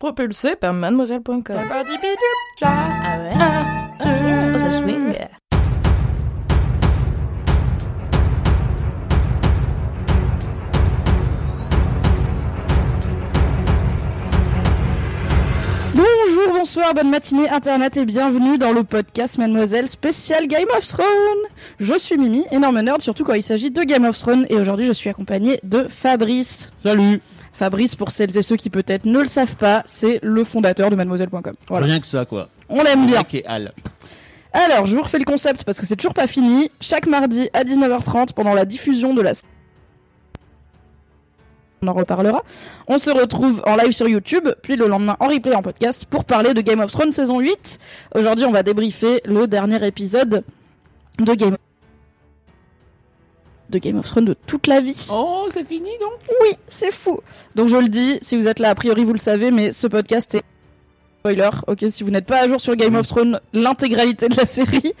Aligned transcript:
Propulsé 0.00 0.56
par 0.56 0.72
mademoiselle.com. 0.72 1.42
Ah 2.62 3.18
ouais? 3.20 4.58
Ça 4.58 4.70
swing. 4.70 5.12
Bonjour, 15.94 16.54
bonsoir, 16.54 16.94
bonne 16.94 17.10
matinée 17.10 17.50
Internet 17.50 17.98
et 17.98 18.06
bienvenue 18.06 18.56
dans 18.56 18.72
le 18.72 18.84
podcast 18.84 19.36
Mademoiselle 19.36 19.86
spécial 19.86 20.46
Game 20.46 20.68
of 20.78 20.86
Thrones. 20.86 21.04
Je 21.78 21.98
suis 21.98 22.16
Mimi, 22.16 22.46
énorme 22.50 22.80
nerd, 22.80 23.02
surtout 23.02 23.24
quand 23.24 23.34
il 23.34 23.42
s'agit 23.42 23.70
de 23.70 23.82
Game 23.82 24.06
of 24.06 24.18
Thrones 24.18 24.46
et 24.48 24.56
aujourd'hui 24.56 24.86
je 24.86 24.92
suis 24.92 25.10
accompagnée 25.10 25.60
de 25.62 25.86
Fabrice. 25.86 26.72
Salut 26.82 27.20
Fabrice, 27.60 27.94
pour 27.94 28.10
celles 28.10 28.34
et 28.38 28.40
ceux 28.40 28.56
qui 28.56 28.70
peut-être 28.70 29.04
ne 29.04 29.18
le 29.18 29.28
savent 29.28 29.54
pas, 29.54 29.82
c'est 29.84 30.18
le 30.22 30.44
fondateur 30.44 30.88
de 30.88 30.96
mademoiselle.com. 30.96 31.52
Voilà. 31.68 31.84
Rien 31.84 32.00
que 32.00 32.06
ça, 32.06 32.24
quoi. 32.24 32.48
On 32.70 32.82
l'aime 32.82 33.04
bien. 33.06 33.22
Et 33.34 33.44
Al. 33.44 33.72
Alors, 34.54 34.86
je 34.86 34.96
vous 34.96 35.02
refais 35.02 35.18
le 35.18 35.26
concept 35.26 35.64
parce 35.64 35.78
que 35.78 35.84
c'est 35.84 35.96
toujours 35.96 36.14
pas 36.14 36.26
fini. 36.26 36.70
Chaque 36.80 37.06
mardi 37.06 37.50
à 37.52 37.64
19h30, 37.64 38.32
pendant 38.32 38.54
la 38.54 38.64
diffusion 38.64 39.12
de 39.12 39.20
la 39.20 39.32
on 41.82 41.88
en 41.88 41.92
reparlera. 41.92 42.42
On 42.88 42.96
se 42.96 43.10
retrouve 43.10 43.62
en 43.66 43.76
live 43.76 43.92
sur 43.92 44.08
YouTube, 44.08 44.48
puis 44.62 44.76
le 44.76 44.86
lendemain 44.86 45.16
en 45.20 45.28
replay 45.28 45.54
en 45.54 45.62
podcast 45.62 46.06
pour 46.06 46.24
parler 46.24 46.54
de 46.54 46.62
Game 46.62 46.80
of 46.80 46.90
Thrones 46.90 47.12
saison 47.12 47.40
8. 47.40 47.78
Aujourd'hui, 48.14 48.46
on 48.46 48.52
va 48.52 48.62
débriefer 48.62 49.20
le 49.26 49.46
dernier 49.46 49.86
épisode 49.86 50.44
de 51.18 51.34
Game 51.34 51.56
de 53.70 53.78
Game 53.78 53.96
of 53.98 54.06
Thrones 54.06 54.24
de 54.26 54.36
toute 54.46 54.66
la 54.66 54.80
vie. 54.80 55.08
Oh, 55.12 55.46
c'est 55.54 55.64
fini 55.66 55.90
donc? 56.00 56.12
Oui, 56.42 56.50
c'est 56.66 56.92
fou. 56.92 57.20
Donc 57.54 57.68
je 57.68 57.76
le 57.76 57.88
dis, 57.88 58.18
si 58.22 58.36
vous 58.36 58.46
êtes 58.48 58.58
là, 58.58 58.70
a 58.70 58.74
priori 58.74 59.04
vous 59.04 59.12
le 59.12 59.18
savez, 59.18 59.50
mais 59.50 59.72
ce 59.72 59.86
podcast 59.86 60.34
est 60.34 60.42
spoiler. 61.20 61.50
Ok, 61.66 61.84
si 61.90 62.02
vous 62.02 62.10
n'êtes 62.10 62.24
pas 62.24 62.40
à 62.42 62.48
jour 62.48 62.60
sur 62.60 62.74
Game 62.76 62.94
of 62.96 63.06
Thrones, 63.06 63.40
l'intégralité 63.52 64.28
de 64.30 64.36
la 64.36 64.46
série, 64.46 64.94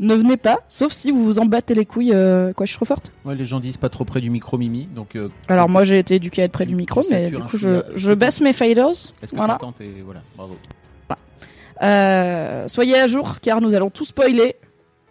ne 0.00 0.14
venez 0.14 0.38
pas. 0.38 0.60
Sauf 0.70 0.90
si 0.92 1.10
vous 1.10 1.22
vous 1.22 1.38
en 1.38 1.44
battez 1.44 1.74
les 1.74 1.84
couilles. 1.84 2.12
euh, 2.14 2.52
Quoi, 2.54 2.64
je 2.64 2.70
suis 2.70 2.76
trop 2.78 2.86
forte 2.86 3.12
Ouais, 3.26 3.34
les 3.34 3.44
gens 3.44 3.60
disent 3.60 3.76
pas 3.76 3.90
trop 3.90 4.04
près 4.06 4.20
du 4.22 4.30
micro, 4.30 4.56
Mimi. 4.56 4.88
Donc, 4.94 5.16
euh, 5.16 5.28
Alors 5.48 5.68
moi, 5.68 5.84
j'ai 5.84 5.98
été 5.98 6.14
éduquée 6.14 6.40
à 6.42 6.44
être 6.46 6.52
près 6.52 6.64
Tu- 6.64 6.70
du 6.70 6.76
micro, 6.76 7.02
tu 7.02 7.08
mais 7.10 7.24
satures 7.24 7.38
du 7.40 7.44
un 7.44 7.46
coup, 7.48 7.58
je, 7.58 7.68
chouïa. 7.80 7.84
je 7.94 8.12
baisse 8.12 8.40
mes 8.40 8.52
faders. 8.54 8.88
est-ce 9.22 9.32
que 9.32 9.36
Voilà. 9.36 9.54
t'entends 9.54 9.72
tes- 9.72 10.02
Voilà, 10.04 10.20
bravo. 10.36 10.56
Euh, 11.82 12.68
soyez 12.68 12.98
à 12.98 13.06
jour, 13.06 13.38
car 13.40 13.60
nous 13.60 13.74
allons 13.74 13.90
tout 13.90 14.04
spoiler. 14.06 14.56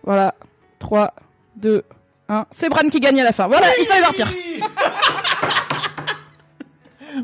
Voilà. 0.04 0.34
3, 0.80 1.14
2, 1.58 1.84
1. 2.30 2.46
C'est 2.52 2.70
Bran 2.70 2.90
qui 2.90 3.00
gagne 3.00 3.20
à 3.22 3.24
la 3.24 3.32
fin. 3.32 3.48
Voilà, 3.48 3.68
il 3.80 3.86
fallait 3.86 4.02
partir. 4.02 4.32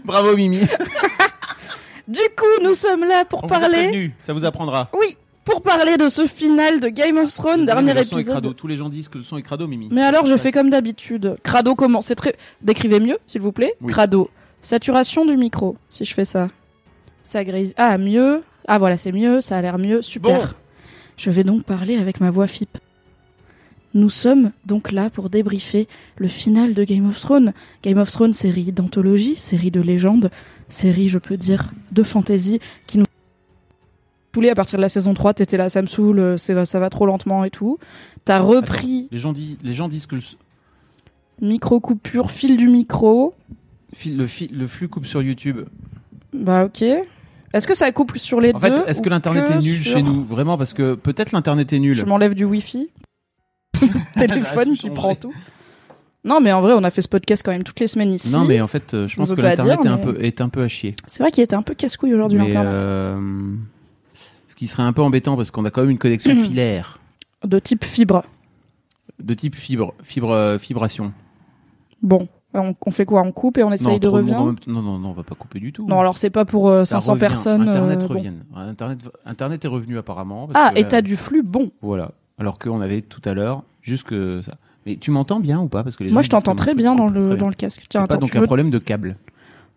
Bravo, 0.05 0.35
Mimi 0.35 0.59
Du 2.08 2.21
coup, 2.38 2.63
nous 2.63 2.73
sommes 2.73 3.03
là 3.05 3.25
pour 3.25 3.43
On 3.43 3.47
vous 3.47 3.53
a 3.53 3.59
parler. 3.59 3.83
prévenu, 3.88 4.13
ça 4.23 4.33
vous 4.33 4.45
apprendra. 4.45 4.89
Oui, 4.93 5.17
pour 5.45 5.61
parler 5.61 5.97
de 5.97 6.08
ce 6.08 6.25
final 6.27 6.80
de 6.80 6.88
Game 6.89 7.17
of 7.17 7.33
Thrones, 7.33 7.66
Désolé, 7.66 7.66
dernier 7.86 7.93
le 7.93 8.03
son 8.03 8.15
est 8.17 8.20
épisode. 8.20 8.33
crado. 8.36 8.53
Tous 8.53 8.67
les 8.67 8.77
gens 8.77 8.89
disent 8.89 9.09
que 9.09 9.17
le 9.17 9.23
son 9.23 9.37
est 9.37 9.42
crado, 9.42 9.67
Mimi. 9.67 9.89
Mais 9.92 10.03
alors, 10.03 10.26
je 10.26 10.36
fais 10.37 10.52
comme 10.52 10.70
d'habitude. 10.70 11.36
Crado, 11.43 11.76
comment 11.76 12.02
C'est 12.02 12.15
très. 12.15 12.36
Décrivez 12.61 12.99
mieux, 12.99 13.17
s'il 13.27 13.42
vous 13.42 13.52
plaît. 13.52 13.73
Oui. 13.81 13.92
Crado. 13.92 14.30
Saturation 14.61 15.26
du 15.26 15.37
micro, 15.37 15.77
si 15.89 16.05
je 16.05 16.14
fais 16.14 16.26
ça. 16.26 16.49
Ça 17.23 17.43
grise. 17.43 17.73
Ah, 17.77 17.97
mieux. 17.97 18.43
Ah, 18.67 18.77
voilà, 18.77 18.97
c'est 18.97 19.11
mieux. 19.11 19.42
Ça 19.42 19.58
a 19.58 19.61
l'air 19.61 19.77
mieux. 19.77 20.02
Super. 20.02 20.47
Bon. 20.47 20.53
Je 21.17 21.30
vais 21.30 21.43
donc 21.43 21.64
parler 21.64 21.97
avec 21.97 22.20
ma 22.20 22.30
voix 22.31 22.47
FIP. 22.47 22.77
Nous 23.93 24.09
sommes 24.09 24.52
donc 24.65 24.91
là 24.91 25.09
pour 25.09 25.29
débriefer 25.29 25.87
le 26.17 26.27
final 26.27 26.73
de 26.73 26.83
Game 26.83 27.07
of 27.09 27.19
Thrones. 27.19 27.53
Game 27.83 27.97
of 27.97 28.09
Thrones, 28.11 28.33
série 28.33 28.71
d'anthologie, 28.71 29.35
série 29.35 29.71
de 29.71 29.81
légende, 29.81 30.31
série, 30.69 31.09
je 31.09 31.17
peux 31.17 31.37
dire, 31.37 31.71
de 31.91 32.03
fantasy 32.03 32.59
qui 32.87 32.97
nous 32.99 33.05
à 34.49 34.55
partir 34.55 34.77
de 34.79 34.81
la 34.81 34.87
saison 34.89 35.13
3. 35.13 35.33
T'étais 35.33 35.57
là, 35.57 35.67
ça 35.69 35.81
me 35.81 35.87
saoule, 35.87 36.19
euh, 36.19 36.37
c'est- 36.37 36.65
ça 36.65 36.79
va 36.79 36.89
trop 36.89 37.05
lentement 37.05 37.43
et 37.43 37.49
tout. 37.49 37.77
T'as 38.23 38.39
repris 38.39 39.09
Les 39.11 39.17
gens, 39.17 39.33
disent, 39.33 39.57
les 39.61 39.73
gens 39.73 39.89
disent 39.89 40.05
que 40.05 40.15
le, 40.15 40.21
micro 41.41 41.79
coupure, 41.81 42.31
fil 42.31 42.55
du 42.55 42.67
micro. 42.69 43.33
fil- 43.93 44.15
le, 44.15 44.25
fil- 44.27 44.58
le 44.58 44.67
flux 44.67 44.87
coupe 44.87 45.05
sur 45.05 45.21
YouTube. 45.21 45.59
Bah 46.33 46.63
ok. 46.63 46.81
Est-ce 46.81 47.67
que 47.67 47.75
ça 47.75 47.91
coupe 47.91 48.17
sur 48.17 48.39
les 48.39 48.53
En 48.53 48.59
deux 48.59 48.73
fait, 48.77 48.83
est-ce 48.87 49.02
que 49.02 49.09
l'internet 49.09 49.49
est 49.49 49.59
nul 49.59 49.75
sur- 49.83 49.91
chez 49.97 50.02
nous? 50.02 50.23
Vraiment, 50.23 50.58
parce 50.58 50.73
que 50.73 50.95
peut-être 50.95 51.33
l'internet 51.33 51.73
est 51.73 51.79
nul. 51.79 51.95
Je 51.95 52.05
m'enlève 52.05 52.33
du 52.33 52.45
wifi. 52.45 52.87
Téléphone 54.15 54.64
Tout 54.65 54.71
qui 54.71 54.77
changé. 54.81 54.93
prend 54.93 55.15
tout. 55.15 55.33
Non 56.23 56.39
mais 56.39 56.52
en 56.52 56.61
vrai 56.61 56.73
on 56.75 56.83
a 56.83 56.92
fait 56.92 57.02
ce 57.02 57.08
podcast 57.08 57.42
quand 57.43 57.52
même 57.52 57.64
toutes 57.64 57.80
les 57.80 57.87
semaines 57.87 58.11
ici. 58.11 58.31
Non, 58.31 58.45
mais 58.45 58.61
en 58.61 58.67
fait, 58.67 58.93
euh, 58.93 59.08
je 59.08 59.15
pense 59.15 59.33
que 59.33 59.42
l'internet 59.42 59.80
est, 59.83 59.87
un 59.87 59.97
peu, 59.97 60.17
est 60.23 60.39
un 60.42 60.49
peu 60.49 60.61
à 60.61 60.67
chier. 60.67 60.95
C'est 61.08 61.23
vrai 61.23 61.31
qu'il 61.31 61.43
était 61.43 61.55
un 61.55 61.64
peu 61.64 61.73
casse-couille 61.73 62.14
aujourd'hui 62.14 62.37
l'internet. 62.37 62.83
euh, 62.83 63.20
ce 64.47 64.55
qui 64.55 64.67
serait 64.67 64.83
un 64.83 64.93
peu 64.93 65.02
embêtant 65.02 65.36
parce 65.36 65.49
qu'on 65.49 65.65
a 65.65 65.71
quand 65.71 65.81
même 65.81 65.89
une 65.89 65.97
connexion 65.99 66.36
Mhm. 66.36 66.43
filaire 66.45 66.99
De 67.43 67.58
type 67.58 67.83
fibre. 67.83 68.23
de 69.20 69.33
type 69.33 69.55
fibre, 69.55 69.93
fibre, 70.03 70.31
euh, 70.31 70.58
vibration. 70.58 71.11
Bon, 72.03 72.27
on, 72.53 72.75
on 72.86 72.91
fait 72.91 73.05
quoi? 73.05 73.21
On 73.23 73.31
coupe 73.31 73.58
et 73.58 73.64
on 73.64 73.71
essaye 73.71 73.93
non, 73.93 73.97
de 73.99 74.08
revenir? 74.08 74.37
non, 74.37 74.55
non, 74.81 74.99
non, 74.99 75.09
on 75.09 75.14
va 75.14 75.23
pas 75.23 75.36
couper 75.36 75.59
du 75.59 75.71
tout. 75.73 75.87
Non 75.87 75.99
alors 75.99 76.17
c'est 76.20 76.30
pas 76.30 76.45
pour 76.45 76.70
euh, 76.70 76.83
Ça 76.83 76.97
500 77.02 77.14
revient. 77.14 77.20
personnes. 77.20 77.61
Internet 77.67 78.03
euh, 78.03 78.08
bon. 78.08 78.14
revienne. 78.14 78.43
Internet, 78.55 78.99
Internet 79.25 79.65
est 79.65 79.67
revenu 79.67 79.97
apparemment. 79.97 80.47
parce 80.47 80.59
Ah 80.67 80.71
que, 80.73 80.80
et 80.80 80.83
euh, 80.83 80.87
t'as 80.87 81.02
du 81.02 81.15
flux 81.15 81.41
bon. 81.43 81.71
Voilà. 81.81 82.11
Alors 82.39 82.59
qu'on 82.59 82.81
avait 82.81 83.02
tout 83.02 83.21
à 83.25 83.33
l'heure 83.33 83.64
juste 83.81 84.03
que 84.03 84.42
ça. 84.42 84.58
Mais 84.86 84.95
tu 84.95 85.11
m'entends 85.11 85.39
bien 85.39 85.59
ou 85.59 85.67
pas? 85.67 85.83
Parce 85.83 85.95
que 85.95 86.03
les 86.03 86.11
Moi 86.11 86.21
gens 86.21 86.25
je 86.25 86.30
t'entends 86.31 86.55
très 86.55 86.73
bien 86.73 86.95
dans 86.95 87.08
le, 87.08 87.27
Très 87.30 87.37
dans 87.37 87.49
le 87.49 87.53
casque. 87.53 87.83
Tiens, 87.89 88.02
pas 88.02 88.05
attends, 88.15 88.17
donc 88.21 88.31
tu 88.31 88.37
un 88.37 88.42
veux- 88.42 88.45
problème 88.47 88.69
de 88.71 88.80
câble. 88.80 89.15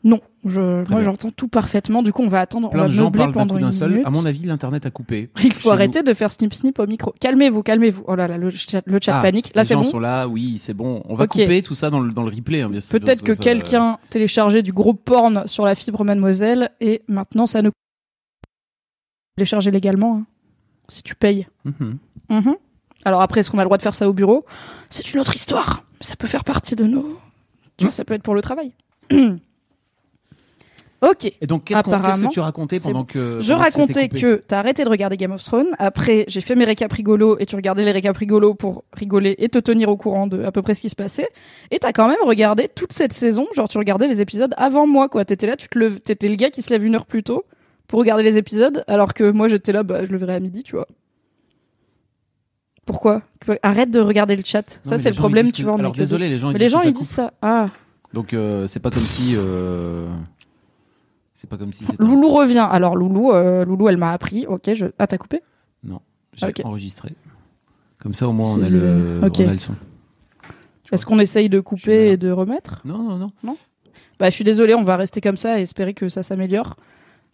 Non, 0.06 0.20
je, 0.44 0.86
moi 0.90 1.02
j'entends 1.02 1.30
tout 1.30 1.48
parfaitement. 1.48 2.02
Du 2.02 2.12
coup 2.12 2.22
on 2.22 2.28
va 2.28 2.40
attendre, 2.42 2.68
on 2.68 2.70
Plein 2.70 2.82
va 2.82 2.88
de 2.88 2.92
gens 2.92 3.04
meubler 3.04 3.32
pendant 3.32 3.56
une 3.56 3.72
seul. 3.72 3.90
minute. 3.90 4.06
À 4.06 4.10
mon 4.10 4.26
avis, 4.26 4.44
l'internet 4.44 4.84
a 4.84 4.90
coupé. 4.90 5.30
Il 5.42 5.52
faut 5.54 5.70
arrêter 5.70 6.02
de 6.02 6.12
faire 6.12 6.30
snip 6.30 6.52
snip 6.52 6.78
au 6.78 6.86
micro. 6.86 7.14
Calmez-vous, 7.20 7.62
calmez-vous. 7.62 8.04
Oh 8.06 8.14
là 8.14 8.28
là, 8.28 8.36
le 8.36 8.50
chat, 8.50 8.82
le 8.84 8.98
chat 9.02 9.18
Ah, 9.18 9.22
panique. 9.22 9.50
Là 9.54 9.62
les 9.62 9.68
c'est 9.68 9.72
gens 9.74 9.80
bon. 9.80 9.88
sont 9.90 10.00
là, 10.00 10.28
oui, 10.28 10.56
c'est 10.58 10.74
bon. 10.74 11.02
On 11.08 11.14
va 11.14 11.24
Ok. 11.24 11.30
couper 11.30 11.62
tout 11.62 11.74
ça 11.74 11.88
dans 11.88 12.00
le, 12.00 12.12
dans 12.12 12.22
le 12.22 12.28
replay. 12.30 12.60
hein. 12.60 12.70
Peut-être 12.90 13.22
que 13.22 13.32
quelqu'un 13.32 13.96
téléchargeait 14.10 14.62
du 14.62 14.72
gros 14.74 14.92
porn 14.92 15.44
sur 15.46 15.64
la 15.64 15.74
fibre 15.74 16.04
mademoiselle 16.04 16.70
et 16.82 17.00
maintenant 17.08 17.46
ça 17.46 17.62
ne 17.62 17.70
télécharger 19.36 19.70
légalement 19.70 20.18
hein, 20.18 20.26
si 20.88 21.02
tu 21.02 21.14
payes. 21.14 21.46
Mhm. 21.64 21.96
Mhm. 22.28 22.54
Alors 23.04 23.20
après, 23.20 23.40
est-ce 23.40 23.50
qu'on 23.50 23.58
a 23.58 23.62
le 23.62 23.66
droit 23.66 23.76
de 23.76 23.82
faire 23.82 23.94
ça 23.94 24.08
au 24.08 24.12
bureau? 24.12 24.44
C'est 24.90 25.12
une 25.12 25.20
autre 25.20 25.34
histoire. 25.34 25.84
Mais 26.00 26.06
ça 26.06 26.16
peut 26.16 26.26
faire 26.26 26.44
partie 26.44 26.76
de 26.76 26.84
nos. 26.84 27.20
Tu 27.76 27.84
vois, 27.84 27.92
ça 27.92 28.04
peut 28.04 28.14
être 28.14 28.22
pour 28.22 28.34
le 28.34 28.42
travail. 28.42 28.72
ok. 29.12 29.20
Et 31.40 31.46
donc, 31.46 31.64
qu'est-ce 31.64 31.82
que 31.82 32.28
tu 32.28 32.40
racontais 32.40 32.80
pendant 32.80 33.04
que. 33.04 33.40
Je 33.40 33.52
pendant 33.52 33.64
racontais 33.64 34.08
que 34.08 34.42
t'as 34.46 34.58
arrêté 34.58 34.84
de 34.84 34.88
regarder 34.88 35.16
Game 35.16 35.32
of 35.32 35.42
Thrones. 35.42 35.68
Après, 35.78 36.24
j'ai 36.28 36.40
fait 36.40 36.54
mes 36.54 36.64
récaps 36.64 36.94
rigolos 36.94 37.38
et 37.38 37.46
tu 37.46 37.56
regardais 37.56 37.84
les 37.84 37.92
récaps 37.92 38.16
rigolos 38.16 38.54
pour 38.54 38.84
rigoler 38.92 39.34
et 39.38 39.48
te 39.48 39.58
tenir 39.58 39.88
au 39.88 39.96
courant 39.96 40.26
de 40.26 40.44
à 40.44 40.52
peu 40.52 40.62
près 40.62 40.74
ce 40.74 40.80
qui 40.80 40.88
se 40.88 40.96
passait. 40.96 41.28
Et 41.70 41.78
t'as 41.78 41.92
quand 41.92 42.08
même 42.08 42.22
regardé 42.24 42.68
toute 42.68 42.92
cette 42.92 43.12
saison. 43.12 43.46
Genre, 43.54 43.68
tu 43.68 43.78
regardais 43.78 44.08
les 44.08 44.20
épisodes 44.20 44.54
avant 44.56 44.86
moi, 44.86 45.08
quoi. 45.08 45.24
T'étais 45.24 45.46
là, 45.46 45.56
tu 45.56 45.68
te 45.68 45.78
lèves, 45.78 46.00
t'étais 46.00 46.28
le 46.28 46.36
gars 46.36 46.50
qui 46.50 46.62
se 46.62 46.70
lève 46.70 46.84
une 46.84 46.94
heure 46.94 47.06
plus 47.06 47.22
tôt 47.22 47.44
pour 47.88 47.98
regarder 47.98 48.22
les 48.22 48.38
épisodes, 48.38 48.84
alors 48.88 49.14
que 49.14 49.30
moi 49.30 49.48
j'étais 49.48 49.72
là, 49.72 49.82
bah, 49.82 50.04
je 50.04 50.10
le 50.10 50.18
verrai 50.18 50.34
à 50.34 50.40
midi, 50.40 50.62
tu 50.62 50.74
vois. 50.74 50.88
Pourquoi? 52.86 53.22
Arrête 53.62 53.90
de 53.90 54.00
regarder 54.00 54.36
le 54.36 54.42
chat. 54.44 54.80
Non, 54.84 54.90
ça, 54.90 54.98
c'est 54.98 55.10
le 55.10 55.16
problème, 55.16 55.46
ils 55.46 55.52
tu 55.52 55.62
vois. 55.62 55.74
Alors, 55.78 55.92
désolé, 55.92 56.28
les 56.28 56.38
gens 56.38 56.52
Mais 56.52 56.58
les 56.58 56.68
gens, 56.68 56.82
ils 56.82 56.92
disent 56.92 57.08
ça. 57.08 57.32
Ah, 57.42 57.68
Donc, 58.12 58.34
euh, 58.34 58.66
c'est 58.66 58.80
pas 58.80 58.90
comme 58.90 59.06
si. 59.06 59.34
euh, 59.36 60.06
C'est 61.32 61.48
pas 61.48 61.56
comme 61.56 61.72
si 61.72 61.86
c'était. 61.86 62.02
Loulou 62.02 62.28
revient. 62.28 62.66
Alors, 62.70 62.96
Loulou, 62.96 63.32
euh, 63.32 63.64
Loulou, 63.64 63.88
elle 63.88 63.96
m'a 63.96 64.12
appris. 64.12 64.46
Ok, 64.46 64.72
je. 64.74 64.86
Ah, 64.98 65.06
t'as 65.06 65.18
coupé? 65.18 65.40
J'ai 66.36 66.46
Ok. 66.48 66.62
enregistré. 66.64 67.12
Comme 68.00 68.12
ça, 68.12 68.26
au 68.28 68.32
moins, 68.32 68.52
on 68.58 68.62
a, 68.62 68.68
le... 68.68 69.20
ok. 69.24 69.36
on 69.38 69.48
a 69.48 69.52
le 69.52 69.58
son. 69.58 69.74
Est-ce 70.90 71.06
qu'on 71.06 71.18
essaye 71.20 71.48
de 71.48 71.60
couper 71.60 72.10
et 72.12 72.16
de 72.16 72.30
remettre? 72.30 72.80
Non, 72.84 72.98
non, 73.16 73.30
non. 73.44 73.56
Bah, 74.18 74.30
je 74.30 74.34
suis 74.34 74.44
désolée, 74.44 74.74
on 74.74 74.82
va 74.84 74.96
rester 74.96 75.20
comme 75.20 75.36
ça 75.36 75.58
et 75.58 75.62
espérer 75.62 75.94
que 75.94 76.08
ça 76.08 76.22
s'améliore. 76.22 76.76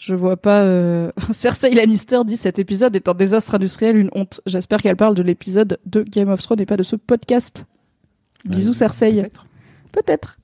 Je 0.02 0.14
vois 0.14 0.38
pas. 0.38 0.62
Euh... 0.62 1.12
Cersei 1.30 1.74
Lannister 1.74 2.20
dit 2.24 2.38
cet 2.38 2.58
épisode 2.58 2.96
est 2.96 3.06
un 3.06 3.12
désastre 3.14 3.54
industriel, 3.54 3.98
une 3.98 4.08
honte. 4.14 4.40
J'espère 4.46 4.80
qu'elle 4.80 4.96
parle 4.96 5.14
de 5.14 5.22
l'épisode 5.22 5.78
de 5.84 6.02
Game 6.02 6.30
of 6.30 6.40
Thrones 6.40 6.60
et 6.60 6.64
pas 6.66 6.78
de 6.78 6.82
ce 6.82 6.96
podcast. 6.96 7.66
Bisous 8.46 8.70
Euh, 8.70 8.72
Cersei. 8.72 9.12
peut-être. 9.12 9.46
Peut-être. 9.92 10.38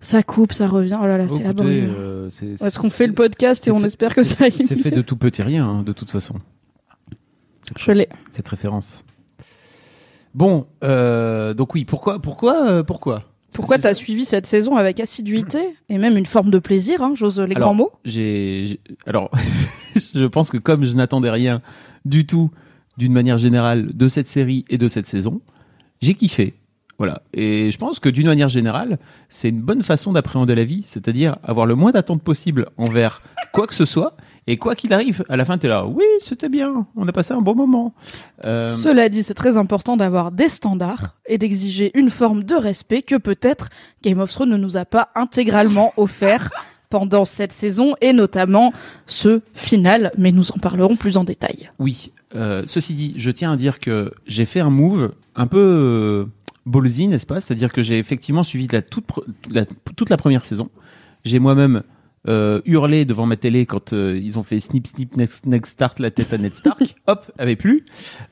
Ça 0.00 0.22
coupe, 0.22 0.52
ça 0.52 0.68
revient. 0.68 0.98
Oh 1.00 1.06
là 1.06 1.16
là, 1.16 1.28
c'est 1.28 1.42
laborieux. 1.42 1.94
euh, 1.98 2.28
Est-ce 2.28 2.78
qu'on 2.78 2.90
fait 2.90 3.06
le 3.06 3.14
podcast 3.14 3.66
et 3.66 3.70
on 3.70 3.80
fait- 3.80 3.86
espère 3.86 4.14
que 4.14 4.22
ça 4.22 4.44
aille 4.44 4.52
C'est 4.52 4.76
fait 4.76 4.90
de 4.90 5.00
tout 5.02 5.16
petit 5.16 5.42
rien, 5.42 5.66
hein, 5.66 5.82
de 5.82 5.92
toute 5.92 6.10
façon. 6.10 6.34
Je 7.78 7.92
l'ai. 7.92 8.08
Cette 8.30 8.48
référence. 8.48 9.04
Bon, 10.34 10.66
euh, 10.84 11.54
donc 11.54 11.74
oui, 11.74 11.84
pourquoi, 11.86 12.20
pourquoi, 12.20 12.84
pourquoi? 12.84 13.24
Pourquoi 13.52 13.76
C'est- 13.76 13.82
t'as 13.82 13.94
suivi 13.94 14.24
cette 14.24 14.46
saison 14.46 14.76
avec 14.76 15.00
assiduité 15.00 15.58
et 15.88 15.98
même 15.98 16.16
une 16.16 16.26
forme 16.26 16.50
de 16.50 16.58
plaisir, 16.58 17.02
hein, 17.02 17.12
j'ose 17.14 17.40
les 17.40 17.54
Alors, 17.56 17.68
grands 17.68 17.74
mots? 17.74 17.90
j'ai- 18.04 18.78
alors, 19.06 19.30
je 20.14 20.24
pense 20.26 20.50
que 20.50 20.56
comme 20.58 20.84
je 20.84 20.94
n'attendais 20.94 21.30
rien 21.30 21.60
du 22.04 22.26
tout, 22.26 22.50
d'une 22.96 23.12
manière 23.12 23.38
générale, 23.38 23.90
de 23.94 24.08
cette 24.08 24.26
série 24.28 24.64
et 24.68 24.78
de 24.78 24.88
cette 24.88 25.06
saison, 25.06 25.40
j'ai 26.00 26.14
kiffé. 26.14 26.54
Voilà. 26.98 27.22
Et 27.32 27.70
je 27.70 27.78
pense 27.78 27.98
que 27.98 28.10
d'une 28.10 28.26
manière 28.26 28.50
générale, 28.50 28.98
c'est 29.30 29.48
une 29.48 29.62
bonne 29.62 29.82
façon 29.82 30.12
d'appréhender 30.12 30.54
la 30.54 30.64
vie, 30.64 30.82
c'est-à-dire 30.86 31.36
avoir 31.42 31.64
le 31.64 31.74
moins 31.74 31.92
d'attente 31.92 32.22
possible 32.22 32.66
envers 32.76 33.22
quoi 33.52 33.66
que 33.66 33.74
ce 33.74 33.86
soit. 33.86 34.16
Et 34.46 34.56
quoi 34.56 34.74
qu'il 34.74 34.92
arrive, 34.92 35.24
à 35.28 35.36
la 35.36 35.44
fin, 35.44 35.58
t'es 35.58 35.68
là, 35.68 35.86
oui, 35.86 36.04
c'était 36.20 36.48
bien, 36.48 36.86
on 36.96 37.06
a 37.06 37.12
passé 37.12 37.32
un 37.34 37.40
bon 37.40 37.54
moment. 37.54 37.92
Euh, 38.44 38.68
Cela 38.68 39.08
dit, 39.08 39.22
c'est 39.22 39.34
très 39.34 39.56
important 39.56 39.96
d'avoir 39.96 40.32
des 40.32 40.48
standards 40.48 41.14
et 41.26 41.38
d'exiger 41.38 41.90
une 41.98 42.10
forme 42.10 42.42
de 42.44 42.54
respect 42.54 43.02
que 43.02 43.16
peut-être 43.16 43.68
Game 44.02 44.18
of 44.18 44.32
Thrones 44.32 44.50
ne 44.50 44.56
nous 44.56 44.76
a 44.76 44.84
pas 44.84 45.10
intégralement 45.14 45.92
offert 45.98 46.50
pendant 46.88 47.24
cette 47.24 47.52
saison 47.52 47.94
et 48.00 48.12
notamment 48.12 48.72
ce 49.06 49.42
final, 49.54 50.10
mais 50.18 50.32
nous 50.32 50.50
en 50.50 50.58
parlerons 50.58 50.96
plus 50.96 51.16
en 51.16 51.22
détail. 51.24 51.70
Oui. 51.78 52.12
Euh, 52.34 52.64
ceci 52.66 52.94
dit, 52.94 53.14
je 53.16 53.30
tiens 53.30 53.52
à 53.52 53.56
dire 53.56 53.78
que 53.78 54.12
j'ai 54.26 54.44
fait 54.44 54.60
un 54.60 54.70
move 54.70 55.12
un 55.36 55.46
peu 55.46 55.58
euh, 55.58 56.24
ballsy, 56.66 57.06
n'est-ce 57.06 57.26
pas? 57.26 57.40
C'est-à-dire 57.40 57.72
que 57.72 57.82
j'ai 57.82 57.98
effectivement 57.98 58.42
suivi 58.42 58.66
la 58.72 58.82
toute, 58.82 59.06
pre- 59.06 59.24
la- 59.50 59.66
toute 59.96 60.10
la 60.10 60.16
première 60.16 60.44
saison. 60.44 60.68
J'ai 61.24 61.38
moi-même 61.38 61.82
euh, 62.28 62.60
hurlé 62.66 63.04
devant 63.04 63.24
ma 63.26 63.36
télé 63.36 63.64
quand 63.64 63.92
euh, 63.92 64.18
ils 64.22 64.38
ont 64.38 64.42
fait 64.42 64.60
snip 64.60 64.86
snip 64.86 65.16
next, 65.16 65.46
next 65.46 65.72
start 65.72 65.98
la 66.00 66.10
tête 66.10 66.32
à 66.32 66.38
Ned 66.38 66.54
Stark. 66.54 66.94
Hop, 67.06 67.30
avait 67.38 67.56
plus. 67.56 67.84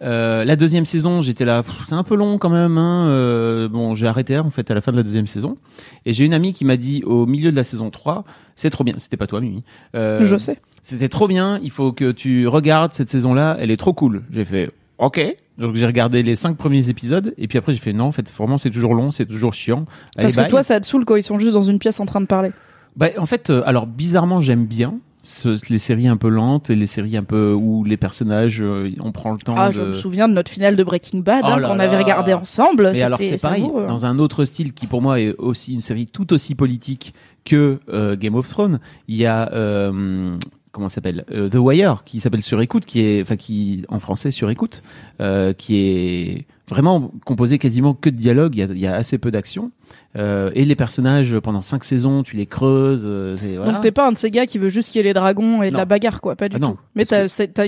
Euh, 0.03 0.45
la 0.45 0.57
deuxième 0.57 0.85
saison, 0.85 1.23
j'étais 1.23 1.45
là, 1.45 1.63
c'est 1.89 1.95
un 1.95 2.03
peu 2.03 2.15
long 2.17 2.39
quand 2.39 2.51
même. 2.51 2.77
Hein. 2.77 3.09
euh, 3.09 3.69
bon, 3.69 3.95
j'ai 3.95 4.07
arrêté 4.07 4.39
en 4.39 4.51
fait 4.51 4.71
à 4.71 4.75
la 4.75 4.81
fin 4.81 4.93
de 4.93 4.97
la 4.99 5.03
deuxième 5.03 5.27
saison. 5.27 5.57
Et 6.05 6.13
j'ai 6.13 6.25
une 6.25 6.35
amie 6.35 6.53
qui 6.53 6.65
m'a 6.65 6.77
dit 6.77 7.03
au 7.05 7.25
milieu 7.27 7.51
de 7.51 7.57
la 7.57 7.65
saison 7.65 7.91
3, 7.91 8.25
c'est 8.57 8.71
trop 8.71 8.85
bien. 8.85 8.95
C'était 8.99 9.17
pas 9.17 9.27
toi, 9.27 9.41
Mimi. 9.41 9.65
Euh, 9.95 10.25
Je 10.25 10.37
sais. 10.37 10.59
c'était 10.83 11.09
trop 11.09 11.29
bien, 11.29 11.59
il 11.63 11.71
faut 11.71 11.93
que 11.93 12.13
tu 12.13 12.47
regardes 12.47 12.93
cette 12.93 13.09
saison-là, 13.09 13.57
elle 13.59 13.71
est 13.71 13.77
trop 13.79 13.95
cool. 13.95 14.23
J'ai 14.31 14.45
fait 14.45 14.71
OK. 14.99 15.21
Donc 15.57 15.75
j'ai 15.75 15.87
regardé 15.87 16.23
les 16.23 16.37
cinq 16.37 16.57
premiers 16.57 16.89
épisodes 16.89 17.35
et 17.37 17.49
puis 17.49 17.59
après 17.59 17.73
j'ai 17.73 17.79
fait 17.81 17.93
non, 17.93 18.05
en 18.05 18.13
fait 18.13 18.31
vraiment 18.31 18.59
c'est 18.59 18.71
toujours 18.71 18.95
long, 18.95 19.11
c'est 19.11 19.27
toujours 19.27 19.55
chiant. 19.55 19.87
Allez, 20.17 20.25
Parce 20.25 20.37
que 20.37 20.41
bye. 20.43 20.51
toi, 20.51 20.63
ça 20.63 20.79
te 20.81 20.87
saoule 20.87 21.05
quand 21.05 21.17
ils 21.17 21.23
sont 21.23 21.39
juste 21.39 21.55
dans 21.55 21.63
une 21.63 21.79
pièce 21.81 21.99
en 22.01 22.07
train 22.07 22.21
de 22.21 22.27
parler. 22.27 22.51
Bah, 22.99 23.09
en 23.17 23.25
fait, 23.27 23.49
euh, 23.51 23.63
alors 23.65 23.87
bizarrement 23.87 24.41
j'aime 24.43 24.67
bien 24.67 24.99
ce- 25.23 25.57
les 25.71 25.79
séries 25.79 26.09
un 26.09 26.17
peu 26.17 26.29
lentes 26.29 26.69
et 26.71 26.75
les 26.77 26.87
séries 26.87 27.17
un 27.17 27.23
peu 27.23 27.53
où 27.53 27.85
les 27.85 27.97
personnages, 27.97 28.61
euh, 28.61 28.91
on 29.01 29.13
prend 29.13 29.33
le 29.33 29.39
temps 29.39 29.55
Ah, 29.57 29.71
je 29.71 29.83
me 29.83 29.95
souviens 29.95 30.29
de 30.29 30.35
notre 30.35 30.51
finale 30.51 30.75
de 30.77 30.83
Breaking 30.83 31.21
Bad 31.21 31.43
Oh 31.45 31.51
hein, 31.53 31.59
là 31.61 31.69
qu'on 31.69 31.79
avait 31.79 31.93
là. 31.97 32.03
regardé 32.03 32.35
ensemble. 32.35 32.87
Alors 32.87 33.19
c'est 33.19 33.41
pareil, 33.41 33.63
savoureux, 33.63 33.85
hein. 33.85 33.87
dans 33.89 34.05
un 34.05 34.19
autre 34.19 34.45
style 34.45 34.73
qui 34.73 34.87
pour 34.87 35.01
moi 35.01 35.21
est 35.21 35.35
aussi 35.39 35.75
une 35.75 35.81
série 35.81 36.07
tout 36.07 36.33
aussi 36.33 36.55
politique 36.55 37.15
que 37.45 37.79
euh, 37.93 38.17
Game 38.17 38.35
of 38.35 38.49
Thrones, 38.49 38.81
il 39.07 39.17
y 39.17 39.27
a 39.27 39.51
euh, 39.53 40.37
comment 40.73 40.89
ça 40.89 40.97
s'appelle 40.97 41.25
Euh, 41.31 41.49
The 41.49 41.55
Wire 41.57 42.03
qui 42.05 42.21
s'appelle 42.21 42.43
Sur 42.43 42.61
écoute, 42.61 42.85
qui 42.85 43.01
est 43.01 43.23
enfin 43.23 43.37
qui 43.37 43.85
en 43.89 43.99
français 44.01 44.31
Sur 44.31 44.51
écoute, 44.51 44.83
euh, 45.21 45.53
qui 45.53 45.77
est 45.77 46.47
vraiment 46.69 47.13
composé 47.25 47.59
quasiment 47.59 47.95
que 47.95 48.11
de 48.11 48.17
dialogue. 48.17 48.55
Il 48.55 48.59
y 48.59 48.63
a, 48.63 48.67
il 48.67 48.79
y 48.79 48.87
a 48.87 48.95
assez 48.95 49.19
peu 49.19 49.31
d'action 49.31 49.71
Euh, 50.17 50.51
et 50.55 50.65
les 50.65 50.75
personnages 50.75 51.39
pendant 51.41 51.61
cinq 51.63 51.85
saisons, 51.85 52.23
tu 52.23 52.35
les 52.37 52.47
creuses. 52.47 53.05
euh, 53.07 53.37
voilà. 53.57 53.73
Donc 53.73 53.83
t'es 53.83 53.93
pas 53.93 54.09
un 54.09 54.13
de 54.13 54.17
ces 54.17 54.31
gars 54.31 54.47
qui 54.47 54.59
veut 54.59 54.69
juste 54.71 54.91
qu'il 54.91 54.99
y 54.99 55.01
ait 55.01 55.07
les 55.09 55.13
dragons 55.15 55.63
et 55.63 55.71
de 55.71 55.77
la 55.77 55.85
bagarre, 55.85 56.21
quoi, 56.21 56.35
pas 56.35 56.49
du 56.49 56.57
Ah 56.57 56.59
non, 56.59 56.73
tout. 56.73 56.79
Mais 56.95 57.05
il 57.05 57.11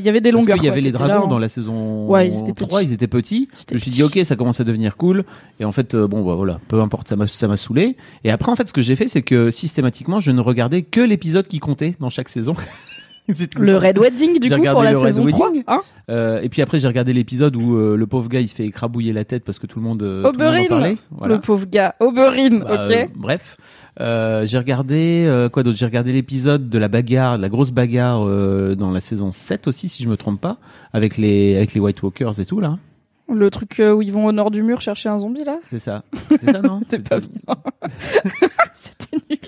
y 0.05 0.09
avait 0.09 0.21
des 0.21 0.33
Parce 0.33 0.43
longueurs. 0.43 0.57
qu'il 0.57 0.65
y 0.65 0.69
quoi, 0.69 0.73
avait 0.73 0.81
les 0.81 0.91
dragons 0.93 1.25
en- 1.25 1.29
dans 1.29 1.39
la 1.39 1.49
saison 1.49 2.07
Ouais, 2.09 2.29
ils 2.29 2.39
étaient 2.41 2.53
3, 2.53 2.81
petits. 2.81 2.91
ils 2.91 2.95
étaient 2.95 3.07
petits. 3.09 3.49
Je 3.69 3.75
me 3.75 3.79
suis 3.79 3.91
dit, 3.91 4.03
ok, 4.03 4.19
ça 4.25 4.37
commence 4.37 4.59
à 4.61 4.65
devenir 4.65 4.97
cool. 4.97 5.25
Et 5.61 5.65
en 5.65 5.73
fait, 5.73 5.95
euh, 5.95 6.09
bon, 6.09 6.25
bah 6.25 6.35
voilà, 6.35 6.61
peu 6.69 6.81
importe, 6.81 7.09
ça 7.09 7.17
m'a, 7.17 7.27
ça 7.27 7.47
m'a 7.49 7.57
saoulé. 7.57 7.97
Et 8.25 8.31
après, 8.31 8.51
en 8.51 8.57
fait, 8.57 8.69
ce 8.69 8.73
que 8.73 8.83
j'ai 8.83 8.97
fait, 8.97 9.09
c'est 9.09 9.23
que 9.23 9.51
systématiquement, 9.51 10.19
je 10.21 10.31
ne 10.31 10.41
regardais 10.41 10.83
que 10.83 11.01
l'épisode 11.01 11.47
qui 11.47 11.59
comptait 11.59 11.95
dans 12.01 12.11
chaque 12.11 12.29
saison. 12.29 12.55
Le. 13.59 13.77
Red 13.77 13.99
Wedding, 13.99 14.39
du 14.39 14.51
coup, 14.51 14.63
pour 14.63 14.83
la 14.83 14.93
le 14.93 14.99
Red 14.99 15.07
saison 15.07 15.27
3. 15.27 15.47
Wedding. 15.49 15.65
Hein 15.67 15.81
Euh, 16.11 16.41
et 16.43 16.49
puis 16.49 16.61
après, 16.63 16.79
j'ai 16.81 16.89
regardé 16.89 17.13
l'épisode 17.13 17.55
où 17.57 17.77
euh, 17.77 17.97
le 17.97 18.07
pauvre 18.07 18.29
gars, 18.29 18.41
il 18.41 18.49
se 18.49 18.55
fait 18.55 18.65
écrabouiller 18.67 19.13
la 19.13 19.25
tête 19.25 19.45
parce 19.45 19.59
que 19.59 19.67
tout 19.67 19.79
le 19.79 19.85
monde, 19.85 20.03
euh, 20.03 20.23
tout 20.25 20.39
le 20.39 20.45
monde 20.45 20.55
en 20.73 20.77
Oberyn. 20.77 20.97
Voilà. 21.11 21.35
Le 21.35 21.41
pauvre 21.41 21.67
gars. 21.67 21.95
Oberyn, 22.01 22.61
Bah, 22.61 22.85
ok. 22.87 22.91
euh, 22.91 23.05
bref, 23.15 23.57
j'ai 23.99 24.59
regardé 24.59 25.49
quoi 25.53 25.63
d'autre? 25.63 25.79
J'ai 25.79 25.85
regardé 25.87 26.13
l'épisode 26.13 26.69
de 26.69 26.79
la 26.79 26.89
bagarre, 26.89 27.37
de 27.37 27.43
la 27.43 27.49
grosse 27.49 27.71
bagarre 27.71 28.25
dans 28.77 28.91
la 28.91 29.01
saison 29.01 29.31
7 29.33 29.69
aussi, 29.69 29.89
si 29.89 30.03
je 30.03 30.09
me 30.09 30.17
trompe 30.17 30.41
pas, 30.41 30.59
avec 30.93 31.17
les 31.17 31.57
avec 31.57 31.75
les 31.75 31.81
White 31.81 32.03
Walkers 32.03 32.41
et 32.41 32.47
tout 32.47 32.61
là. 32.61 32.79
Le 33.33 33.51
truc 33.51 33.79
euh, 33.81 33.93
où 33.93 34.03
ils 34.03 34.13
vont 34.13 34.27
au 34.27 34.33
nord 34.33 34.51
du 34.51 34.63
mur 34.63 34.81
chercher 34.81 35.09
un 35.09 35.19
zombie, 35.19 35.45
là 35.45 35.59
C'est 35.69 35.79
ça. 35.79 36.03
C'est 36.29 36.51
ça 36.51 36.61
non 36.63 36.81
T'es 36.89 36.97
C'est 36.99 37.09
pas 37.09 37.21
bien. 37.21 37.29
C'était 38.75 39.17
nul. 39.31 39.39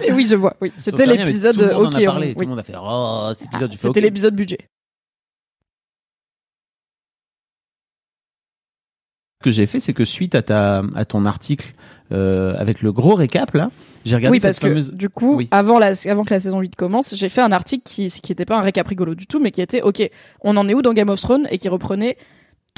Mais 0.00 0.12
oui, 0.12 0.26
je 0.26 0.34
vois. 0.36 0.56
Oui, 0.60 0.72
c'était 0.76 1.06
l'épisode. 1.06 1.54
Tout 1.56 1.62
le 1.62 1.72
monde 1.74 1.86
ok, 1.86 1.94
en 1.94 1.98
a 1.98 2.04
parlé. 2.06 2.28
on- 2.28 2.32
Tout 2.32 2.38
oui. 2.40 2.44
le 2.46 2.50
monde 2.50 2.58
a 2.58 2.62
fait 2.62 2.74
oh 2.80 3.30
cet 3.34 3.46
épisode. 3.46 3.68
Ah, 3.68 3.72
J'ai 3.72 3.76
fait, 3.78 3.86
C'était 3.88 4.00
l'épisode 4.00 4.34
budget. 4.34 4.58
Ce 9.40 9.44
que 9.44 9.50
j'ai 9.52 9.66
fait, 9.66 9.78
c'est 9.78 9.92
que 9.92 10.04
suite 10.04 10.34
à 10.34 10.42
ta 10.42 10.82
à 10.96 11.04
ton 11.04 11.24
article 11.24 11.74
euh, 12.10 12.54
avec 12.58 12.82
le 12.82 12.90
gros 12.90 13.14
récap 13.14 13.52
là, 13.54 13.70
j'ai 14.04 14.16
regardé 14.16 14.36
oui, 14.36 14.40
cette 14.40 14.60
parce 14.60 14.74
que 14.74 14.90
du 14.94 15.08
coup, 15.08 15.36
Oui. 15.36 15.48
avant, 15.52 15.78
la, 15.78 15.92
avant 16.06 16.24
que 16.24 16.30
la 16.34 16.40
saison 16.40 16.58
8 16.60 16.74
commence, 16.74 17.14
j'ai 17.14 17.28
fait 17.28 17.40
un 17.42 17.52
article 17.52 17.82
qui 17.84 18.10
qui 18.10 18.32
était 18.32 18.44
pas 18.46 18.58
un 18.58 18.62
récap 18.62 18.88
rigolo 18.88 19.14
du 19.14 19.26
tout, 19.28 19.38
mais 19.38 19.52
qui 19.52 19.60
était 19.60 19.80
OK, 19.82 20.02
on 20.40 20.56
en 20.56 20.68
est 20.68 20.74
où 20.74 20.82
dans 20.82 20.92
Game 20.92 21.08
of 21.08 21.20
Thrones 21.20 21.46
et 21.52 21.58
qui 21.58 21.68
reprenait 21.68 22.16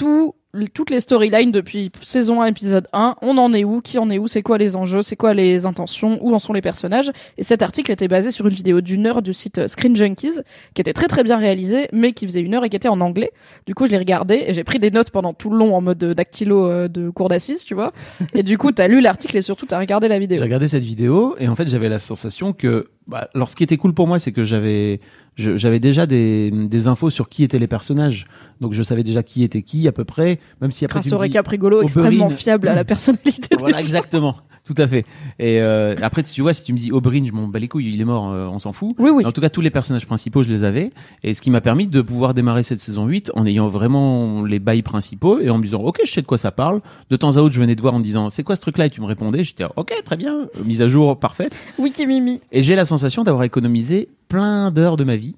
tout, 0.01 0.35
toutes 0.73 0.89
les 0.89 1.01
storylines 1.01 1.53
depuis 1.53 1.93
saison 2.01 2.41
1, 2.41 2.47
épisode 2.47 2.89
1. 2.95 3.17
On 3.21 3.37
en 3.37 3.53
est 3.53 3.65
où 3.65 3.83
Qui 3.83 3.99
en 3.99 4.09
est 4.09 4.17
où 4.17 4.29
C'est 4.29 4.41
quoi 4.41 4.57
les 4.57 4.75
enjeux 4.75 5.03
C'est 5.03 5.15
quoi 5.15 5.35
les 5.35 5.67
intentions 5.67 6.19
Où 6.23 6.35
en 6.35 6.39
sont 6.39 6.55
les 6.55 6.63
personnages 6.63 7.11
Et 7.37 7.43
cet 7.43 7.61
article 7.61 7.93
était 7.93 8.09
basé 8.09 8.31
sur 8.31 8.47
une 8.47 8.55
vidéo 8.55 8.81
d'une 8.81 9.07
heure 9.07 9.21
du 9.21 9.35
site 9.35 9.69
Screen 9.69 9.95
Junkies, 9.95 10.41
qui 10.73 10.81
était 10.81 10.95
très 10.95 11.07
très 11.07 11.23
bien 11.23 11.37
réalisée, 11.37 11.89
mais 11.93 12.13
qui 12.13 12.27
faisait 12.27 12.41
une 12.41 12.55
heure 12.55 12.65
et 12.65 12.71
qui 12.71 12.77
était 12.77 12.89
en 12.89 13.03
anglais. 13.03 13.31
Du 13.67 13.75
coup, 13.75 13.85
je 13.85 13.91
l'ai 13.91 13.99
regardé 13.99 14.43
et 14.47 14.55
j'ai 14.55 14.65
pris 14.65 14.79
des 14.79 14.91
notes 14.91 15.11
pendant 15.11 15.35
tout 15.35 15.51
le 15.51 15.59
long 15.59 15.75
en 15.77 15.83
mode 15.83 16.03
dactylo 16.03 16.67
euh, 16.67 16.89
de 16.89 17.11
cours 17.11 17.29
d'assises, 17.29 17.65
tu 17.65 17.75
vois. 17.75 17.93
Et 18.35 18.43
du 18.43 18.57
coup, 18.57 18.73
t'as 18.73 18.89
lu 18.89 19.03
l'article 19.03 19.37
et 19.37 19.43
surtout 19.43 19.67
t'as 19.67 19.79
regardé 19.79 20.09
la 20.09 20.19
vidéo. 20.19 20.39
J'ai 20.39 20.45
regardé 20.45 20.69
cette 20.69 20.85
vidéo 20.85 21.37
et 21.39 21.49
en 21.49 21.57
fait 21.57 21.69
j'avais 21.69 21.91
la 21.91 21.99
sensation 21.99 22.55
que, 22.55 22.89
bah, 23.07 23.29
alors 23.35 23.51
ce 23.51 23.57
qui 23.57 23.65
était 23.65 23.77
cool 23.77 23.93
pour 23.93 24.07
moi, 24.07 24.19
c'est 24.19 24.33
que 24.33 24.45
j'avais, 24.45 25.01
j'avais 25.37 25.81
déjà 25.81 26.07
des, 26.07 26.51
des 26.51 26.87
infos 26.87 27.11
sur 27.11 27.29
qui 27.29 27.45
étaient 27.45 27.59
les 27.59 27.67
personnages, 27.67 28.27
donc 28.61 28.75
je 28.75 28.83
savais 28.83 29.03
déjà 29.03 29.23
qui 29.23 29.43
était 29.43 29.63
qui 29.63 29.89
à 29.89 29.93
peu 29.93 30.05
près, 30.05 30.39
même 30.61 30.73
si 30.73 30.85
après 30.85 31.01
grâce 31.01 31.09
tu 31.09 31.15
au 31.15 31.19
récap 31.19 31.47
rigolo 31.49 31.83
extrêmement 31.83 32.31
fiable 32.31 32.69
à 32.69 32.75
la 32.75 32.85
personnalité. 32.91 33.57
voilà 33.59 33.81
exactement, 33.81 34.37
tout 34.65 34.75
à 34.77 34.87
fait. 34.87 35.07
Et 35.39 35.61
euh, 35.61 35.95
après 36.03 36.23
tu 36.23 36.43
vois 36.43 36.53
si 36.53 36.63
tu 36.65 36.73
me 36.73 36.79
dis 36.79 36.93
Oberyn, 36.93 37.25
je 37.25 37.33
m'en 37.33 37.49
bats 37.49 37.59
les 37.59 37.69
couilles, 37.69 37.93
il 37.93 38.01
est 38.01 38.05
mort, 38.05 38.31
euh, 38.31 38.47
on 38.47 38.59
s'en 38.59 38.73
fout. 38.73 38.95
Oui, 38.99 39.11
oui. 39.11 39.25
En 39.25 39.33
tout 39.33 39.41
cas, 39.41 39.49
tous 39.49 39.61
les 39.63 39.71
personnages 39.71 40.07
principaux, 40.07 40.43
je 40.43 40.49
les 40.49 40.65
avais. 40.65 40.91
Et 41.23 41.33
ce 41.35 41.41
qui 41.41 41.51
m'a 41.51 41.61
permis 41.61 41.87
de 41.87 42.03
pouvoir 42.03 42.35
démarrer 42.35 42.63
cette 42.63 42.81
saison 42.81 43.07
8 43.07 43.33
en 43.35 43.47
ayant 43.47 43.69
vraiment 43.69 44.45
les 44.45 44.59
bails 44.59 44.83
principaux 44.83 45.41
et 45.41 45.49
en 45.51 45.59
me 45.59 45.65
disant, 45.65 45.81
OK, 45.81 46.01
je 46.05 46.11
sais 46.11 46.21
de 46.21 46.27
quoi 46.27 46.39
ça 46.39 46.51
parle. 46.51 46.81
De 47.09 47.17
temps 47.17 47.37
à 47.37 47.41
autre, 47.41 47.55
je 47.55 47.61
venais 47.61 47.77
te 47.77 47.81
voir 47.81 47.95
en 47.95 47.99
me 47.99 48.05
disant, 48.05 48.29
c'est 48.31 48.43
quoi 48.43 48.57
ce 48.57 48.61
truc-là? 48.61 48.87
Et 48.87 48.91
tu 48.91 49.01
me 49.01 49.07
répondais. 49.07 49.45
J'étais, 49.45 49.65
OK, 49.77 49.93
très 50.05 50.17
bien. 50.17 50.41
Euh, 50.41 50.65
Mise 50.65 50.83
à 50.83 50.89
jour 50.89 51.19
parfaite. 51.19 51.55
Wiki 51.79 52.07
Mimi. 52.07 52.41
Et 52.53 52.63
j'ai 52.63 52.75
la 52.77 52.85
sensation 52.85 53.23
d'avoir 53.25 53.45
économisé 53.45 54.09
plein 54.31 54.71
d'heures 54.71 54.97
de 54.97 55.05
ma 55.05 55.17
vie, 55.17 55.37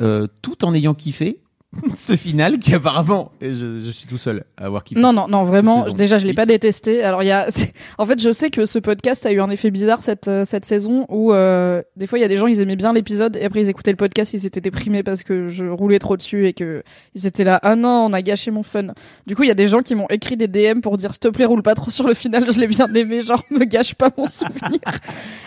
euh, 0.00 0.26
tout 0.42 0.64
en 0.64 0.74
ayant 0.74 0.94
kiffé 0.94 1.40
ce 1.96 2.16
final 2.16 2.58
qui 2.58 2.74
apparemment, 2.74 3.30
et 3.40 3.54
je, 3.54 3.78
je 3.78 3.90
suis 3.92 4.08
tout 4.08 4.18
seul 4.18 4.44
à 4.56 4.64
avoir 4.66 4.82
kiffé. 4.82 5.00
Non, 5.00 5.12
non, 5.12 5.28
non, 5.28 5.44
vraiment. 5.44 5.88
Déjà, 5.90 6.18
je 6.18 6.26
l'ai 6.26 6.34
pas 6.34 6.46
détesté. 6.46 7.02
Alors, 7.04 7.22
il 7.22 7.26
y 7.26 7.30
a, 7.30 7.46
en 7.98 8.06
fait, 8.06 8.20
je 8.20 8.32
sais 8.32 8.50
que 8.50 8.64
ce 8.64 8.78
podcast 8.80 9.24
a 9.24 9.30
eu 9.32 9.40
un 9.40 9.50
effet 9.50 9.70
bizarre 9.70 10.02
cette 10.02 10.26
euh, 10.26 10.44
cette 10.44 10.64
saison 10.64 11.06
où 11.08 11.32
euh, 11.32 11.82
des 11.96 12.06
fois 12.08 12.18
il 12.18 12.22
y 12.22 12.24
a 12.24 12.28
des 12.28 12.36
gens 12.38 12.48
ils 12.48 12.60
aimaient 12.60 12.74
bien 12.76 12.92
l'épisode 12.92 13.36
et 13.36 13.44
après 13.44 13.60
ils 13.60 13.68
écoutaient 13.68 13.92
le 13.92 13.96
podcast 13.96 14.32
ils 14.34 14.46
étaient 14.46 14.60
déprimés 14.60 15.02
parce 15.04 15.22
que 15.22 15.48
je 15.48 15.64
roulais 15.64 15.98
trop 16.00 16.16
dessus 16.16 16.46
et 16.46 16.52
que 16.54 16.82
ils 17.14 17.26
étaient 17.26 17.44
là 17.44 17.60
ah 17.62 17.76
non 17.76 18.06
on 18.06 18.12
a 18.12 18.22
gâché 18.22 18.50
mon 18.50 18.62
fun. 18.64 18.88
Du 19.26 19.36
coup, 19.36 19.44
il 19.44 19.48
y 19.48 19.52
a 19.52 19.54
des 19.54 19.68
gens 19.68 19.80
qui 19.82 19.94
m'ont 19.94 20.08
écrit 20.10 20.36
des 20.36 20.48
DM 20.48 20.80
pour 20.80 20.96
dire 20.96 21.12
s'il 21.12 21.20
te 21.20 21.28
plaît 21.28 21.44
roule 21.44 21.62
pas 21.62 21.74
trop 21.74 21.90
sur 21.90 22.06
le 22.06 22.14
final, 22.14 22.50
je 22.52 22.58
l'ai 22.58 22.66
bien 22.66 22.92
aimé, 22.94 23.20
genre 23.20 23.44
me 23.50 23.64
gâche 23.64 23.94
pas 23.94 24.10
mon 24.18 24.26
souvenir. 24.26 24.80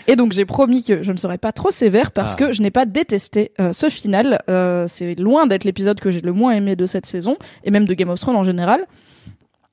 et 0.06 0.16
donc 0.16 0.32
j'ai 0.32 0.46
promis 0.46 0.82
que 0.82 1.02
je 1.02 1.12
ne 1.12 1.18
serais 1.18 1.38
pas 1.38 1.52
trop 1.52 1.70
sévère 1.70 2.12
parce 2.12 2.32
Ah. 2.32 2.36
que 2.36 2.52
je 2.52 2.62
n'ai 2.62 2.70
pas 2.70 2.86
détesté 2.86 3.52
euh, 3.60 3.72
ce 3.74 3.90
final. 3.90 4.40
Euh, 4.48 4.86
c'est 4.88 5.14
loin 5.16 5.46
d'être 5.46 5.64
l'épisode 5.64 6.00
que 6.00 6.10
j'ai 6.14 6.20
le 6.20 6.32
moins 6.32 6.52
aimé 6.52 6.76
de 6.76 6.86
cette 6.86 7.06
saison 7.06 7.36
et 7.64 7.70
même 7.70 7.84
de 7.84 7.94
Game 7.94 8.08
of 8.08 8.18
Thrones 8.20 8.36
en 8.36 8.42
général. 8.44 8.86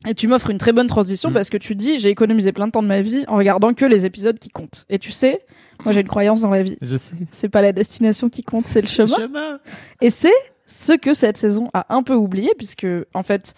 Et 0.08 0.16
tu 0.16 0.28
m'offres 0.28 0.50
une 0.50 0.58
très 0.58 0.74
bonne 0.74 0.88
transition 0.88 1.30
Mm. 1.30 1.34
parce 1.34 1.50
que 1.50 1.58
tu 1.58 1.76
dis 1.76 2.00
j'ai 2.00 2.10
économisé 2.10 2.52
plein 2.52 2.66
de 2.68 2.72
temps 2.72 2.82
de 2.84 2.88
ma 2.88 3.02
vie 3.02 3.24
en 3.28 3.36
regardant 3.38 3.74
que 3.74 3.86
les 3.86 4.06
épisodes 4.06 4.38
qui 4.40 4.50
comptent. 4.50 4.86
Et 4.90 4.98
tu 5.00 5.12
sais, 5.12 5.42
moi 5.86 5.94
j'ai 5.94 6.02
une 6.02 6.08
croyance 6.08 6.42
dans 6.42 6.50
la 6.50 6.64
vie. 6.64 6.78
Je 6.82 6.98
sais. 6.98 7.14
C'est 7.32 7.50
pas 7.50 7.62
la 7.62 7.72
destination 7.72 8.28
qui 8.30 8.44
compte, 8.44 8.68
c'est 8.68 8.82
le 8.82 8.88
chemin. 8.88 9.16
Chemin. 9.16 9.60
Et 10.02 10.10
c'est 10.10 10.34
ce 10.66 10.94
que 10.94 11.14
cette 11.14 11.38
saison 11.38 11.70
a 11.74 11.94
un 11.96 12.02
peu 12.02 12.16
oublié 12.16 12.52
puisque 12.58 12.88
en 13.14 13.24
fait 13.24 13.54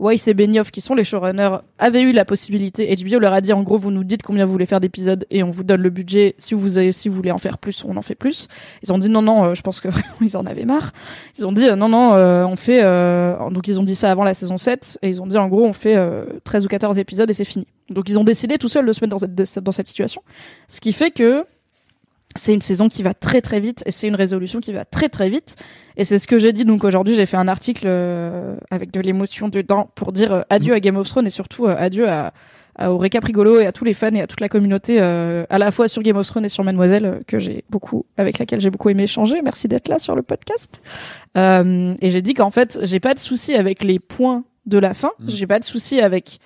Weiss 0.00 0.26
et 0.26 0.34
Benioff, 0.34 0.70
qui 0.70 0.80
sont 0.80 0.94
les 0.94 1.04
showrunners, 1.04 1.58
avaient 1.78 2.02
eu 2.02 2.12
la 2.12 2.24
possibilité. 2.24 2.94
HBO 2.96 3.18
leur 3.18 3.32
a 3.32 3.40
dit 3.40 3.52
en 3.52 3.62
gros, 3.62 3.78
vous 3.78 3.90
nous 3.90 4.02
dites 4.02 4.22
combien 4.22 4.44
vous 4.44 4.52
voulez 4.52 4.66
faire 4.66 4.80
d'épisodes 4.80 5.24
et 5.30 5.42
on 5.42 5.50
vous 5.50 5.62
donne 5.62 5.82
le 5.82 5.90
budget. 5.90 6.34
Si 6.38 6.54
vous 6.54 6.92
si 6.92 7.08
vous 7.08 7.14
voulez 7.14 7.30
en 7.30 7.38
faire 7.38 7.58
plus, 7.58 7.84
on 7.84 7.96
en 7.96 8.02
fait 8.02 8.16
plus. 8.16 8.48
Ils 8.82 8.92
ont 8.92 8.98
dit 8.98 9.08
non, 9.08 9.22
non, 9.22 9.44
euh, 9.44 9.54
je 9.54 9.62
pense 9.62 9.80
que 9.80 9.88
vraiment 9.88 10.08
ils 10.20 10.36
en 10.36 10.46
avaient 10.46 10.64
marre. 10.64 10.92
Ils 11.38 11.46
ont 11.46 11.52
dit 11.52 11.68
euh, 11.68 11.76
non, 11.76 11.88
non, 11.88 12.14
euh, 12.14 12.44
on 12.44 12.56
fait. 12.56 12.82
donc 13.50 13.68
ils 13.68 13.78
ont 13.78 13.84
dit 13.84 13.94
ça 13.94 14.10
avant 14.10 14.24
la 14.24 14.34
saison 14.34 14.56
7 14.56 14.98
et 15.02 15.08
ils 15.08 15.22
ont 15.22 15.26
dit 15.26 15.38
en 15.38 15.48
gros, 15.48 15.64
on 15.64 15.72
fait 15.72 15.96
13 16.42 16.64
ou 16.64 16.68
14 16.68 16.98
épisodes 16.98 17.30
et 17.30 17.34
c'est 17.34 17.44
fini. 17.44 17.66
Donc 17.90 18.08
ils 18.08 18.18
ont 18.18 18.24
décidé 18.24 18.58
tout 18.58 18.68
seuls 18.68 18.86
de 18.86 18.92
se 18.92 19.00
mettre 19.00 19.10
dans 19.10 19.18
cette, 19.18 19.58
dans 19.62 19.72
cette 19.72 19.86
situation. 19.86 20.22
Ce 20.68 20.80
qui 20.80 20.92
fait 20.92 21.10
que 21.10 21.44
c'est 22.34 22.52
une 22.52 22.60
saison 22.60 22.88
qui 22.88 23.02
va 23.02 23.14
très 23.14 23.40
très 23.40 23.60
vite 23.60 23.82
et 23.86 23.90
c'est 23.90 24.08
une 24.08 24.16
résolution 24.16 24.60
qui 24.60 24.72
va 24.72 24.84
très 24.84 25.08
très 25.08 25.28
vite. 25.28 25.56
Et 25.96 26.04
c'est 26.04 26.18
ce 26.18 26.26
que 26.26 26.38
j'ai 26.38 26.52
dit. 26.52 26.64
Donc 26.64 26.84
aujourd'hui, 26.84 27.14
j'ai 27.14 27.26
fait 27.26 27.36
un 27.36 27.48
article 27.48 27.84
euh, 27.86 28.56
avec 28.70 28.90
de 28.90 29.00
l'émotion 29.00 29.48
dedans 29.48 29.90
pour 29.94 30.12
dire 30.12 30.32
euh, 30.32 30.42
adieu 30.50 30.74
à 30.74 30.80
Game 30.80 30.96
of 30.96 31.08
Thrones 31.08 31.26
et 31.26 31.30
surtout 31.30 31.66
euh, 31.66 31.76
adieu 31.78 32.08
à, 32.08 32.32
au 32.88 32.98
Récap 32.98 33.22
Rigolo 33.24 33.60
et 33.60 33.66
à 33.66 33.72
tous 33.72 33.84
les 33.84 33.94
fans 33.94 34.14
et 34.14 34.20
à 34.20 34.26
toute 34.26 34.40
la 34.40 34.48
communauté, 34.48 34.98
à 35.00 35.58
la 35.58 35.70
fois 35.70 35.86
sur 35.86 36.02
Game 36.02 36.16
of 36.16 36.26
Thrones 36.26 36.44
et 36.44 36.48
sur 36.48 36.64
Mademoiselle, 36.64 37.20
que 37.28 37.38
j'ai 37.38 37.62
beaucoup, 37.70 38.04
avec 38.16 38.40
laquelle 38.40 38.60
j'ai 38.60 38.70
beaucoup 38.70 38.88
aimé 38.88 39.04
échanger. 39.04 39.40
Merci 39.42 39.68
d'être 39.68 39.86
là 39.86 40.00
sur 40.00 40.16
le 40.16 40.22
podcast. 40.22 40.82
et 41.36 42.10
j'ai 42.10 42.20
dit 42.20 42.34
qu'en 42.34 42.50
fait, 42.50 42.80
j'ai 42.82 42.98
pas 42.98 43.14
de 43.14 43.20
souci 43.20 43.54
avec 43.54 43.84
les 43.84 44.00
points 44.00 44.42
de 44.66 44.78
la 44.78 44.92
fin. 44.92 45.12
Mmh. 45.20 45.28
J'ai 45.28 45.46
pas 45.46 45.60
de 45.60 45.64
souci 45.64 46.00
avec 46.00 46.40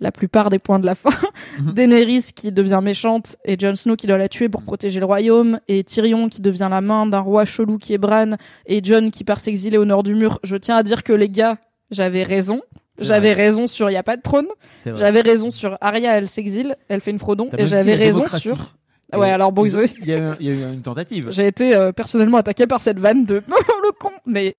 la 0.00 0.12
plupart 0.12 0.50
des 0.50 0.58
points 0.58 0.78
de 0.78 0.86
la 0.86 0.94
fin. 0.94 1.10
Mhm. 1.58 1.72
Daenerys 1.74 2.32
qui 2.34 2.52
devient 2.52 2.80
méchante 2.82 3.36
et 3.44 3.58
Jon 3.58 3.76
Snow 3.76 3.96
qui 3.96 4.06
doit 4.06 4.18
la 4.18 4.28
tuer 4.28 4.48
pour 4.48 4.62
protéger 4.62 5.00
le 5.00 5.06
royaume 5.06 5.60
et 5.68 5.84
Tyrion 5.84 6.28
qui 6.28 6.40
devient 6.40 6.68
la 6.70 6.80
main 6.80 7.06
d'un 7.06 7.20
roi 7.20 7.44
chelou 7.44 7.78
qui 7.78 7.94
est 7.94 7.98
Bran 7.98 8.32
et 8.66 8.82
Jon 8.82 9.10
qui 9.10 9.24
part 9.24 9.40
s'exiler 9.40 9.78
au 9.78 9.84
nord 9.84 10.02
du 10.02 10.14
mur. 10.14 10.40
Je 10.42 10.56
tiens 10.56 10.76
à 10.76 10.82
dire 10.82 11.02
que 11.02 11.12
les 11.12 11.28
gars, 11.28 11.58
j'avais 11.90 12.22
raison. 12.22 12.62
J'avais 13.00 13.32
raison 13.32 13.66
sur 13.66 13.88
il 13.88 13.94
y 13.94 13.96
a 13.96 14.02
pas 14.02 14.16
de 14.16 14.22
trône. 14.22 14.48
J'avais 14.84 15.22
raison 15.22 15.50
sur 15.50 15.78
Arya, 15.80 16.18
elle 16.18 16.28
s'exile, 16.28 16.76
elle 16.88 17.00
fait 17.00 17.10
une 17.10 17.18
Frodon 17.18 17.48
et 17.56 17.66
j'avais 17.66 17.94
raison 17.94 18.26
sur 18.28 18.74
Ouais, 19.12 19.30
alors 19.30 19.52
bon, 19.52 19.64
il 19.64 20.08
y, 20.08 20.12
a, 20.12 20.36
eu 20.40 20.72
une 20.72 20.82
tentative. 20.82 21.28
J'ai 21.30 21.46
été 21.46 21.74
euh, 21.74 21.92
personnellement 21.92 22.38
attaqué 22.38 22.66
par 22.66 22.80
cette 22.80 22.98
vanne 22.98 23.24
de 23.24 23.42
le 23.48 23.92
con, 23.98 24.12
mais 24.26 24.54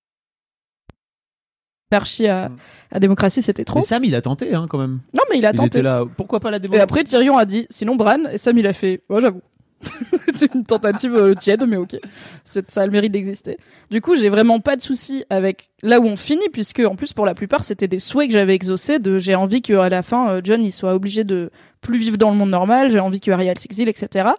L'archi 1.92 2.26
à, 2.26 2.50
à, 2.90 2.98
démocratie, 2.98 3.42
c'était 3.42 3.64
trop. 3.64 3.78
Mais 3.78 3.84
Sam, 3.84 4.02
il 4.04 4.14
a 4.14 4.20
tenté, 4.20 4.54
hein, 4.54 4.66
quand 4.68 4.78
même. 4.78 5.00
Non, 5.14 5.22
mais 5.30 5.38
il 5.38 5.46
a 5.46 5.52
tenté. 5.52 5.78
Était 5.78 5.82
là. 5.82 6.04
Pourquoi 6.16 6.40
pas 6.40 6.50
la 6.50 6.58
démocratie 6.58 6.80
Et 6.80 6.82
après, 6.82 7.04
Tyrion 7.04 7.36
a 7.36 7.44
dit, 7.44 7.66
sinon 7.70 7.96
Bran, 7.96 8.24
et 8.32 8.38
Sam, 8.38 8.58
il 8.58 8.66
a 8.66 8.72
fait, 8.72 9.02
ouais, 9.08 9.20
j'avoue. 9.20 9.42
c'est 10.36 10.54
une 10.54 10.64
tentative 10.64 11.14
euh, 11.14 11.34
tiède, 11.34 11.64
mais 11.66 11.76
ok. 11.76 11.96
Ça 12.44 12.62
a 12.76 12.86
le 12.86 12.92
mérite 12.92 13.12
d'exister. 13.12 13.58
Du 13.90 14.00
coup, 14.00 14.16
j'ai 14.16 14.28
vraiment 14.28 14.60
pas 14.60 14.76
de 14.76 14.82
souci 14.82 15.24
avec 15.30 15.70
là 15.82 16.00
où 16.00 16.04
on 16.04 16.16
finit, 16.16 16.48
puisque 16.52 16.80
en 16.80 16.96
plus, 16.96 17.12
pour 17.12 17.26
la 17.26 17.34
plupart, 17.34 17.64
c'était 17.64 17.88
des 17.88 17.98
souhaits 17.98 18.28
que 18.28 18.32
j'avais 18.32 18.54
exaucés 18.54 18.98
de 18.98 19.18
j'ai 19.18 19.34
envie 19.34 19.62
qu'à 19.62 19.88
la 19.88 20.02
fin, 20.02 20.30
euh, 20.30 20.40
John, 20.42 20.62
il 20.62 20.72
soit 20.72 20.94
obligé 20.94 21.24
de 21.24 21.50
plus 21.80 21.98
vivre 21.98 22.16
dans 22.16 22.30
le 22.30 22.36
monde 22.36 22.50
normal, 22.50 22.90
j'ai 22.90 23.00
envie 23.00 23.20
que 23.20 23.30
Ariel 23.30 23.58
s'exile, 23.58 23.88
etc. 23.88 24.30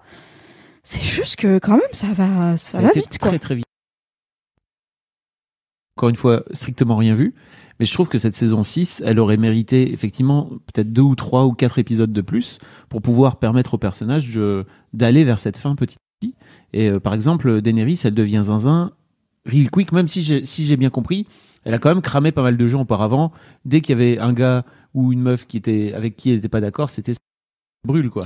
C'est 0.83 1.01
juste 1.01 1.37
que 1.37 1.59
quand 1.59 1.73
même, 1.73 1.81
ça 1.93 2.07
va, 2.13 2.57
ça, 2.57 2.81
va 2.81 2.91
vite, 2.91 3.17
très, 3.17 3.39
Très 3.39 3.55
vite 3.55 3.65
encore 5.97 6.09
une 6.09 6.15
fois, 6.15 6.43
strictement 6.51 6.95
rien 6.95 7.15
vu. 7.15 7.33
Mais 7.79 7.85
je 7.85 7.93
trouve 7.93 8.07
que 8.07 8.17
cette 8.17 8.35
saison 8.35 8.63
6, 8.63 9.01
elle 9.05 9.19
aurait 9.19 9.37
mérité 9.37 9.93
effectivement 9.93 10.49
peut-être 10.71 10.93
deux 10.93 11.01
ou 11.01 11.15
trois 11.15 11.45
ou 11.45 11.53
quatre 11.53 11.79
épisodes 11.79 12.13
de 12.13 12.21
plus 12.21 12.59
pour 12.89 13.01
pouvoir 13.01 13.37
permettre 13.37 13.73
au 13.73 13.77
personnage 13.77 14.29
d'aller 14.93 15.23
vers 15.23 15.39
cette 15.39 15.57
fin 15.57 15.75
petit 15.75 15.95
à 15.95 16.01
petit. 16.19 16.35
Et 16.73 16.89
euh, 16.89 16.99
par 16.99 17.13
exemple, 17.13 17.61
Daenerys, 17.61 18.01
elle 18.03 18.13
devient 18.13 18.43
zinzin 18.45 18.91
real 19.45 19.69
quick, 19.69 19.91
même 19.91 20.07
si 20.07 20.23
j'ai 20.23 20.77
bien 20.77 20.89
compris, 20.89 21.27
elle 21.65 21.73
a 21.73 21.79
quand 21.79 21.89
même 21.89 22.01
cramé 22.01 22.31
pas 22.31 22.43
mal 22.43 22.57
de 22.57 22.67
gens 22.67 22.81
auparavant. 22.81 23.31
Dès 23.65 23.81
qu'il 23.81 23.97
y 23.97 24.01
avait 24.01 24.19
un 24.19 24.33
gars 24.33 24.65
ou 24.93 25.11
une 25.11 25.21
meuf 25.21 25.45
qui 25.47 25.57
était 25.57 25.93
avec 25.93 26.15
qui 26.15 26.29
elle 26.29 26.35
n'était 26.37 26.49
pas 26.49 26.61
d'accord, 26.61 26.89
c'était 26.89 27.13
brûle 27.85 28.09
quoi. 28.09 28.23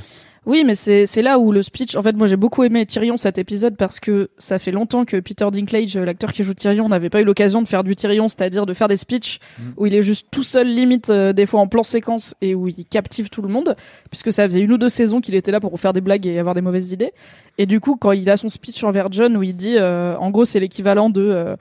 Oui, 0.48 0.64
mais 0.66 0.76
c'est 0.76 1.22
là 1.22 1.40
où 1.40 1.52
le 1.52 1.62
speech. 1.62 1.98
En 1.98 2.02
fait, 2.02 2.16
moi, 2.16 2.26
j'ai 2.26 2.38
beaucoup 2.38 2.64
aimé 2.64 2.86
Tyrion 2.86 3.18
cet 3.18 3.38
épisode 3.38 3.76
parce 3.76 4.00
que 4.00 4.30
ça 4.38 4.60
fait 4.60 4.72
longtemps 4.72 5.04
que 5.04 5.18
Peter 5.18 5.46
Dinklage, 5.52 5.98
l'acteur 5.98 6.32
qui 6.32 6.42
joue 6.44 6.54
Tyrion, 6.54 6.88
n'avait 6.88 7.10
pas 7.10 7.20
eu 7.20 7.26
l'occasion 7.26 7.62
de 7.62 7.68
faire 7.68 7.84
du 7.84 7.98
Tyrion, 7.98 8.30
c'est-à-dire 8.30 8.66
de 8.66 8.74
faire 8.74 8.88
des 8.88 8.96
speeches 8.96 9.40
mm. 9.60 9.64
où 9.76 9.88
il 9.88 9.94
est 9.94 10.02
juste 10.02 10.28
tout 10.32 10.44
seul, 10.44 10.70
limite 10.70 11.10
euh, 11.10 11.34
des 11.34 11.46
fois 11.46 11.60
en 11.60 11.68
plan 11.68 11.84
séquence 11.84 12.34
et 12.42 12.56
où 12.56 12.70
il 12.70 12.86
captive 12.86 13.30
tout 13.30 13.42
le 13.42 13.50
monde, 13.50 13.76
puisque 14.10 14.32
ça 14.32 14.46
faisait 14.46 14.62
une 14.62 14.72
ou 14.72 14.78
deux 14.78 14.88
saisons 14.88 15.20
qu'il 15.20 15.36
était 15.36 15.52
là 15.52 15.60
pour 15.60 15.78
faire 15.82 15.92
des 15.92 16.00
blagues 16.00 16.26
et 16.26 16.40
avoir 16.40 16.56
des 16.56 16.62
mauvaises 16.62 16.94
idées. 16.94 17.12
Et 17.58 17.66
du 17.66 17.82
coup, 17.82 17.98
quand 17.98 18.14
il 18.14 18.30
a 18.30 18.38
son 18.38 18.48
speech 18.48 18.86
envers 18.86 19.12
John 19.12 19.36
où 19.36 19.44
il 19.44 19.54
dit, 19.54 19.76
euh, 19.78 20.16
en 20.16 20.32
gros, 20.32 20.46
c'est 20.46 20.62
l'équivalent 20.62 21.10
de 21.10 21.24
euh, 21.24 21.58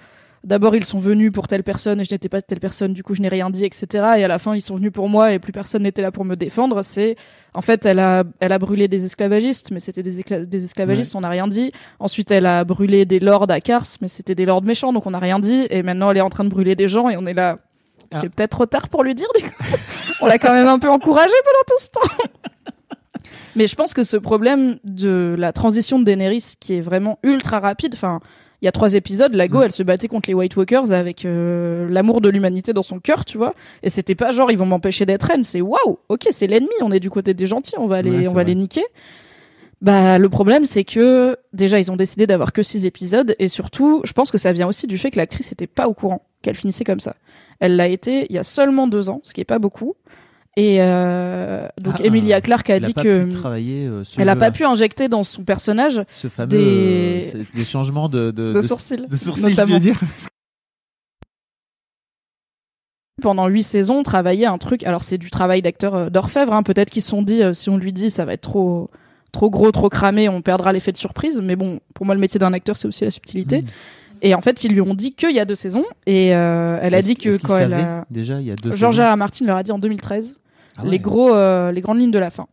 d'abord 0.47 0.77
ils 0.77 0.85
sont 0.85 0.99
venus 0.99 1.33
pour 1.33 1.49
telle 1.49 1.65
personne 1.65 2.01
et 2.01 2.05
je 2.05 2.15
n'étais 2.15 2.29
pas 2.29 2.41
telle 2.41 2.61
personne, 2.61 2.93
du 2.93 3.03
coup 3.03 3.15
je 3.15 3.21
n'ai 3.21 3.29
rien 3.29 3.51
dit, 3.51 3.65
etc. 3.65 3.87
Et 4.19 4.25
à 4.25 4.29
la 4.29 4.39
fin 4.39 4.55
ils 4.55 4.63
sont 4.63 4.77
venus 4.77 4.93
pour 4.93 5.09
moi 5.09 5.33
et 5.33 5.39
plus 5.39 5.53
personne 5.53 5.83
n'était 5.83 6.03
là 6.03 6.13
pour 6.13 6.25
me 6.25 6.37
défendre. 6.37 6.83
C'est 6.83 7.17
en 7.53 7.61
fait 7.61 7.85
elle 7.85 7.99
a 7.99 8.25
elle 8.41 8.53
a 8.53 8.59
brûlé 8.59 8.89
des 8.89 9.05
esclavagistes, 9.05 9.71
mais 9.73 9.81
c'était 9.81 10.03
des, 10.03 10.23
des 10.47 10.65
esclavagistes, 10.65 11.15
on 11.15 11.21
n'a 11.21 11.29
rien 11.29 11.49
dit. 11.49 11.73
Ensuite 11.99 12.31
elle 12.31 12.47
a 12.47 12.65
brûlé 12.65 13.05
des 13.05 13.19
lords 13.19 13.51
à 13.51 13.61
Kars, 13.61 13.87
mais 14.01 14.09
c'était 14.09 14.35
des 14.35 14.47
lords 14.47 14.63
méchants, 14.63 14.93
donc 14.93 15.07
on 15.07 15.11
n'a 15.11 15.19
rien 15.19 15.41
dit. 15.41 15.67
Et 15.69 15.83
maintenant 15.83 16.11
elle 16.11 16.19
est 16.19 16.23
en 16.23 16.31
train 16.31 16.45
de 16.45 16.51
brûler 16.51 16.77
des 16.77 16.89
gens 16.89 17.09
et 17.09 17.17
on 17.17 17.27
est 17.27 17.35
là. 17.35 17.59
Ah. 18.15 18.21
C'est 18.21 18.29
peut-être 18.29 18.51
trop 18.51 18.67
tard 18.67 18.89
pour 18.89 19.03
lui 19.03 19.15
dire. 19.17 19.29
Du 19.37 19.43
coup. 19.43 19.65
on 20.21 20.27
l'a 20.27 20.39
quand 20.39 20.53
même 20.53 20.69
un 20.69 20.79
peu 20.79 20.89
encouragé 20.89 21.35
pendant 21.45 21.65
tout 21.67 21.83
ce 21.83 21.89
temps. 21.91 22.25
Mais 23.57 23.67
je 23.67 23.75
pense 23.75 23.95
que 23.95 24.03
ce 24.03 24.19
problème 24.19 24.79
de 24.85 25.35
la 25.39 25.53
transition 25.53 25.99
de 25.99 26.05
Daenerys, 26.05 26.55
qui 26.61 26.75
est 26.75 26.83
vraiment 26.83 27.19
ultra 27.23 27.59
rapide, 27.59 27.95
enfin, 27.95 28.21
il 28.63 28.65
y 28.65 28.69
a 28.69 28.73
trois 28.73 28.95
épisodes, 28.95 29.35
Lago, 29.35 29.59
mm. 29.59 29.63
elle 29.65 29.73
se 29.73 29.83
battait 29.83 30.09
contre 30.09 30.29
les 30.29 30.35
White 30.35 30.57
Walkers 30.57 30.93
avec 30.93 31.25
euh, 31.25 31.89
l'amour 31.91 32.21
de 32.21 32.29
l'humanité 32.29 32.73
dans 32.73 32.83
son 32.83 33.01
cœur, 33.01 33.25
tu 33.25 33.37
vois. 33.37 33.53
Et 33.83 33.91
c'était 33.91 34.15
pas 34.15 34.33
genre 34.33 34.51
ils 34.51 34.59
vont 34.59 34.67
m'empêcher 34.67 35.07
d'être 35.07 35.25
reine, 35.25 35.45
c'est 35.45 35.61
waouh, 35.61 35.99
ok, 36.09 36.27
c'est 36.31 36.47
l'ennemi, 36.47 36.73
on 36.81 36.93
est 36.93 37.01
du 37.01 37.11
côté 37.11 37.35
des 37.35 37.47
gentils, 37.47 37.75
on 37.79 37.87
va 37.87 38.03
les, 38.03 38.29
on 38.29 38.33
va 38.33 38.45
les 38.45 38.55
niquer. 38.55 38.85
Bah 39.83 40.19
le 40.19 40.29
problème 40.31 40.65
c'est 40.65 40.85
que 40.85 41.37
déjà 41.53 41.79
ils 41.79 41.93
ont 41.93 41.97
décidé 41.97 42.27
d'avoir 42.27 42.55
que 42.55 42.63
six 42.63 42.87
épisodes 42.87 43.37
et 43.39 43.47
surtout 43.47 44.01
je 44.05 44.13
pense 44.15 44.31
que 44.31 44.39
ça 44.39 44.51
vient 44.51 44.67
aussi 44.67 44.87
du 44.87 44.97
fait 44.97 45.11
que 45.11 45.19
l'actrice 45.19 45.53
était 45.53 45.67
pas 45.67 45.87
au 45.87 45.93
courant 45.93 46.23
qu'elle 46.41 46.55
finissait 46.55 46.85
comme 46.85 47.01
ça. 47.01 47.15
Elle 47.61 47.77
l'a 47.77 47.87
été 47.87 48.25
il 48.31 48.35
y 48.35 48.39
a 48.39 48.43
seulement 48.43 48.87
deux 48.87 49.11
ans, 49.11 49.21
ce 49.23 49.35
qui 49.35 49.43
est 49.43 49.45
pas 49.45 49.59
beaucoup. 49.59 49.95
Et 50.59 50.79
euh, 50.81 51.69
donc 51.79 51.97
ah, 51.99 52.05
Emilia 52.05 52.41
Clarke 52.41 52.71
a 52.71 52.81
dit 52.81 52.95
que 52.95 53.29
euh, 53.45 54.05
elle 54.17 54.29
a 54.31 54.37
pas 54.37 54.51
pu 54.51 54.65
injecter 54.65 55.09
dans 55.09 55.23
son 55.23 55.45
personnage 55.45 56.03
ce 56.15 56.29
fameux 56.29 56.49
des, 56.49 57.31
euh, 57.35 57.45
des 57.55 57.65
changements 57.67 58.09
de, 58.09 58.31
de, 58.31 58.55
de, 58.55 58.63
sourcils, 58.63 59.07
de 59.07 59.17
sourcils 59.17 59.55
tu 59.55 59.73
veux 59.73 59.79
dire 59.79 60.01
pendant 63.21 63.49
huit 63.49 63.65
saisons 63.65 64.03
travailler 64.03 64.47
un 64.47 64.57
truc 64.57 64.83
alors 64.85 65.03
c'est 65.03 65.19
du 65.19 65.29
travail 65.29 65.61
d'acteur 65.61 65.95
euh, 65.95 66.09
d'orfèvre 66.09 66.55
hein. 66.55 66.63
peut-être 66.63 66.89
qu'ils 66.89 67.03
se 67.03 67.11
sont 67.11 67.21
dit 67.21 67.43
si 67.53 67.69
on 67.69 67.77
lui 67.77 67.93
dit 67.93 68.09
ça 68.09 68.25
va 68.25 68.33
être 68.33 68.41
trop 68.41 68.89
trop 69.33 69.51
gros 69.51 69.73
trop 69.73 69.91
cramé 69.91 70.31
on 70.31 70.41
perdra 70.41 70.73
l'effet 70.73 70.93
de 70.93 70.97
surprise 70.97 71.39
mais 71.43 71.57
bon 71.57 71.81
pour 71.93 72.07
moi 72.07 72.15
le 72.15 72.21
métier 72.21 72.41
d'un 72.41 72.55
acteur 72.55 72.79
c'est 72.79 72.89
aussi 72.89 73.05
la 73.05 73.11
subtilité 73.11 73.61
hmm. 73.61 73.67
Et 74.23 74.35
en 74.35 74.41
fait, 74.41 74.65
ils 74.65 74.73
lui 74.73 74.81
ont 74.81 74.95
dit 74.95 75.13
qu'il 75.13 75.37
y 75.37 75.41
a 75.41 75.45
deux 75.45 75.55
saisons. 75.55 75.85
Et 76.07 76.35
euh, 76.35 76.79
elle 76.81 76.95
a 76.95 77.03
dit 77.03 77.17
que 77.17 77.37
quand 77.37 77.59
elle 77.59 77.75
a... 77.75 78.07
déjà 78.11 78.41
il 78.41 78.47
y 78.47 78.51
a 78.51 78.57
deux. 78.57 78.73
George 78.73 78.99
R. 78.99 79.15
Martin 79.15 79.45
leur 79.45 79.59
a 79.59 79.63
dit 79.63 79.73
en 79.73 79.79
2013 79.79 80.41
ah 80.79 80.83
les 80.85 80.99
gros, 80.99 81.35
euh, 81.35 81.73
les 81.73 81.81
grandes 81.81 82.01
lignes 82.01 82.11
de 82.11 82.19
la 82.19 82.31
fin. 82.31 82.47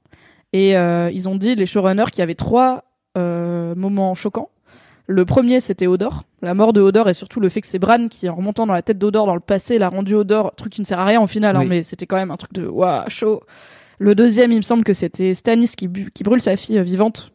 Et 0.52 0.78
euh, 0.78 1.10
ils 1.12 1.28
ont 1.28 1.36
dit 1.36 1.56
les 1.56 1.66
showrunners 1.66 2.06
qu'il 2.12 2.20
y 2.20 2.22
avait 2.22 2.36
trois 2.36 2.84
euh, 3.18 3.76
moments 3.76 4.14
choquants. 4.14 4.50
Le 5.08 5.26
premier, 5.26 5.60
c'était 5.60 5.88
Odor, 5.88 6.24
la 6.42 6.54
mort 6.54 6.72
de 6.72 6.80
Odor 6.80 7.10
et 7.10 7.14
surtout 7.14 7.42
le 7.42 7.50
fait 7.50 7.60
que 7.60 7.68
c'est 7.68 7.80
Bran 7.80 8.08
qui, 8.08 8.30
en 8.30 8.36
remontant 8.36 8.66
dans 8.66 8.74
la 8.74 8.82
tête 8.82 8.98
d'Odor 8.98 9.28
dans 9.28 9.34
le 9.34 9.42
passé, 9.42 9.78
l'a 9.78 9.90
rendu 9.90 10.16
Odor, 10.16 10.56
truc 10.56 10.72
qui 10.72 10.82
ne 10.82 10.86
sert 10.86 11.00
à 11.00 11.06
rien 11.06 11.22
au 11.22 11.28
final, 11.28 11.58
hein, 11.58 11.66
mais 11.68 11.84
c'était 11.84 12.06
quand 12.06 12.16
même 12.16 12.32
un 12.32 12.38
truc 12.38 12.54
de 12.54 12.66
waouh 12.66 13.10
chaud. 13.10 13.42
Le 14.00 14.16
deuxième, 14.16 14.52
il 14.52 14.58
me 14.58 14.62
semble 14.62 14.84
que 14.86 14.94
c'était 14.94 15.34
Stannis 15.34 15.76
qui, 15.76 15.90
qui 16.14 16.24
brûle 16.24 16.40
sa 16.40 16.56
fille 16.56 16.82
vivante 16.82 17.33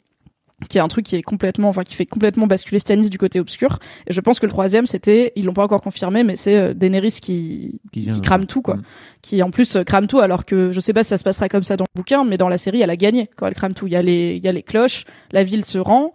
qui 0.68 0.78
est 0.78 0.80
un 0.80 0.88
truc 0.88 1.06
qui 1.06 1.14
est 1.14 1.22
complètement, 1.22 1.68
enfin 1.68 1.84
qui 1.84 1.94
fait 1.94 2.06
complètement 2.06 2.46
basculer 2.46 2.80
Stannis 2.80 3.10
du 3.10 3.18
côté 3.18 3.38
obscur. 3.38 3.78
Et 4.08 4.12
je 4.12 4.20
pense 4.20 4.40
que 4.40 4.46
le 4.46 4.50
troisième, 4.50 4.86
c'était, 4.86 5.32
ils 5.36 5.44
l'ont 5.44 5.52
pas 5.52 5.62
encore 5.62 5.80
confirmé, 5.80 6.24
mais 6.24 6.34
c'est 6.34 6.56
euh, 6.56 6.74
Daenerys 6.74 7.18
qui, 7.22 7.80
qui, 7.92 8.20
crame 8.22 8.46
tout 8.46 8.60
quoi, 8.60 8.76
mm. 8.76 8.82
qui 9.22 9.42
en 9.42 9.50
plus 9.50 9.76
euh, 9.76 9.84
crame 9.84 10.08
tout, 10.08 10.18
alors 10.18 10.44
que 10.44 10.72
je 10.72 10.80
sais 10.80 10.92
pas 10.92 11.04
si 11.04 11.10
ça 11.10 11.16
se 11.16 11.24
passera 11.24 11.48
comme 11.48 11.62
ça 11.62 11.76
dans 11.76 11.84
le 11.84 11.96
bouquin, 11.96 12.24
mais 12.24 12.36
dans 12.36 12.48
la 12.48 12.58
série, 12.58 12.82
elle 12.82 12.90
a 12.90 12.96
gagné 12.96 13.30
quand 13.36 13.46
elle 13.46 13.54
crame 13.54 13.74
tout. 13.74 13.86
Il 13.86 13.92
y 13.92 13.96
a 13.96 14.02
les, 14.02 14.34
il 14.34 14.44
y 14.44 14.48
a 14.48 14.52
les 14.52 14.64
cloches, 14.64 15.04
la 15.30 15.44
ville 15.44 15.64
se 15.64 15.78
rend. 15.78 16.12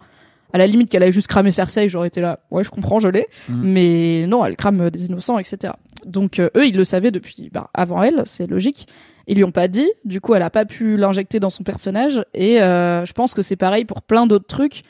À 0.52 0.58
la 0.58 0.68
limite 0.68 0.88
qu'elle 0.88 1.02
a 1.02 1.10
juste 1.10 1.26
cramé 1.26 1.50
Cersei, 1.50 1.88
j'aurais 1.88 2.06
été 2.06 2.20
là, 2.20 2.38
ouais, 2.52 2.62
je 2.62 2.70
comprends, 2.70 3.00
je 3.00 3.08
l'ai. 3.08 3.26
Mm. 3.48 3.60
Mais 3.64 4.26
non, 4.28 4.44
elle 4.44 4.56
crame 4.56 4.90
des 4.90 5.06
innocents, 5.06 5.38
etc. 5.38 5.72
Donc 6.04 6.38
eux, 6.38 6.66
ils 6.66 6.76
le 6.76 6.84
savaient 6.84 7.10
depuis, 7.10 7.48
bah, 7.50 7.70
avant 7.72 8.02
elle, 8.02 8.22
c'est 8.26 8.46
logique. 8.46 8.86
Ils 9.26 9.36
lui 9.36 9.44
ont 9.44 9.50
pas 9.50 9.68
dit, 9.68 9.90
du 10.04 10.20
coup 10.20 10.34
elle 10.34 10.42
a 10.42 10.50
pas 10.50 10.64
pu 10.64 10.96
l'injecter 10.96 11.40
dans 11.40 11.50
son 11.50 11.62
personnage 11.62 12.24
et 12.34 12.60
euh, 12.60 13.04
je 13.04 13.12
pense 13.12 13.34
que 13.34 13.42
c'est 13.42 13.56
pareil 13.56 13.84
pour 13.84 14.02
plein 14.02 14.26
d'autres 14.26 14.46
trucs. 14.46 14.82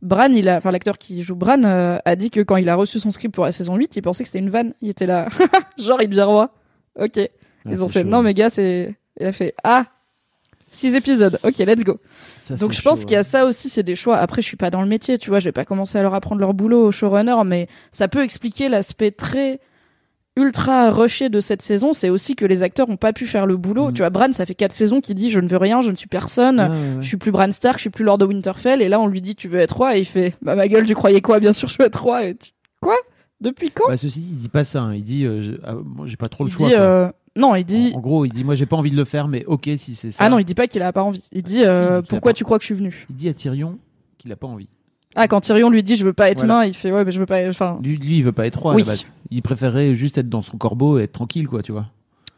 Bran, 0.00 0.32
il 0.32 0.48
a, 0.48 0.56
enfin 0.56 0.72
l'acteur 0.72 0.98
qui 0.98 1.22
joue 1.22 1.36
Bran 1.36 1.62
euh, 1.64 1.98
a 2.04 2.16
dit 2.16 2.30
que 2.30 2.40
quand 2.40 2.56
il 2.56 2.68
a 2.68 2.74
reçu 2.74 2.98
son 2.98 3.10
script 3.10 3.34
pour 3.34 3.44
la 3.44 3.52
saison 3.52 3.76
8, 3.76 3.96
il 3.96 4.02
pensait 4.02 4.24
que 4.24 4.28
c'était 4.28 4.40
une 4.40 4.50
vanne. 4.50 4.74
Il 4.82 4.88
était 4.88 5.06
là, 5.06 5.28
genre 5.78 6.02
il 6.02 6.08
devient 6.08 6.22
roi. 6.22 6.54
Ok. 6.98 7.18
Ah, 7.18 7.28
Ils 7.70 7.84
ont 7.84 7.88
fait 7.88 8.02
non 8.02 8.22
mais 8.22 8.34
gars 8.34 8.50
c'est, 8.50 8.96
il 9.20 9.26
a 9.26 9.32
fait 9.32 9.54
ah 9.62 9.86
six 10.72 10.94
épisodes. 10.94 11.38
Ok, 11.44 11.58
let's 11.58 11.84
go. 11.84 11.98
Donc 12.58 12.72
je 12.72 12.82
pense 12.82 13.04
qu'il 13.04 13.12
y 13.12 13.16
a 13.16 13.22
ça 13.22 13.44
aussi, 13.44 13.68
c'est 13.68 13.82
des 13.82 13.94
choix. 13.94 14.16
Après, 14.16 14.42
je 14.42 14.46
suis 14.46 14.56
pas 14.56 14.70
dans 14.70 14.82
le 14.82 14.88
métier, 14.88 15.18
tu 15.18 15.30
vois, 15.30 15.38
je 15.38 15.44
vais 15.44 15.52
pas 15.52 15.64
commencer 15.64 15.98
à 15.98 16.02
leur 16.02 16.14
apprendre 16.14 16.40
leur 16.40 16.54
boulot 16.54 16.86
au 16.86 16.90
showrunner, 16.90 17.36
mais 17.44 17.68
ça 17.92 18.08
peut 18.08 18.22
expliquer 18.22 18.68
l'aspect 18.68 19.10
très 19.10 19.60
ultra 20.36 20.90
rushé 20.90 21.28
de 21.28 21.40
cette 21.40 21.60
saison, 21.62 21.92
c'est 21.92 22.08
aussi 22.08 22.34
que 22.36 22.44
les 22.46 22.62
acteurs 22.62 22.88
ont 22.88 22.96
pas 22.96 23.12
pu 23.12 23.26
faire 23.26 23.46
le 23.46 23.56
boulot. 23.56 23.90
Mm. 23.90 23.92
Tu 23.92 23.98
vois, 24.00 24.10
Bran, 24.10 24.32
ça 24.32 24.46
fait 24.46 24.54
quatre 24.54 24.72
saisons 24.72 25.00
qu'il 25.00 25.14
dit 25.14 25.30
je 25.30 25.40
ne 25.40 25.48
veux 25.48 25.56
rien, 25.58 25.80
je 25.82 25.90
ne 25.90 25.94
suis 25.96 26.08
personne, 26.08 26.58
Ouais, 26.60 26.68
ouais, 26.68 26.96
je 27.02 27.06
suis 27.06 27.16
plus 27.18 27.30
Bran 27.30 27.50
Stark, 27.50 27.76
je 27.78 27.82
suis 27.82 27.90
plus 27.90 28.04
Lord 28.04 28.18
de 28.18 28.24
Winterfell, 28.24 28.80
et 28.82 28.88
là 28.88 28.98
on 29.00 29.06
lui 29.06 29.20
dit 29.20 29.34
tu 29.34 29.48
veux 29.48 29.58
être 29.58 29.76
roi, 29.76 29.96
et 29.96 30.00
il 30.00 30.04
fait 30.06 30.34
bah 30.42 30.54
ma 30.56 30.68
gueule, 30.68 30.86
tu 30.86 30.94
croyais 30.94 31.20
quoi? 31.20 31.38
Bien 31.40 31.52
sûr, 31.52 31.68
je 31.68 31.76
veux 31.78 31.84
être 31.84 32.02
roi. 32.02 32.24
Et 32.24 32.34
tu- 32.34 32.50
Quoi? 32.80 32.96
Depuis 33.40 33.70
quand? 33.70 33.88
Bah, 33.88 33.96
ceci 33.96 34.20
dit, 34.20 34.28
il 34.32 34.36
dit 34.36 34.48
pas 34.48 34.64
ça. 34.64 34.82
hein. 34.82 34.94
Il 34.94 35.02
dit, 35.04 35.24
euh, 35.26 35.42
je- 35.42 35.52
ah, 35.64 35.74
j'ai 36.06 36.16
pas 36.16 36.28
trop 36.28 36.44
le 36.44 36.50
Il 36.50 36.52
choix. 36.52 36.68
dit 36.68 36.74
euh, 36.78 37.08
non, 37.36 37.54
il 37.56 37.64
dit 37.64 37.90
En, 37.94 37.98
en 37.98 38.00
gros, 38.00 38.24
il 38.24 38.30
dit, 38.32 38.44
moi, 38.44 38.54
j'ai 38.54 38.66
pas 38.66 38.76
envie 38.76 38.90
de 38.90 38.96
le 38.96 39.04
faire, 39.04 39.26
mais 39.28 39.44
ok, 39.46 39.68
si 39.78 39.94
c'est 39.96 40.10
ça. 40.12 40.24
ah 40.24 40.28
non, 40.28 40.38
il 40.38 40.44
dit 40.44 40.54
pas 40.54 40.66
qu'il 40.68 40.80
a 40.82 40.92
pas 40.92 41.02
envie. 41.02 41.24
Il 41.32 41.42
dit 41.42 41.62
euh, 41.64 41.82
il 41.82 41.88
dit 41.88 41.92
a 41.94 42.02
pourquoi 42.02 42.30
pas- 42.32 42.34
tu 42.36 42.44
crois 42.44 42.58
que 42.58 42.62
je 42.62 42.66
suis 42.66 42.74
venu? 42.74 43.06
Il 43.10 43.16
dit 43.16 43.28
à 43.28 43.34
Tyrion 43.34 43.78
qu'il 44.18 44.30
a 44.32 44.36
pas 44.36 44.46
envie. 44.46 44.68
Ah 45.14 45.28
quand 45.28 45.40
Tyrion 45.40 45.70
lui 45.70 45.82
dit 45.82 45.96
je 45.96 46.04
veux 46.04 46.12
pas 46.12 46.30
être 46.30 46.40
Voilà. 46.46 46.60
nain, 46.60 46.64
il 46.64 46.74
fait 46.74 46.90
ouais 46.92 47.04
mais 47.04 47.12
je 47.12 47.18
veux 47.20 47.26
pas. 47.26 47.46
Enfin 47.48 47.78
Lui, 47.82 47.96
lui, 47.96 48.18
il 48.18 48.24
veut 48.24 48.32
pas 48.32 48.46
être 48.46 48.60
roi 48.60 48.74
Oui. 48.74 48.82
à 48.82 48.86
la 48.86 48.92
base. 48.92 49.08
Il 49.30 49.42
préférait 49.42 49.94
juste 49.94 50.18
être 50.18 50.28
dans 50.28 50.42
son 50.42 50.56
corbeau 50.58 50.98
et 50.98 51.04
être 51.04 51.12
tranquille, 51.12 51.48
quoi, 51.48 51.62
tu 51.62 51.72
vois. 51.72 51.86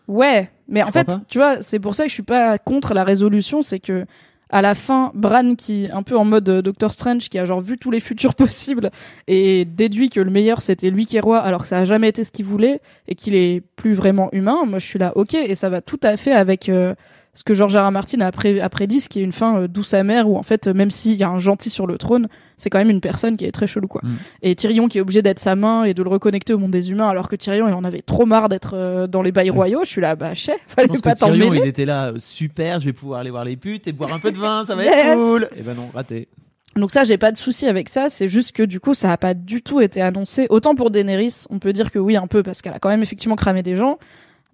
Ouais, 0.07 0.51
mais 0.69 0.83
en 0.83 0.93
fait, 0.93 1.09
tu 1.29 1.39
vois, 1.39 1.63
c'est 1.63 1.79
pour 1.79 1.95
ça 1.95 2.03
que 2.05 2.09
je 2.11 2.15
suis 2.15 2.23
pas 2.23 2.59
contre 2.59 2.93
la 2.95 3.05
résolution, 3.05 3.63
c'est 3.63 3.81
que 3.81 4.05
à 4.51 4.61
la 4.63 4.75
fin, 4.75 5.11
Bran 5.15 5.55
qui 5.57 5.89
un 5.93 6.03
peu 6.03 6.17
en 6.17 6.25
mode 6.25 6.49
euh, 6.49 6.63
Doctor 6.63 6.93
Strange, 6.93 7.29
qui 7.31 7.39
a 7.39 7.47
genre 7.47 7.61
vu 7.63 7.79
tous 7.79 7.91
les 7.91 7.99
futurs 8.01 8.35
possibles 8.37 8.91
et 9.27 9.65
déduit 9.65 10.11
que 10.11 10.21
le 10.21 10.31
meilleur 10.31 10.61
c'était 10.61 10.91
lui 10.91 11.07
qui 11.07 11.17
est 11.17 11.21
roi, 11.21 11.39
alors 11.41 11.63
que 11.63 11.69
ça 11.69 11.79
a 11.79 11.85
jamais 11.87 12.09
été 12.11 12.23
ce 12.23 12.31
qu'il 12.31 12.45
voulait 12.45 12.81
et 13.09 13.15
qu'il 13.15 13.35
est 13.35 13.63
plus 13.77 13.95
vraiment 13.95 14.29
humain. 14.33 14.59
Moi, 14.67 14.79
je 14.79 14.85
suis 14.85 14.99
là, 14.99 15.13
ok, 15.17 15.35
et 15.35 15.55
ça 15.55 15.71
va 15.71 15.81
tout 15.81 15.99
à 16.03 16.17
fait 16.19 16.33
avec 16.33 16.69
euh, 16.69 16.95
ce 17.35 17.43
que 17.45 17.53
George 17.55 17.75
R. 17.77 17.87
R. 17.87 17.91
Martin 17.91 18.21
a, 18.21 18.31
pré- 18.31 18.61
a 18.61 18.69
prédit, 18.69 19.01
ce 19.01 19.09
qui 19.09 19.19
est 19.21 19.23
une 19.23 19.33
fin 19.33 19.59
euh, 19.59 19.69
douce 19.69 19.93
amère 19.95 20.29
où 20.29 20.37
en 20.39 20.43
fait, 20.43 20.69
même 20.69 20.91
s'il 20.91 21.15
y 21.17 21.23
a 21.25 21.29
un 21.29 21.39
gentil 21.39 21.69
sur 21.71 21.87
le 21.87 21.99
trône, 21.99 22.29
c'est 22.57 22.71
quand 22.71 22.79
même 22.79 22.91
une 22.91 23.01
personne 23.01 23.37
qui 23.37 23.45
est 23.45 23.51
très 23.53 23.67
chelou 23.67 23.89
quoi. 23.89 24.01
Mm. 24.05 24.15
Et 24.43 24.55
Tyrion 24.55 24.87
qui 24.89 24.99
est 24.99 25.01
obligé 25.01 25.21
d'être 25.21 25.41
sa 25.41 25.57
main 25.57 25.85
et 25.85 25.95
de 25.95 26.03
le 26.03 26.09
reconnecter 26.09 26.53
au 26.55 26.59
monde 26.59 26.71
des 26.71 26.91
humains, 26.93 27.09
alors 27.09 27.29
que 27.29 27.37
Tyrion 27.37 27.67
il 27.69 27.75
en 27.75 27.83
avait 27.85 28.03
trop 28.03 28.25
marre 28.27 28.49
d'être 28.49 28.75
euh, 28.75 29.07
dans 29.09 29.23
les 29.23 29.33
bails 29.33 29.51
royaux. 29.51 29.81
Je 29.85 29.89
suis 29.91 30.01
là, 30.01 30.15
bah 30.17 30.35
chef, 30.35 30.59
Je 30.69 30.75
fallait 30.75 30.89
pense 30.89 31.01
pas 31.01 31.15
t'en 31.17 31.33
Tyrion, 31.33 31.53
il 31.55 31.65
était 31.67 31.85
là, 31.85 32.11
euh, 32.13 32.17
super, 32.21 32.79
je 32.81 32.85
vais 32.87 32.93
pouvoir 32.93 33.21
aller 33.21 33.31
voir 33.31 33.45
les 33.45 33.57
putes 33.57 33.89
et 33.89 33.93
boire 33.93 34.13
un 34.13 34.21
peu 34.21 34.31
de 34.31 34.39
vin, 34.39 34.65
ça 34.65 34.75
va 34.77 34.85
Yes. 34.85 34.95
être 34.95 35.17
cool. 35.19 35.49
Et 35.57 35.63
ben 35.63 35.75
non, 35.75 35.89
raté. 35.93 36.29
Donc 36.77 36.91
ça, 36.91 37.05
j'ai 37.05 37.19
pas 37.19 37.31
de 37.31 37.37
souci 37.37 37.69
avec 37.69 37.89
ça. 37.89 38.09
C'est 38.09 38.27
juste 38.27 38.51
que 38.51 38.65
du 38.65 38.81
coup, 38.81 38.95
ça 38.95 39.13
a 39.13 39.17
pas 39.17 39.33
du 39.35 39.63
tout 39.63 39.81
été 39.81 40.01
annoncé. 40.03 40.49
Autant 40.51 40.75
pour 40.75 40.91
Daenerys, 40.91 41.45
on 41.51 41.61
peut 41.61 41.73
dire 41.73 41.93
que 41.93 42.01
oui 42.01 42.17
un 42.17 42.27
peu 42.27 42.43
parce 42.43 42.63
qu'elle 42.63 42.73
a 42.73 42.81
quand 42.81 42.89
même 42.89 43.03
effectivement 43.03 43.37
cramé 43.37 43.63
des 43.63 43.77
gens. 43.77 43.99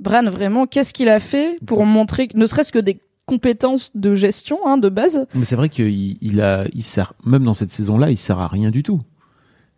Bran, 0.01 0.25
vraiment, 0.25 0.67
qu'est-ce 0.67 0.93
qu'il 0.93 1.09
a 1.09 1.21
fait 1.21 1.57
pour 1.67 1.85
montrer, 1.85 2.29
ne 2.35 2.47
serait-ce 2.47 2.73
que 2.73 2.79
des 2.79 3.01
compétences 3.27 3.95
de 3.95 4.15
gestion 4.15 4.59
hein, 4.67 4.77
de 4.79 4.89
base 4.89 5.27
Mais 5.35 5.45
c'est 5.45 5.57
vrai 5.57 5.69
qu'il 5.69 6.17
il 6.21 6.41
a, 6.41 6.65
il 6.73 6.83
sert, 6.83 7.13
même 7.25 7.45
dans 7.45 7.55
cette 7.55 7.71
saison-là, 7.71 8.11
il 8.11 8.19
sert 8.19 8.39
à 8.41 8.49
rien 8.49 8.71
du 8.71 8.83
tout. 8.83 9.01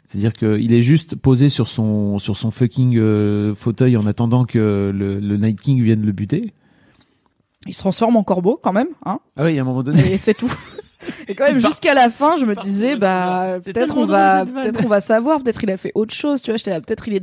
C'est-à-dire 0.06 0.32
qu'il 0.34 0.72
est 0.72 0.82
juste 0.82 1.16
posé 1.16 1.48
sur 1.48 1.68
son, 1.68 2.18
sur 2.18 2.36
son 2.36 2.50
fucking 2.50 2.96
euh, 2.98 3.54
fauteuil 3.54 3.96
en 3.96 4.06
attendant 4.06 4.44
que 4.44 4.92
le, 4.94 5.20
le 5.20 5.36
Night 5.36 5.60
King 5.60 5.82
vienne 5.82 6.02
le 6.02 6.12
buter. 6.12 6.52
Il 7.66 7.74
se 7.74 7.80
transforme 7.80 8.16
en 8.16 8.22
corbeau 8.22 8.58
quand 8.62 8.72
même, 8.72 8.88
hein, 9.06 9.20
Ah 9.36 9.44
oui, 9.44 9.58
à 9.58 9.62
un 9.62 9.64
moment 9.64 9.82
donné. 9.82 10.12
et 10.12 10.18
c'est 10.18 10.34
tout. 10.34 10.52
Et 11.26 11.34
quand 11.34 11.44
même 11.46 11.58
jusqu'à 11.58 11.94
la 11.94 12.08
fin, 12.10 12.36
je 12.36 12.44
me 12.46 12.54
disais 12.62 12.94
bah 12.94 13.58
peut-être 13.64 13.96
on 13.96 14.04
va 14.04 14.44
peut-être 14.46 14.84
on 14.84 14.88
va 14.88 15.00
savoir, 15.00 15.42
peut-être 15.42 15.64
il 15.64 15.70
a 15.72 15.76
fait 15.76 15.90
autre 15.96 16.14
chose, 16.14 16.42
tu 16.42 16.52
vois, 16.52 16.58
j'étais 16.58 16.70
là 16.70 16.80
peut-être 16.80 17.08
il 17.08 17.14
est 17.14 17.22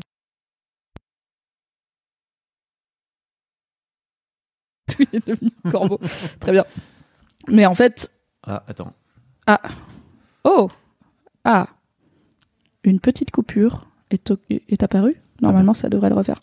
il 5.11 5.17
est 5.17 5.27
devenu 5.27 5.51
corbeau. 5.71 5.99
Très 6.39 6.51
bien. 6.51 6.65
Mais 7.47 7.65
en 7.65 7.73
fait, 7.75 8.11
Ah, 8.45 8.63
attends. 8.67 8.93
Oh 10.43 10.69
Ah 11.43 11.67
Une 12.83 12.99
petite 12.99 13.31
coupure 13.31 13.87
est, 14.11 14.31
est 14.69 14.83
apparue. 14.83 15.21
Normalement, 15.41 15.73
ça 15.73 15.89
devrait 15.89 16.09
le 16.09 16.15
refaire. 16.15 16.39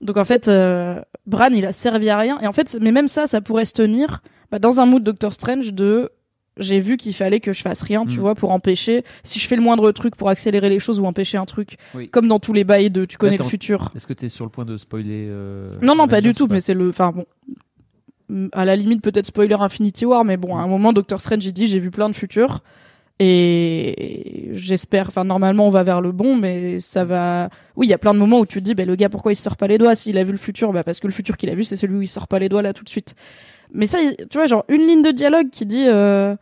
Donc 0.00 0.16
en 0.16 0.24
fait, 0.24 0.48
euh, 0.48 1.00
Bran, 1.26 1.48
il 1.52 1.64
a 1.66 1.72
servi 1.72 2.08
à 2.10 2.18
rien. 2.18 2.38
Et 2.40 2.46
en 2.46 2.52
fait, 2.52 2.76
mais 2.80 2.92
même 2.92 3.08
ça, 3.08 3.26
ça 3.26 3.40
pourrait 3.40 3.64
se 3.64 3.72
tenir 3.72 4.22
bah, 4.50 4.58
dans 4.58 4.80
un 4.80 4.86
mood 4.86 5.02
Doctor 5.02 5.32
Strange 5.32 5.72
de 5.72 6.10
j'ai 6.56 6.80
vu 6.80 6.96
qu'il 6.98 7.14
fallait 7.14 7.40
que 7.40 7.52
je 7.54 7.62
fasse 7.62 7.82
rien, 7.82 8.04
tu 8.04 8.18
Mm. 8.18 8.20
vois, 8.20 8.34
pour 8.34 8.50
empêcher. 8.50 9.04
Si 9.22 9.38
je 9.38 9.46
fais 9.48 9.56
le 9.56 9.62
moindre 9.62 9.92
truc 9.92 10.16
pour 10.16 10.28
accélérer 10.28 10.68
les 10.68 10.78
choses 10.78 11.00
ou 11.00 11.06
empêcher 11.06 11.38
un 11.38 11.46
truc, 11.46 11.76
Oui. 11.94 12.10
comme 12.10 12.28
dans 12.28 12.38
tous 12.40 12.52
les 12.52 12.64
bails 12.64 12.90
de 12.90 13.04
tu 13.06 13.16
connais 13.16 13.34
Attends. 13.36 13.44
le 13.44 13.48
futur. 13.50 13.90
Est-ce 13.96 14.06
que 14.06 14.12
tu 14.12 14.26
es 14.26 14.28
sur 14.28 14.44
le 14.44 14.50
point 14.50 14.64
de 14.66 14.76
spoiler 14.76 15.26
euh, 15.30 15.68
Non, 15.80 15.94
non, 15.94 16.06
pas 16.08 16.20
du 16.20 16.34
tout, 16.34 16.48
pas 16.48 16.54
mais 16.54 16.60
c'est 16.60 16.74
le. 16.74 16.90
Enfin 16.90 17.12
bon. 17.12 17.24
À 18.52 18.64
la 18.64 18.76
limite, 18.76 19.02
peut-être 19.02 19.26
spoiler 19.26 19.56
Infinity 19.58 20.06
War, 20.06 20.24
mais 20.24 20.36
bon, 20.36 20.56
à 20.56 20.60
un 20.60 20.66
moment, 20.66 20.92
Doctor 20.92 21.20
Strange, 21.20 21.44
il 21.44 21.52
dit 21.52 21.66
j'ai 21.66 21.78
vu 21.78 21.90
plein 21.90 22.08
de 22.08 22.14
futurs. 22.16 22.62
Et 23.34 24.48
j'espère. 24.52 25.08
Enfin, 25.08 25.24
normalement, 25.24 25.66
on 25.66 25.70
va 25.70 25.82
vers 25.82 26.00
le 26.00 26.10
bon, 26.10 26.36
mais 26.36 26.80
ça 26.80 27.04
va. 27.04 27.50
Oui, 27.76 27.86
il 27.86 27.90
y 27.90 27.94
a 27.94 27.98
plein 27.98 28.14
de 28.14 28.18
moments 28.18 28.40
où 28.40 28.46
tu 28.46 28.58
te 28.60 28.64
dis, 28.64 28.74
bah, 28.74 28.84
le 28.86 28.96
gars, 28.96 29.08
pourquoi 29.10 29.32
il 29.32 29.36
sort 29.36 29.56
pas 29.56 29.66
les 29.66 29.76
doigts? 29.78 29.94
S'il 29.94 30.16
a 30.18 30.24
vu 30.24 30.32
le 30.32 30.38
futur, 30.38 30.72
bah, 30.72 30.84
parce 30.84 31.00
que 31.00 31.06
le 31.06 31.12
futur 31.12 31.36
qu'il 31.36 31.50
a 31.50 31.54
vu, 31.54 31.62
c'est 31.64 31.76
celui 31.76 31.96
où 31.96 32.02
il 32.02 32.06
sort 32.08 32.28
pas 32.28 32.38
les 32.38 32.48
doigts 32.48 32.62
là 32.62 32.72
tout 32.72 32.82
de 32.84 32.88
suite. 32.88 33.14
Mais 33.72 33.86
ça, 33.86 33.98
tu 34.30 34.38
vois, 34.38 34.46
genre, 34.46 34.64
une 34.68 34.86
ligne 34.86 35.02
de 35.02 35.10
dialogue 35.10 35.50
qui 35.50 35.66
dit. 35.66 35.84
euh, 35.86 36.34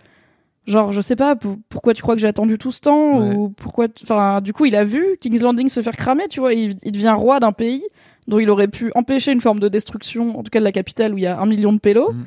Genre, 0.66 0.92
je 0.92 1.00
sais 1.00 1.16
pas, 1.16 1.34
pour- 1.34 1.56
pourquoi 1.70 1.94
tu 1.94 2.02
crois 2.02 2.14
que 2.14 2.20
j'ai 2.20 2.26
attendu 2.26 2.58
tout 2.58 2.70
ce 2.72 2.82
temps? 2.82 3.18
Ouais. 3.20 3.34
Ou 3.34 3.48
pourquoi. 3.48 3.86
Enfin, 4.02 4.42
du 4.42 4.52
coup, 4.52 4.66
il 4.66 4.76
a 4.76 4.84
vu 4.84 5.16
King's 5.18 5.40
Landing 5.40 5.68
se 5.68 5.80
faire 5.80 5.96
cramer, 5.96 6.28
tu 6.28 6.40
vois. 6.40 6.52
Il, 6.52 6.76
il 6.82 6.92
devient 6.92 7.14
roi 7.16 7.40
d'un 7.40 7.52
pays 7.52 7.82
dont 8.28 8.38
il 8.38 8.48
aurait 8.50 8.68
pu 8.68 8.92
empêcher 8.94 9.32
une 9.32 9.40
forme 9.40 9.58
de 9.58 9.68
destruction, 9.68 10.38
en 10.38 10.42
tout 10.44 10.50
cas 10.50 10.60
de 10.60 10.64
la 10.64 10.70
capitale 10.72 11.12
où 11.14 11.18
il 11.18 11.22
y 11.22 11.26
a 11.26 11.40
un 11.40 11.46
million 11.46 11.72
de 11.72 11.78
pélos. 11.80 12.12
Mhm. 12.12 12.24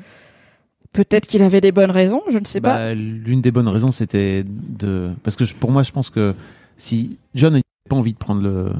Peut-être 0.92 1.26
qu'il 1.26 1.42
avait 1.42 1.62
des 1.62 1.72
bonnes 1.72 1.90
raisons, 1.90 2.20
je 2.30 2.38
ne 2.38 2.44
sais 2.44 2.60
pas. 2.60 2.76
Bah, 2.76 2.94
L'une 2.94 3.40
des 3.40 3.50
bonnes 3.50 3.68
raisons, 3.68 3.92
c'était 3.92 4.44
de. 4.44 5.12
Parce 5.22 5.36
que 5.36 5.46
je- 5.46 5.54
pour 5.54 5.70
moi, 5.70 5.82
je 5.82 5.90
pense 5.92 6.10
que 6.10 6.34
si 6.76 7.18
John 7.34 7.52
n'avait 7.54 7.62
pas 7.88 7.96
envie 7.96 8.12
de 8.12 8.18
prendre 8.18 8.42
le. 8.42 8.72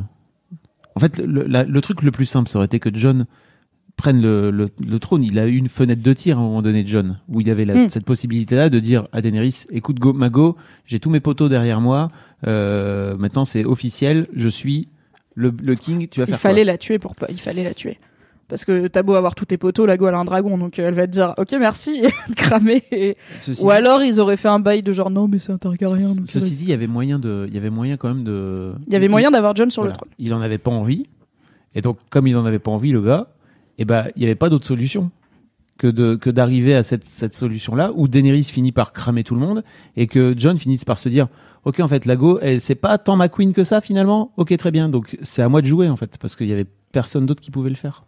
En 0.94 1.00
fait, 1.00 1.16
le, 1.18 1.44
la- 1.44 1.64
le 1.64 1.80
truc 1.80 2.02
le 2.02 2.10
plus 2.10 2.26
simple, 2.26 2.50
ça 2.50 2.58
aurait 2.58 2.66
été 2.66 2.78
que 2.80 2.90
John 2.92 3.24
prenne 3.96 4.20
le, 4.20 4.50
le- 4.50 4.68
le 4.86 4.98
trône. 4.98 5.22
Il 5.22 5.38
a 5.38 5.46
eu 5.46 5.56
une 5.56 5.68
fenêtre 5.68 6.02
de 6.02 6.12
tir 6.12 6.36
à 6.38 6.40
un 6.42 6.44
moment 6.44 6.60
donné, 6.60 6.84
John, 6.86 7.18
où 7.30 7.40
il 7.40 7.48
avait 7.48 7.64
la- 7.64 7.74
Mm. 7.86 7.88
cette 7.88 8.04
possibilité-là 8.04 8.68
de 8.68 8.78
dire 8.78 9.08
à 9.12 9.22
Daenerys 9.22 9.64
écoute, 9.70 9.98
go, 9.98 10.12
Mago, 10.12 10.56
j'ai 10.84 10.98
tous 11.00 11.08
mes 11.08 11.20
poteaux 11.20 11.48
derrière 11.48 11.80
moi. 11.80 12.10
euh, 12.46 13.16
maintenant, 13.16 13.44
c'est 13.46 13.64
officiel. 13.64 14.26
Je 14.34 14.48
suis 14.50 14.88
le, 15.34 15.52
le 15.62 15.74
king. 15.74 16.08
Tu 16.08 16.20
vas 16.20 16.26
il 16.26 16.30
faire 16.30 16.40
fallait 16.40 16.64
la 16.64 16.78
tuer 16.78 16.98
pour 16.98 17.14
pas. 17.14 17.26
Il 17.30 17.40
fallait 17.40 17.64
la 17.64 17.74
tuer. 17.74 17.98
Parce 18.48 18.66
que 18.66 18.86
t'as 18.86 19.02
beau 19.02 19.14
avoir 19.14 19.34
tous 19.34 19.46
tes 19.46 19.56
poteaux, 19.56 19.86
la 19.86 19.96
go 19.96 20.08
elle 20.08 20.14
a 20.14 20.18
un 20.18 20.26
dragon, 20.26 20.58
donc 20.58 20.78
euh, 20.78 20.86
elle 20.86 20.92
va 20.94 21.06
te 21.06 21.12
dire 21.12 21.32
ok 21.38 21.52
merci 21.58 22.00
et 22.04 22.10
te 22.10 22.34
cramer. 22.36 22.82
et- 22.90 23.14
quoi 23.14 23.22
Ceci 23.40 23.62
Ou 23.64 23.68
dit- 23.68 23.72
alors 23.72 24.02
ils 24.02 24.20
auraient 24.20 24.36
fait 24.36 24.48
un 24.48 24.58
bail 24.60 24.82
de 24.82 24.92
genre 24.92 25.10
non 25.10 25.26
mais 25.26 25.38
c'est 25.38 25.52
un 25.52 25.58
Targaryen. 25.58 26.14
donc 26.16 26.26
Ceci 26.28 26.56
dit, 26.56 26.64
il 26.64 26.70
y 26.70 26.74
avait 26.74 26.86
moyen 26.86 27.18
de, 27.18 27.46
il 27.48 27.54
y 27.54 27.56
avait 27.56 27.70
moyen 27.70 27.96
quand 27.96 28.08
même 28.08 28.24
de. 28.24 28.72
Il 28.88 28.92
y 28.92 28.96
avait 28.96 29.08
moyen 29.08 29.30
d'avoir 29.30 29.56
John 29.56 29.70
sur 29.70 29.82
Voilà. 29.82 29.94
le 29.94 29.96
trône. 29.96 30.10
Il 30.18 30.34
en 30.34 30.40
avait 30.42 30.58
pas 30.58 30.70
envie. 30.70 31.06
Et 31.74 31.80
donc, 31.80 31.96
comme 32.10 32.26
il 32.26 32.36
en 32.36 32.44
avait 32.44 32.58
pas 32.58 32.70
envie, 32.70 32.92
le 32.92 33.00
gars, 33.00 33.28
eh 33.78 33.86
ben, 33.86 34.08
il 34.16 34.18
n'y 34.20 34.26
avait 34.26 34.34
pas 34.34 34.50
d'autre 34.50 34.66
solution 34.66 35.10
que 35.78 35.86
de 35.86 36.16
que 36.16 36.28
d'arriver 36.28 36.74
à 36.74 36.82
cette, 36.82 37.04
cette 37.04 37.32
solution-là 37.34 37.92
où 37.94 38.06
Daenerys 38.06 38.42
finit 38.42 38.72
par 38.72 38.92
cramer 38.92 39.24
tout 39.24 39.34
le 39.34 39.40
monde 39.40 39.64
et 39.96 40.06
que 40.06 40.34
John 40.36 40.58
finisse 40.58 40.84
par 40.84 40.98
se 40.98 41.08
dire 41.08 41.28
Ok, 41.64 41.80
en 41.80 41.88
fait, 41.88 42.06
Lago, 42.06 42.38
elle 42.42 42.60
c'est 42.60 42.74
pas 42.74 42.98
tant 42.98 43.14
ma 43.16 43.28
queen 43.28 43.52
que 43.52 43.62
ça 43.64 43.80
finalement? 43.80 44.32
Ok, 44.36 44.56
très 44.56 44.70
bien. 44.70 44.88
Donc, 44.88 45.16
c'est 45.22 45.42
à 45.42 45.48
moi 45.48 45.62
de 45.62 45.66
jouer 45.66 45.88
en 45.88 45.96
fait 45.96 46.18
parce 46.18 46.34
qu'il 46.36 46.48
y 46.48 46.52
avait 46.52 46.66
personne 46.90 47.24
d'autre 47.26 47.40
qui 47.40 47.50
pouvait 47.50 47.70
le 47.70 47.76
faire. 47.76 48.04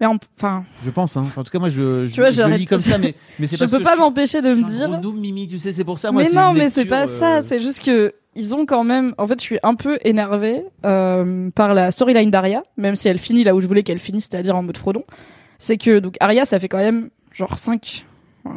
Mais 0.00 0.06
en- 0.06 0.16
enfin, 0.36 0.64
Je 0.84 0.90
pense. 0.90 1.16
Hein. 1.16 1.24
En 1.36 1.44
tout 1.44 1.50
cas, 1.52 1.60
moi, 1.60 1.68
je, 1.68 2.06
je, 2.06 2.12
Tu 2.14 2.20
vois, 2.20 2.30
je 2.30 2.42
lis 2.56 2.66
comme 2.66 2.78
ça, 2.80 2.98
mais 2.98 3.14
mais 3.38 3.46
c'est 3.46 3.54
je 3.56 3.60
parce 3.60 3.70
peux 3.70 3.78
que 3.78 3.84
pas 3.84 3.94
m'empêcher 3.96 4.42
de 4.42 4.48
me 4.52 4.62
dire. 4.64 4.88
noob, 5.00 5.14
Mimi, 5.14 5.46
tu 5.46 5.58
sais, 5.58 5.70
c'est 5.70 5.84
pour 5.84 5.98
ça. 6.00 6.10
Moi, 6.10 6.24
mais 6.24 6.30
non, 6.34 6.52
mais 6.52 6.68
c'est 6.70 6.86
pas 6.86 7.06
ça. 7.06 7.36
euh, 7.36 7.40
C'est 7.44 7.60
juste 7.60 7.84
que 7.84 8.12
ils 8.34 8.54
ont 8.56 8.66
quand 8.66 8.82
même. 8.82 9.14
En 9.18 9.26
fait, 9.28 9.38
je 9.38 9.44
suis 9.44 9.58
un 9.62 9.76
peu 9.76 9.98
énervée 10.02 10.64
euh, 10.84 11.50
par 11.54 11.74
la 11.74 11.92
storyline 11.92 12.30
d'Arya, 12.32 12.64
même 12.76 12.96
si 12.96 13.06
elle 13.06 13.18
finit 13.18 13.44
là 13.44 13.54
où 13.54 13.60
je 13.60 13.66
voulais 13.68 13.84
qu'elle 13.84 14.00
finisse, 14.00 14.26
c'est-à-dire 14.28 14.56
en 14.56 14.62
mode 14.64 14.76
Frodon. 14.76 15.04
C'est 15.58 15.76
que 15.76 16.00
donc 16.00 16.16
Arya, 16.18 16.44
ça 16.46 16.58
fait 16.58 16.68
quand 16.68 16.78
même 16.78 17.10
genre 17.32 17.58
5 17.58 18.04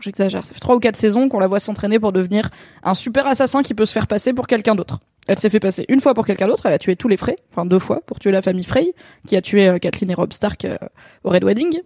J'exagère, 0.01 0.45
ça 0.45 0.53
fait 0.53 0.59
trois 0.59 0.75
ou 0.75 0.79
quatre 0.79 0.95
saisons 0.95 1.29
qu'on 1.29 1.39
la 1.39 1.47
voit 1.47 1.59
s'entraîner 1.59 1.99
pour 1.99 2.11
devenir 2.11 2.49
un 2.83 2.95
super 2.95 3.27
assassin 3.27 3.61
qui 3.61 3.73
peut 3.73 3.85
se 3.85 3.93
faire 3.93 4.07
passer 4.07 4.33
pour 4.33 4.47
quelqu'un 4.47 4.75
d'autre. 4.75 4.99
Elle 5.27 5.37
s'est 5.39 5.49
fait 5.49 5.59
passer 5.59 5.85
une 5.89 6.01
fois 6.01 6.13
pour 6.13 6.25
quelqu'un 6.25 6.47
d'autre, 6.47 6.65
elle 6.65 6.73
a 6.73 6.79
tué 6.79 6.95
tous 6.95 7.07
les 7.07 7.17
Frey, 7.17 7.35
enfin 7.51 7.65
deux 7.65 7.79
fois 7.79 8.01
pour 8.05 8.19
tuer 8.19 8.31
la 8.31 8.41
famille 8.41 8.63
Frey, 8.63 8.93
qui 9.27 9.35
a 9.35 9.41
tué 9.41 9.67
euh, 9.67 9.77
Kathleen 9.77 10.11
et 10.11 10.13
Rob 10.15 10.33
Stark 10.33 10.65
euh, 10.65 10.77
au 11.23 11.29
Red 11.29 11.43
Wedding. 11.43 11.81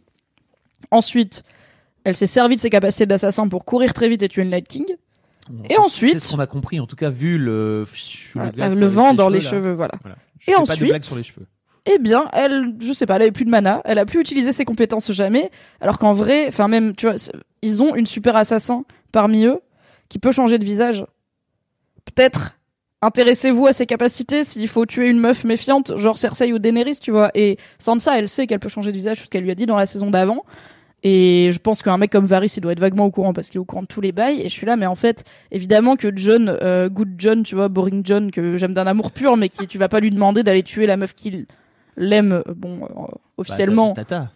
Ensuite, 0.92 1.44
elle 2.04 2.16
s'est 2.16 2.28
servie 2.28 2.56
de 2.56 2.62
ses 2.62 2.70
capacités 2.70 3.06
d'assassin 3.06 3.48
pour 3.48 3.66
courir 3.66 3.94
très 3.94 4.10
vite 4.10 4.24
et 4.24 4.30
tuer 4.30 4.44
le 4.44 4.50
Night 4.50 4.68
King. 4.68 4.86
Et 5.70 5.78
ensuite- 5.78 6.14
c'est 6.14 6.20
ce 6.20 6.32
qu'on 6.32 6.40
a 6.40 6.48
compris, 6.48 6.80
en 6.80 6.86
tout 6.88 6.96
cas, 6.96 7.10
vu 7.10 7.38
le, 7.38 7.86
le, 8.36 8.42
Euh, 8.62 8.76
le 8.76 8.86
vent 8.88 9.14
dans 9.14 9.30
les 9.30 9.40
là. 9.42 9.50
cheveux, 9.50 9.74
voilà. 9.74 9.94
Voilà. 10.04 10.18
Je 10.40 10.52
Et 10.52 10.52
fais 10.52 10.56
pas 10.58 10.62
ensuite- 10.62 10.80
de 10.82 10.86
blague 10.88 11.04
sur 11.04 11.16
les 11.16 11.24
cheveux. 11.24 11.46
Eh 11.86 11.98
bien, 11.98 12.26
elle, 12.34 12.76
je 12.80 12.94
sais 12.94 13.06
pas, 13.08 13.16
elle 13.16 13.24
avait 13.24 13.32
plus 13.32 13.46
de 13.46 13.50
mana, 13.50 13.82
elle 13.86 13.98
a 13.98 14.06
plus 14.06 14.20
utilisé 14.20 14.52
ses 14.52 14.64
compétences 14.64 15.12
jamais, 15.12 15.50
alors 15.82 15.98
qu'en 15.98 16.12
vrai, 16.12 16.46
enfin 16.48 16.68
même, 16.68 16.96
tu 16.96 17.08
vois, 17.08 17.16
ils 17.62 17.84
ont 17.84 17.96
une 17.96 18.06
super 18.06 18.36
assassin 18.36 18.84
parmi 19.12 19.46
eux 19.46 19.60
qui 20.10 20.20
peut 20.20 20.32
changer 20.32 20.58
de 20.58 20.66
visage. 20.66 21.06
Peut-être 22.06 22.56
intéressez-vous 23.02 23.68
à 23.68 23.74
ses 23.74 23.86
capacités 23.86 24.44
s'il 24.44 24.68
faut 24.68 24.86
tuer 24.86 25.10
une 25.10 25.20
meuf 25.20 25.44
méfiante, 25.44 25.98
genre 25.98 26.18
Cersei 26.18 26.52
ou 26.52 26.60
Daenerys, 26.60 26.98
tu 27.02 27.12
vois. 27.12 27.32
Et 27.34 27.58
Sansa, 27.78 28.18
elle 28.18 28.28
sait 28.28 28.48
qu'elle 28.48 28.60
peut 28.60 28.70
changer 28.70 28.92
de 28.92 28.98
visage, 28.98 29.22
ce 29.24 29.28
qu'elle 29.28 29.44
lui 29.44 29.52
a 29.52 29.56
dit 29.56 29.66
dans 29.66 29.78
la 29.78 29.86
saison 29.86 30.10
d'avant. 30.10 30.44
Et 31.02 31.50
je 31.54 31.60
pense 31.60 31.82
qu'un 31.82 31.98
mec 31.98 32.12
comme 32.12 32.26
Varys, 32.26 32.54
il 32.58 32.60
doit 32.62 32.74
être 32.74 32.80
vaguement 32.82 33.06
au 33.06 33.12
courant 33.12 33.32
parce 33.32 33.48
qu'il 33.48 33.56
est 33.58 33.62
au 33.62 33.66
courant 33.66 33.84
de 33.84 33.88
tous 33.88 34.02
les 34.02 34.12
bails. 34.12 34.42
Et 34.42 34.50
je 34.50 34.54
suis 34.54 34.66
là, 34.66 34.76
mais 34.76 34.86
en 34.86 34.96
fait, 34.96 35.24
évidemment 35.52 35.96
que 35.96 36.12
John, 36.14 36.58
euh, 36.62 36.90
Good 36.90 37.14
John, 37.18 37.44
tu 37.44 37.56
vois, 37.56 37.70
Boring 37.70 38.02
John, 38.04 38.32
que 38.32 38.58
j'aime 38.58 38.74
d'un 38.74 38.86
amour 38.86 39.12
pur, 39.12 39.38
mais 39.38 39.48
qui, 39.48 39.66
tu 39.68 39.78
vas 39.78 39.88
pas 39.88 40.02
lui 40.02 40.10
demander 40.10 40.44
d'aller 40.44 40.64
tuer 40.64 40.88
la 40.88 40.98
meuf 40.98 41.14
qu'il 41.14 41.46
l'aime, 41.96 42.34
euh, 42.34 42.54
bon, 42.54 42.84
euh, 42.84 43.06
officiellement, 43.38 43.94
Bah, 43.94 44.04
Tata. 44.04 44.32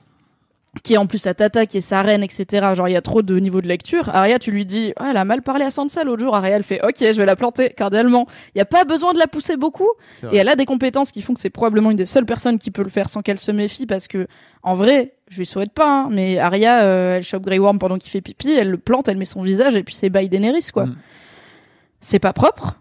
Qui 0.82 0.96
est 0.96 0.98
en 0.98 1.06
plus 1.06 1.20
sa 1.20 1.36
tata, 1.36 1.68
qui 1.68 1.78
est 1.78 1.82
sa 1.82 2.02
reine, 2.02 2.24
etc. 2.24 2.74
Genre, 2.74 2.88
il 2.90 2.94
y 2.94 2.96
a 2.96 3.02
trop 3.02 3.22
de 3.22 3.38
niveau 3.38 3.62
de 3.62 3.68
lecture. 3.68 4.10
Arya, 4.10 4.40
tu 4.40 4.50
lui 4.50 4.66
dis, 4.66 4.92
ah, 4.98 5.10
elle 5.12 5.18
a 5.18 5.24
mal 5.26 5.44
parlé 5.44 5.66
à 5.66 5.70
Sansa 5.72 6.04
l'autre 6.04 6.24
jour. 6.24 6.36
Arya, 6.36 6.56
elle 6.56 6.64
fait, 6.64 6.84
ok, 6.84 6.96
je 7.00 7.12
vais 7.18 7.28
la 7.28 7.36
planter 7.36 7.70
cordialement. 7.78 8.26
Il 8.56 8.58
y 8.58 8.62
a 8.62 8.66
pas 8.66 8.84
besoin 8.84 9.14
de 9.14 9.20
la 9.20 9.28
pousser 9.28 9.56
beaucoup. 9.56 9.90
Et 10.32 10.38
elle 10.38 10.50
a 10.50 10.56
des 10.56 10.66
compétences 10.66 11.12
qui 11.12 11.22
font 11.22 11.36
que 11.36 11.40
c'est 11.40 11.52
probablement 11.52 11.92
une 11.92 11.98
des 11.98 12.08
seules 12.08 12.26
personnes 12.26 12.58
qui 12.58 12.72
peut 12.72 12.82
le 12.84 12.90
faire 12.90 13.08
sans 13.08 13.22
qu'elle 13.22 13.38
se 13.38 13.52
méfie 13.52 13.86
parce 13.86 14.08
que, 14.08 14.28
en 14.64 14.74
vrai, 14.74 15.14
je 15.30 15.38
lui 15.38 15.46
souhaite 15.46 15.74
pas, 15.74 16.06
hein, 16.06 16.10
mais 16.12 16.40
Arya, 16.40 16.84
euh, 16.84 17.18
elle 17.18 17.24
chope 17.24 17.44
Grey 17.44 17.60
Worm 17.60 17.78
pendant 17.78 18.00
qu'il 18.00 18.10
fait 18.10 18.22
pipi, 18.22 18.52
elle 18.52 18.72
le 18.72 18.78
plante, 18.78 19.08
elle 19.08 19.18
met 19.18 19.26
son 19.26 19.44
visage 19.44 19.76
et 19.76 19.84
puis 19.84 19.94
c'est 19.94 20.10
by 20.10 20.28
Daenerys, 20.28 20.70
quoi. 20.74 20.88
Mm. 20.88 20.96
C'est 22.02 22.20
pas 22.20 22.34
propre, 22.34 22.80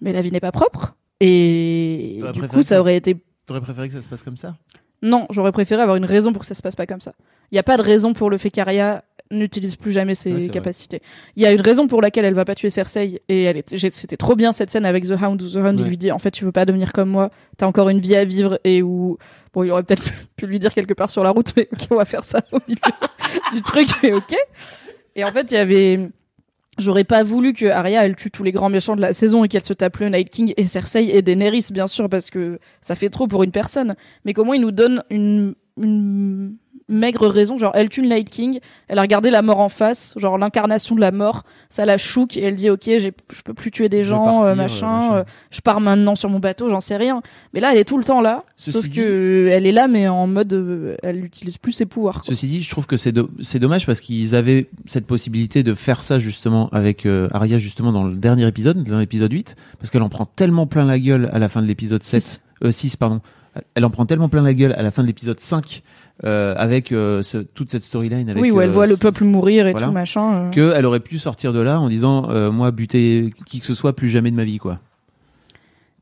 mais 0.00 0.12
la 0.12 0.20
vie 0.22 0.32
n'est 0.32 0.40
pas 0.40 0.52
propre. 0.52 0.96
Et 1.20 2.20
du 2.34 2.48
coup, 2.48 2.62
ça- 2.62 2.80
aurait 2.80 2.96
été 2.96 3.16
T'aurais 3.46 3.60
préféré 3.60 3.88
que 3.88 3.94
ça 3.94 4.00
se 4.00 4.08
passe 4.08 4.22
comme 4.22 4.36
ça? 4.36 4.56
Non, 5.02 5.26
j'aurais 5.30 5.52
préféré 5.52 5.82
avoir 5.82 5.96
une 5.96 6.04
raison 6.04 6.32
pour 6.32 6.40
que 6.40 6.46
ça 6.46 6.54
se 6.54 6.62
passe 6.62 6.76
pas 6.76 6.86
comme 6.86 7.00
ça. 7.00 7.12
Il 7.50 7.54
n'y 7.54 7.58
a 7.58 7.62
pas 7.62 7.76
de 7.76 7.82
raison 7.82 8.12
pour 8.12 8.30
le 8.30 8.38
fait 8.38 8.50
qu'Arya 8.50 9.04
n'utilise 9.30 9.76
plus 9.76 9.92
jamais 9.92 10.14
ses 10.14 10.32
Ouais, 10.32 10.48
capacités. 10.48 11.02
Il 11.36 11.42
y 11.42 11.46
a 11.46 11.52
une 11.52 11.60
raison 11.60 11.86
pour 11.86 12.00
laquelle 12.00 12.24
elle 12.24 12.34
va 12.34 12.44
pas 12.44 12.54
tuer 12.54 12.70
Cersei 12.70 13.20
et 13.28 13.42
elle 13.44 13.62
c'était 13.66 14.16
trop 14.16 14.34
bien 14.34 14.52
cette 14.52 14.70
scène 14.70 14.86
avec 14.86 15.04
The 15.04 15.20
Hound 15.22 15.42
où 15.42 15.48
The 15.48 15.56
Hound 15.56 15.78
il 15.80 15.86
lui 15.86 15.98
dit 15.98 16.10
en 16.10 16.18
fait 16.18 16.30
tu 16.30 16.44
veux 16.44 16.52
pas 16.52 16.64
devenir 16.64 16.92
comme 16.92 17.10
moi, 17.10 17.30
t'as 17.58 17.66
encore 17.66 17.90
une 17.90 18.00
vie 18.00 18.16
à 18.16 18.24
vivre 18.24 18.58
et 18.64 18.82
où 18.82 19.18
bon 19.52 19.64
il 19.64 19.70
aurait 19.70 19.82
peut-être 19.82 20.04
pu 20.36 20.46
lui 20.46 20.58
dire 20.58 20.72
quelque 20.72 20.94
part 20.94 21.10
sur 21.10 21.22
la 21.22 21.30
route 21.30 21.52
mais 21.56 21.68
ok 21.72 21.88
on 21.90 21.96
va 21.96 22.04
faire 22.06 22.24
ça 22.24 22.40
au 22.52 22.58
milieu 22.66 22.80
du 23.52 23.62
truc 23.62 23.88
mais 24.02 24.12
ok. 24.14 24.34
Et 25.14 25.24
en 25.24 25.30
fait 25.32 25.46
il 25.50 25.54
y 25.54 25.58
avait 25.58 26.08
J'aurais 26.78 27.04
pas 27.04 27.24
voulu 27.24 27.52
que 27.52 27.66
Arya 27.66 28.04
elle 28.04 28.14
tue 28.14 28.30
tous 28.30 28.44
les 28.44 28.52
grands 28.52 28.70
méchants 28.70 28.94
de 28.94 29.00
la 29.00 29.12
saison 29.12 29.42
et 29.44 29.48
qu'elle 29.48 29.64
se 29.64 29.72
tape 29.72 29.96
le 29.98 30.08
Night 30.10 30.30
King 30.30 30.54
et 30.56 30.64
Cersei 30.64 31.10
et 31.12 31.22
Daenerys 31.22 31.66
bien 31.72 31.88
sûr 31.88 32.08
parce 32.08 32.30
que 32.30 32.60
ça 32.80 32.94
fait 32.94 33.10
trop 33.10 33.26
pour 33.26 33.42
une 33.42 33.50
personne. 33.50 33.96
Mais 34.24 34.32
comment 34.32 34.54
il 34.54 34.60
nous 34.60 34.70
donne 34.70 35.02
une, 35.10 35.54
une 35.76 36.56
maigre 36.88 37.28
raison, 37.28 37.58
genre 37.58 37.72
elle 37.74 37.88
tue 37.88 38.00
le 38.02 38.08
Night 38.08 38.30
King, 38.30 38.60
elle 38.88 38.98
a 38.98 39.02
regardé 39.02 39.30
la 39.30 39.42
mort 39.42 39.60
en 39.60 39.68
face, 39.68 40.14
genre 40.16 40.38
l'incarnation 40.38 40.94
de 40.94 41.00
la 41.00 41.10
mort, 41.12 41.44
ça 41.68 41.84
la 41.84 41.98
chouque 41.98 42.36
et 42.36 42.42
elle 42.44 42.54
dit 42.54 42.70
ok 42.70 42.82
j'ai- 42.84 43.12
je 43.30 43.42
peux 43.42 43.52
plus 43.54 43.70
tuer 43.70 43.88
des 43.90 44.04
gens, 44.04 44.24
partir, 44.24 44.42
euh, 44.42 44.52
euh, 44.52 44.54
machin, 44.54 44.86
machin. 45.00 45.14
euh, 45.16 45.24
je 45.50 45.60
pars 45.60 45.80
maintenant 45.80 46.14
sur 46.14 46.30
mon 46.30 46.38
bateau, 46.38 46.68
j'en 46.70 46.80
sais 46.80 46.96
rien. 46.96 47.20
Mais 47.52 47.60
là 47.60 47.72
elle 47.72 47.78
est 47.78 47.84
tout 47.84 47.98
le 47.98 48.04
temps 48.04 48.20
là, 48.22 48.42
Ceci 48.56 48.72
sauf 48.78 48.84
dit- 48.88 48.96
que 48.96 49.02
euh, 49.02 49.50
elle 49.52 49.66
est 49.66 49.72
là 49.72 49.86
mais 49.88 50.08
en 50.08 50.26
mode 50.26 50.52
euh, 50.54 50.96
elle 51.02 51.20
n'utilise 51.20 51.58
plus 51.58 51.72
ses 51.72 51.84
pouvoirs. 51.86 52.22
quoi. 52.22 52.24
Ceci 52.34 52.46
dit, 52.46 52.62
je 52.62 52.70
trouve 52.70 52.86
que 52.86 52.96
c'est 52.96 53.12
do- 53.12 53.30
c'est 53.42 53.58
dommage 53.58 53.84
parce 53.86 54.00
qu'ils 54.00 54.34
avaient 54.34 54.68
cette 54.86 55.06
possibilité 55.06 55.62
de 55.62 55.74
faire 55.74 56.02
ça 56.02 56.18
justement 56.18 56.68
avec 56.70 57.04
euh, 57.06 57.28
Arya 57.32 57.58
justement 57.58 57.92
dans 57.92 58.04
le 58.04 58.14
dernier 58.14 58.46
épisode, 58.46 58.82
dans 58.82 58.98
l'épisode 58.98 59.32
8, 59.32 59.56
parce 59.78 59.90
qu'elle 59.90 60.02
en 60.02 60.08
prend 60.08 60.24
tellement 60.26 60.66
plein 60.66 60.84
la 60.86 60.98
gueule 60.98 61.28
à 61.32 61.38
la 61.38 61.48
fin 61.50 61.60
de 61.60 61.66
l'épisode 61.66 62.02
7, 62.02 62.22
Six. 62.22 62.40
euh, 62.64 62.70
6 62.70 62.96
pardon. 62.96 63.20
Elle 63.74 63.84
en 63.84 63.90
prend 63.90 64.06
tellement 64.06 64.28
plein 64.28 64.42
la 64.42 64.54
gueule 64.54 64.72
à 64.72 64.82
la 64.82 64.90
fin 64.90 65.02
de 65.02 65.06
l'épisode 65.08 65.40
5 65.40 65.82
euh, 66.24 66.54
avec 66.56 66.92
euh, 66.92 67.22
ce- 67.22 67.38
toute 67.38 67.70
cette 67.70 67.82
storyline 67.84 68.28
avec 68.30 68.42
Oui 68.42 68.50
où 68.50 68.60
elle 68.60 68.70
euh, 68.70 68.72
voit 68.72 68.86
le 68.86 68.96
peuple 68.96 69.24
mourir 69.24 69.66
et 69.66 69.72
voilà. 69.72 69.86
tout 69.86 69.92
machin. 69.92 70.50
que 70.52 70.72
elle 70.74 70.84
aurait 70.86 71.00
pu 71.00 71.18
sortir 71.18 71.52
de 71.52 71.60
là 71.60 71.80
en 71.80 71.88
disant 71.88 72.28
moi 72.50 72.70
buter 72.70 73.32
qui 73.46 73.60
que 73.60 73.66
ce 73.66 73.74
soit 73.74 73.94
plus 73.94 74.08
jamais 74.08 74.30
de 74.30 74.36
ma 74.36 74.44
vie 74.44 74.58
quoi. 74.58 74.78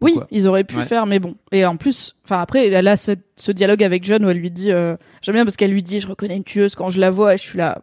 Oui, 0.03 0.13
Pourquoi 0.13 0.29
ils 0.31 0.47
auraient 0.47 0.65
pu 0.65 0.77
Ouais. 0.77 0.83
faire, 0.85 1.07
mais 1.07 1.19
bon. 1.19 1.37
Et 1.53 1.65
en 1.65 1.77
plus, 1.79 2.17
enfin 2.25 2.41
après, 2.41 2.69
elle 2.69 2.87
a 2.87 2.97
ce, 2.99 3.13
ce 3.37 3.51
dialogue 3.51 3.83
avec 3.83 4.05
John 4.05 4.25
où 4.27 4.29
elle 4.29 4.37
lui 4.37 4.51
dit, 4.51 4.67
j'aime 4.71 4.99
bien 5.33 5.45
parce 5.45 5.57
qu'elle 5.57 5.71
lui 5.71 5.83
dit, 5.83 6.01
je 6.01 6.07
reconnais 6.09 6.37
une 6.37 6.45
tueuse 6.45 6.75
quand 6.75 6.91
je 6.91 7.01
la 7.01 7.09
vois, 7.09 7.33
et 7.35 7.39
je 7.39 7.43
suis 7.43 7.57
là. 7.59 7.81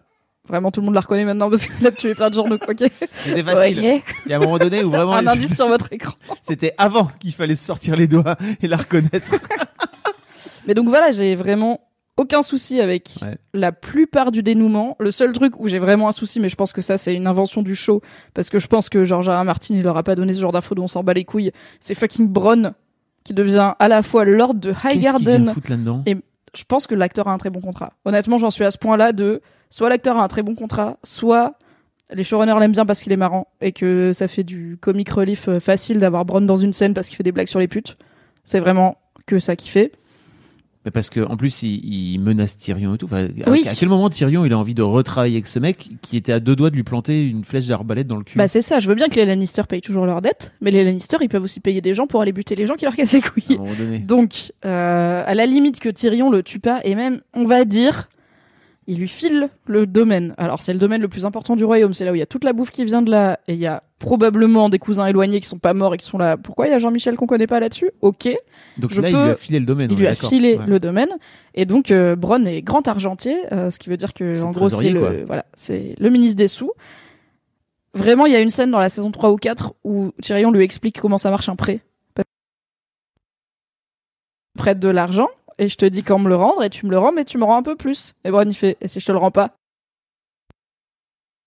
Vraiment, 0.47 0.71
tout 0.71 0.81
le 0.81 0.85
monde 0.85 0.95
la 0.95 0.99
reconnaît 1.01 1.23
maintenant 1.23 1.49
parce 1.49 1.67
qu'elle 1.67 1.87
a 1.87 1.91
tué 1.91 2.15
plein 2.15 2.29
de 2.29 2.33
gens, 2.35 2.47
donc 2.47 2.61
ok. 2.69 2.83
C'était 3.23 3.43
facile. 3.43 4.01
Il 4.25 4.29
y 4.31 4.33
a 4.33 4.37
un 4.37 4.39
moment 4.39 4.57
donné 4.57 4.83
où 4.83 4.89
vraiment 4.91 5.13
Un 5.13 5.25
indice 5.27 5.55
sur 5.55 5.67
votre 5.69 5.91
écran. 5.93 6.13
c'était 6.41 6.73
avant 6.77 7.09
qu'il 7.19 7.31
fallait 7.33 7.55
se 7.55 7.65
sortir 7.65 7.95
les 7.95 8.07
doigts 8.07 8.35
et 8.61 8.67
la 8.67 8.75
reconnaître. 8.77 9.31
Mais 10.67 10.73
donc 10.73 10.87
voilà, 10.89 11.11
j'ai 11.11 11.35
vraiment 11.35 11.79
aucun 12.17 12.41
souci 12.41 12.79
avec 12.81 13.15
Ouais. 13.21 13.37
la 13.53 13.71
plupart 13.71 14.31
du 14.31 14.43
dénouement. 14.43 14.95
Le 14.99 15.11
seul 15.11 15.31
truc 15.33 15.53
où 15.59 15.67
j'ai 15.67 15.79
vraiment 15.79 16.07
un 16.07 16.11
souci, 16.11 16.39
mais 16.39 16.47
je 16.49 16.55
pense 16.55 16.71
que 16.73 16.81
ça 16.81 16.97
c'est 16.97 17.13
une 17.15 17.25
invention 17.27 17.63
du 17.63 17.75
show, 17.75 18.01
parce 18.33 18.49
que 18.49 18.59
je 18.59 18.67
pense 18.67 18.87
que 18.89 19.03
George 19.03 19.27
R. 19.29 19.41
R. 19.41 19.43
Martin 19.45 19.75
il 19.75 19.81
leur 19.83 19.97
a 19.97 20.03
pas 20.03 20.15
donné 20.15 20.31
ce 20.33 20.39
genre 20.39 20.51
d'infos 20.51 20.75
dont 20.75 20.83
on 20.83 20.87
s'en 20.87 21.03
bat 21.03 21.13
les 21.13 21.25
couilles. 21.25 21.51
C'est 21.79 21.95
fucking 21.95 22.27
Bronn 22.27 22.73
qui 23.23 23.33
devient 23.33 23.73
à 23.79 23.87
la 23.87 24.01
fois 24.03 24.25
Lord 24.25 24.55
de 24.55 24.73
qu'il 24.73 24.89
Highgarden. 24.91 25.53
foutre 25.53 25.69
là-dedans? 25.71 26.03
Et- 26.05 26.17
Je 26.55 26.63
pense 26.65 26.85
que 26.85 26.93
l'acteur 26.95 27.27
a 27.27 27.33
un 27.33 27.37
très 27.39 27.49
bon 27.49 27.61
contrat. 27.61 27.93
Honnêtement, 28.05 28.37
j'en 28.37 28.51
suis 28.51 28.63
à 28.63 28.69
ce 28.71 28.77
point-là 28.77 29.11
de 29.11 29.41
soit 29.73 29.89
l'acteur 29.89 30.17
a 30.17 30.23
un 30.23 30.27
très 30.27 30.43
bon 30.43 30.53
contrat, 30.53 30.99
soit 31.01 31.55
les 32.13 32.23
showrunners 32.23 32.59
l'aiment 32.59 32.73
bien 32.73 32.85
parce 32.85 33.01
qu'il 33.01 33.11
est 33.11 33.17
marrant 33.17 33.47
et 33.59 33.71
que 33.71 34.11
ça 34.13 34.27
fait 34.27 34.43
du 34.43 34.77
comic 34.79 35.09
relief 35.09 35.47
euh, 35.47 35.59
facile 35.59 35.97
d'avoir 35.97 36.25
Bronn 36.25 36.45
dans 36.45 36.57
une 36.57 36.73
scène 36.73 36.93
parce 36.93 37.07
qu'il 37.07 37.17
fait 37.17 37.23
des 37.23 37.31
blagues 37.31 37.47
sur 37.47 37.59
les 37.59 37.67
putes. 37.67 37.97
C'est 38.43 38.59
vraiment 38.59 38.97
que 39.25 39.39
ça 39.39 39.55
qui 39.55 39.69
fait. 39.69 39.91
Mais 40.85 40.91
parce 40.91 41.09
que 41.09 41.21
en 41.21 41.37
plus 41.37 41.63
il, 41.63 41.83
il 42.13 42.19
menace 42.19 42.55
Tyrion 42.55 42.93
et 42.93 42.97
tout. 42.99 43.05
Enfin, 43.07 43.29
à- 43.45 43.49
Oui. 43.49 43.63
À, 43.67 43.73
quel 43.73 43.89
moment 43.89 44.11
Tyrion 44.11 44.45
il 44.45 44.53
a 44.53 44.59
envie 44.59 44.75
de 44.75 44.83
retravailler 44.83 45.37
avec 45.37 45.47
ce 45.47 45.57
mec 45.57 45.89
qui 46.03 46.17
était 46.17 46.33
à 46.33 46.39
deux 46.39 46.55
doigts 46.55 46.69
de 46.69 46.75
lui 46.75 46.83
planter 46.83 47.23
une 47.25 47.43
flèche 47.43 47.65
d'arbalète 47.65 48.05
dans 48.05 48.17
le 48.17 48.23
cul? 48.23 48.37
Bah 48.37 48.47
c'est 48.47 48.61
ça, 48.61 48.79
je 48.79 48.87
veux 48.87 48.93
bien 48.95 49.07
que 49.07 49.15
les 49.15 49.25
Lannister 49.25 49.63
payent 49.67 49.81
toujours 49.81 50.05
leurs 50.05 50.21
dettes, 50.21 50.53
mais 50.61 50.69
les 50.69 50.83
Lannister 50.83 51.17
ils 51.19 51.29
peuvent 51.29 51.43
aussi 51.43 51.61
payer 51.61 51.81
des 51.81 51.95
gens 51.95 52.05
pour 52.05 52.21
aller 52.21 52.31
buter 52.33 52.55
les 52.55 52.67
gens 52.67 52.75
qui 52.75 52.85
leur 52.85 52.95
cassent 52.95 53.13
les 53.13 53.19
à 53.23 53.27
couilles. 53.27 53.43
un 53.49 53.55
moment 53.55 53.73
donné. 53.73 53.97
Donc, 53.99 54.51
euh, 54.65 55.23
à 55.25 55.33
la 55.33 55.47
limite 55.47 55.79
que 55.79 55.89
Tyrion 55.89 56.29
le 56.29 56.43
tue 56.43 56.59
pas, 56.59 56.79
et 56.83 56.93
même, 56.93 57.21
on 57.33 57.45
va 57.45 57.65
dire, 57.65 58.09
il 58.87 58.99
lui 58.99 59.07
file 59.07 59.49
le 59.65 59.87
domaine. 59.87 60.33
Alors, 60.37 60.61
c'est 60.61 60.73
le 60.73 60.79
domaine 60.79 61.01
le 61.01 61.07
plus 61.07 61.25
important 61.25 61.55
du 61.55 61.63
royaume, 61.63 61.93
c'est 61.93 62.05
là 62.05 62.11
où 62.11 62.15
il 62.15 62.19
y 62.19 62.21
a 62.23 62.25
toute 62.25 62.43
la 62.43 62.53
bouffe 62.53 62.71
qui 62.71 62.83
vient 62.85 63.01
de 63.01 63.09
là, 63.11 63.39
et 63.47 63.53
il 63.53 63.59
y 63.59 63.65
a 63.67 63.83
probablement 63.99 64.67
des 64.69 64.79
cousins 64.79 65.05
éloignés 65.05 65.39
qui 65.39 65.47
sont 65.47 65.59
pas 65.59 65.73
morts 65.73 65.93
et 65.93 65.97
qui 65.97 66.05
sont 66.05 66.17
là. 66.17 66.35
Pourquoi 66.37 66.67
il 66.67 66.71
y 66.71 66.73
a 66.73 66.79
Jean-Michel 66.79 67.15
qu'on 67.15 67.25
connaît 67.27 67.47
pas 67.47 67.59
là-dessus? 67.61 67.91
Ok, 68.01 68.27
Donc 68.77 68.91
je 68.91 69.01
là 69.01 69.09
il 69.09 69.15
lui 69.15 69.21
a 69.31 69.35
filé 69.35 69.59
le 69.59 69.65
domaine. 69.65 69.89
il 69.91 69.97
lui 69.97 70.05
est 70.05 70.09
a 70.09 70.15
filé 70.15 70.57
Ouais. 70.57 70.65
le 70.67 70.79
domaine, 70.79 71.09
et 71.55 71.65
donc 71.65 71.91
euh, 71.91 72.15
Bronn 72.17 72.45
est 72.45 72.61
grand 72.61 72.87
argentier, 72.87 73.37
euh, 73.53 73.69
ce 73.69 73.79
qui 73.79 73.89
veut 73.89 73.97
dire 73.97 74.13
que 74.13 74.41
en 74.43 74.51
gros 74.51 74.67
c'est 74.69 74.89
le 74.89 75.23
voilà, 75.25 75.45
c'est 75.53 75.95
le 75.99 76.09
ministre 76.09 76.35
des 76.37 76.47
sous. 76.49 76.71
Vraiment, 77.95 78.25
il 78.25 78.33
y 78.33 78.35
a 78.35 78.39
une 78.41 78.49
scène 78.49 78.71
dans 78.71 78.79
la 78.79 78.89
saison 78.89 79.11
3 79.11 79.31
ou 79.31 79.35
4 79.37 79.75
où 79.83 80.11
Tyrion 80.21 80.51
lui 80.51 80.63
explique 80.63 80.99
comment 80.99 81.19
ça 81.19 81.29
marche 81.29 81.47
un 81.47 81.55
prêt. 81.55 81.79
Prête 84.57 84.79
de 84.79 84.89
l'argent 84.89 85.29
et 85.57 85.67
je 85.67 85.75
te 85.75 85.85
dis 85.85 86.03
quand 86.03 86.19
me 86.19 86.29
le 86.29 86.35
rendre 86.35 86.63
et 86.63 86.69
tu 86.69 86.85
me 86.85 86.91
le 86.91 86.97
rends 86.97 87.11
mais 87.11 87.25
tu 87.25 87.37
me 87.37 87.43
rends 87.43 87.57
un 87.57 87.63
peu 87.63 87.75
plus. 87.75 88.13
Et 88.23 88.31
Bronn 88.31 88.49
il 88.49 88.53
fait 88.55 88.77
et 88.81 88.87
si 88.87 88.99
je 88.99 89.05
te 89.05 89.11
le 89.11 89.17
rends 89.17 89.31
pas? 89.31 89.49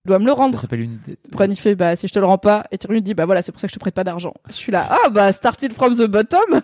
Tu 0.04 0.08
dois 0.08 0.18
me 0.20 0.24
le 0.24 0.30
Ça 0.30 0.36
rendre. 0.36 0.60
s'appelle 0.60 0.80
une 0.82 0.98
dette. 1.06 1.18
Bronn 1.30 1.50
il 1.50 1.56
fait 1.56 1.74
bah 1.74 1.96
si 1.96 2.06
je 2.08 2.12
te 2.12 2.18
le 2.18 2.26
rends 2.26 2.38
pas 2.38 2.64
et 2.70 2.78
Tyrion 2.78 2.94
lui 2.94 3.02
dit 3.02 3.14
bah 3.14 3.26
voilà 3.26 3.42
c'est 3.42 3.50
pour 3.52 3.60
ça 3.60 3.66
que 3.66 3.72
je 3.72 3.76
te 3.76 3.80
prête 3.80 3.94
pas 3.94 4.04
d'argent. 4.04 4.34
Je 4.48 4.52
suis 4.52 4.70
là 4.72 4.86
ah 4.90 5.08
bah 5.10 5.32
started 5.32 5.72
from 5.72 5.94
the 5.94 6.06
bottom? 6.06 6.60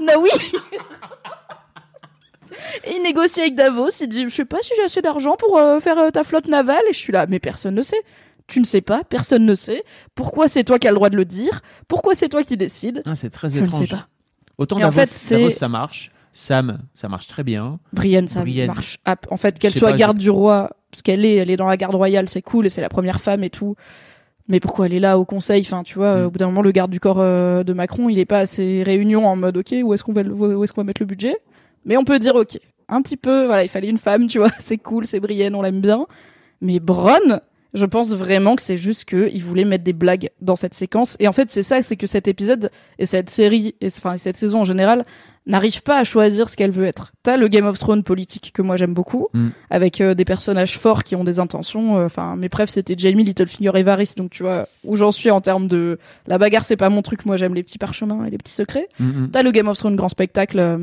no 0.00 0.12
oui. 0.20 0.30
Et 2.84 2.96
il 2.96 3.02
négocie 3.02 3.40
avec 3.40 3.54
Davos, 3.54 3.88
il 4.00 4.08
dit 4.08 4.24
je 4.24 4.34
sais 4.34 4.44
pas 4.44 4.58
si 4.62 4.70
j'ai 4.76 4.84
assez 4.84 5.02
d'argent 5.02 5.36
pour 5.36 5.56
euh, 5.58 5.80
faire 5.80 5.98
euh, 5.98 6.10
ta 6.10 6.22
flotte 6.24 6.46
navale 6.46 6.82
et 6.88 6.92
je 6.92 6.98
suis 6.98 7.12
là 7.12 7.26
mais 7.26 7.38
personne 7.40 7.74
ne 7.74 7.82
sait. 7.82 8.02
Tu 8.46 8.60
ne 8.60 8.64
sais 8.66 8.82
pas, 8.82 9.02
personne 9.04 9.46
ne 9.46 9.54
sait. 9.54 9.82
Pourquoi 10.14 10.48
c'est 10.48 10.64
toi 10.64 10.78
qui 10.78 10.86
as 10.86 10.90
le 10.90 10.96
droit 10.96 11.08
de 11.08 11.16
le 11.16 11.24
dire? 11.24 11.62
Pourquoi 11.88 12.14
c'est 12.14 12.28
toi 12.28 12.44
qui 12.44 12.58
décides? 12.58 13.02
Ah, 13.06 13.14
c'est 13.16 13.30
très 13.30 13.48
Je 13.48 13.60
ne 13.60 13.70
sais 13.70 13.86
pas. 13.86 14.08
Autant 14.58 14.78
Et 14.78 14.84
en 14.84 14.88
Davos, 14.90 15.06
fait, 15.06 15.30
Davos, 15.34 15.48
ça 15.50 15.68
marche. 15.68 16.10
Sam, 16.36 16.80
ça 16.94 17.08
marche 17.08 17.28
très 17.28 17.44
bien. 17.44 17.78
Brienne, 17.92 18.28
ça 18.28 18.40
Brienne. 18.40 18.66
marche. 18.66 18.98
En 19.30 19.36
fait, 19.36 19.58
qu'elle 19.58 19.72
soit 19.72 19.92
pas, 19.92 19.96
garde 19.96 20.18
du 20.18 20.28
roi, 20.30 20.70
parce 20.90 21.00
qu'elle 21.02 21.24
est, 21.24 21.36
elle 21.36 21.48
est 21.50 21.56
dans 21.56 21.68
la 21.68 21.76
garde 21.76 21.94
royale, 21.94 22.28
c'est 22.28 22.42
cool 22.42 22.66
et 22.66 22.70
c'est 22.70 22.80
la 22.82 22.88
première 22.88 23.20
femme 23.20 23.42
et 23.44 23.50
tout. 23.50 23.76
Mais 24.48 24.60
pourquoi 24.60 24.86
elle 24.86 24.92
est 24.94 25.00
là 25.00 25.18
au 25.18 25.24
conseil? 25.24 25.62
Enfin, 25.62 25.82
tu 25.84 25.94
vois, 25.94 26.16
Mm. 26.18 26.24
au 26.26 26.30
bout 26.30 26.38
d'un 26.38 26.46
moment, 26.46 26.60
le 26.60 26.72
garde 26.72 26.90
du 26.90 27.00
corps 27.00 27.20
euh, 27.20 27.62
de 27.62 27.72
Macron, 27.72 28.08
il 28.10 28.18
est 28.18 28.24
pas 28.26 28.40
à 28.40 28.46
ses 28.46 28.82
réunions 28.82 29.26
en 29.26 29.36
mode, 29.36 29.56
ok, 29.56 29.74
où 29.84 29.94
est-ce 29.94 30.02
qu'on 30.04 30.12
va, 30.12 30.22
le- 30.22 30.34
où 30.34 30.62
est-ce 30.64 30.72
qu'on 30.72 30.82
va 30.82 30.86
mettre 30.86 31.00
le 31.00 31.06
budget? 31.06 31.36
Mais 31.86 31.96
on 31.96 32.04
peut 32.04 32.18
dire, 32.18 32.34
ok, 32.34 32.58
un 32.88 33.00
petit 33.00 33.16
peu, 33.16 33.46
voilà, 33.46 33.62
il 33.62 33.68
fallait 33.68 33.88
une 33.88 33.96
femme, 33.98 34.26
tu 34.26 34.38
vois, 34.38 34.50
c'est 34.58 34.76
cool, 34.76 35.06
c'est 35.06 35.20
Brienne, 35.20 35.54
on 35.54 35.62
l'aime 35.62 35.80
bien. 35.80 36.06
Mais 36.60 36.78
Bronn, 36.80 37.40
je 37.74 37.86
pense 37.86 38.12
vraiment 38.14 38.56
que 38.56 38.62
c'est 38.62 38.76
juste 38.76 39.04
que 39.06 39.30
il 39.32 39.42
voulait 39.42 39.64
mettre 39.64 39.84
des 39.84 39.92
blagues 39.92 40.30
dans 40.40 40.56
cette 40.56 40.74
séquence. 40.74 41.16
Et 41.20 41.28
en 41.28 41.32
fait, 41.32 41.50
c'est 41.50 41.62
ça, 41.62 41.80
c'est 41.80 41.96
que 41.96 42.06
cet 42.06 42.28
épisode 42.28 42.70
et 42.98 43.06
cette 43.06 43.30
série, 43.30 43.74
et 43.80 43.86
enfin 43.86 44.16
cette 44.16 44.36
saison 44.36 44.60
en 44.60 44.64
général, 44.64 45.04
n'arrive 45.46 45.82
pas 45.82 45.98
à 45.98 46.04
choisir 46.04 46.48
ce 46.48 46.56
qu'elle 46.56 46.70
veut 46.70 46.86
être. 46.86 47.12
T'as 47.22 47.36
le 47.36 47.48
Game 47.48 47.66
of 47.66 47.78
Thrones 47.78 48.02
politique 48.02 48.50
que 48.54 48.62
moi 48.62 48.76
j'aime 48.76 48.94
beaucoup, 48.94 49.28
Mm. 49.34 49.48
avec 49.70 50.00
euh, 50.00 50.14
des 50.14 50.24
personnages 50.24 50.78
forts 50.78 51.04
qui 51.04 51.16
ont 51.16 51.24
des 51.24 51.38
intentions. 51.38 51.98
euh, 51.98 52.06
Enfin, 52.06 52.34
mes 52.36 52.48
préfs 52.48 52.70
c'était 52.70 52.94
Jamie, 52.96 53.24
Littlefinger 53.24 53.72
et 53.74 53.82
Varys, 53.82 54.14
donc 54.16 54.30
tu 54.30 54.42
vois 54.42 54.68
où 54.84 54.96
j'en 54.96 55.12
suis 55.12 55.30
en 55.30 55.40
termes 55.42 55.68
de 55.68 55.98
la 56.26 56.38
bagarre, 56.38 56.64
c'est 56.64 56.76
pas 56.76 56.88
mon 56.88 57.02
truc. 57.02 57.26
Moi 57.26 57.36
j'aime 57.36 57.54
les 57.54 57.62
petits 57.62 57.78
parchemins 57.78 58.24
et 58.24 58.30
les 58.30 58.38
petits 58.38 58.52
secrets. 58.54 58.88
Mm, 58.98 59.04
mm. 59.24 59.30
T'as 59.32 59.42
le 59.42 59.50
Game 59.50 59.68
of 59.68 59.76
Thrones 59.76 59.96
grand 59.96 60.08
spectacle 60.08 60.58
euh, 60.58 60.78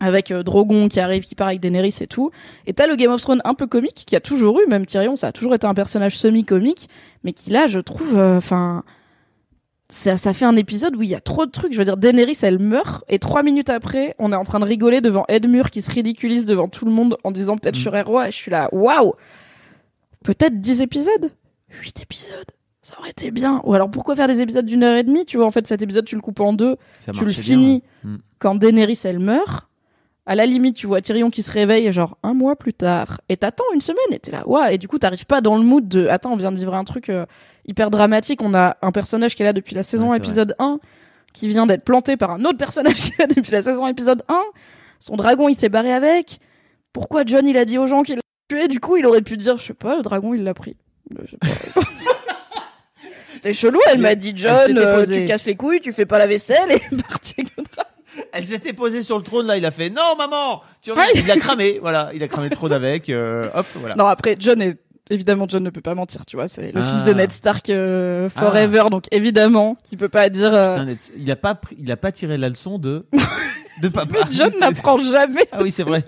avec 0.00 0.30
euh, 0.32 0.42
Drogon 0.42 0.88
qui 0.88 0.98
arrive, 1.00 1.22
qui 1.24 1.34
part 1.36 1.46
avec 1.48 1.60
Daenerys 1.60 1.94
et 2.00 2.06
tout. 2.08 2.30
Et 2.66 2.72
t'as 2.72 2.86
le 2.88 2.96
Game 2.96 3.12
of 3.12 3.20
Thrones 3.22 3.40
un 3.44 3.54
peu 3.54 3.66
comique 3.68 4.02
qui 4.06 4.16
a 4.16 4.20
toujours 4.20 4.58
eu, 4.60 4.66
même 4.68 4.84
Tyrion, 4.84 5.14
ça 5.16 5.28
a 5.28 5.32
toujours 5.32 5.54
été 5.54 5.66
un 5.66 5.74
personnage 5.74 6.18
semi-comique, 6.18 6.88
mais 7.24 7.32
qui 7.32 7.50
là, 7.50 7.66
je 7.68 7.78
trouve, 7.78 8.18
enfin, 8.18 8.82
ça, 9.88 10.16
ça 10.16 10.32
fait 10.32 10.44
un 10.44 10.56
épisode 10.56 10.96
où 10.96 11.02
il 11.02 11.08
y 11.08 11.14
a 11.14 11.20
trop 11.20 11.46
de 11.46 11.50
trucs. 11.50 11.72
Je 11.72 11.78
veux 11.78 11.84
dire, 11.84 11.96
Daenerys, 11.96 12.38
elle 12.42 12.58
meurt 12.58 13.04
et 13.08 13.18
trois 13.18 13.42
minutes 13.42 13.70
après, 13.70 14.14
on 14.18 14.32
est 14.32 14.36
en 14.36 14.44
train 14.44 14.58
de 14.60 14.64
rigoler 14.64 15.00
devant 15.00 15.24
Edmure 15.28 15.70
qui 15.70 15.80
se 15.82 15.90
ridiculise 15.90 16.44
devant 16.44 16.68
tout 16.68 16.84
le 16.84 16.90
monde 16.90 17.16
en 17.24 17.30
disant 17.30 17.56
peut-être 17.56 17.76
Mm. 17.76 17.78
je 17.78 17.84
serai 17.84 18.02
roi. 18.02 18.28
Et 18.28 18.30
je 18.30 18.36
suis 18.36 18.50
là, 18.50 18.68
waouh, 18.72 19.12
peut-être 20.24 20.60
10 20.60 20.80
épisodes, 20.82 21.30
8 21.70 22.00
épisodes? 22.02 22.50
Ça 22.82 22.94
aurait 23.00 23.10
été 23.10 23.30
bien. 23.32 23.60
Ou 23.64 23.74
alors 23.74 23.90
pourquoi 23.90 24.14
faire 24.14 24.28
des 24.28 24.40
épisodes 24.40 24.66
d'une 24.66 24.82
heure 24.84 24.96
et 24.96 25.02
demie? 25.02 25.24
Tu 25.24 25.36
vois, 25.36 25.46
en 25.46 25.50
fait, 25.50 25.66
cet 25.66 25.82
épisode, 25.82 26.04
tu 26.04 26.14
le 26.14 26.20
coupes 26.20 26.40
en 26.40 26.52
deux 26.52 26.76
Ça 27.00 27.12
tu 27.12 27.20
le 27.24 27.32
bien, 27.32 27.42
finis 27.42 27.82
ouais. 28.04 28.10
Mm. 28.12 28.18
quand 28.38 28.54
Daenerys 28.54 29.00
elle 29.04 29.18
meurt. 29.18 29.66
À 30.28 30.34
la 30.34 30.44
limite, 30.44 30.74
tu 30.74 30.88
vois 30.88 31.00
Tyrion 31.00 31.30
qui 31.30 31.40
se 31.44 31.52
réveille 31.52 31.92
genre 31.92 32.18
un 32.24 32.34
mois 32.34 32.56
plus 32.56 32.74
tard 32.74 33.20
et 33.28 33.36
t'attends 33.36 33.62
une 33.74 33.80
semaine 33.80 33.98
et 34.10 34.18
t'es 34.18 34.32
là, 34.32 34.42
ouais, 34.48 34.74
et 34.74 34.78
du 34.78 34.88
coup 34.88 34.98
t'arrives 34.98 35.24
pas 35.24 35.40
dans 35.40 35.56
le 35.56 35.62
mood 35.62 35.86
de, 35.86 36.08
attends, 36.08 36.32
on 36.32 36.36
vient 36.36 36.50
de 36.50 36.56
vivre 36.58 36.74
un 36.74 36.82
truc 36.82 37.10
euh, 37.10 37.26
hyper 37.66 37.90
dramatique, 37.90 38.40
on 38.42 38.54
a 38.54 38.76
un 38.82 38.92
personnage 38.92 39.34
qui 39.34 39.42
est 39.42 39.46
là 39.46 39.52
depuis 39.52 39.74
la 39.74 39.82
saison 39.82 40.10
Ouais, 40.10 40.16
épisode 40.18 40.54
1 40.58 40.78
qui 41.32 41.48
vient 41.48 41.66
d'être 41.66 41.84
planté 41.84 42.16
par 42.16 42.30
un 42.30 42.44
autre 42.46 42.56
personnage 42.56 42.94
qui 42.96 43.08
est 43.12 43.20
là 43.20 43.26
depuis 43.26 43.52
la 43.52 43.62
saison 43.62 43.86
épisode 43.86 44.22
1, 44.28 44.40
son 45.00 45.16
dragon 45.16 45.48
il 45.48 45.54
s'est 45.54 45.68
barré 45.68 45.92
avec, 45.92 46.38
pourquoi 46.92 47.24
John 47.26 47.46
il 47.46 47.56
a 47.58 47.64
dit 47.66 47.76
aux 47.78 47.86
gens 47.86 48.02
qu'il 48.02 48.16
l'a 48.16 48.22
tué, 48.48 48.68
du 48.68 48.80
coup 48.80 48.96
il 48.96 49.04
aurait 49.06 49.20
pu 49.22 49.36
dire, 49.36 49.58
je 49.58 49.64
sais 49.64 49.74
pas, 49.74 49.96
le 49.96 50.02
dragon 50.02 50.32
il 50.32 50.44
l'a 50.44 50.54
pris. 50.54 50.76
C'était 53.34 53.52
chelou, 53.52 53.78
elle 53.90 53.98
m'a 54.00 54.14
dit 54.14 54.32
John, 54.34 54.78
euh, 54.78 55.04
tu 55.04 55.26
casses 55.26 55.44
les 55.46 55.56
couilles, 55.56 55.80
tu 55.80 55.92
fais 55.92 56.06
pas 56.06 56.18
la 56.18 56.26
vaisselle 56.26 56.72
et 56.72 56.80
elle 56.90 56.98
est 56.98 57.02
partie 57.02 57.34
avec 57.38 57.52
le 57.56 57.64
dragon. 57.64 57.90
Elle 58.32 58.46
s'était 58.46 58.72
posée 58.72 59.02
sur 59.02 59.18
le 59.18 59.22
trône 59.22 59.46
là, 59.46 59.58
il 59.58 59.66
a 59.66 59.70
fait 59.70 59.90
non 59.90 60.16
maman, 60.16 60.62
tu 60.80 60.90
Ouais. 60.92 61.04
il 61.14 61.30
a 61.30 61.36
cramé, 61.36 61.78
voilà, 61.80 62.10
il 62.14 62.22
a 62.22 62.28
cramé 62.28 62.48
le 62.48 62.56
trône 62.56 62.72
avec, 62.72 63.10
euh, 63.10 63.50
hop, 63.54 63.66
voilà. 63.74 63.94
Non, 63.94 64.06
après, 64.06 64.36
John 64.38 64.62
est. 64.62 64.78
Évidemment, 65.10 65.46
John 65.48 65.62
ne 65.62 65.70
peut 65.70 65.80
pas 65.80 65.94
mentir, 65.94 66.26
tu 66.26 66.36
vois. 66.36 66.48
C'est 66.48 66.72
le 66.72 66.80
Ah. 66.80 66.88
fils 66.88 67.04
de 67.04 67.12
Ned 67.12 67.30
Stark 67.30 67.70
euh, 67.70 68.28
forever, 68.28 68.84
donc 68.90 69.04
évidemment, 69.12 69.76
qui 69.84 69.96
peut 69.96 70.08
pas 70.08 70.28
dire. 70.28 70.52
euh, 70.52 70.76
Putain, 70.84 70.96
il 71.16 71.30
a 71.30 71.36
pas 71.36 71.54
pris- 71.54 71.76
il 71.78 71.90
a 71.92 71.96
pas 71.96 72.10
tiré 72.12 72.36
la 72.36 72.48
leçon 72.48 72.78
de 72.78 73.06
de 73.82 73.88
papa. 73.88 74.10
Mais 74.12 74.32
John 74.32 74.52
n'apprend 74.58 74.98
jamais. 74.98 75.46
Ah 75.52 75.58
oui, 75.62 75.70
c'est 75.70 75.84
vrai. 75.84 76.02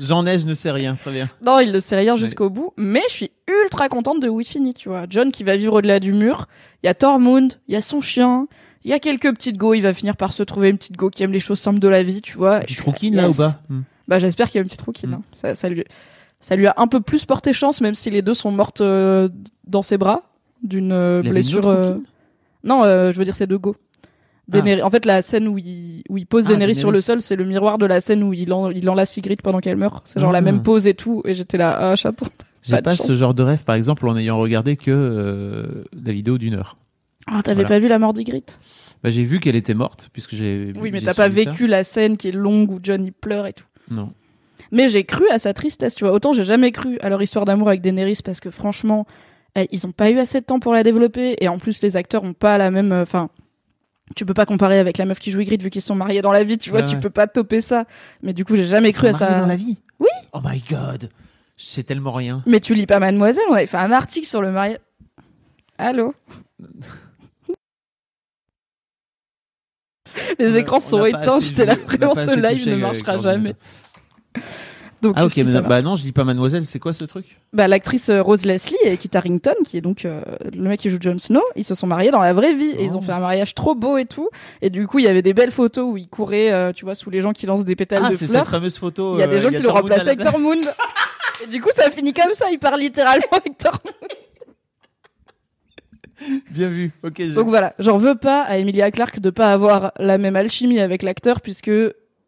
Jean 0.00 0.22
Neige 0.22 0.44
ne 0.44 0.54
sait 0.54 0.70
rien, 0.70 0.94
très 0.94 1.10
bien. 1.10 1.28
Non, 1.44 1.58
il 1.58 1.72
ne 1.72 1.80
sait 1.80 1.96
rien 1.96 2.14
jusqu'au 2.14 2.48
bout. 2.48 2.72
Mais 2.76 3.02
je 3.08 3.14
suis 3.14 3.30
ultra 3.64 3.88
contente 3.88 4.20
de 4.22 4.28
où 4.28 4.40
il 4.40 4.46
finit, 4.46 4.72
tu 4.74 4.88
vois. 4.88 5.06
John 5.10 5.32
qui 5.32 5.42
va 5.42 5.56
vivre 5.56 5.72
au-delà 5.74 5.98
du 5.98 6.12
mur. 6.12 6.46
Il 6.84 6.86
y 6.86 6.88
a 6.88 6.94
Tormund, 6.94 7.54
il 7.66 7.74
y 7.74 7.76
a 7.76 7.80
son 7.80 8.00
chien, 8.00 8.46
il 8.84 8.90
y 8.90 8.92
a 8.92 9.00
quelques 9.00 9.32
petites 9.34 9.58
go. 9.58 9.74
Il 9.74 9.80
va 9.80 9.92
finir 9.92 10.16
par 10.16 10.32
se 10.32 10.44
trouver 10.44 10.68
une 10.68 10.78
petite 10.78 10.96
go 10.96 11.10
qui 11.10 11.24
aime 11.24 11.32
les 11.32 11.40
choses 11.40 11.58
simples 11.58 11.80
de 11.80 11.88
la 11.88 12.04
vie, 12.04 12.22
tu 12.22 12.36
vois. 12.38 12.60
Je 12.68 12.74
suis 12.74 12.76
trouquines 12.76 13.16
là, 13.16 13.28
ou 13.28 13.34
pas? 13.34 13.60
Hmm. 13.68 13.80
Bah 14.06 14.20
j'espère 14.20 14.46
qu'il 14.48 14.56
y 14.56 14.58
a 14.58 14.62
une 14.62 14.68
petite 14.68 14.82
rouquine. 14.82 15.10
Mm. 15.10 15.14
hein. 15.14 15.22
Ça, 15.32 15.54
ça 15.56 15.68
lui, 15.68 15.84
ça 16.40 16.56
lui 16.56 16.66
a 16.66 16.74
un 16.78 16.86
peu 16.86 17.00
plus 17.00 17.24
porté 17.26 17.52
chance, 17.52 17.80
même 17.80 17.94
si 17.94 18.10
les 18.10 18.22
deux 18.22 18.34
sont 18.34 18.50
mortes 18.50 18.80
euh, 18.80 19.28
dans 19.66 19.82
ses 19.82 19.98
bras 19.98 20.22
d'une 20.62 20.92
euh, 20.92 21.22
blessure. 21.22 21.68
euh, 21.68 21.94
Non, 22.64 22.82
je 22.84 23.16
veux 23.16 23.24
dire 23.24 23.34
c'est 23.34 23.46
deux 23.46 23.58
go. 23.58 23.76
Daenerys- 24.50 24.82
En 24.82 24.90
fait, 24.90 25.06
la 25.06 25.22
scène 25.22 25.46
où 25.46 25.58
il, 25.58 26.02
où 26.08 26.18
il 26.18 26.26
pose 26.26 26.46
Ah, 26.46 26.48
Daenerys 26.50 26.74
sur 26.74 26.90
le 26.90 27.00
sol, 27.00 27.20
c'est 27.20 27.36
le 27.36 27.44
miroir 27.44 27.78
de 27.78 27.86
la 27.86 28.00
scène 28.00 28.22
où 28.24 28.32
il, 28.32 28.52
en, 28.52 28.68
il 28.70 28.88
enlace 28.90 29.16
Ygritte 29.16 29.42
pendant 29.42 29.60
qu'elle 29.60 29.76
meurt. 29.76 30.02
C'est 30.08 30.18
genre 30.18 30.30
Ah. 30.30 30.32
la 30.32 30.40
même 30.40 30.62
pose 30.62 30.88
et 30.88 30.94
tout. 30.94 31.22
Et 31.24 31.34
j'étais 31.34 31.56
là, 31.56 31.76
ah 31.78 31.94
chaton. 31.94 32.26
J'ai 32.62 32.72
Pas 32.76 32.82
pas, 32.82 32.90
de 32.90 32.96
ce 32.96 33.14
genre 33.14 33.32
de 33.32 33.42
rêve, 33.44 33.62
par 33.64 33.76
exemple, 33.76 34.06
en 34.08 34.16
ayant 34.16 34.38
regardé 34.38 34.76
que 34.76 34.90
euh, 34.90 35.84
la 36.04 36.12
vidéo 36.12 36.36
d'une 36.36 36.54
heure. 36.54 36.76
Ah, 37.28 37.42
t'avais 37.44 37.62
Voilà. 37.62 37.68
pas 37.68 37.78
vu 37.78 37.86
la 37.88 37.98
mort 38.00 38.12
d'Ygritte 38.12 38.58
Bah, 39.04 39.10
j'ai 39.10 39.22
vu 39.22 39.38
qu'elle 39.40 39.54
était 39.56 39.72
morte, 39.74 40.10
puisque 40.12 40.34
j'ai. 40.34 40.72
Oui, 40.80 40.90
mais 40.92 41.00
t'as 41.00 41.14
pas 41.14 41.22
ça. 41.24 41.28
vécu 41.28 41.66
la 41.68 41.84
scène 41.84 42.16
qui 42.16 42.28
est 42.28 42.32
longue 42.32 42.72
où 42.72 42.80
John 42.82 43.04
il 43.04 43.12
pleure 43.12 43.46
et 43.46 43.52
tout. 43.52 43.64
Non. 43.90 44.12
Mais 44.72 44.88
j'ai 44.88 45.04
cru 45.04 45.28
à 45.30 45.38
sa 45.38 45.52
tristesse, 45.52 45.94
tu 45.94 46.04
vois. 46.04 46.12
Autant 46.12 46.32
j'ai 46.32 46.44
jamais 46.44 46.72
cru 46.72 46.98
à 47.00 47.08
leur 47.08 47.20
histoire 47.22 47.44
d'amour 47.44 47.68
avec 47.68 47.80
Daenerys 47.80 48.20
parce 48.24 48.40
que 48.40 48.50
franchement, 48.50 49.06
elle- 49.54 49.66
ils 49.70 49.86
ont 49.86 49.92
pas 49.92 50.10
eu 50.10 50.18
assez 50.18 50.40
de 50.40 50.44
temps 50.44 50.60
pour 50.60 50.72
la 50.72 50.82
développer 50.82 51.36
et 51.40 51.48
en 51.48 51.58
plus 51.58 51.82
les 51.82 51.96
acteurs 51.96 52.22
ont 52.24 52.32
pas 52.34 52.56
la 52.58 52.70
même. 52.70 52.92
euh, 52.92 53.02
Enfin, 53.02 53.30
tu 54.16 54.24
peux 54.26 54.34
pas 54.34 54.46
comparer 54.46 54.78
avec 54.78 54.98
la 54.98 55.04
meuf 55.06 55.18
qui 55.20 55.30
joue 55.30 55.40
Ygritte 55.40 55.62
vu 55.62 55.70
qu'ils 55.70 55.82
sont 55.82 55.94
mariés 55.94 56.22
dans 56.22 56.32
la 56.32 56.42
vie, 56.44 56.58
tu 56.58 56.70
vois. 56.70 56.80
Ouais, 56.80 56.86
tu 56.86 56.94
ouais. 56.94 57.00
peux 57.00 57.10
pas 57.10 57.26
toper 57.26 57.60
ça. 57.60 57.84
Mais 58.22 58.32
du 58.32 58.44
coup, 58.44 58.56
j'ai 58.56 58.64
jamais 58.64 58.90
Ils 58.90 58.94
cru 58.94 59.06
à 59.08 59.12
sont 59.12 59.18
ça. 59.20 59.40
dans 59.40 59.46
la 59.46 59.56
vie 59.56 59.76
Oui. 60.00 60.08
Oh 60.32 60.40
my 60.44 60.62
god. 60.70 61.10
C'est 61.56 61.82
tellement 61.84 62.12
rien. 62.12 62.42
Mais 62.46 62.58
tu 62.60 62.74
lis 62.74 62.86
pas 62.86 62.98
Mademoiselle 63.00 63.44
On 63.50 63.54
avait 63.54 63.66
fait 63.66 63.76
un 63.76 63.92
article 63.92 64.26
sur 64.26 64.40
le 64.42 64.50
mariage. 64.50 64.78
Allô? 65.78 66.14
Les 70.38 70.56
écrans 70.56 70.76
on 70.76 70.80
sont 70.80 71.04
éteints. 71.04 71.40
J'étais 71.40 71.66
là, 71.66 71.76
vraiment, 71.86 72.14
ce 72.14 72.34
live 72.36 72.68
ne 72.68 72.76
marchera 72.76 73.16
jamais. 73.16 73.54
Donc, 75.02 75.14
Ah 75.16 75.24
ok, 75.24 75.32
si, 75.32 75.44
mais 75.44 75.62
bah 75.62 75.80
non, 75.80 75.94
je 75.94 76.04
lis 76.04 76.12
pas 76.12 76.24
Mademoiselle, 76.24 76.66
c'est 76.66 76.78
quoi 76.78 76.92
ce 76.92 77.04
truc? 77.06 77.40
Bah, 77.54 77.66
l'actrice 77.68 78.10
euh, 78.10 78.20
Rose 78.22 78.44
Leslie 78.44 78.76
et 78.84 78.98
Kit 78.98 79.08
Harington, 79.14 79.54
qui 79.64 79.78
est 79.78 79.80
donc 79.80 80.04
euh, 80.04 80.20
le 80.52 80.68
mec 80.68 80.78
qui 80.78 80.90
joue 80.90 80.98
Jon 81.00 81.18
Snow, 81.18 81.40
ils 81.56 81.64
se 81.64 81.74
sont 81.74 81.86
mariés 81.86 82.10
dans 82.10 82.20
la 82.20 82.34
vraie 82.34 82.52
vie 82.52 82.68
et 82.76 82.84
ils 82.84 82.96
ont 82.96 82.98
Oh. 82.98 83.02
fait 83.02 83.12
un 83.12 83.18
mariage 83.20 83.54
trop 83.54 83.74
beau 83.74 83.96
et 83.96 84.04
tout. 84.04 84.28
Et 84.60 84.68
du 84.68 84.86
coup, 84.86 84.98
il 84.98 85.06
y 85.06 85.08
avait 85.08 85.22
des 85.22 85.32
belles 85.32 85.52
photos 85.52 85.86
où 85.90 85.96
ils 85.96 86.06
couraient, 86.06 86.52
euh, 86.52 86.72
tu 86.74 86.84
vois, 86.84 86.94
sous 86.94 87.08
les 87.08 87.22
gens 87.22 87.32
qui 87.32 87.46
lancent 87.46 87.64
des 87.64 87.76
pétales 87.76 88.02
Ah, 88.04 88.10
de 88.10 88.14
c'est 88.14 88.26
cette 88.26 88.30
fleurs. 88.32 88.48
fameuse 88.50 88.76
photo. 88.76 89.14
Il 89.14 89.20
y 89.20 89.22
a 89.22 89.26
des 89.26 89.40
gens 89.40 89.48
qui 89.48 89.56
à 89.56 89.62
la 89.62 90.00
avec. 90.02 90.22
Tormund. 90.22 90.66
et 91.42 91.46
du 91.46 91.62
coup, 91.62 91.70
ça 91.72 91.86
a 91.86 91.90
fini 91.90 92.12
comme 92.12 92.34
ça. 92.34 92.50
Il 92.52 92.58
part 92.58 92.76
littéralement 92.76 93.24
avec 93.32 93.56
Tormund. 93.56 93.94
Bien 96.50 96.68
vu. 96.68 96.92
Ok. 97.02 97.26
Donc 97.28 97.48
voilà, 97.48 97.72
j'en 97.78 97.96
veux 97.96 98.16
pas 98.16 98.42
à 98.42 98.58
Emilia 98.58 98.90
Clarke 98.90 99.20
de 99.20 99.30
pas 99.30 99.50
avoir 99.50 99.92
la 99.98 100.18
même 100.18 100.36
alchimie 100.36 100.78
avec 100.78 101.02
l'acteur 101.02 101.40
puisque 101.40 101.70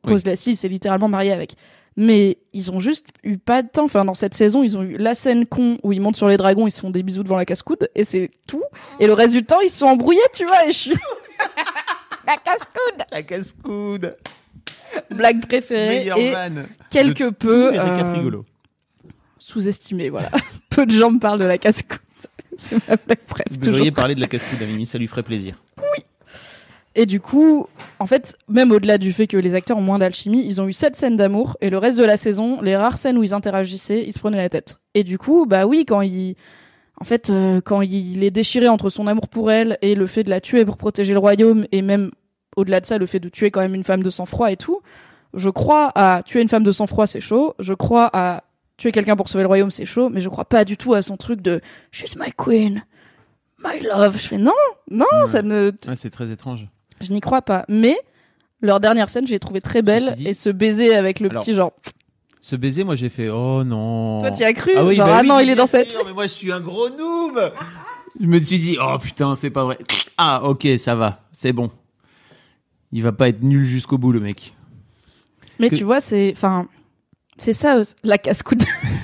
Rose 0.04 0.24
Leslie 0.24 0.56
s'est 0.56 0.68
littéralement 0.68 1.08
mariée 1.08 1.32
avec. 1.32 1.52
Mais 1.96 2.38
ils 2.54 2.70
ont 2.70 2.80
juste 2.80 3.08
eu 3.22 3.36
pas 3.38 3.62
de 3.62 3.68
temps. 3.68 3.84
Enfin, 3.84 4.04
dans 4.04 4.14
cette 4.14 4.34
saison, 4.34 4.62
ils 4.62 4.76
ont 4.78 4.82
eu 4.82 4.96
la 4.96 5.14
scène 5.14 5.44
con 5.46 5.78
où 5.82 5.92
ils 5.92 6.00
montent 6.00 6.16
sur 6.16 6.28
les 6.28 6.36
dragons, 6.38 6.66
ils 6.66 6.70
se 6.72 6.80
font 6.80 6.90
des 6.90 7.02
bisous 7.02 7.22
devant 7.22 7.36
la 7.36 7.44
casse-coude 7.44 7.88
et 7.94 8.04
c'est 8.04 8.30
tout. 8.48 8.62
Et 8.98 9.06
le 9.06 9.12
reste 9.12 9.34
du 9.34 9.44
temps, 9.44 9.60
ils 9.60 9.68
se 9.68 9.78
sont 9.78 9.86
embrouillés, 9.86 10.20
tu 10.34 10.46
vois. 10.46 10.64
Et 10.66 10.72
je 10.72 10.78
suis 10.78 10.94
la 12.26 12.36
casse-coude, 12.36 13.04
La 13.10 13.22
casse-coude. 13.22 14.16
blague 15.10 15.44
préférée 15.46 15.98
Meilleur 16.00 16.18
et 16.18 16.30
man. 16.32 16.66
quelque 16.90 17.24
de 17.24 17.30
peu 17.30 17.78
euh, 17.78 18.30
sous-estimé. 19.38 20.08
Voilà, 20.08 20.30
peu 20.70 20.86
de 20.86 20.92
gens 20.92 21.10
me 21.10 21.18
parlent 21.18 21.40
de 21.40 21.44
la 21.44 21.58
casse-coude. 21.58 21.98
C'est 22.58 22.76
ma 22.88 22.96
blague 22.96 23.18
bref. 23.28 23.46
Vous 23.50 23.56
toujours. 23.56 23.72
devriez 23.72 23.90
parler 23.90 24.14
de 24.14 24.20
la 24.20 24.28
casse-coude 24.28 24.62
à 24.62 24.66
Mimi, 24.66 24.86
ça 24.86 24.98
lui 24.98 25.08
ferait 25.08 25.22
plaisir. 25.22 25.56
Et 26.94 27.06
du 27.06 27.20
coup, 27.20 27.66
en 28.00 28.06
fait, 28.06 28.36
même 28.48 28.70
au-delà 28.70 28.98
du 28.98 29.12
fait 29.12 29.26
que 29.26 29.36
les 29.38 29.54
acteurs 29.54 29.78
ont 29.78 29.82
moins 29.82 29.98
d'alchimie, 29.98 30.44
ils 30.46 30.60
ont 30.60 30.68
eu 30.68 30.72
sept 30.74 30.94
scènes 30.94 31.16
d'amour 31.16 31.56
et 31.62 31.70
le 31.70 31.78
reste 31.78 31.98
de 31.98 32.04
la 32.04 32.16
saison, 32.18 32.60
les 32.60 32.76
rares 32.76 32.98
scènes 32.98 33.16
où 33.16 33.22
ils 33.22 33.32
interagissaient, 33.34 34.04
ils 34.06 34.12
se 34.12 34.18
prenaient 34.18 34.36
la 34.36 34.48
tête. 34.50 34.78
Et 34.94 35.02
du 35.04 35.16
coup, 35.18 35.46
bah 35.46 35.66
oui, 35.66 35.86
quand 35.86 36.02
il, 36.02 36.34
en 37.00 37.04
fait, 37.04 37.30
euh, 37.30 37.60
quand 37.62 37.80
il 37.80 38.22
est 38.22 38.30
déchiré 38.30 38.68
entre 38.68 38.90
son 38.90 39.06
amour 39.06 39.28
pour 39.28 39.50
elle 39.50 39.78
et 39.80 39.94
le 39.94 40.06
fait 40.06 40.22
de 40.22 40.30
la 40.30 40.40
tuer 40.42 40.64
pour 40.66 40.76
protéger 40.76 41.14
le 41.14 41.18
royaume 41.18 41.66
et 41.72 41.80
même 41.80 42.10
au-delà 42.56 42.80
de 42.80 42.86
ça, 42.86 42.98
le 42.98 43.06
fait 43.06 43.20
de 43.20 43.30
tuer 43.30 43.50
quand 43.50 43.60
même 43.60 43.74
une 43.74 43.84
femme 43.84 44.02
de 44.02 44.10
sang-froid 44.10 44.52
et 44.52 44.58
tout, 44.58 44.80
je 45.32 45.48
crois 45.48 45.90
à 45.94 46.22
tuer 46.22 46.42
une 46.42 46.48
femme 46.48 46.64
de 46.64 46.72
sang-froid, 46.72 47.06
c'est 47.06 47.20
chaud. 47.20 47.54
Je 47.58 47.72
crois 47.72 48.10
à 48.12 48.44
tuer 48.76 48.92
quelqu'un 48.92 49.16
pour 49.16 49.30
sauver 49.30 49.44
le 49.44 49.48
royaume, 49.48 49.70
c'est 49.70 49.86
chaud. 49.86 50.10
Mais 50.10 50.20
je 50.20 50.28
crois 50.28 50.44
pas 50.44 50.66
du 50.66 50.76
tout 50.76 50.92
à 50.92 51.00
son 51.00 51.16
truc 51.16 51.40
de 51.40 51.62
she's 51.90 52.16
my 52.16 52.30
queen, 52.36 52.84
my 53.64 53.80
love. 53.80 54.18
Je 54.18 54.26
fais 54.28 54.36
non, 54.36 54.52
non, 54.90 55.06
Ouais. 55.20 55.26
ça 55.26 55.40
ne, 55.40 55.70
Ouais, 55.88 55.96
c'est 55.96 56.10
très 56.10 56.30
étrange. 56.30 56.68
Je 57.02 57.12
n'y 57.12 57.20
crois 57.20 57.42
pas. 57.42 57.64
Mais 57.68 57.96
leur 58.60 58.80
dernière 58.80 59.08
scène, 59.08 59.26
je 59.26 59.32
l'ai 59.32 59.38
trouvée 59.38 59.60
très 59.60 59.82
belle. 59.82 60.14
Dit- 60.16 60.28
Et 60.28 60.34
ce 60.34 60.50
baiser 60.50 60.94
avec 60.94 61.20
le 61.20 61.30
Alors, 61.30 61.42
petit 61.42 61.54
genre. 61.54 61.72
Ce 62.40 62.56
baiser, 62.56 62.82
moi 62.84 62.96
j'ai 62.96 63.08
fait 63.08 63.28
oh 63.28 63.62
non. 63.64 64.20
Toi, 64.20 64.30
t'y 64.32 64.44
as 64.44 64.52
cru 64.52 64.72
Ah 64.76 64.84
oui, 64.84 64.96
Genre, 64.96 65.06
bah 65.06 65.16
ah 65.18 65.20
oui, 65.22 65.28
non, 65.28 65.38
il 65.40 65.48
est 65.50 65.54
dans 65.54 65.66
cette. 65.66 65.90
sûr, 65.92 66.02
mais 66.06 66.12
moi 66.12 66.26
je 66.26 66.32
suis 66.32 66.50
un 66.52 66.60
gros 66.60 66.88
noob. 66.90 67.52
Je 68.20 68.26
me 68.26 68.40
suis 68.40 68.58
dit 68.58 68.76
oh 68.82 68.98
putain, 69.00 69.34
c'est 69.36 69.50
pas 69.50 69.64
vrai. 69.64 69.78
Ah 70.18 70.42
ok, 70.44 70.66
ça 70.78 70.94
va, 70.94 71.20
c'est 71.32 71.52
bon. 71.52 71.70
Il 72.90 73.02
va 73.02 73.12
pas 73.12 73.28
être 73.28 73.42
nul 73.42 73.64
jusqu'au 73.64 73.96
bout 73.96 74.12
le 74.12 74.20
mec. 74.20 74.54
Mais 75.58 75.70
que- 75.70 75.76
tu 75.76 75.84
vois, 75.84 76.00
c'est. 76.00 76.32
Enfin. 76.36 76.66
C'est 77.38 77.54
ça, 77.54 77.78
euh, 77.78 77.84
la 78.04 78.18
casse-coude. 78.18 78.62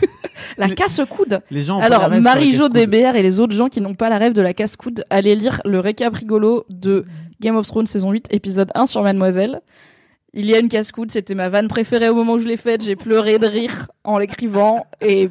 la 0.58 0.68
casse-coude. 0.68 1.40
Les 1.50 1.62
gens. 1.62 1.80
Alors, 1.80 2.10
Marie-Jo. 2.20 2.68
DBR 2.68 3.16
et 3.16 3.22
les 3.22 3.40
autres 3.40 3.54
gens 3.54 3.68
qui 3.68 3.80
n'ont 3.80 3.94
pas 3.94 4.10
la 4.10 4.18
rêve 4.18 4.32
de 4.34 4.42
la 4.42 4.52
casse-coude, 4.52 5.04
allez 5.10 5.34
lire 5.34 5.60
le 5.64 5.80
récap 5.80 6.14
rigolo 6.14 6.64
de 6.68 7.04
Game 7.40 7.56
of 7.56 7.66
Thrones 7.66 7.86
saison 7.86 8.10
8, 8.10 8.26
épisode 8.30 8.70
1 8.74 8.86
sur 8.86 9.02
Mademoiselle. 9.02 9.60
Il 10.34 10.46
y 10.46 10.54
a 10.54 10.58
une 10.58 10.68
casse-coude, 10.68 11.10
c'était 11.10 11.34
ma 11.34 11.48
vanne 11.48 11.68
préférée 11.68 12.08
au 12.08 12.14
moment 12.14 12.34
où 12.34 12.38
je 12.38 12.46
l'ai 12.48 12.56
faite. 12.58 12.84
J'ai 12.84 12.96
pleuré 12.96 13.38
de 13.38 13.46
rire 13.46 13.86
en 14.04 14.18
l'écrivant. 14.18 14.86
Et 15.00 15.30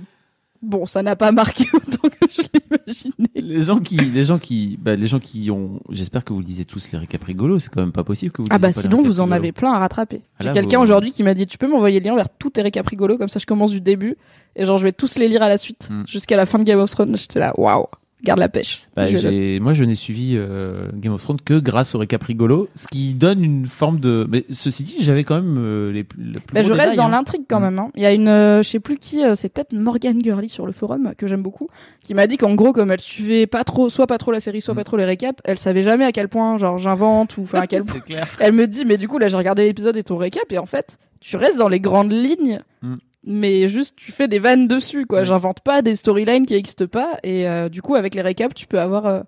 bon, 0.62 0.86
ça 0.88 1.04
n'a 1.04 1.16
pas 1.16 1.32
marqué 1.32 1.66
autant 1.74 2.10
que 2.10 2.28
je 2.32 2.42
l'imaginais. 2.42 3.28
Les 3.36 3.62
gens 3.62 3.80
qui, 3.80 3.96
les 3.98 4.24
gens 4.24 4.40
qui, 4.40 4.78
bah, 4.82 4.96
les 4.96 5.08
gens 5.08 5.20
qui 5.20 5.52
ont. 5.52 5.80
J'espère 5.92 6.24
que 6.24 6.34
vous 6.34 6.42
lisez 6.42 6.66
tous 6.66 6.90
les 6.92 6.98
récaps 6.98 7.24
rigolos. 7.24 7.60
C'est 7.60 7.70
quand 7.70 7.82
même 7.82 7.92
pas 7.92 8.04
possible 8.04 8.32
que 8.32 8.42
vous. 8.42 8.48
Ah 8.50 8.58
bah 8.58 8.72
sinon 8.72 9.02
vous 9.04 9.20
en 9.20 9.32
avez 9.32 9.52
plein 9.52 9.72
à 9.74 9.78
rattraper. 9.80 10.22
Ah 10.40 10.44
J'ai 10.46 10.54
quelqu'un 10.54 10.78
vous- 10.78 10.84
aujourd'hui 10.84 11.12
qui 11.12 11.22
m'a 11.24 11.36
dit 11.36 11.46
tu 11.46 11.58
peux 11.60 11.68
m'envoyer 11.68 12.00
le 12.00 12.06
lien 12.10 12.16
vers 12.16 12.30
tous 12.30 12.50
tes 12.50 12.62
récaps 12.64 12.90
rigolos 12.90 13.18
comme 13.20 13.30
ça 13.30 13.40
je 13.40 13.46
commence 13.46 13.72
du 13.72 13.82
début 13.82 14.18
et 14.56 14.66
genre 14.66 14.78
je 14.78 14.84
vais 14.84 14.94
tous 14.94 15.18
les 15.20 15.28
lire 15.28 15.44
à 15.44 15.48
la 15.50 15.58
suite 15.58 15.90
Hmm. 15.92 16.04
jusqu'à 16.08 16.36
la 16.38 16.46
fin 16.48 16.58
de 16.58 16.64
Game 16.64 16.80
of 16.80 16.90
Thrones. 16.90 17.16
J'étais 17.16 17.40
là 17.40 17.54
waouh, 17.58 17.86
garde 18.24 18.40
la 18.40 18.50
pêche. 18.50 18.84
Bah, 18.96 19.08
Je 19.08 19.60
moi, 19.60 19.74
je 19.74 19.84
n'ai 19.84 19.96
suivi 19.96 20.34
euh, 20.36 20.88
Game 20.94 21.14
of 21.14 21.22
Thrones 21.22 21.40
que 21.44 21.60
grâce 21.60 21.94
au 21.96 22.00
récap 22.00 22.24
rigolo, 22.24 22.68
ce 22.76 22.88
qui 22.88 23.14
donne 23.14 23.44
une 23.44 23.68
forme 23.68 24.00
de. 24.00 24.26
Mais 24.30 24.44
ceci 24.50 24.84
dit, 24.84 24.96
j'avais 25.00 25.24
quand 25.24 25.36
même 25.36 25.56
euh, 25.60 25.92
les, 25.92 26.04
plus- 26.04 26.20
Bah, 26.54 26.64
je 26.64 26.70
reste 26.74 26.92
détail, 26.92 26.96
dans 26.98 27.06
hein. 27.06 27.10
l'intrigue 27.10 27.44
quand 27.48 27.60
Hmm. 27.60 27.64
même. 27.64 27.80
hein. 27.80 27.92
Il 27.96 28.02
y 28.02 28.06
a 28.06 28.12
une, 28.14 28.28
euh, 28.28 28.64
je 28.64 28.70
sais 28.70 28.80
plus 28.80 28.98
qui, 28.98 29.24
euh, 29.24 29.36
c'est 29.36 29.50
peut-être 29.50 29.72
Morgan 29.74 30.20
Gurley 30.22 30.50
sur 30.50 30.66
le 30.66 30.72
forum 30.72 31.14
que 31.18 31.28
j'aime 31.28 31.44
beaucoup, 31.44 31.68
qui 32.04 32.14
m'a 32.14 32.28
dit 32.28 32.38
qu'en 32.38 32.56
gros 32.56 32.74
comme 32.74 32.92
elle 32.92 33.00
suivait 33.00 33.48
pas 33.48 33.64
trop, 33.64 33.90
soit 33.90 34.08
pas 34.08 34.18
trop 34.18 34.32
la 34.32 34.40
série, 34.40 34.62
soit 34.62 34.74
Hmm. 34.74 34.78
pas 34.78 34.84
trop 34.84 34.98
les 34.98 35.06
récaps, 35.06 35.40
elle 35.44 35.58
savait 35.58 35.84
jamais 35.84 36.06
à 36.06 36.12
quel 36.12 36.28
point 36.28 36.58
genre 36.58 36.78
j'invente 36.78 37.38
ou 37.38 37.44
enfin 37.44 37.62
à 37.62 37.68
quel 37.68 37.84
point. 37.86 38.00
Clair. 38.00 38.28
Elle 38.40 38.54
me 38.54 38.68
dit 38.68 38.84
mais 38.86 38.98
du 38.98 39.08
coup 39.08 39.20
là 39.20 39.28
j'ai 39.28 39.38
regardé 39.38 39.64
l'épisode 39.64 39.96
et 39.98 40.04
ton 40.04 40.18
récap 40.18 40.52
et 40.52 40.58
en 40.58 40.66
fait 40.66 40.98
tu 41.20 41.36
restes 41.38 41.58
dans 41.58 41.70
les 41.70 41.80
grandes 41.80 42.12
lignes. 42.14 42.62
Mm. 42.82 42.96
Mais 43.30 43.68
juste, 43.68 43.98
tu 43.98 44.14
fais 44.14 44.30
des 44.30 44.40
vannes 44.40 44.70
dessus, 44.70 45.06
quoi. 45.06 45.20
Ouais. 45.20 45.26
J'invente 45.26 45.60
pas 45.60 45.82
des 45.82 45.96
storylines 45.96 46.46
qui 46.46 46.56
existent 46.56 46.88
pas. 46.88 47.20
Et 47.24 47.46
euh, 47.46 47.68
du 47.68 47.82
coup, 47.82 47.96
avec 47.96 48.16
les 48.16 48.22
récaps, 48.22 48.56
tu 48.56 48.68
peux 48.68 48.80
avoir. 48.80 49.06
euh, 49.06 49.22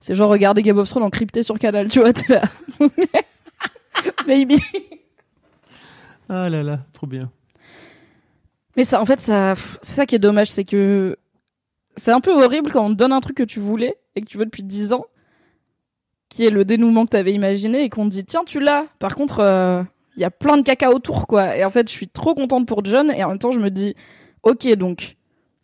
c'est 0.00 0.16
genre 0.16 0.28
regarder 0.28 0.60
Game 0.62 0.76
of 0.76 0.88
Thrones 0.88 1.04
encrypté 1.04 1.44
sur 1.44 1.56
Canal, 1.56 1.86
tu 1.86 2.00
vois, 2.00 2.12
t'es 2.12 2.32
là. 2.32 2.42
Maybe. 4.26 4.56
Ah 6.28 6.50
là 6.50 6.64
là, 6.64 6.80
trop 6.92 7.06
bien. 7.06 7.30
Mais 8.76 8.82
ça, 8.82 9.00
en 9.00 9.04
fait, 9.04 9.20
ça, 9.20 9.54
c'est 9.82 9.94
ça 9.94 10.04
qui 10.04 10.16
est 10.16 10.18
dommage, 10.18 10.50
c'est 10.50 10.64
que 10.64 11.16
c'est 11.96 12.10
un 12.10 12.20
peu 12.20 12.32
horrible 12.32 12.72
quand 12.72 12.84
on 12.84 12.90
te 12.90 12.94
donne 12.94 13.12
un 13.12 13.20
truc 13.20 13.36
que 13.36 13.44
tu 13.44 13.60
voulais 13.60 13.96
et 14.16 14.20
que 14.20 14.26
tu 14.26 14.36
veux 14.36 14.46
depuis 14.46 14.64
10 14.64 14.94
ans, 14.94 15.06
qui 16.28 16.44
est 16.44 16.50
le 16.50 16.64
dénouement 16.64 17.04
que 17.04 17.10
tu 17.10 17.16
avais 17.16 17.32
imaginé 17.32 17.84
et 17.84 17.88
qu'on 17.88 18.06
te 18.06 18.10
dit 18.10 18.24
tiens 18.24 18.42
tu 18.44 18.58
l'as. 18.58 18.86
Par 18.98 19.14
contre, 19.14 19.86
il 20.16 20.20
y 20.20 20.24
a 20.24 20.30
plein 20.30 20.56
de 20.56 20.62
caca 20.62 20.90
autour 20.90 21.26
quoi. 21.26 21.56
Et 21.56 21.64
en 21.64 21.70
fait, 21.70 21.88
je 21.88 21.92
suis 21.92 22.08
trop 22.08 22.34
contente 22.34 22.66
pour 22.66 22.84
John 22.84 23.10
et 23.10 23.24
en 23.24 23.30
même 23.30 23.38
temps 23.38 23.52
je 23.52 23.60
me 23.60 23.70
dis 23.70 23.94
ok 24.42 24.74
donc 24.76 25.16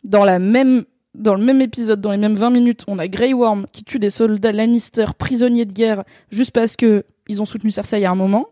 dans 0.03 0.25
la 0.25 0.39
même 0.39 0.85
dans 1.13 1.35
le 1.35 1.43
même 1.43 1.61
épisode, 1.61 1.99
dans 1.99 2.11
les 2.11 2.17
mêmes 2.17 2.35
20 2.35 2.49
minutes, 2.51 2.83
on 2.87 2.97
a 2.97 3.07
Grey 3.07 3.33
Worm 3.33 3.65
qui 3.71 3.83
tue 3.83 3.99
des 3.99 4.09
soldats 4.09 4.53
Lannister 4.53 5.05
prisonniers 5.17 5.65
de 5.65 5.73
guerre 5.73 6.03
juste 6.29 6.51
parce 6.51 6.75
que 6.75 7.03
ils 7.27 7.41
ont 7.41 7.45
soutenu 7.45 7.69
Cersei 7.69 8.05
à 8.05 8.11
un 8.11 8.15
moment. 8.15 8.47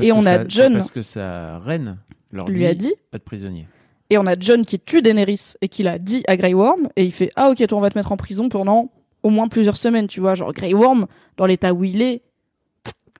Et 0.00 0.12
on 0.12 0.24
a 0.26 0.46
John 0.46 0.74
parce 0.74 0.90
que 0.90 1.02
sa 1.02 1.58
reine 1.58 1.98
leur 2.30 2.48
lui 2.48 2.66
a 2.66 2.74
dit 2.74 2.94
pas 3.10 3.18
de 3.18 3.22
prisonniers. 3.22 3.66
Et 4.10 4.18
on 4.18 4.26
a 4.26 4.38
John 4.38 4.64
qui 4.64 4.78
tue 4.78 5.02
Daenerys 5.02 5.54
et 5.60 5.68
qui 5.68 5.82
l'a 5.82 5.98
dit 5.98 6.22
à 6.26 6.36
Grey 6.36 6.54
Worm 6.54 6.88
et 6.96 7.04
il 7.04 7.12
fait 7.12 7.30
ah 7.36 7.50
ok 7.50 7.66
toi 7.66 7.78
on 7.78 7.80
va 7.80 7.90
te 7.90 7.98
mettre 7.98 8.12
en 8.12 8.16
prison 8.16 8.48
pendant 8.48 8.92
au 9.22 9.30
moins 9.30 9.48
plusieurs 9.48 9.76
semaines 9.76 10.06
tu 10.06 10.20
vois 10.20 10.34
genre 10.34 10.52
Grey 10.52 10.74
Worm 10.74 11.06
dans 11.36 11.46
l'état 11.46 11.72
où 11.72 11.82
il 11.82 12.02
est 12.02 12.22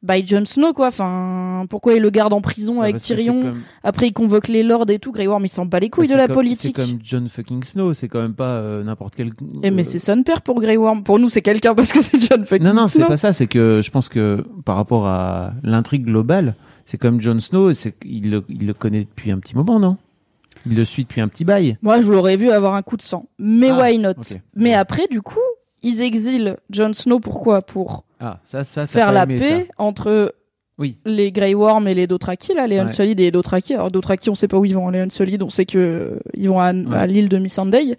by 0.03 0.27
Jon 0.27 0.45
Snow 0.45 0.73
quoi. 0.73 0.89
Enfin, 0.89 1.65
pourquoi 1.71 1.95
il 1.95 2.03
le 2.03 2.11
garde 2.11 2.33
en 2.33 2.41
prison 2.41 2.77
Bah, 2.77 2.83
avec 2.85 2.97
que 2.97 3.01
Tyrion 3.03 3.41
comme- 3.41 3.61
Après 3.83 4.09
il 4.09 4.13
convoque 4.13 4.49
les 4.49 4.63
lords 4.63 4.89
et 4.91 4.99
tout. 4.99 5.13
Grey 5.13 5.27
Worm 5.27 5.45
il 5.45 5.49
s'en 5.49 5.67
bat 5.67 5.81
les 5.81 5.91
couilles 5.91 6.07
de 6.09 6.13
c'est 6.13 6.19
la 6.19 6.27
comme- 6.27 6.35
politique. 6.35 6.77
C'est 6.77 6.87
comme 6.91 6.99
John 7.03 7.29
fucking 7.29 7.63
Snow, 7.63 7.93
c'est 7.93 8.09
quand 8.09 8.21
même 8.21 8.35
pas 8.35 8.57
euh, 8.57 8.83
n'importe 8.83 9.15
quel. 9.17 9.31
Eh 9.63 9.71
mais 9.71 9.83
euh, 9.83 9.85
c'est 9.85 9.99
son 9.99 10.23
père 10.23 10.43
pour 10.43 10.61
Grey 10.61 10.77
Worm. 10.77 11.03
Pour 11.05 11.19
nous 11.19 11.29
c'est 11.29 11.43
quelqu'un 11.43 11.75
parce 11.75 11.93
que 11.93 12.03
c'est 12.03 12.19
John 12.19 12.45
fucking 12.45 12.67
Non, 12.67 12.75
non, 12.75 12.87
c'est 12.89 12.99
Snow. 12.99 13.07
pas 13.09 13.17
ça. 13.17 13.33
C'est 13.33 13.47
que 13.47 13.81
je 13.85 13.91
pense 13.91 14.09
que 14.09 14.45
par 14.65 14.77
rapport 14.77 15.07
à 15.07 15.53
l'intrigue 15.63 16.05
globale, 16.05 16.55
c'est 16.85 16.99
comme 16.99 17.21
Jon 17.21 17.39
Snow, 17.39 17.69
le, 17.69 18.45
il 18.49 18.67
le 18.67 18.75
connaît 18.75 19.05
depuis 19.05 19.31
un 19.31 19.39
petit 19.39 19.55
moment, 19.57 19.79
non? 19.79 19.97
Il 20.67 20.77
le 20.77 20.85
suit 20.85 21.03
depuis 21.05 21.21
un 21.21 21.27
petit 21.29 21.45
bail. 21.45 21.77
Moi 21.83 22.03
je 22.03 22.13
l'aurais 22.13 22.37
vu 22.37 22.51
avoir 22.51 22.75
un 22.75 22.83
coup 22.83 22.97
de 22.97 23.03
sang. 23.03 23.29
Mais 23.39 23.71
Ah, 23.71 23.79
why 23.81 23.99
not? 23.99 24.13
Mais 24.55 24.75
après 24.75 25.07
du 25.11 25.23
coup 25.23 25.39
ils 25.83 26.01
exilent 26.03 26.57
Jon 26.71 26.93
Snow 26.93 27.19
pourquoi? 27.19 27.63
Pour 27.63 28.05
Ah, 28.25 28.39
ça, 28.45 28.63
ça, 28.65 28.83
t'as 28.83 28.87
faire 28.87 29.13
la 29.13 29.25
aimé, 29.25 29.39
paix 29.41 29.67
ça. 29.67 29.75
entre 29.79 30.35
Oui. 30.79 30.99
les 31.05 31.33
Grey 31.33 31.55
Worm 31.55 31.89
et 31.89 31.95
les 31.95 32.07
Dothraki 32.07 32.55
là, 32.55 32.67
les 32.69 32.77
Ouais. 32.77 32.83
Unsullied 32.83 33.19
et 33.21 33.25
les 33.25 33.31
Dothraki. 33.33 33.75
Alors 33.75 33.91
Dothraki, 33.91 34.31
on 34.31 34.35
sait 34.37 34.47
pas 34.49 34.59
où 34.59 34.65
ils 34.65 34.75
vont. 34.75 34.89
Les 34.91 35.01
Unsullied, 35.01 35.43
on 35.43 35.51
sait 35.51 35.67
que 35.67 35.79
euh, 35.79 36.19
ils 36.35 36.49
vont 36.49 36.61
à, 36.61 36.73
Ouais. 36.73 36.97
à 36.97 37.07
l'île 37.07 37.29
de 37.29 37.39
Missandei. 37.39 37.97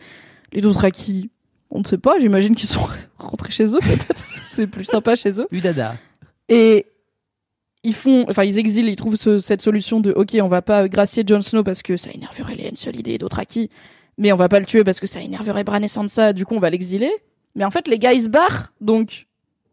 Les 0.53 0.61
Dothraki, 0.61 1.29
on 1.71 1.79
ne 1.79 1.83
sait 1.85 1.97
pas. 1.97 2.17
J'imagine 2.19 2.55
qu'ils 2.55 2.69
sont 2.69 2.87
rentrés 3.17 3.51
chez 3.51 3.65
eux 3.65 3.79
peut-être. 3.81 4.15
C'est 4.49 4.67
plus 4.67 4.85
sympa 4.85 5.15
chez 5.15 5.41
eux. 5.41 5.47
Udada. 5.51 5.95
Et 6.47 6.85
ils 7.83 7.93
font, 7.93 8.25
enfin 8.29 8.43
ils 8.45 8.57
exilent, 8.59 8.87
ils 8.87 8.95
trouvent 8.95 9.15
ce- 9.17 9.39
cette 9.39 9.61
solution 9.61 9.99
de 9.99 10.11
ok, 10.11 10.37
on 10.41 10.47
va 10.47 10.61
pas 10.61 10.87
gracier 10.87 11.23
Jon 11.27 11.41
Snow 11.41 11.63
parce 11.63 11.81
que 11.83 11.97
ça 11.97 12.11
énerverait 12.13 12.55
les 12.55 12.69
Unsullied 12.69 13.05
et 13.07 13.11
les 13.11 13.17
Dothraki, 13.17 13.69
mais 14.17 14.31
on 14.31 14.37
va 14.37 14.47
pas 14.47 14.59
le 14.59 14.65
tuer 14.65 14.83
parce 14.85 14.99
que 15.01 15.07
ça 15.07 15.19
énerverait 15.21 15.63
Bran 15.65 15.81
et 15.81 15.87
Sansa. 15.89 16.31
Du 16.33 16.45
coup, 16.45 16.55
on 16.55 16.59
va 16.59 16.69
l'exiler. 16.69 17.11
Mais 17.55 17.65
en 17.65 17.71
fait, 17.71 17.87
les 17.87 17.99
gars 17.99 18.13
ils 18.13 18.21
se 18.23 18.29
barrent, 18.29 18.71
donc. 18.81 19.27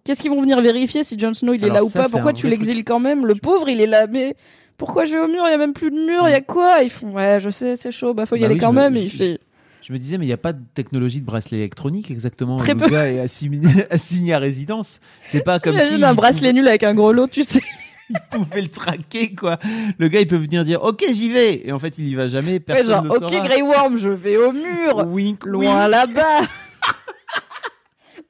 Qu'est-ce 0.04 0.22
qu'ils 0.22 0.30
vont 0.30 0.40
venir 0.40 0.60
vérifier 0.60 1.04
si 1.04 1.18
Jon 1.18 1.34
Snow 1.34 1.52
il 1.54 1.64
est 1.64 1.68
là 1.68 1.84
ou 1.84 1.90
pas 1.90 2.08
Pourquoi 2.08 2.32
tu 2.32 2.48
l'exiles 2.48 2.84
quand 2.84 3.00
même 3.00 3.26
Le 3.26 3.34
pauvre 3.34 3.68
il 3.68 3.80
est 3.80 3.86
là, 3.86 4.06
mais 4.06 4.34
pourquoi 4.78 5.04
je 5.04 5.12
vais 5.12 5.20
au 5.20 5.28
mur 5.28 5.42
Il 5.46 5.50
y 5.50 5.54
a 5.54 5.58
même 5.58 5.74
plus 5.74 5.90
de 5.90 5.96
mur, 6.06 6.22
il 6.26 6.30
y 6.30 6.34
a 6.34 6.40
quoi 6.40 6.82
Ils 6.82 6.90
font 6.90 7.12
ouais, 7.12 7.38
je 7.40 7.50
sais, 7.50 7.76
c'est 7.76 7.90
chaud, 7.92 8.14
bah 8.14 8.24
faut 8.26 8.36
y 8.36 8.40
Bah 8.40 8.46
aller 8.46 8.54
oui, 8.54 8.60
quand 8.60 8.72
me- 8.72 8.80
même. 8.80 8.96
Et 8.96 9.00
je- 9.00 9.04
il 9.04 9.10
fait 9.10 9.38
Je 9.82 9.92
me 9.92 9.98
disais, 9.98 10.16
mais 10.18 10.24
il 10.24 10.28
n'y 10.28 10.32
a 10.34 10.38
pas 10.38 10.52
de 10.54 10.60
technologie 10.74 11.20
de 11.20 11.26
bracelet 11.26 11.58
électronique 11.58 12.10
exactement. 12.10 12.56
Très 12.56 12.72
Le 12.72 12.78
peu. 12.80 12.88
gars 12.88 13.10
est 13.10 13.20
assigné, 13.20 13.60
assigné 13.90 14.32
à 14.32 14.38
résidence. 14.38 15.00
C'est 15.26 15.44
pas 15.44 15.58
comme 15.60 15.78
si 15.78 16.02
un 16.02 16.14
bracelet 16.14 16.52
nul 16.54 16.66
avec 16.66 16.82
un 16.82 16.94
gros 16.94 17.12
lot, 17.12 17.26
tu 17.28 17.42
sais. 17.42 17.60
il 18.10 18.16
pouvait 18.30 18.62
le 18.62 18.68
traquer, 18.68 19.34
quoi. 19.34 19.58
Le 19.98 20.08
gars, 20.08 20.20
il 20.20 20.26
peut 20.26 20.36
venir 20.36 20.64
dire, 20.64 20.82
ok, 20.82 21.04
j'y 21.12 21.28
vais. 21.30 21.62
Et 21.66 21.72
en 21.72 21.78
fait, 21.78 21.96
il 21.98 22.08
y 22.08 22.14
va 22.14 22.26
jamais. 22.26 22.52
Ouais, 22.54 22.60
Personne 22.60 22.86
genre 22.94 23.04
ne 23.04 23.10
ok 23.10 23.30
saura. 23.30 23.46
Grey 23.48 23.62
Worm, 23.62 23.98
je 23.98 24.08
vais 24.08 24.36
au 24.38 24.50
mur. 24.52 25.06
Wink, 25.08 25.44
loin 25.44 25.86
là-bas. 25.88 26.40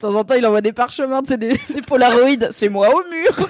De 0.01 0.07
temps 0.07 0.15
en 0.15 0.23
temps, 0.23 0.33
il 0.33 0.43
envoie 0.47 0.61
des 0.61 0.73
parchemins, 0.73 1.21
c'est 1.23 1.37
des, 1.37 1.59
des 1.71 1.83
polaroïdes. 1.83 2.47
C'est 2.49 2.69
moi 2.69 2.89
au 2.89 3.07
mur. 3.07 3.47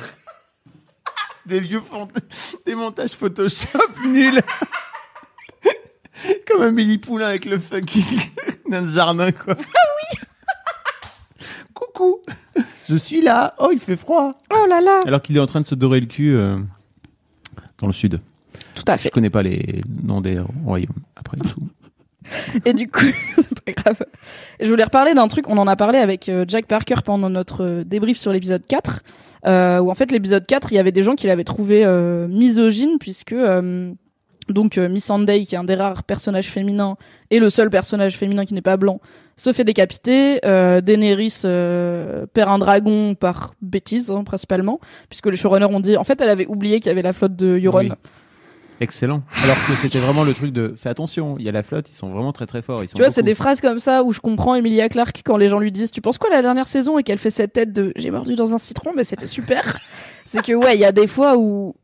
Des 1.45 1.61
vieux 1.61 1.79
font... 1.79 2.09
des 2.65 2.75
montages 2.75 3.11
Photoshop 3.11 3.79
nuls. 4.05 4.41
Comme 6.45 6.61
un 6.63 6.71
mini 6.71 6.97
poulain 6.97 7.27
avec 7.27 7.45
le 7.45 7.57
fucking 7.57 8.03
d'un 8.69 8.85
jardin, 8.85 9.31
quoi. 9.31 9.55
Ah 9.57 9.63
oui 9.63 10.19
Coucou 11.73 12.19
Je 12.89 12.97
suis 12.97 13.21
là. 13.21 13.55
Oh, 13.57 13.69
il 13.71 13.79
fait 13.79 13.95
froid. 13.95 14.33
Oh 14.53 14.65
là 14.67 14.81
là. 14.81 14.99
Alors 15.05 15.21
qu'il 15.21 15.37
est 15.37 15.39
en 15.41 15.45
train 15.47 15.61
de 15.61 15.65
se 15.65 15.75
dorer 15.75 16.01
le 16.01 16.07
cul 16.07 16.35
euh, 16.35 16.57
dans 17.77 17.87
le 17.87 17.93
sud. 17.93 18.19
Tout 18.75 18.83
à 18.87 18.97
Je 18.97 19.03
fait. 19.03 19.09
connais 19.09 19.29
pas 19.29 19.41
les 19.41 19.83
noms 20.03 20.19
des 20.19 20.37
royaumes. 20.65 20.91
Après 21.15 21.37
tout. 21.37 21.61
Et 22.65 22.74
du 22.74 22.88
coup, 22.88 23.06
c'est 23.36 23.60
pas 23.62 23.72
grave. 23.72 24.04
Je 24.60 24.70
voulais 24.70 24.84
reparler 24.84 25.13
d'un 25.13 25.28
truc. 25.28 25.50
On 25.50 25.58
en 25.58 25.67
a 25.67 25.76
parlé 25.76 26.00
avec 26.00 26.30
euh, 26.30 26.46
Jack 26.48 26.65
Parker 26.65 26.96
pendant 27.04 27.30
notre 27.30 27.63
euh, 27.63 27.84
débrief 27.84 28.17
sur 28.17 28.32
l'épisode 28.32 28.65
4. 28.65 29.02
Euh, 29.48 29.80
où 29.80 29.89
en 29.89 29.96
fait, 29.96 30.12
l'épisode 30.12 30.46
4, 30.46 30.72
il 30.72 30.76
y 30.76 30.80
avait 30.80 30.91
des 30.91 31.04
gens 31.04 31.15
qui 31.15 31.28
l'avaient 31.28 31.44
trouvé 31.44 31.86
misogyne, 32.30 32.98
puisque. 33.00 33.36
donc 34.50 34.78
Miss 34.78 35.06
Sunday, 35.06 35.46
qui 35.46 35.56
est 35.56 35.58
un 35.58 35.63
des 35.63 35.76
rares 35.76 36.04
personnages 36.04 36.48
féminins 36.48 36.98
et 37.30 37.39
le 37.39 37.50
seul 37.50 37.70
personnage 37.70 38.17
féminin 38.17 38.46
qui 38.46 38.54
n'est 38.54 38.62
pas 38.62 38.78
blanc, 38.78 39.00
se 39.38 39.52
fait 39.54 39.63
décapiter. 39.63 40.39
Daenerys 40.44 41.41
perd 42.34 42.50
un 42.50 42.60
dragon 42.60 43.15
par 43.15 43.56
bêtise 43.62 44.12
hein, 44.12 44.24
principalement, 44.24 44.80
puisque 45.10 45.28
les 45.28 45.38
showrunners 45.38 45.65
ont 45.65 45.80
dit. 45.80 45.98
En 45.98 46.04
fait, 46.04 46.22
elle 46.22 46.30
avait 46.30 46.48
oublié 46.48 46.80
qu'il 46.80 46.89
y 46.89 46.91
avait 46.91 47.02
la 47.02 47.13
flotte 47.13 47.36
de 47.36 47.60
Euron. 47.63 47.89
Excellent. 48.82 49.22
Alors 49.44 49.56
que 49.67 49.76
c'était 49.76 50.00
vraiment 50.00 50.24
le 50.24 50.34
truc 50.34 50.52
de 50.52 50.74
fais 50.76 50.89
attention, 50.89 51.36
il 51.38 51.46
y 51.46 51.50
a 51.50 51.52
la 51.52 51.62
flotte, 51.62 51.88
ils 51.91 51.94
sont 51.94 52.10
vraiment 52.10 52.34
très 52.34 52.48
très 52.48 52.63
forts. 52.63 52.84
Ils 52.84 52.88
sont 52.88 52.96
Tu 52.96 53.04
vois, 53.04 53.12
c'est 53.12 53.22
des 53.22 53.36
phrases 53.36 53.62
comme 53.62 53.78
ça 53.78 54.04
où 54.04 54.12
je 54.12 54.20
comprends 54.20 54.56
Emilia 54.56 54.89
Clarke 54.89 55.22
quand 55.24 55.38
les 55.38 55.50
gens 55.50 55.60
lui 55.60 55.72
disent 55.72 55.91
Tu 55.91 56.02
penses 56.02 56.17
quoi 56.17 56.32
la 56.32 56.41
dernière 56.41 56.67
saison 56.67 56.98
et 56.98 57.04
qu'elle 57.04 57.20
fait 57.20 57.30
cette 57.30 57.54
tête 57.54 57.72
de 57.74 57.94
J'ai 57.96 58.10
mordu 58.10 58.34
dans 58.36 58.56
un 58.56 58.58
citron, 58.58 58.91
mais 58.96 59.04
c'était 59.04 59.28
super. 59.28 59.78
c'est 60.26 60.44
que, 60.44 60.54
ouais, 60.54 60.76
il 60.76 60.82
y 60.82 60.86
a 60.86 60.91
des 60.91 61.06
fois 61.06 61.38
où 61.38 61.76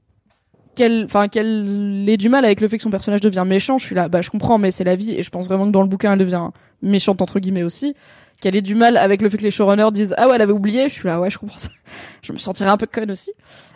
qu'elle 0.73 1.03
enfin 1.05 1.27
qu'elle 1.27 2.03
ait 2.07 2.17
du 2.17 2.29
mal 2.29 2.45
avec 2.45 2.61
le 2.61 2.67
fait 2.67 2.77
que 2.77 2.83
son 2.83 2.89
personnage 2.89 3.21
devient 3.21 3.43
méchant 3.47 3.79
je 3.79 3.85
suis 3.85 3.95
là 3.95 4.09
bah 4.09 4.21
je 4.21 4.29
comprends 4.29 4.59
mais 4.59 4.69
c'est 4.69 4.83
la 4.83 4.95
vie 4.95 5.15
et 5.15 5.23
je 5.23 5.29
pense 5.31 5.47
vraiment 5.47 5.65
que 5.65 5.71
dans 5.71 5.81
le 5.81 5.87
bouquin 5.87 6.13
elle 6.13 6.19
devient 6.19 6.49
méchante 6.83 7.19
entre 7.23 7.39
guillemets 7.39 7.63
aussi 7.63 7.95
qu'elle 8.41 8.55
ait 8.55 8.61
du 8.61 8.75
mal 8.75 8.95
avec 8.95 9.23
le 9.23 9.29
fait 9.29 9.37
que 9.37 9.43
les 9.43 9.49
showrunners 9.49 9.91
disent 9.91 10.13
ah 10.19 10.27
ouais 10.27 10.35
elle 10.35 10.41
avait 10.43 10.53
oublié 10.53 10.87
je 10.87 10.93
suis 10.93 11.07
là 11.07 11.19
ouais 11.19 11.31
je 11.31 11.39
comprends 11.39 11.57
ça 11.57 11.71
je 12.21 12.33
me 12.33 12.37
sentirais 12.37 12.69
un 12.69 12.77
peu 12.77 12.85
conne 12.85 13.11
aussi 13.11 13.31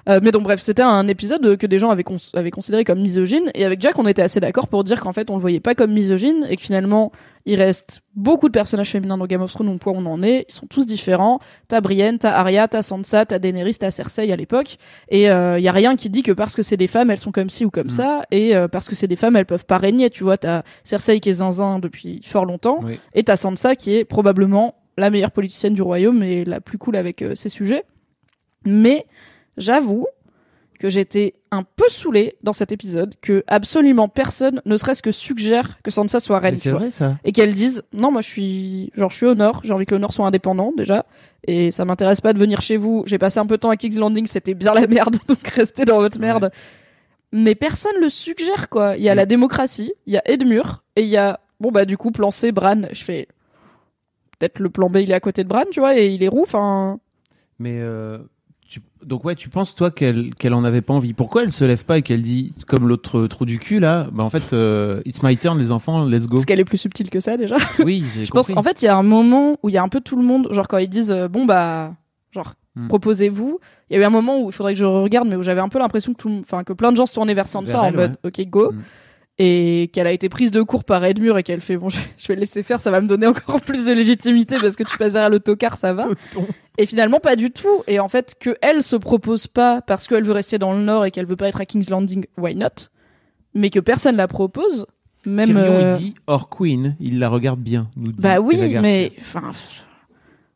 Euh, 0.10 0.20
mais 0.24 0.32
donc 0.32 0.42
bref 0.44 0.60
c'était 0.60 0.82
un 0.82 1.08
épisode 1.08 1.58
que 1.58 1.68
des 1.68 1.78
gens 1.78 1.92
avaient, 1.92 2.04
cons- 2.04 2.18
avaient 2.34 2.50
considéré 2.50 2.84
comme 2.84 3.00
misogyne 3.02 3.52
et 3.54 3.66
avec 3.66 3.80
Jack 3.82 4.00
on 4.00 4.08
était 4.08 4.24
assez 4.24 4.40
d'accord 4.40 4.68
pour 4.68 4.84
dire 4.84 5.00
qu'en 5.00 5.14
fait 5.14 5.30
on 5.30 5.36
le 5.36 5.42
voyait 5.42 5.60
pas 5.60 5.76
comme 5.76 5.92
misogyne 5.94 6.46
et 6.50 6.56
que 6.58 6.64
finalement 6.64 7.12
il 7.46 7.56
reste 7.62 8.02
beaucoup 8.16 8.48
de 8.50 8.54
personnages 8.54 8.90
féminins 8.92 9.18
dans 9.18 9.26
Game 9.26 9.42
of 9.42 9.52
Thrones, 9.52 9.70
au 9.70 9.78
point 9.80 9.94
où 9.94 9.98
on 9.98 10.06
en 10.06 10.22
est. 10.22 10.46
Ils 10.48 10.54
sont 10.54 10.68
tous 10.68 10.86
différents. 10.86 11.40
T'as 11.68 11.82
Brienne, 11.82 12.20
t'as 12.20 12.34
Arya, 12.34 12.68
t'as 12.68 12.84
Sansa, 12.84 13.26
t'as 13.26 13.40
Daenerys, 13.40 13.74
t'as 13.80 13.90
Cersei 13.90 14.32
à 14.32 14.36
l'époque. 14.36 14.78
Et 15.10 15.24
il 15.24 15.28
euh, 15.30 15.58
y 15.60 15.68
a 15.68 15.72
rien 15.72 15.96
qui 15.96 16.12
dit 16.12 16.22
que 16.22 16.32
parce 16.32 16.56
que 16.56 16.62
c'est 16.62 16.78
des 16.78 16.88
femmes, 16.88 17.10
elles 17.10 17.18
sont 17.18 17.32
comme 17.32 17.50
ci 17.50 17.66
ou 17.66 17.72
comme 17.72 17.88
Mm. 17.88 17.90
ça. 17.90 18.22
Et 18.30 18.56
euh, 18.56 18.68
parce 18.68 18.88
que 18.88 18.96
c'est 18.96 19.08
des 19.08 19.16
femmes, 19.16 19.36
elles 19.38 19.48
peuvent 19.48 19.66
pas 19.66 19.80
régner. 19.80 20.12
Tu 20.12 20.24
vois, 20.24 20.38
t'as 20.38 20.62
Cersei 20.84 21.20
qui 21.20 21.30
est 21.30 21.34
zinzin 21.42 21.80
depuis 21.80 22.22
fort 22.24 22.46
longtemps. 22.46 22.80
Oui. 22.84 23.00
Et 23.16 23.24
t'as 23.24 23.38
Sansa 23.38 23.76
qui 23.76 23.96
est 23.96 24.06
probablement 24.06 24.76
la 25.00 25.10
meilleure 25.10 25.32
politicienne 25.32 25.74
du 25.74 25.82
royaume 25.82 26.22
et 26.22 26.46
la 26.46 26.62
plus 26.62 26.78
cool 26.78 26.96
avec 26.96 27.24
euh, 27.24 27.34
ses 27.34 27.50
sujets. 27.50 27.86
Mais 28.66 29.06
j'avoue 29.58 30.08
que 30.82 30.90
j'étais 30.90 31.36
un 31.52 31.62
peu 31.62 31.88
saoulée 31.90 32.38
dans 32.42 32.54
cet 32.54 32.72
épisode 32.72 33.14
que 33.22 33.44
absolument 33.46 34.10
personne 34.10 34.64
ne 34.66 34.78
serait-ce 34.78 35.04
que 35.04 35.12
suggère 35.12 35.80
que 35.84 35.92
Sansa 35.92 36.20
soit 36.20 36.40
reine. 36.40 36.58
C'est 36.58 36.72
vrai 36.72 36.90
ça. 36.90 37.20
et 37.24 37.32
qu'elles 37.34 37.54
disent 37.54 37.84
non 37.94 38.12
moi 38.12 38.22
je 38.22 38.28
suis 38.28 38.92
genre 38.96 39.12
je 39.12 39.18
suis 39.18 39.26
au 39.28 39.36
nord 39.36 39.62
j'ai 39.64 39.74
envie 39.74 39.86
que 39.86 39.94
le 39.94 40.02
nord 40.02 40.12
soit 40.12 40.26
indépendant 40.26 40.74
déjà. 40.76 41.06
Et 41.46 41.70
ça 41.70 41.86
m'intéresse 41.86 42.20
pas 42.20 42.34
de 42.34 42.40
venir 42.40 42.62
chez 42.62 42.78
vous. 42.78 43.04
J'ai 43.06 43.20
passé 43.20 43.40
un 43.40 43.46
peu 43.46 43.58
de 43.58 43.60
temps 43.60 43.70
à 43.70 43.78
King's 43.78 43.98
Landing 43.98 44.26
c'était 44.26 44.56
bien 44.56 44.74
la 44.74 44.88
merde 44.88 45.18
donc 45.28 45.46
restez 45.50 45.86
dans 45.86 46.00
votre 46.00 46.20
merde. 46.20 46.52
Mais 47.32 47.54
personne 47.54 47.96
le 48.02 48.10
suggère 48.10 48.68
quoi. 48.70 48.98
Il 48.98 49.04
y 49.04 49.10
a 49.10 49.14
la 49.14 49.28
démocratie 49.28 49.94
il 50.08 50.14
y 50.14 50.18
a 50.18 50.24
Edmure 50.26 50.84
et 50.96 51.04
il 51.04 51.10
y 51.10 51.18
a 51.18 51.42
bon 51.60 51.70
bah 51.70 51.86
du 51.86 51.96
coup 51.96 52.10
plan 52.10 52.32
C 52.32 52.52
Bran. 52.52 52.82
Je 52.92 53.04
fais 53.04 53.28
peut-être 54.40 54.58
le 54.58 54.72
plan 54.72 54.90
B 54.90 54.98
il 54.98 55.12
est 55.12 55.14
à 55.14 55.20
côté 55.20 55.44
de 55.44 55.50
Bran 55.50 55.66
tu 55.70 55.80
vois 55.80 55.96
et 55.96 56.08
il 56.08 56.24
est 56.24 56.28
roux 56.28 56.42
enfin. 56.42 57.00
Mais 57.60 57.78
euh, 57.82 58.18
tu- 58.72 58.82
donc 59.06 59.26
ouais, 59.26 59.36
tu 59.36 59.50
penses 59.50 59.76
toi 59.76 59.92
qu'elle 59.92 60.34
qu'elle 60.36 60.54
en 60.54 60.64
avait 60.64 60.82
pas 60.82 60.94
envie. 60.94 61.14
Pourquoi 61.14 61.44
elle 61.44 61.52
se 61.52 61.66
lève 61.66 61.84
pas 61.84 61.98
et 61.98 62.02
qu'elle 62.02 62.22
dit 62.22 62.54
comme 62.68 62.88
l'autre 62.88 63.28
trou 63.28 63.46
du 63.46 63.60
cul 63.60 63.80
là 63.82 64.08
Bah 64.14 64.24
en 64.24 64.30
fait, 64.30 64.54
euh, 64.54 65.02
it's 65.06 65.22
my 65.24 65.36
turn 65.36 65.60
les 65.60 65.72
enfants, 65.72 66.06
let's 66.06 66.28
go. 66.28 66.36
parce 66.38 66.46
qu'elle 66.46 66.60
est 66.62 66.66
plus 66.66 66.78
subtile 66.78 67.10
que 67.10 67.20
ça 67.20 67.36
déjà 67.36 67.58
Oui, 67.86 68.06
j'ai 68.14 68.24
Je 68.26 68.32
pense 68.32 68.50
en 68.56 68.64
fait 68.64 68.82
il 68.82 68.86
y 68.86 68.88
a 68.88 68.96
un 68.96 69.04
moment 69.04 69.58
où 69.62 69.68
il 69.70 69.74
y 69.74 69.78
a 69.78 69.84
un 69.84 69.90
peu 69.90 70.00
tout 70.00 70.16
le 70.16 70.24
monde 70.24 70.48
genre 70.52 70.68
quand 70.70 70.78
ils 70.78 70.88
disent 70.88 71.12
euh, 71.12 71.28
bon 71.28 71.46
bah 71.46 71.94
genre 72.32 72.54
Hmm. 72.74 72.88
proposez-vous 72.88 73.60
il 73.90 73.98
y 73.98 74.00
a 74.00 74.02
eu 74.02 74.06
un 74.06 74.10
moment 74.10 74.40
où 74.42 74.50
il 74.50 74.54
faudrait 74.54 74.72
que 74.72 74.80
je 74.80 74.86
regarde 74.86 75.28
mais 75.28 75.36
où 75.36 75.44
j'avais 75.44 75.60
un 75.60 75.68
peu 75.68 75.78
l'impression 75.78 76.14
que 76.14 76.18
tout 76.18 76.30
le- 76.30 76.40
enfin 76.40 76.64
que 76.64 76.72
plein 76.72 76.94
de 76.94 76.96
gens 76.96 77.06
se 77.06 77.14
tournaient 77.14 77.34
vers 77.34 77.46
Sansa 77.48 77.74
Vers 77.74 77.82
en 77.82 77.86
elle, 77.88 77.96
mode 77.98 78.18
ok 78.24 78.46
go 78.50 78.72
Hmm. 78.72 78.80
Et 79.44 79.90
qu'elle 79.92 80.06
a 80.06 80.12
été 80.12 80.30
prise 80.30 80.52
de 80.52 80.62
court 80.62 80.84
par 80.84 81.04
Edmure 81.04 81.38
et 81.40 81.44
qu'elle 81.44 81.62
fait 81.62 81.76
bon 81.76 81.90
je, 82.18 82.28
vais 82.28 82.36
le 82.36 82.42
laisser 82.42 82.62
faire 82.62 82.80
ça 82.80 82.92
va 82.92 83.02
me 83.02 83.08
donner 83.08 83.26
encore 83.26 83.60
plus 83.66 83.86
de 83.86 83.92
légitimité 83.92 84.58
parce 84.62 84.76
que 84.76 84.84
tu 84.84 84.98
passes 84.98 85.14
derrière 85.14 85.32
le 85.32 85.40
tocard 85.40 85.78
ça 85.78 85.94
va 85.94 86.08
et 86.78 86.86
finalement 86.86 87.20
pas 87.20 87.36
du 87.36 87.50
tout 87.50 87.84
et 87.88 88.00
en 88.00 88.08
fait 88.08 88.36
que 88.40 88.56
elle 88.62 88.84
se 88.84 88.96
propose 88.96 89.48
pas 89.48 89.82
parce 89.82 90.08
qu'elle 90.08 90.24
veut 90.24 90.34
rester 90.34 90.60
dans 90.60 90.74
le 90.74 90.82
nord 90.82 91.06
et 91.06 91.12
qu'elle 91.12 91.26
veut 91.26 91.36
pas 91.36 91.48
être 91.48 91.60
à 91.60 91.66
King's 91.66 91.90
Landing 91.90 92.26
why 92.38 92.56
not? 92.56 92.90
Mais 93.54 93.70
que 93.70 93.80
personne 93.80 94.16
la 94.16 94.28
propose. 94.28 94.86
Même. 95.26 95.48
Tyrion, 95.48 95.74
euh, 95.74 95.92
il 95.92 95.98
dit 95.98 96.16
Or 96.26 96.50
Queen, 96.50 96.96
il 97.00 97.20
la 97.20 97.30
regarde 97.30 97.60
bien. 97.60 97.90
Nous 97.96 98.12
dit 98.12 98.22
Bah 98.22 98.40
oui, 98.40 98.76
mais 98.82 99.12
enfin, 99.20 99.52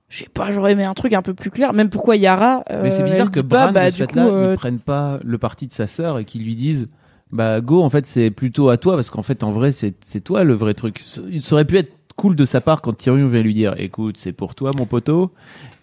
je 0.07 0.19
sais 0.19 0.29
pas, 0.33 0.51
j'aurais 0.51 0.71
aimé 0.71 0.85
un 0.85 0.93
truc 0.93 1.13
un 1.13 1.21
peu 1.21 1.33
plus 1.33 1.51
clair. 1.51 1.73
Même 1.73 1.89
pourquoi 1.89 2.15
Yara. 2.15 2.63
Mais 2.81 2.89
c'est 2.89 3.03
euh, 3.03 3.05
bizarre 3.05 3.29
que 3.29 3.41
dit 3.41 3.47
pas, 3.47 3.65
Bran, 3.65 3.73
bah, 3.73 3.85
de 3.87 3.91
ce 3.91 3.97
fait-là, 3.97 4.27
euh, 4.27 4.53
ils 4.53 4.55
prennent 4.55 4.79
pas 4.79 5.19
le 5.23 5.37
parti 5.37 5.67
de 5.67 5.73
sa 5.73 5.87
sœur 5.87 6.17
et 6.19 6.25
qu'ils 6.25 6.43
lui 6.43 6.55
disent 6.55 6.87
Bah, 7.31 7.59
go, 7.59 7.81
en 7.81 7.89
fait, 7.89 8.05
c'est 8.05 8.29
plutôt 8.29 8.69
à 8.69 8.77
toi, 8.77 8.95
parce 8.95 9.09
qu'en 9.09 9.23
fait, 9.23 9.43
en 9.43 9.51
vrai, 9.51 9.71
c'est 9.71 10.21
toi 10.23 10.43
le 10.43 10.53
vrai 10.53 10.73
truc. 10.73 11.03
Il 11.29 11.41
aurait 11.51 11.65
pu 11.65 11.77
être 11.77 11.91
cool 12.15 12.35
de 12.35 12.45
sa 12.45 12.61
part 12.61 12.81
quand 12.81 12.93
Tyrion 12.93 13.27
vient 13.27 13.41
lui 13.41 13.53
dire 13.53 13.73
Écoute, 13.77 14.17
c'est 14.17 14.31
pour 14.31 14.55
toi, 14.55 14.71
mon 14.75 14.85
poteau, 14.85 15.31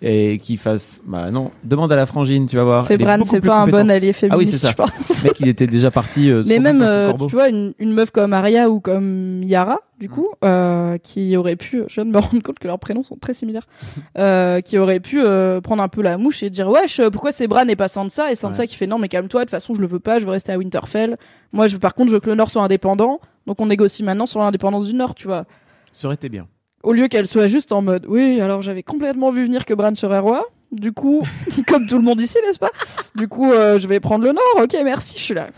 et 0.04 0.38
qu'il 0.38 0.58
fasse 0.58 1.00
Bah 1.06 1.30
non, 1.30 1.52
demande 1.62 1.92
à 1.92 1.96
la 1.96 2.06
frangine, 2.06 2.46
tu 2.46 2.56
vas 2.56 2.64
voir. 2.64 2.82
c'est 2.84 2.98
Bran, 2.98 3.18
c'est 3.24 3.40
pas 3.40 3.60
un 3.62 3.66
bon 3.68 3.88
allié 3.90 4.12
Ah 4.28 4.36
oui, 4.36 4.46
c'est 4.46 4.58
féministe, 4.58 4.58
ça. 4.58 4.70
je 4.70 4.74
pense. 4.74 5.24
Le 5.24 5.28
mec, 5.28 5.40
il 5.40 5.48
était 5.48 5.66
déjà 5.68 5.90
parti. 5.92 6.28
euh, 6.30 6.42
Mais 6.46 6.58
même, 6.58 6.82
euh, 6.82 7.12
tu 7.28 7.34
vois, 7.36 7.48
une, 7.48 7.72
une 7.78 7.92
meuf 7.92 8.10
comme 8.10 8.32
Arya 8.32 8.68
ou 8.68 8.80
comme 8.80 9.42
Yara, 9.44 9.78
du 10.00 10.08
coup, 10.08 10.26
euh, 10.44 10.98
qui 10.98 11.36
aurait 11.36 11.54
pu, 11.54 11.82
je 11.86 11.94
viens 11.94 12.04
de 12.04 12.10
me 12.10 12.18
rendre 12.18 12.42
compte 12.42 12.58
que 12.58 12.66
leurs 12.66 12.80
prénoms 12.80 13.04
sont 13.04 13.16
très 13.16 13.32
similaires, 13.34 13.68
euh, 14.18 14.60
qui 14.60 14.76
aurait 14.78 14.98
pu 15.00 15.22
euh, 15.22 15.60
prendre 15.60 15.82
un 15.82 15.88
peu 15.88 16.02
la 16.02 16.18
mouche 16.18 16.42
et 16.42 16.50
dire 16.50 16.68
wesh, 16.68 17.00
pourquoi 17.12 17.30
c'est 17.30 17.46
Bran 17.46 17.68
et 17.68 17.76
pas 17.76 17.86
Sansa? 17.88 18.32
Et 18.32 18.34
Sansa 18.34 18.62
Ouais. 18.62 18.66
qui 18.66 18.74
fait 18.76 18.88
non, 18.88 18.98
mais 18.98 19.08
calme-toi, 19.08 19.42
de 19.42 19.44
toute 19.44 19.50
façon, 19.52 19.74
je 19.74 19.80
le 19.80 19.86
veux 19.86 20.00
pas, 20.00 20.18
je 20.18 20.24
veux 20.24 20.32
rester 20.32 20.50
à 20.52 20.58
Winterfell. 20.58 21.16
Moi, 21.52 21.68
je, 21.68 21.76
par 21.76 21.94
contre, 21.94 22.08
je 22.08 22.14
veux 22.14 22.20
que 22.20 22.28
le 22.30 22.34
Nord 22.34 22.50
soit 22.50 22.62
indépendant, 22.62 23.20
donc 23.46 23.60
on 23.60 23.66
négocie 23.66 24.02
maintenant 24.02 24.26
sur 24.26 24.40
l'indépendance 24.40 24.86
du 24.86 24.94
Nord, 24.94 25.14
tu 25.14 25.28
vois. 25.28 25.44
Ça 25.92 26.06
aurait 26.08 26.16
été 26.16 26.28
bien. 26.28 26.48
Au 26.82 26.92
lieu 26.92 27.08
qu'elle 27.08 27.26
soit 27.26 27.48
juste 27.48 27.72
en 27.72 27.82
mode 27.82 28.06
oui, 28.08 28.40
alors 28.40 28.62
j'avais 28.62 28.82
complètement 28.82 29.30
vu 29.30 29.44
venir 29.44 29.64
que 29.64 29.74
Bran 29.74 29.94
serait 29.94 30.18
roi. 30.18 30.46
Du 30.72 30.92
coup, 30.92 31.22
comme 31.68 31.86
tout 31.86 31.96
le 31.96 32.02
monde 32.02 32.20
ici, 32.20 32.38
n'est-ce 32.44 32.58
pas? 32.58 32.70
Du 33.14 33.28
coup, 33.28 33.52
euh, 33.52 33.78
je 33.78 33.86
vais 33.86 34.00
prendre 34.00 34.24
le 34.24 34.32
Nord. 34.32 34.64
Ok, 34.64 34.74
merci. 34.84 35.16
Je 35.18 35.22
suis 35.22 35.34
là. 35.34 35.48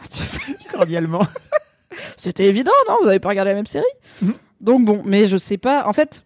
Cordialement. 0.72 1.22
C'était 2.16 2.46
évident, 2.46 2.72
non? 2.88 2.96
Vous 3.02 3.08
avez 3.08 3.20
pas 3.20 3.28
regardé 3.28 3.50
la 3.50 3.56
même 3.56 3.66
série? 3.66 3.84
Mhm. 4.22 4.34
Donc 4.60 4.84
bon, 4.84 5.02
mais 5.04 5.26
je 5.26 5.36
sais 5.36 5.56
pas. 5.56 5.86
En 5.86 5.92
fait, 5.92 6.24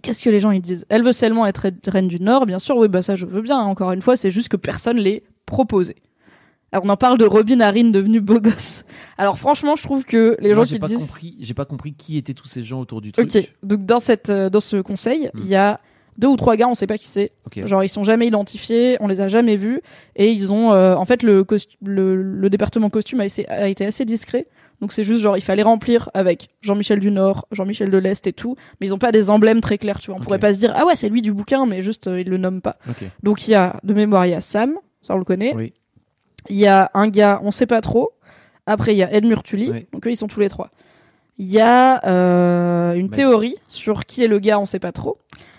qu'est-ce 0.00 0.22
que 0.22 0.30
les 0.30 0.40
gens 0.40 0.50
ils 0.50 0.62
disent? 0.62 0.86
Elle 0.88 1.02
veut 1.02 1.12
seulement 1.12 1.46
être 1.46 1.66
reine 1.86 2.08
du 2.08 2.20
Nord, 2.20 2.46
bien 2.46 2.58
sûr. 2.58 2.76
Oui, 2.76 2.88
bah 2.88 3.02
ça 3.02 3.16
je 3.16 3.26
veux 3.26 3.42
bien. 3.42 3.58
Encore 3.58 3.92
une 3.92 4.02
fois, 4.02 4.16
c'est 4.16 4.30
juste 4.30 4.48
que 4.48 4.56
personne 4.56 4.96
l'ait 4.96 5.22
proposé. 5.46 5.96
Alors 6.72 6.84
on 6.86 6.88
en 6.88 6.96
parle 6.96 7.18
de 7.18 7.24
Robin 7.24 7.60
Harrin 7.60 7.90
devenu 7.90 8.20
beau 8.20 8.40
gosse. 8.40 8.84
Alors 9.18 9.38
franchement, 9.38 9.76
je 9.76 9.82
trouve 9.82 10.04
que 10.04 10.36
les 10.40 10.54
Moi, 10.54 10.64
gens 10.64 10.72
qui 10.72 10.78
pas 10.78 10.86
disent 10.88 10.98
compris. 11.06 11.36
J'ai 11.40 11.54
pas 11.54 11.66
compris 11.66 11.92
qui 11.92 12.16
étaient 12.16 12.34
tous 12.34 12.48
ces 12.48 12.62
gens 12.62 12.80
autour 12.80 13.00
du 13.02 13.12
truc. 13.12 13.34
Ok, 13.34 13.52
donc 13.62 13.84
dans 13.84 14.00
cette 14.00 14.30
euh, 14.30 14.48
dans 14.50 14.60
ce 14.60 14.78
conseil, 14.78 15.30
Hmm. 15.34 15.40
il 15.40 15.48
y 15.48 15.54
a 15.54 15.80
deux 16.18 16.28
ou 16.28 16.36
trois 16.36 16.56
gars, 16.56 16.68
on 16.68 16.74
sait 16.74 16.86
pas 16.86 16.98
qui 16.98 17.06
c'est. 17.06 17.32
Ok. 17.46 17.64
Genre 17.66 17.84
ils 17.84 17.88
sont 17.88 18.04
jamais 18.04 18.26
identifiés, 18.26 18.96
on 19.00 19.06
les 19.08 19.20
a 19.20 19.28
jamais 19.28 19.56
vus 19.56 19.80
et 20.16 20.30
ils 20.30 20.52
ont 20.52 20.72
euh, 20.72 20.94
en 20.94 21.04
fait 21.04 21.22
le, 21.22 21.42
costu- 21.44 21.76
le 21.84 22.16
le 22.22 22.50
département 22.50 22.88
costume 22.90 23.20
a, 23.20 23.68
été 23.68 23.84
assez 23.84 24.04
discret. 24.04 24.46
Donc 24.80 24.92
c'est 24.92 25.04
juste 25.04 25.20
genre 25.20 25.36
il 25.36 25.42
fallait 25.42 25.62
remplir 25.62 26.10
avec 26.14 26.48
Jean-Michel 26.62 26.98
du 27.00 27.10
Nord, 27.10 27.46
Jean-Michel 27.52 27.90
de 27.90 27.98
l'Est 27.98 28.26
et 28.26 28.32
tout, 28.32 28.56
mais 28.80 28.86
ils 28.88 28.94
ont 28.94 28.98
pas 28.98 29.12
des 29.12 29.28
emblèmes 29.30 29.60
très 29.60 29.78
clairs, 29.78 29.98
tu 30.00 30.06
vois. 30.06 30.16
On 30.16 30.18
Ok. 30.18 30.24
pourrait 30.24 30.38
pas 30.38 30.52
se 30.54 30.58
dire 30.58 30.72
ah 30.74 30.84
ouais, 30.86 30.96
c'est 30.96 31.08
lui 31.10 31.22
du 31.22 31.32
bouquin 31.32 31.66
mais 31.66 31.82
juste 31.82 32.08
euh, 32.08 32.20
ils 32.20 32.28
le 32.28 32.36
nomment 32.38 32.62
pas. 32.62 32.76
Ok. 32.88 33.04
Donc 33.22 33.46
il 33.46 33.52
y 33.52 33.54
a 33.54 33.78
de 33.84 33.92
mémoire, 33.94 34.26
il 34.26 34.30
y 34.30 34.34
a 34.34 34.40
Sam, 34.40 34.74
ça 35.02 35.14
on 35.14 35.18
le 35.18 35.24
connaît. 35.24 35.54
Oui. 35.54 35.72
Il 36.48 36.56
y 36.56 36.66
a 36.66 36.90
un 36.94 37.08
gars, 37.08 37.40
on 37.44 37.50
sait 37.50 37.66
pas 37.66 37.80
trop. 37.80 38.12
Après 38.66 38.94
il 38.94 38.98
y 38.98 39.02
a 39.02 39.12
Ed 39.12 39.24
Murtully, 39.24 39.70
Oui. 39.70 39.86
donc 39.92 40.06
eux 40.06 40.10
ils 40.10 40.16
sont 40.16 40.28
tous 40.28 40.40
les 40.40 40.48
trois. 40.48 40.70
Il 41.38 41.50
y 41.50 41.60
a 41.60 42.04
euh, 42.06 42.94
une 42.94 43.08
Bah, 43.08 43.16
théorie 43.16 43.56
sur 43.68 44.04
qui 44.06 44.22
est 44.22 44.28
le 44.28 44.38
gars, 44.38 44.58
on 44.60 44.66
sait 44.66 44.78
pas 44.78 44.92
trop. 44.92 45.18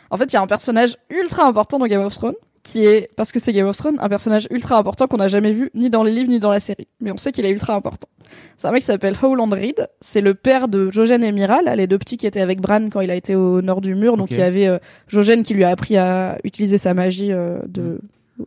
En 0.10 0.18
fait, 0.18 0.26
il 0.26 0.34
y 0.34 0.38
a 0.38 0.42
un 0.42 0.48
personnage 0.48 0.98
ultra 1.10 1.46
important 1.46 1.80
dans 1.80 1.88
Game 1.88 2.04
of 2.04 2.14
Thrones, 2.14 2.36
qui 2.62 2.86
est, 2.86 3.10
parce 3.16 3.32
que 3.32 3.40
c'est 3.40 3.52
Game 3.52 3.68
of 3.68 3.76
Thrones, 3.76 3.98
un 4.00 4.08
personnage 4.08 4.48
ultra 4.52 4.78
important 4.78 5.08
qu'on 5.08 5.18
n'a 5.18 5.28
jamais 5.28 5.52
vu 5.52 5.72
ni 5.74 5.90
dans 5.90 6.04
les 6.04 6.12
livres 6.12 6.30
ni 6.30 6.40
dans 6.40 6.52
la 6.52 6.60
série. 6.60 6.88
Mais 7.02 7.12
on 7.12 7.18
sait 7.18 7.32
qu'il 7.32 7.46
est 7.46 7.50
ultra 7.50 7.74
important. 7.76 8.08
C'est 8.56 8.68
un 8.68 8.72
mec 8.72 8.82
qui 8.82 8.86
s'appelle 8.86 9.16
Howland 9.22 9.52
Reed. 9.52 9.90
C'est 10.00 10.22
le 10.22 10.36
père 10.36 10.68
de 10.68 10.90
Jojen 10.92 11.24
et 11.24 11.32
Mira, 11.32 11.62
là, 11.64 11.76
les 11.76 11.88
deux 11.88 11.98
petits 11.98 12.18
qui 12.18 12.28
étaient 12.28 12.40
avec 12.42 12.62
Bran 12.62 12.90
quand 12.92 13.02
il 13.02 13.12
a 13.12 13.16
été 13.16 13.36
au 13.36 13.62
nord 13.62 13.82
du 13.82 13.96
mur. 13.96 14.16
Donc 14.16 14.30
il 14.32 14.38
y 14.38 14.42
avait 14.44 14.68
euh, 14.68 14.78
Jojen 15.08 15.44
qui 15.44 15.56
lui 15.56 15.64
a 15.64 15.70
appris 15.70 15.98
à 15.98 16.38
utiliser 16.44 16.78
sa 16.78 16.94
magie 16.94 17.32
euh, 17.34 17.58
de, 17.68 18.00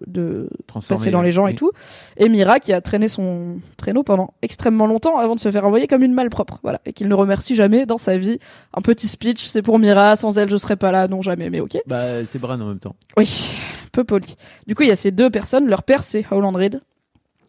de 0.07 0.49
passer 0.89 1.11
dans 1.11 1.22
les 1.22 1.32
gens 1.32 1.47
et 1.47 1.55
tout. 1.55 1.70
Et 2.16 2.28
Mira 2.28 2.61
qui 2.61 2.72
a 2.72 2.80
traîné 2.80 3.09
son 3.09 3.59
traîneau 3.76 4.03
pendant 4.03 4.34
extrêmement 4.43 4.87
longtemps 4.87 5.18
avant 5.18 5.34
de 5.34 5.41
se 5.41 5.51
faire 5.51 5.64
envoyer 5.64 5.87
comme 5.87 6.03
une 6.03 6.12
malpropre. 6.12 6.61
Voilà. 6.62 6.80
Et 6.87 6.93
qu'il 6.93 7.09
ne 7.09 7.14
remercie 7.14 7.55
jamais 7.55 7.87
dans 7.87 7.99
sa 7.99 8.18
vie. 8.18 8.39
Un 8.74 8.80
petit 8.80 9.09
speech, 9.09 9.47
c'est 9.47 9.62
pour 9.62 9.78
Mira, 9.78 10.16
sans 10.16 10.39
elle 10.39 10.51
je 10.51 10.57
serais 10.57 10.76
pas 10.76 10.91
là, 10.91 11.09
non 11.09 11.22
jamais, 11.22 11.51
mais 11.51 11.61
ok. 11.61 11.78
Bah, 11.87 12.24
c'est 12.26 12.39
Bran 12.39 12.61
en 12.61 12.68
même 12.68 12.78
temps. 12.78 12.97
Oui, 13.16 13.51
peu 13.93 14.05
poli. 14.05 14.37
Du 14.66 14.74
coup, 14.74 14.82
il 14.82 14.89
y 14.89 14.93
a 14.93 14.97
ces 14.97 15.11
deux 15.11 15.30
personnes. 15.30 15.68
Leur 15.68 15.82
père, 15.82 16.03
c'est 16.03 16.24
Howland 16.30 16.53
Reed. 16.53 16.80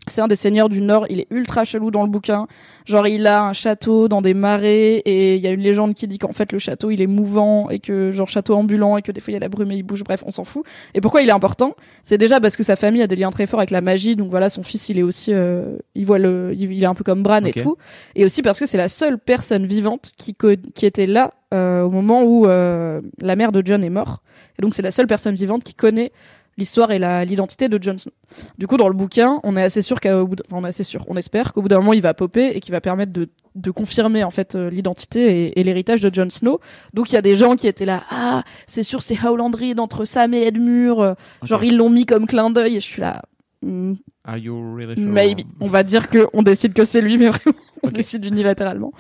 C'est 0.08 0.22
un 0.22 0.28
des 0.28 0.36
seigneurs 0.36 0.70
du 0.70 0.82
Nord. 0.82 1.05
Il 1.10 1.20
est 1.20 1.28
ultra 1.32 1.64
chelou 1.64 1.91
dans 1.91 2.03
le 2.03 2.10
bouquin. 2.10 2.47
Genre, 2.86 3.08
il 3.08 3.28
a 3.28 3.43
un 3.43 3.53
château 3.53 4.08
dans 4.08 4.22
des 4.22 4.34
marais 4.34 5.01
et 5.05 5.36
il 5.36 5.41
y 5.41 5.47
a 5.47 5.51
une 5.51 5.62
légende 5.62 5.93
qui 5.93 6.08
dit 6.08 6.18
qu'en 6.18 6.34
fait, 6.34 6.51
le 6.51 6.60
château, 6.60 6.89
il 6.91 7.01
est 7.01 7.08
mouvant 7.08 7.70
et 7.70 7.80
que, 7.80 8.12
genre, 8.12 8.28
château 8.28 8.55
ambulant 8.55 8.97
et 8.97 9.01
que 9.01 9.12
des 9.12 9.20
fois, 9.20 9.32
il 9.32 9.34
y 9.34 9.38
a 9.38 9.41
la 9.41 9.49
brume 9.49 9.72
et 9.72 9.76
il 9.76 9.84
bouge. 9.84 10.03
Bref, 10.03 10.24
on 10.26 10.32
s'en 10.32 10.43
fout. 10.43 10.66
Et 10.93 11.01
pourquoi 11.01 11.22
il 11.22 11.30
est 11.30 11.34
important? 11.34 11.76
C'est 12.03 12.18
déjà 12.18 12.39
parce 12.39 12.55
que 12.55 12.64
sa 12.64 12.76
famille 12.76 13.01
a 13.01 13.08
des 13.08 13.16
liens 13.16 13.30
très 13.30 13.45
forts 13.45 13.60
avec 13.60 13.72
la 13.72 13.82
magie. 13.82 14.16
Donc 14.16 14.30
voilà, 14.30 14.49
son 14.49 14.64
fils, 14.64 14.89
il 14.89 14.97
est 14.97 15.03
aussi, 15.03 15.34
euh, 15.34 15.78
il 15.95 16.05
voit 16.05 16.20
le, 16.20 16.53
il, 16.55 16.82
est 16.82 16.88
un 16.88 16.95
peu 16.95 17.03
comme 17.03 17.24
Bran 17.24 17.43
et 17.43 17.51
tout. 17.51 17.78
Et 18.16 18.26
aussi 18.26 18.41
parce 18.41 18.60
que 18.60 18.66
c'est 18.66 18.78
la 18.78 18.89
seule 18.89 19.18
personne 19.20 19.66
vivante 19.66 20.12
qui, 20.18 20.36
qui 20.74 20.86
était 20.86 21.08
là, 21.08 21.34
euh, 21.53 21.84
au 21.84 21.89
moment 21.89 22.24
où, 22.24 22.47
euh, 22.47 23.01
la 23.22 23.36
mère 23.36 23.51
de 23.51 23.62
John 23.66 23.84
est 23.84 23.89
morte. 23.89 24.24
Et 24.58 24.62
donc 24.62 24.74
c'est 24.74 24.82
la 24.82 24.91
seule 24.91 25.08
personne 25.08 25.36
vivante 25.36 25.64
qui 25.64 25.74
connaît 25.74 26.12
l'histoire 26.58 26.91
et 26.91 26.99
l'identité 27.26 27.70
de 27.70 27.82
Jon 27.82 27.97
Snow. 27.97 28.12
Du 28.58 28.66
coup, 28.68 28.78
dans 28.78 28.88
le 28.88 28.93
bouquin, 28.95 29.39
on 29.43 29.55
est 29.55 29.62
assez 29.64 29.82
sûr 29.82 29.99
qu'au 30.01 30.26
bout, 30.28 30.41
on 30.51 30.66
est 30.66 30.70
assez 30.70 30.84
sûr, 30.84 31.05
on 31.08 31.16
espère 31.16 31.53
qu'au 31.53 31.62
bout 31.62 31.68
d'un 31.68 31.78
moment, 31.78 31.93
il 31.93 32.01
va 32.01 32.14
popper 32.14 32.47
et 32.55 32.60
qu'il 32.60 32.72
va 32.72 32.82
permettre 32.82 33.14
de, 33.14 33.30
de 33.55 33.72
confirmer 33.72 34.24
en 34.24 34.32
fait 34.32 34.55
euh, 34.55 34.70
l'identité 34.70 35.45
et, 35.45 35.60
et 35.60 35.64
l'héritage 35.64 35.99
de 36.01 36.14
Jon 36.14 36.30
Snow. 36.30 36.60
Donc 36.93 37.12
il 37.12 37.16
y 37.16 37.18
a 37.18 37.22
des 37.22 37.36
gens 37.36 37.55
qui 37.55 37.68
étaient 37.68 37.86
là, 37.86 38.01
ah, 38.10 38.43
c'est 38.66 38.84
sûr, 38.84 39.01
c'est 39.01 39.18
Howland 39.24 39.51
Reed 39.55 39.80
entre 39.80 40.03
Sam 40.05 40.34
et 40.34 40.41
Edmure. 40.47 41.01
euh, 41.01 41.14
Genre 41.43 41.64
ils 41.64 41.78
l'ont 41.78 41.89
mis 41.89 42.05
comme 42.05 42.26
clin 42.28 42.49
d'œil 42.49 42.78
et 42.78 42.80
je 42.80 42.86
suis 42.86 43.01
là. 43.01 43.22
hmm, 43.62 43.93
Are 44.26 44.38
you 44.38 44.76
really 44.76 44.95
sure? 44.95 45.05
Maybe. 45.08 45.41
On 45.62 45.68
va 45.68 45.84
dire 45.84 46.10
que 46.10 46.28
on 46.34 46.41
décide 46.43 46.74
que 46.74 46.84
c'est 46.86 47.01
lui, 47.01 47.18
mais 47.18 47.28
vraiment, 47.30 47.55
on 47.84 47.89
décide 47.89 48.26
unilatéralement. 48.26 48.91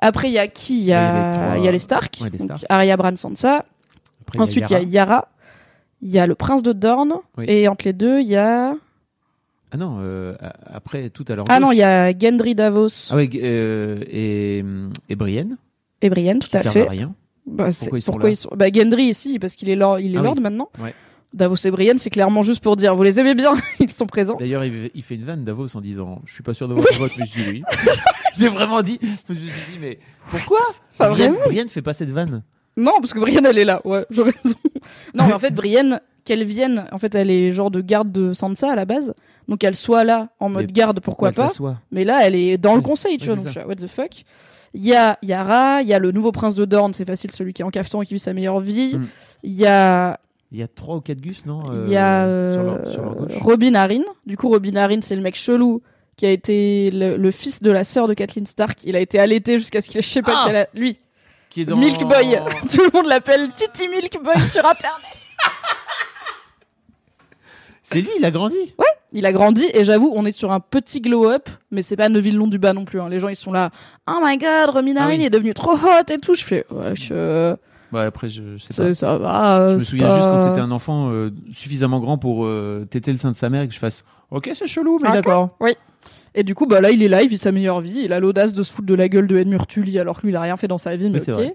Après, 0.00 0.28
il 0.28 0.32
y 0.32 0.38
a 0.38 0.48
qui? 0.48 0.78
Il 0.78 0.84
y 0.86 0.92
a 0.92 1.30
les 1.30 1.36
trois- 1.36 1.58
il 1.58 1.64
y 1.64 1.68
a 1.68 1.72
les 1.72 1.78
Stark. 1.78 2.18
Ouais, 2.20 2.28
les 2.30 2.38
Donc, 2.38 2.46
Stark. 2.48 2.64
Arya, 2.68 2.96
Bran, 2.96 3.14
Sansa. 3.14 3.64
Après, 4.26 4.40
Ensuite, 4.40 4.64
il 4.68 4.72
y 4.72 4.76
a 4.76 4.82
Yara. 4.82 5.28
Il 6.04 6.10
y 6.10 6.18
a 6.18 6.26
le 6.26 6.34
prince 6.34 6.62
de 6.62 6.72
Dorne. 6.72 7.14
Oui. 7.38 7.46
Et 7.48 7.66
entre 7.66 7.86
les 7.86 7.92
deux, 7.92 8.20
il 8.20 8.28
y 8.28 8.36
a. 8.36 8.74
Ah 9.72 9.76
non, 9.76 9.96
euh, 9.98 10.36
après, 10.66 11.10
tout 11.10 11.24
à 11.28 11.34
l'heure. 11.34 11.46
Ah 11.48 11.58
non, 11.58 11.72
il 11.72 11.78
y 11.78 11.82
a 11.82 12.16
Gendry 12.16 12.54
Davos 12.54 13.10
Ah 13.10 13.16
euh, 13.16 14.04
et, 14.06 14.62
et 15.08 15.16
Brienne, 15.16 15.56
et 16.00 16.10
Brienne, 16.10 16.38
tout 16.38 16.48
à 16.52 16.60
fait. 16.60 16.86
à 16.86 16.90
rien. 16.90 17.14
Bah, 17.46 17.68
Pourquoi 17.78 17.98
ils 17.98 18.02
sont 18.02 18.12
pourquoi 18.12 18.28
là 18.28 18.32
ils 18.32 18.36
sont 18.36 18.50
Bah, 18.54 18.66
Gendry 18.72 19.04
ici, 19.06 19.38
parce 19.40 19.54
qu'il 19.56 19.68
est 19.68 19.74
lord, 19.76 19.98
il 19.98 20.14
est 20.14 20.18
Ah 20.18 20.22
lord 20.22 20.34
oui. 20.36 20.42
maintenant. 20.42 20.70
Ouais. 20.80 20.94
Davos 21.32 21.56
et 21.64 21.70
Brienne, 21.72 21.98
c'est 21.98 22.10
clairement 22.10 22.42
juste 22.42 22.62
pour 22.62 22.76
dire, 22.76 22.94
vous 22.94 23.02
les 23.02 23.18
aimez 23.18 23.34
bien, 23.34 23.54
ils 23.80 23.90
sont 23.90 24.06
présents. 24.06 24.36
D'ailleurs, 24.38 24.64
il, 24.64 24.90
il 24.94 25.02
fait 25.02 25.16
une 25.16 25.24
vanne 25.24 25.44
Davos 25.44 25.76
en 25.76 25.80
disant 25.80 26.22
Je 26.26 26.32
suis 26.34 26.44
pas 26.44 26.54
sûr 26.54 26.68
de 26.68 26.74
votre 26.74 26.96
vote, 26.96 27.10
mais 27.18 27.26
je 27.26 27.32
dis 27.42 27.48
oui. 27.50 27.62
J'ai 28.36 28.48
vraiment 28.48 28.82
dit. 28.82 29.00
Je 29.02 29.32
me 29.32 29.38
suis 29.38 29.46
dit, 29.48 29.78
mais 29.80 29.98
pourquoi 30.30 30.60
Enfin, 30.92 31.10
Brienne, 31.10 31.34
Brienne 31.44 31.68
fait 31.68 31.82
pas 31.82 31.94
cette 31.94 32.10
vanne. 32.10 32.42
Non, 32.76 32.92
parce 33.00 33.12
que 33.14 33.18
Brienne, 33.20 33.46
elle 33.46 33.58
est 33.58 33.64
là. 33.64 33.80
Ouais, 33.84 34.04
j'ai 34.10 34.22
raison. 34.22 34.56
Non, 35.14 35.26
mais 35.26 35.32
en 35.32 35.38
fait, 35.38 35.52
Brienne, 35.54 36.00
qu'elle 36.24 36.44
vienne, 36.44 36.86
en 36.92 36.98
fait, 36.98 37.14
elle 37.14 37.30
est 37.30 37.52
genre 37.52 37.70
de 37.70 37.80
garde 37.80 38.10
de 38.10 38.32
Sansa 38.32 38.72
à 38.72 38.74
la 38.74 38.84
base. 38.84 39.14
Donc, 39.48 39.62
elle 39.62 39.74
soit 39.76 40.04
là 40.04 40.30
en 40.40 40.48
mode 40.48 40.66
Mais 40.66 40.72
garde, 40.72 41.00
pourquoi 41.00 41.28
Elle 41.28 41.34
pas. 41.34 41.48
s'assoit. 41.48 41.76
Mais 41.92 42.04
là, 42.04 42.26
elle 42.26 42.34
est 42.34 42.56
dans 42.58 42.72
le 42.72 42.78
Oui. 42.78 42.84
conseil, 42.84 43.16
tu 43.18 43.28
Oui, 43.28 43.34
vois. 43.34 43.36
c'est 43.36 43.42
Donc, 43.44 43.44
ça. 43.44 43.48
je 43.48 43.52
suis 43.52 43.60
là, 43.60 43.66
what 43.68 43.76
the 43.76 43.86
fuck. 43.88 44.24
Il 44.76 44.84
y 44.84 44.94
a 44.94 45.18
Yara, 45.22 45.82
il 45.82 45.88
y 45.88 45.94
a 45.94 45.98
le 46.00 46.10
nouveau 46.10 46.32
prince 46.32 46.56
de 46.56 46.64
Dorne, 46.64 46.92
c'est 46.94 47.04
facile, 47.04 47.30
celui 47.30 47.52
qui 47.52 47.62
est 47.62 47.64
en 47.64 47.70
cafetan 47.70 48.02
et 48.02 48.06
qui 48.06 48.14
vit 48.14 48.18
sa 48.20 48.32
meilleure 48.32 48.58
vie. 48.60 48.96
Mm. 48.96 49.06
Il 49.44 49.52
y 49.52 49.66
a, 49.66 50.18
Il 50.50 50.58
y 50.58 50.62
a 50.62 50.66
trois 50.68 50.96
ou 50.96 51.00
quatre 51.00 51.20
gus, 51.20 51.46
non 51.46 51.62
il 51.86 51.92
y 51.92 51.96
a 51.96 52.24
euh, 52.24 52.54
sur, 52.54 52.62
euh, 52.62 52.78
leur, 52.82 52.92
sur 52.92 53.02
leur 53.04 53.14
gauche. 53.14 53.32
Robin 53.40 53.74
Harrin. 53.74 54.02
Du 54.26 54.36
coup, 54.36 54.48
Robin 54.48 54.74
Harrin, 54.74 55.00
c'est 55.02 55.14
le 55.14 55.22
mec 55.22 55.36
chelou 55.36 55.80
qui 56.16 56.26
a 56.26 56.30
été 56.30 56.90
le, 56.90 57.16
le 57.16 57.30
fils 57.30 57.62
de 57.62 57.70
la 57.70 57.84
sœur 57.84 58.08
de 58.08 58.14
Kathleen 58.14 58.46
Stark. 58.46 58.80
Il 58.84 58.96
a 58.96 59.00
été 59.00 59.18
allaité 59.20 59.58
jusqu'à 59.58 59.80
ce 59.80 59.88
qu'il 59.88 59.98
ait, 59.98 60.02
je 60.02 60.08
sais 60.08 60.22
pas 60.22 60.32
Ah 60.36 60.44
quel 60.46 60.56
âge- 60.56 60.66
Lui, 60.74 60.98
Qui 61.54 61.60
est 61.60 61.64
dans... 61.64 61.76
Milk 61.76 62.02
Boy. 62.02 62.40
Tout 62.68 62.82
le 62.82 62.90
monde 62.92 63.06
l'appelle 63.06 63.48
Titi 63.54 63.86
Milk 63.88 64.18
Boy 64.22 64.46
sur 64.48 64.64
Internet. 64.66 65.06
C'est 67.82 68.00
lui, 68.00 68.10
il 68.18 68.24
a 68.24 68.30
grandi. 68.30 68.74
Il 69.12 69.24
a 69.26 69.32
grandi 69.32 69.66
et 69.72 69.84
j'avoue, 69.84 70.10
on 70.16 70.24
est 70.26 70.32
sur 70.32 70.50
un 70.50 70.58
petit 70.58 71.00
glow-up, 71.00 71.48
mais 71.70 71.82
c'est 71.82 71.94
pas 71.96 72.08
Neuville 72.08 72.34
Long 72.36 72.48
du 72.48 72.58
bas 72.58 72.72
non 72.72 72.84
plus. 72.84 73.00
hein. 73.00 73.08
Les 73.08 73.20
gens 73.20 73.28
ils 73.28 73.36
sont 73.36 73.52
là, 73.52 73.70
oh 74.08 74.18
my 74.20 74.36
god, 74.38 74.70
Robin 74.70 74.94
Ah 74.96 75.02
Harrin 75.04 75.18
oui. 75.18 75.24
est 75.26 75.30
devenu 75.30 75.54
trop 75.54 75.74
hot 75.74 76.10
et 76.10 76.18
tout. 76.18 76.34
Je 76.34 76.42
fais, 76.42 76.64
wesh, 76.70 77.10
euh, 77.12 77.54
Ouais, 77.92 78.00
après, 78.06 78.28
je, 78.28 78.56
je 78.56 78.64
sais 78.64 78.82
pas. 78.82 78.94
ça 78.94 79.16
va. 79.18 79.68
Je 79.70 79.74
me 79.74 79.78
souviens 79.78 80.08
pas- 80.08 80.16
juste 80.16 80.26
quand 80.28 80.42
c'était 80.48 80.60
un 80.60 80.72
enfant 80.72 81.10
euh, 81.12 81.30
suffisamment 81.54 82.00
grand 82.00 82.18
pour 82.18 82.44
euh, 82.44 82.84
téter 82.90 83.12
le 83.12 83.18
sein 83.18 83.30
de 83.30 83.36
sa 83.36 83.50
mère 83.50 83.62
et 83.62 83.68
que 83.68 83.74
je 83.74 83.78
fasse 83.78 84.02
Ok, 84.32 84.50
c'est 84.54 84.66
chelou, 84.66 84.98
mais 85.00 85.08
Ok. 85.10 85.14
d'accord. 85.14 85.50
Oui. 85.60 85.76
Et 86.34 86.42
du 86.42 86.54
coup, 86.54 86.66
bah 86.66 86.80
là, 86.80 86.90
il 86.90 87.02
est 87.02 87.08
là, 87.08 87.22
il 87.22 87.28
vit 87.28 87.38
sa 87.38 87.52
meilleure 87.52 87.80
vie. 87.80 88.02
Il 88.04 88.12
a 88.12 88.18
l'audace 88.20 88.52
de 88.52 88.62
se 88.62 88.72
foutre 88.72 88.86
de 88.88 88.94
la 88.94 89.08
gueule 89.08 89.26
de 89.28 89.36
Edmure 89.38 89.66
Tully 89.66 89.98
alors 89.98 90.16
que 90.20 90.26
lui, 90.26 90.32
il 90.32 90.36
a 90.36 90.40
rien 90.40 90.56
fait 90.56 90.66
dans 90.68 90.78
sa 90.78 90.96
vie, 90.96 91.08
mais, 91.10 91.20
Mais 91.26 91.32
ok. 91.34 91.54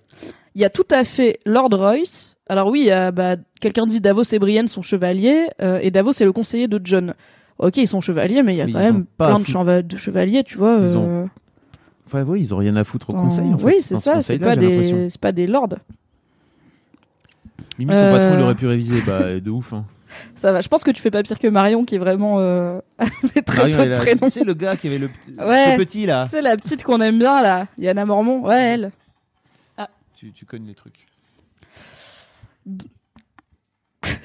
Il 0.56 0.62
y 0.62 0.66
a 0.66 0.70
tout 0.70 0.88
à 0.90 1.04
fait 1.04 1.40
Lord 1.46 1.70
Royce. 1.72 2.38
Alors 2.48 2.68
oui, 2.70 2.82
il 2.82 2.88
y 2.88 2.92
a, 2.92 3.12
bah, 3.12 3.36
quelqu'un 3.60 3.86
dit 3.86 4.00
Davos 4.02 4.24
et 4.32 4.40
Brienne 4.40 4.68
sont 4.68 4.82
chevaliers, 4.82 5.48
euh, 5.62 5.80
et 5.82 5.92
Davos 5.92 6.12
est 6.12 6.24
le 6.26 6.32
conseiller 6.32 6.68
de 6.68 6.80
John. 6.84 7.14
Ok, 7.60 7.78
ils 7.78 7.88
sont 7.88 8.00
chevaliers, 8.02 8.42
mais 8.42 8.54
il 8.56 8.58
y 8.58 8.62
a 8.62 8.66
Mais 8.66 8.72
quand 8.72 8.80
ont 8.80 8.84
même 8.84 9.06
plein 9.18 9.66
de, 9.66 9.82
de 9.82 9.98
chevaliers, 9.98 10.44
tu 10.44 10.58
vois. 10.58 10.80
Ils 10.82 10.98
ont 10.98 11.24
euh, 11.24 11.26
Enfin, 12.08 12.24
oui, 12.24 12.40
ils 12.40 12.54
ont 12.54 12.58
rien 12.58 12.76
à 12.78 12.84
foutre 12.84 13.12
au 13.12 13.14
conseil. 13.14 13.54
En 13.54 13.58
fait, 13.58 13.66
oui, 13.66 13.76
c'est 13.82 13.98
ce 13.98 14.02
ça. 14.02 14.22
C'est 14.22 14.40
conseil-là, 14.40 14.48
pas 14.48 14.56
des, 14.56 15.10
c'est 15.10 15.22
pas 15.22 15.32
des 15.34 15.46
lords. 15.46 15.68
Limite, 17.78 17.96
ton 17.98 18.12
patron, 18.12 18.34
il 18.34 18.40
Euh. 18.40 18.44
aurait 18.44 18.56
pu 18.56 18.68
réviser. 18.68 19.02
Bah, 19.06 19.40
de 19.40 19.50
ouf. 19.52 19.74
Hein. 19.74 19.86
Ça 20.36 20.52
va. 20.52 20.62
Je 20.62 20.68
pense 20.68 20.84
que 20.84 20.92
tu 20.92 21.02
fais 21.02 21.12
pas 21.12 21.22
pire 21.24 21.38
que 21.40 21.48
Marion, 21.48 21.86
qui 21.86 21.96
est 21.96 22.00
vraiment 22.00 22.40
euh, 22.40 22.80
avait 22.98 23.42
très 23.42 23.70
Marion, 23.70 23.78
peu 23.78 23.90
de 23.90 23.96
prénoms. 23.98 24.28
Tu 24.28 24.32
sais, 24.40 24.44
le 24.44 24.54
gars 24.54 24.76
qui 24.76 24.88
avait 24.88 24.98
le 24.98 25.08
petit, 25.10 25.40
Ouais. 25.40 25.78
le 25.78 25.86
petit 25.86 26.06
là. 26.06 26.24
Tu 26.26 26.32
sais 26.32 26.42
la 26.42 26.58
petite 26.58 26.84
qu'on 26.84 27.00
aime 27.02 27.20
bien 27.20 27.42
là, 27.42 27.68
Yana 27.78 28.06
Mormon. 28.06 28.42
Ouais, 28.46 28.56
elle. 28.74 28.92
Tu, 30.16 30.34
tu 30.34 30.46
connais 30.46 30.68
les 30.68 30.76
trucs. 30.76 31.06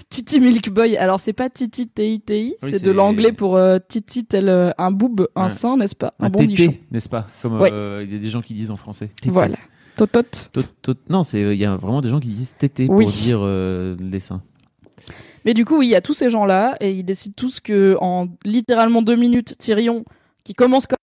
Titi 0.09 0.41
Milk 0.41 0.71
Boy. 0.71 0.97
Alors 0.97 1.21
c'est 1.21 1.33
pas 1.33 1.51
Titi 1.51 1.89
Ti 1.89 2.21
Ti, 2.25 2.55
Oui, 2.63 2.71
c'est 2.73 2.83
de 2.83 2.91
l'anglais 2.93 3.33
pour 3.33 3.57
euh, 3.57 3.79
Titi 3.87 4.25
tel 4.25 4.49
euh, 4.49 4.71
un 4.79 4.91
boob, 4.91 5.29
un 5.35 5.45
Ouais. 5.45 5.49
sein, 5.49 5.77
n'est-ce 5.77 5.97
pas? 5.97 6.15
Un, 6.21 6.31
bon 6.31 6.39
tété, 6.41 6.49
nichon. 6.69 6.75
n'est-ce 6.91 7.09
pas? 7.09 7.27
Comme 7.43 7.61
Ouais. 7.61 7.71
euh, 7.73 8.03
il 8.07 8.13
y 8.13 8.17
a 8.17 8.19
des 8.21 8.29
gens 8.31 8.41
qui 8.43 8.55
disent 8.55 8.71
en 8.71 8.77
français. 8.77 9.09
Tété. 9.21 9.31
Voilà. 9.31 9.57
Totot. 9.97 10.23
Tot- 10.53 10.63
tot- 10.83 10.99
Non, 11.09 11.23
c'est 11.25 11.41
il 11.41 11.59
y 11.59 11.65
a 11.65 11.77
vraiment 11.77 12.01
des 12.01 12.09
gens 12.09 12.21
qui 12.21 12.29
disent 12.29 12.53
tété 12.59 12.87
Oui. 12.89 13.05
pour 13.05 13.13
dire 13.13 13.39
euh, 13.43 13.97
les 14.01 14.21
seins. 14.21 14.43
Mais 15.45 15.55
du 15.55 15.65
coup, 15.65 15.79
oui, 15.79 15.87
il 15.89 15.91
y 15.91 15.95
a 15.97 16.01
tous 16.01 16.15
ces 16.15 16.31
gens-là 16.31 16.77
et 16.81 16.91
ils 16.93 17.05
décident 17.05 17.35
tous 17.37 17.61
que 17.61 17.97
en 18.01 18.29
littéralement 18.45 19.03
deux 19.03 19.17
minutes, 19.17 19.57
Tyrion, 19.59 20.05
qui 20.45 20.55
commence 20.55 20.87
comme 20.87 20.97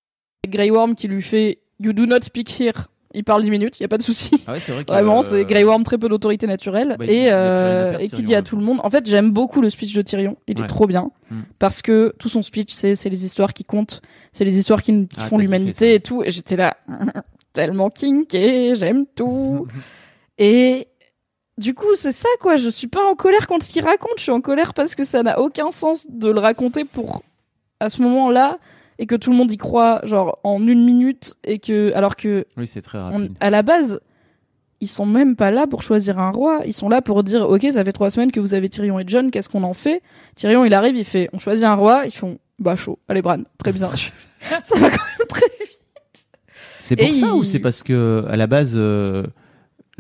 Grey 0.47 0.69
Worm, 0.71 0.95
qui 0.95 1.07
lui 1.07 1.21
fait 1.21 1.59
You 1.79 1.93
do 1.93 2.05
not 2.05 2.21
speak 2.23 2.59
here. 2.59 2.87
Il 3.13 3.25
parle 3.25 3.43
10 3.43 3.51
minutes, 3.51 3.77
il 3.79 3.83
y 3.83 3.85
a 3.85 3.89
pas 3.89 3.97
de 3.97 4.03
souci. 4.03 4.41
Ah 4.47 4.53
ouais, 4.53 4.59
vrai 4.59 4.85
Vraiment, 4.87 5.19
euh, 5.19 5.21
c'est 5.21 5.43
Grey 5.43 5.65
Worm 5.65 5.83
très 5.83 5.97
peu 5.97 6.07
d'autorité 6.07 6.47
naturelle 6.47 6.95
Bah, 6.97 7.05
et, 7.05 7.27
euh, 7.29 7.97
et 7.97 8.07
qui 8.07 8.23
dit 8.23 8.33
à 8.35 8.41
tout 8.41 8.55
le 8.55 8.63
monde. 8.63 8.79
En 8.83 8.89
fait, 8.89 9.05
j'aime 9.09 9.31
beaucoup 9.31 9.59
le 9.59 9.69
speech 9.69 9.93
de 9.93 10.01
Tyrion. 10.01 10.37
Il 10.47 10.59
est 10.61 10.67
trop 10.67 10.87
bien 10.87 11.11
Mm. 11.29 11.41
parce 11.59 11.81
que 11.81 12.13
tout 12.19 12.27
son 12.29 12.41
speech, 12.41 12.71
c'est 12.71 13.09
les 13.09 13.25
histoires 13.25 13.53
qui 13.53 13.63
comptent, 13.65 14.01
c'est 14.33 14.43
les 14.45 14.57
histoires 14.57 14.81
qui, 14.81 14.93
qui 15.07 15.19
Ah, 15.19 15.25
font 15.27 15.37
l'humanité 15.37 15.93
et 15.93 15.99
tout. 15.99 16.23
Et 16.23 16.31
j'étais 16.31 16.55
là 16.55 16.75
tellement 17.53 17.89
kinké, 17.89 18.75
j'aime 18.75 19.05
tout. 19.15 19.67
Et 20.37 20.87
du 21.62 21.74
coup, 21.74 21.95
c'est 21.95 22.12
ça 22.12 22.28
quoi. 22.41 22.57
Je 22.57 22.70
suis 22.70 22.88
pas 22.88 23.03
en 23.09 23.16
colère 23.16 23.47
contre 23.47 23.66
ce 23.66 23.70
qu'il 23.72 23.84
raconte. 23.86 24.14
Je 24.18 24.24
suis 24.24 24.32
en 24.32 24.41
colère 24.41 24.74
parce 24.74 24.95
que 24.95 25.03
ça 25.03 25.24
n'a 25.24 25.39
aucun 25.39 25.72
sens 25.72 26.07
de 26.09 26.30
le 26.30 26.39
raconter 26.39 26.84
pour 26.84 27.24
à 27.80 27.89
ce 27.89 28.01
moment-là 28.01 28.57
et 28.99 29.05
que 29.05 29.16
tout 29.16 29.32
le 29.32 29.38
monde 29.38 29.51
y 29.51 29.57
croit 29.57 30.01
genre 30.03 30.39
en 30.43 30.59
une 30.68 30.84
minute 30.86 31.36
et 31.43 31.59
que 31.59 31.93
alors 31.93 32.16
que 32.16 32.45
Oui, 32.57 32.68
c'est 32.68 32.82
très 32.82 32.97
on- 32.97 33.12
rapide. 33.12 33.38
à 33.39 33.49
la 33.49 33.62
base 33.64 33.99
ils 34.84 34.88
sont 34.89 35.05
même 35.05 35.36
pas 35.36 35.51
là 35.51 35.68
pour 35.68 35.84
choisir 35.84 36.18
un 36.20 36.32
roi. 36.32 36.62
Ils 36.66 36.74
sont 36.74 36.89
là 36.89 37.01
pour 37.01 37.24
dire 37.24 37.47
ok 37.49 37.68
ça 37.72 37.84
fait 37.86 37.91
trois 37.91 38.09
semaines 38.09 38.32
que 38.32 38.39
vous 38.39 38.53
avez 38.55 38.68
Tyrion 38.68 38.99
et 38.99 39.03
John. 39.07 39.30
Qu'est-ce 39.32 39.47
qu'on 39.49 39.64
en 39.64 39.74
fait? 39.74 40.01
Tyrion 40.36 40.66
il 40.66 40.74
arrive 40.74 40.95
il 40.97 41.05
fait 41.05 41.30
on 41.34 41.39
choisit 41.39 41.66
un 41.66 41.76
roi. 41.76 42.03
Ils 42.05 42.16
font 42.16 42.38
bah 42.59 42.76
chaud. 42.76 42.99
Allez 43.07 43.22
Bran 43.22 43.39
très 43.59 43.72
bien. 43.72 43.89
ça 44.64 44.78
va 44.80 44.89
quand 44.89 44.97
même 45.20 45.28
très 45.28 45.45
C'est 46.80 46.95
pour 46.95 47.05
Et 47.07 47.14
ça 47.14 47.28
il- 47.28 47.32
ou 47.34 47.43
c'est 47.43 47.59
parce 47.59 47.84
que 47.84 48.26
à 48.30 48.36
la 48.38 48.47
base 48.47 48.74
euh, 48.76 49.24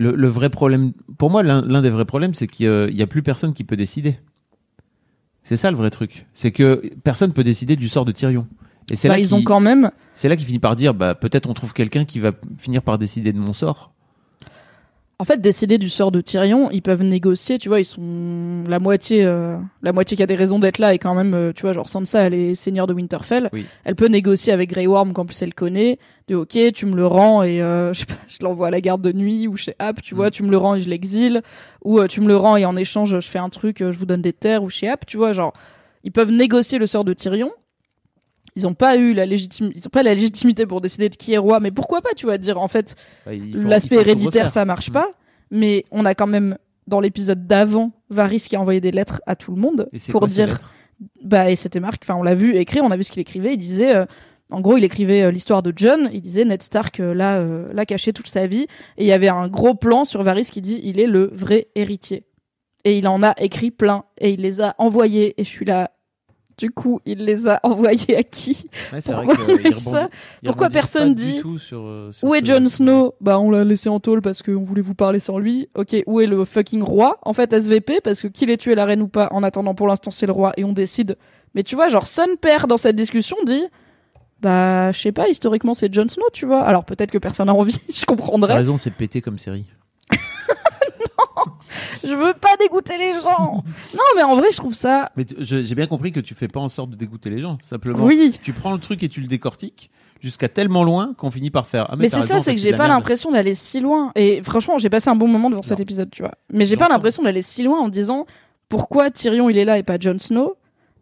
le, 0.01 0.15
le 0.15 0.27
vrai 0.27 0.49
problème 0.49 0.93
pour 1.17 1.29
moi 1.29 1.43
l'un 1.43 1.81
des 1.81 1.89
vrais 1.89 2.05
problèmes 2.05 2.33
c'est 2.33 2.47
qu'il 2.47 2.89
y 2.91 3.01
a 3.01 3.07
plus 3.07 3.21
personne 3.23 3.53
qui 3.53 3.63
peut 3.63 3.77
décider. 3.77 4.17
C'est 5.43 5.57
ça 5.57 5.71
le 5.71 5.77
vrai 5.77 5.89
truc, 5.89 6.27
c'est 6.33 6.51
que 6.51 6.81
personne 7.03 7.33
peut 7.33 7.43
décider 7.43 7.75
du 7.75 7.87
sort 7.87 8.05
de 8.05 8.11
Tyrion. 8.11 8.47
Et 8.89 8.95
c'est 8.95 9.07
Bah, 9.07 9.15
là 9.15 9.19
ils 9.19 9.33
ont 9.35 9.43
quand 9.43 9.59
même 9.59 9.91
c'est 10.13 10.27
là 10.29 10.35
qu'il 10.35 10.45
finit 10.45 10.59
par 10.59 10.75
dire 10.75 10.93
bah 10.93 11.15
peut-être 11.15 11.49
on 11.49 11.53
trouve 11.53 11.73
quelqu'un 11.73 12.05
qui 12.05 12.19
va 12.19 12.31
finir 12.57 12.81
par 12.81 12.97
décider 12.97 13.31
de 13.33 13.39
mon 13.39 13.53
sort. 13.53 13.93
En 15.21 15.23
fait, 15.23 15.39
décider 15.39 15.77
du 15.77 15.87
sort 15.87 16.11
de 16.11 16.19
Tyrion, 16.19 16.71
ils 16.71 16.81
peuvent 16.81 17.03
négocier, 17.03 17.59
tu 17.59 17.69
vois, 17.69 17.79
ils 17.79 17.85
sont 17.85 18.63
la 18.67 18.79
moitié, 18.79 19.23
euh, 19.23 19.55
la 19.83 19.93
moitié 19.93 20.17
qui 20.17 20.23
a 20.23 20.25
des 20.25 20.33
raisons 20.35 20.57
d'être 20.57 20.79
là 20.79 20.95
et 20.95 20.97
quand 20.97 21.13
même, 21.13 21.35
euh, 21.35 21.51
tu 21.53 21.61
vois, 21.61 21.73
genre 21.73 21.87
Sansa, 21.87 22.21
elle 22.21 22.33
est 22.33 22.55
seigneur 22.55 22.87
de 22.87 22.93
Winterfell, 22.95 23.51
Oui. 23.53 23.67
elle 23.83 23.95
peut 23.95 24.07
négocier 24.07 24.51
avec 24.51 24.71
Grey 24.71 24.87
Worm 24.87 25.13
qu'en 25.13 25.27
plus 25.27 25.39
elle 25.43 25.53
connaît, 25.53 25.99
de 26.27 26.33
ok, 26.33 26.57
tu 26.73 26.87
me 26.87 26.95
le 26.95 27.05
rends 27.05 27.43
et 27.43 27.61
euh, 27.61 27.93
je, 27.93 27.99
sais 27.99 28.05
pas, 28.07 28.15
je 28.27 28.37
l'envoie 28.41 28.69
à 28.69 28.71
la 28.71 28.81
garde 28.81 29.03
de 29.03 29.11
nuit 29.11 29.47
ou 29.47 29.57
chez 29.57 29.75
App, 29.77 30.01
tu 30.01 30.15
vois, 30.15 30.29
Mm. 30.29 30.31
tu 30.31 30.41
me 30.41 30.49
le 30.49 30.57
rends 30.57 30.73
et 30.73 30.79
je 30.79 30.89
l'exile, 30.89 31.43
ou 31.85 31.99
euh, 31.99 32.07
tu 32.07 32.19
me 32.19 32.27
le 32.27 32.35
rends 32.35 32.57
et 32.57 32.65
en 32.65 32.75
échange 32.75 33.19
je 33.19 33.29
fais 33.29 33.37
un 33.37 33.49
truc, 33.49 33.81
euh, 33.81 33.91
je 33.91 33.99
vous 33.99 34.07
donne 34.07 34.23
des 34.23 34.33
terres 34.33 34.63
ou 34.63 34.71
chez 34.71 34.89
App, 34.89 35.05
tu 35.05 35.17
vois, 35.17 35.33
genre 35.33 35.53
ils 36.03 36.11
peuvent 36.11 36.31
négocier 36.31 36.79
le 36.79 36.87
sort 36.87 37.03
de 37.05 37.13
Tyrion. 37.13 37.51
Ils 38.55 38.67
ont 38.67 38.73
pas 38.73 38.97
eu 38.97 39.13
la 39.13 39.25
légitimité, 39.25 39.77
ils 39.79 39.87
ont 39.87 39.89
pas 39.89 40.03
la 40.03 40.13
légitimité 40.13 40.65
pour 40.65 40.81
décider 40.81 41.07
de 41.09 41.15
qui 41.15 41.33
est 41.33 41.37
roi, 41.37 41.59
mais 41.59 41.71
pourquoi 41.71 42.01
pas, 42.01 42.09
tu 42.15 42.25
vois, 42.25 42.37
dire 42.37 42.59
en 42.59 42.67
fait 42.67 42.95
Bah, 43.25 43.31
L'aspect 43.69 43.95
héréditaire, 43.95 44.49
ça 44.49 44.65
marche 44.65 44.89
Mm. 44.89 44.93
pas. 44.93 45.09
Mais 45.51 45.85
on 45.91 46.05
a 46.05 46.15
quand 46.15 46.27
même, 46.27 46.57
dans 46.87 46.99
l'épisode 46.99 47.47
d'avant, 47.47 47.91
Varys 48.09 48.39
qui 48.49 48.55
a 48.55 48.61
envoyé 48.61 48.81
des 48.81 48.91
lettres 48.91 49.21
à 49.25 49.35
tout 49.35 49.51
le 49.53 49.61
monde 49.61 49.87
Et 49.93 49.99
pour 50.11 50.21
quoi 50.21 50.27
dire. 50.27 50.59
Bah, 51.23 51.49
et 51.49 51.55
c'était 51.55 51.79
Marc, 51.79 52.01
enfin, 52.03 52.15
on 52.15 52.23
l'a 52.23 52.35
vu 52.35 52.55
écrire, 52.55 52.83
on 52.83 52.91
a 52.91 52.97
vu 52.97 53.03
ce 53.03 53.11
qu'il 53.11 53.21
écrivait. 53.21 53.53
Il 53.53 53.57
disait. 53.57 53.95
euh, 53.95 54.05
en 54.51 54.59
gros, 54.59 54.75
il 54.77 54.83
écrivait 54.83 55.23
euh, 55.23 55.31
l'histoire 55.31 55.63
de 55.63 55.71
John. 55.75 56.09
Il 56.11 56.21
disait 56.21 56.43
Ned 56.43 56.61
Stark 56.61 56.99
euh, 56.99 57.13
l'a 57.13 57.37
euh, 57.37 57.71
l'a 57.73 57.85
caché 57.85 58.11
toute 58.11 58.27
sa 58.27 58.47
vie. 58.47 58.63
Et 58.97 59.05
il 59.05 59.07
y 59.07 59.13
avait 59.13 59.29
un 59.29 59.47
gros 59.47 59.73
plan 59.75 60.03
sur 60.03 60.23
Varys 60.23 60.45
qui 60.51 60.61
dit 60.61 60.79
il 60.83 60.99
est 60.99 61.07
le 61.07 61.29
vrai 61.33 61.69
héritier. 61.75 62.25
Et 62.83 62.97
il 62.97 63.07
en 63.07 63.23
a 63.23 63.33
écrit 63.39 63.71
plein. 63.71 64.03
Et 64.19 64.31
il 64.31 64.41
les 64.41 64.59
a 64.61 64.75
envoyés. 64.77 65.39
Et 65.39 65.43
je 65.45 65.49
suis 65.49 65.65
là. 65.65 65.91
Du 66.61 66.69
coup, 66.69 67.01
il 67.07 67.25
les 67.25 67.47
a 67.47 67.59
envoyés 67.63 68.15
à 68.15 68.21
qui 68.21 68.69
Ouais, 68.93 69.01
c'est 69.01 69.13
vrai 69.13 69.25
Pourquoi 69.25 69.45
que, 69.45 69.67
euh, 69.67 69.71
ça 69.77 70.09
Pourquoi 70.45 70.69
personne 70.69 71.15
du 71.15 71.33
dit 71.33 71.37
tout 71.39 71.57
sur, 71.57 71.81
euh, 71.81 72.11
sur 72.11 72.27
Où 72.27 72.35
est 72.35 72.45
Jon 72.45 72.67
Snow? 72.67 73.15
Bah 73.19 73.39
on 73.39 73.49
l'a 73.49 73.63
laissé 73.63 73.89
en 73.89 73.99
tôle 73.99 74.21
parce 74.21 74.43
qu'on 74.43 74.63
voulait 74.63 74.83
vous 74.83 74.93
parler 74.93 75.19
sans 75.19 75.39
lui. 75.39 75.69
Ok, 75.73 75.95
où 76.05 76.21
est 76.21 76.27
le 76.27 76.45
fucking 76.45 76.83
roi? 76.83 77.17
En 77.23 77.33
fait 77.33 77.51
SVP 77.51 77.99
parce 78.03 78.21
que 78.21 78.27
qu'il 78.27 78.51
ait 78.51 78.57
tué 78.57 78.75
la 78.75 78.85
reine 78.85 79.01
ou 79.01 79.07
pas. 79.07 79.27
En 79.31 79.41
attendant 79.41 79.73
pour 79.73 79.87
l'instant 79.87 80.11
c'est 80.11 80.27
le 80.27 80.33
roi 80.33 80.53
et 80.55 80.63
on 80.63 80.71
décide. 80.73 81.17
Mais 81.55 81.63
tu 81.63 81.73
vois 81.75 81.89
genre 81.89 82.05
Son 82.05 82.35
père 82.39 82.67
dans 82.67 82.77
cette 82.77 82.95
discussion 82.95 83.37
dit 83.45 83.63
bah 84.39 84.91
je 84.91 84.99
sais 84.99 85.11
pas 85.11 85.29
historiquement 85.29 85.73
c'est 85.73 85.91
Jon 85.91 86.07
Snow 86.07 86.25
tu 86.31 86.45
vois. 86.45 86.61
Alors 86.61 86.85
peut-être 86.85 87.09
que 87.11 87.17
personne 87.17 87.47
n'a 87.47 87.55
envie, 87.55 87.79
je 87.93 87.99
T'as 88.01 88.05
comprendrais. 88.05 88.53
raison, 88.53 88.77
c'est 88.77 88.91
pété 88.93 89.21
comme 89.21 89.39
série. 89.39 89.65
Je 92.03 92.13
veux 92.13 92.33
pas 92.33 92.55
dégoûter 92.59 92.97
les 92.97 93.13
gens. 93.19 93.63
non 93.95 94.03
mais 94.15 94.23
en 94.23 94.35
vrai 94.35 94.47
je 94.51 94.57
trouve 94.57 94.73
ça 94.73 95.11
Mais 95.15 95.25
j'ai 95.39 95.75
bien 95.75 95.87
compris 95.87 96.11
que 96.11 96.19
tu 96.19 96.33
fais 96.35 96.47
pas 96.47 96.59
en 96.59 96.69
sorte 96.69 96.89
de 96.91 96.95
dégoûter 96.95 97.29
les 97.29 97.39
gens. 97.39 97.57
Simplement, 97.61 98.03
oui. 98.03 98.37
tu 98.41 98.53
prends 98.53 98.73
le 98.73 98.79
truc 98.79 99.03
et 99.03 99.09
tu 99.09 99.21
le 99.21 99.27
décortiques 99.27 99.89
jusqu'à 100.21 100.47
tellement 100.49 100.83
loin 100.83 101.13
qu'on 101.17 101.31
finit 101.31 101.49
par 101.49 101.67
faire. 101.67 101.87
Ah, 101.89 101.95
Mais 101.97 102.07
c'est 102.09 102.21
ça, 102.21 102.39
c'est 102.39 102.53
que 102.53 102.61
j'ai 102.61 102.73
pas 102.73 102.87
l'impression 102.87 103.31
d'aller 103.31 103.53
si 103.55 103.79
loin. 103.79 104.11
Et 104.15 104.43
franchement, 104.43 104.77
j'ai 104.77 104.89
passé 104.89 105.09
un 105.09 105.15
bon 105.15 105.27
moment 105.27 105.49
devant 105.49 105.63
cet 105.63 105.79
épisode, 105.79 106.09
tu 106.11 106.21
vois. 106.21 106.33
Mais 106.53 106.65
j'ai 106.65 106.77
pas 106.77 106.87
l'impression 106.89 107.23
d'aller 107.23 107.41
si 107.41 107.63
loin 107.63 107.79
en 107.79 107.89
disant 107.89 108.25
pourquoi 108.69 109.09
Tyrion 109.11 109.49
il 109.49 109.57
est 109.57 109.65
là 109.65 109.77
et 109.79 109.83
pas 109.83 109.97
Jon 109.99 110.19
Snow? 110.19 110.55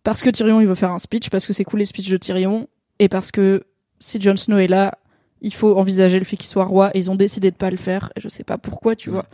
Parce 0.04 0.22
que 0.22 0.30
Tyrion 0.30 0.62
il 0.62 0.68
veut 0.68 0.76
faire 0.76 0.92
un 0.92 0.98
speech, 1.00 1.30
parce 1.30 1.46
que 1.46 1.52
c'est 1.54 1.66
cool 1.66 1.80
les 1.80 1.86
speeches 1.86 2.10
de 2.10 2.16
Tyrion, 2.18 2.68
et 3.00 3.10
parce 3.10 3.32
que 3.32 3.64
si 4.00 4.20
Jon 4.22 4.38
Snow 4.38 4.58
est 4.58 4.68
là, 4.68 4.98
il 5.42 5.54
faut 5.54 5.78
envisager 5.78 6.18
le 6.20 6.26
fait 6.26 6.38
qu'il 6.38 6.48
soit 6.48 6.64
roi, 6.64 6.90
et 6.96 7.00
ils 7.00 7.12
ont 7.12 7.16
décidé 7.16 7.52
de 7.52 7.56
pas 7.58 7.70
le 7.70 7.78
faire. 7.78 8.12
Et 8.16 8.22
je 8.22 8.30
sais 8.30 8.46
pas 8.46 8.58
pourquoi, 8.58 8.96
tu 8.96 9.10
Mm. 9.10 9.14
vois. 9.14 9.26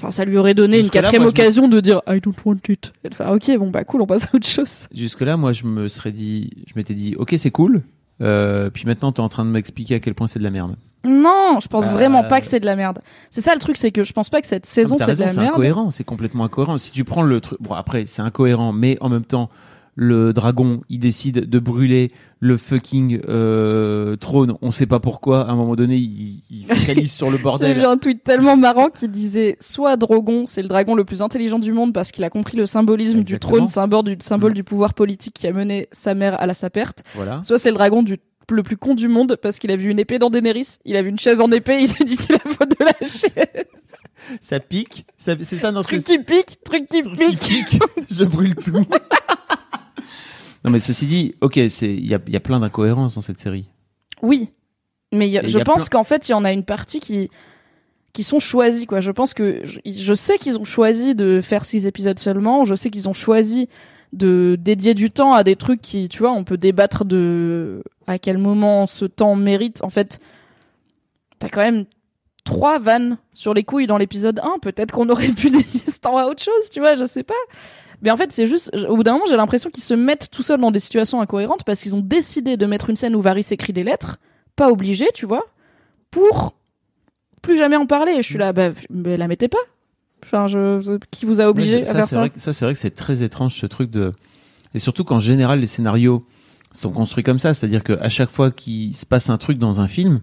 Enfin, 0.00 0.10
ça 0.10 0.24
lui 0.24 0.38
aurait 0.38 0.54
donné 0.54 0.80
une 0.80 0.88
quatrième 0.90 1.22
moi, 1.22 1.30
occasion 1.30 1.68
de 1.68 1.78
dire 1.80 2.00
I 2.08 2.20
don't 2.20 2.34
want 2.44 2.56
it. 2.68 2.92
Et 3.04 3.10
de 3.10 3.14
faire 3.14 3.30
ok, 3.30 3.50
bon 3.58 3.70
bah 3.70 3.84
cool, 3.84 4.00
on 4.00 4.06
passe 4.06 4.24
à 4.32 4.36
autre 4.36 4.46
chose. 4.46 4.86
Jusque-là, 4.94 5.36
moi, 5.36 5.52
je 5.52 5.64
me 5.64 5.88
serais 5.88 6.12
dit, 6.12 6.50
je 6.66 6.72
m'étais 6.76 6.94
dit, 6.94 7.14
ok, 7.18 7.34
c'est 7.36 7.50
cool. 7.50 7.82
Euh, 8.22 8.70
puis 8.70 8.84
maintenant, 8.86 9.12
t'es 9.12 9.20
en 9.20 9.28
train 9.28 9.44
de 9.44 9.50
m'expliquer 9.50 9.96
à 9.96 10.00
quel 10.00 10.14
point 10.14 10.26
c'est 10.26 10.38
de 10.38 10.44
la 10.44 10.50
merde. 10.50 10.76
Non, 11.04 11.58
je 11.62 11.68
pense 11.68 11.86
Bah, 11.86 11.92
vraiment 11.92 12.24
pas 12.24 12.40
que 12.42 12.46
c'est 12.46 12.60
de 12.60 12.66
la 12.66 12.76
merde. 12.76 13.00
C'est 13.30 13.40
ça 13.40 13.54
le 13.54 13.60
truc, 13.60 13.78
c'est 13.78 13.90
que 13.90 14.04
je 14.04 14.12
pense 14.12 14.28
pas 14.28 14.40
que 14.42 14.46
cette 14.46 14.66
saison 14.66 14.96
c'est 14.98 15.04
de 15.04 15.10
la 15.10 15.28
c'est 15.28 15.36
merde. 15.40 15.54
incohérent, 15.54 15.90
c'est 15.90 16.04
complètement 16.04 16.44
incohérent. 16.44 16.76
Si 16.76 16.92
tu 16.92 17.04
prends 17.04 17.22
le 17.22 17.40
truc, 17.40 17.58
bon 17.62 17.72
après, 17.74 18.04
c'est 18.06 18.20
incohérent, 18.22 18.72
mais 18.72 18.98
en 19.00 19.08
même 19.08 19.24
temps, 19.24 19.48
le 20.02 20.32
dragon, 20.32 20.80
il 20.88 20.98
décide 20.98 21.50
de 21.50 21.58
brûler 21.58 22.10
le 22.38 22.56
fucking 22.56 23.20
euh, 23.28 24.16
trône. 24.16 24.54
On 24.62 24.70
sait 24.70 24.86
pas 24.86 24.98
pourquoi. 24.98 25.42
À 25.46 25.50
un 25.52 25.54
moment 25.56 25.76
donné, 25.76 25.96
il, 25.96 26.40
il 26.50 26.64
focalise 26.74 27.12
sur 27.12 27.26
le 27.26 27.32
J'ai 27.32 27.38
vu 27.38 27.42
bordel. 27.42 27.84
un 27.84 27.98
tweet 27.98 28.24
tellement 28.24 28.56
marrant 28.56 28.88
qui 28.88 29.08
disait 29.08 29.56
soit 29.60 29.98
Drogon, 29.98 30.46
c'est 30.46 30.62
le 30.62 30.68
dragon 30.68 30.94
le 30.94 31.04
plus 31.04 31.20
intelligent 31.20 31.58
du 31.58 31.72
monde 31.72 31.92
parce 31.92 32.12
qu'il 32.12 32.24
a 32.24 32.30
compris 32.30 32.56
le 32.56 32.64
symbolisme 32.64 33.22
du 33.24 33.38
trône, 33.38 33.68
symbole 33.68 34.04
du 34.04 34.16
symbole 34.20 34.52
Mm. 34.52 34.54
du 34.54 34.64
pouvoir 34.64 34.94
politique 34.94 35.34
qui 35.34 35.46
a 35.46 35.52
mené 35.52 35.86
sa 35.92 36.14
mère 36.14 36.40
à 36.40 36.46
la 36.46 36.54
sa 36.54 36.70
perte. 36.70 37.02
Voilà. 37.14 37.42
Soit 37.42 37.58
c'est 37.58 37.70
le 37.70 37.76
dragon 37.76 38.02
du 38.02 38.16
le 38.50 38.62
plus 38.64 38.76
con 38.78 38.94
du 38.94 39.06
monde 39.06 39.36
parce 39.40 39.58
qu'il 39.60 39.70
a 39.70 39.76
vu 39.76 39.90
une 39.90 40.00
épée 40.00 40.18
dans 40.18 40.28
Daenerys, 40.30 40.78
il 40.84 40.96
a 40.96 41.02
vu 41.02 41.10
une 41.10 41.18
chaise 41.20 41.40
en 41.40 41.52
épée, 41.52 41.78
il 41.82 41.86
s'est 41.88 42.02
dit 42.02 42.16
c'est 42.16 42.32
la 42.32 42.38
faute 42.40 42.70
de 42.70 42.84
la 42.84 43.06
chaise. 43.06 43.64
Ça 44.40 44.58
pique. 44.60 45.04
Ça- 45.18 45.34
C'est 45.42 45.56
ça 45.56 45.70
notre 45.72 45.88
Truc 45.88 46.02
qui 46.04 46.18
pique, 46.18 46.58
truc 46.64 46.88
qui 46.88 47.00
truc 47.02 47.18
qui 47.18 47.36
pique. 47.36 47.68
pique. 47.68 47.82
Je 48.10 48.24
brûle 48.24 48.54
tout. 48.56 48.82
non, 50.64 50.70
mais 50.70 50.80
ceci 50.80 51.06
dit, 51.06 51.34
ok, 51.40 51.58
c'est 51.68 51.92
il 51.94 52.06
y 52.06 52.14
a, 52.14 52.20
y 52.28 52.36
a 52.36 52.40
plein 52.40 52.60
d'incohérences 52.60 53.14
dans 53.14 53.20
cette 53.20 53.40
série. 53.40 53.66
Oui, 54.22 54.50
mais 55.12 55.28
y 55.28 55.38
a- 55.38 55.42
je 55.42 55.46
il 55.48 55.58
y 55.58 55.60
a 55.60 55.64
pense 55.64 55.88
plein- 55.88 55.98
qu'en 55.98 56.04
fait 56.04 56.28
il 56.28 56.32
y 56.32 56.34
en 56.34 56.44
a 56.44 56.52
une 56.52 56.64
partie 56.64 57.00
qui 57.00 57.30
qui 58.12 58.22
sont 58.24 58.40
choisis 58.40 58.86
quoi. 58.86 59.00
Je 59.00 59.10
pense 59.12 59.34
que 59.34 59.60
je, 59.64 59.78
je 59.84 60.14
sais 60.14 60.36
qu'ils 60.38 60.58
ont 60.58 60.64
choisi 60.64 61.14
de 61.14 61.40
faire 61.40 61.64
six 61.64 61.86
épisodes 61.86 62.18
seulement. 62.18 62.64
Je 62.64 62.74
sais 62.74 62.90
qu'ils 62.90 63.08
ont 63.08 63.12
choisi 63.14 63.68
de 64.12 64.56
dédier 64.58 64.94
du 64.94 65.10
temps 65.12 65.32
à 65.32 65.44
des 65.44 65.54
trucs 65.54 65.80
qui, 65.80 66.08
tu 66.08 66.18
vois, 66.18 66.32
on 66.32 66.42
peut 66.42 66.56
débattre 66.58 67.04
de 67.04 67.82
à 68.08 68.18
quel 68.18 68.38
moment 68.38 68.86
ce 68.86 69.04
temps 69.04 69.36
mérite. 69.36 69.80
En 69.84 69.90
fait, 69.90 70.18
t'as 71.38 71.48
quand 71.48 71.60
même 71.60 71.84
trois 72.44 72.78
vannes 72.78 73.18
sur 73.34 73.54
les 73.54 73.62
couilles 73.64 73.86
dans 73.86 73.98
l'épisode 73.98 74.40
1, 74.42 74.58
peut-être 74.60 74.92
qu'on 74.92 75.08
aurait 75.08 75.28
pu 75.28 75.50
dédier 75.50 75.82
ce 75.90 75.98
temps 75.98 76.16
à 76.16 76.26
autre 76.26 76.42
chose, 76.42 76.70
tu 76.72 76.80
vois, 76.80 76.94
je 76.94 77.04
sais 77.04 77.22
pas. 77.22 77.34
Mais 78.02 78.10
en 78.10 78.16
fait, 78.16 78.32
c'est 78.32 78.46
juste, 78.46 78.70
au 78.88 78.96
bout 78.96 79.02
d'un 79.02 79.12
moment, 79.12 79.26
j'ai 79.28 79.36
l'impression 79.36 79.68
qu'ils 79.70 79.82
se 79.84 79.92
mettent 79.94 80.30
tout 80.30 80.42
seuls 80.42 80.60
dans 80.60 80.70
des 80.70 80.78
situations 80.78 81.20
incohérentes 81.20 81.64
parce 81.64 81.82
qu'ils 81.82 81.94
ont 81.94 82.00
décidé 82.00 82.56
de 82.56 82.64
mettre 82.66 82.88
une 82.88 82.96
scène 82.96 83.14
où 83.14 83.20
Varys 83.20 83.46
écrit 83.50 83.72
des 83.74 83.84
lettres, 83.84 84.16
pas 84.56 84.70
obligé, 84.70 85.06
tu 85.14 85.26
vois, 85.26 85.44
pour 86.10 86.54
plus 87.42 87.58
jamais 87.58 87.76
en 87.76 87.86
parler. 87.86 88.12
Et 88.12 88.22
je 88.22 88.26
suis 88.26 88.38
là, 88.38 88.52
bah, 88.54 88.70
mais 88.88 89.16
la 89.18 89.28
mettez 89.28 89.48
pas. 89.48 89.58
Enfin, 90.24 90.46
je, 90.46 90.98
qui 91.10 91.26
vous 91.26 91.40
a 91.40 91.46
obligé 91.48 91.82
à 91.82 91.94
faire 91.94 92.08
ça 92.08 92.18
vrai 92.20 92.30
que- 92.30 92.40
ça, 92.40 92.52
c'est 92.52 92.64
vrai 92.64 92.72
que 92.74 92.80
c'est 92.80 92.90
très 92.94 93.22
étrange 93.22 93.54
ce 93.54 93.66
truc 93.66 93.90
de. 93.90 94.12
Et 94.74 94.78
surtout 94.78 95.04
qu'en 95.04 95.20
général, 95.20 95.60
les 95.60 95.66
scénarios 95.66 96.24
sont 96.72 96.90
construits 96.92 97.24
comme 97.24 97.38
ça. 97.38 97.52
C'est-à-dire 97.54 97.82
qu'à 97.84 98.08
chaque 98.08 98.30
fois 98.30 98.50
qu'il 98.50 98.94
se 98.94 99.04
passe 99.04 99.28
un 99.30 99.38
truc 99.38 99.58
dans 99.58 99.80
un 99.80 99.88
film 99.88 100.20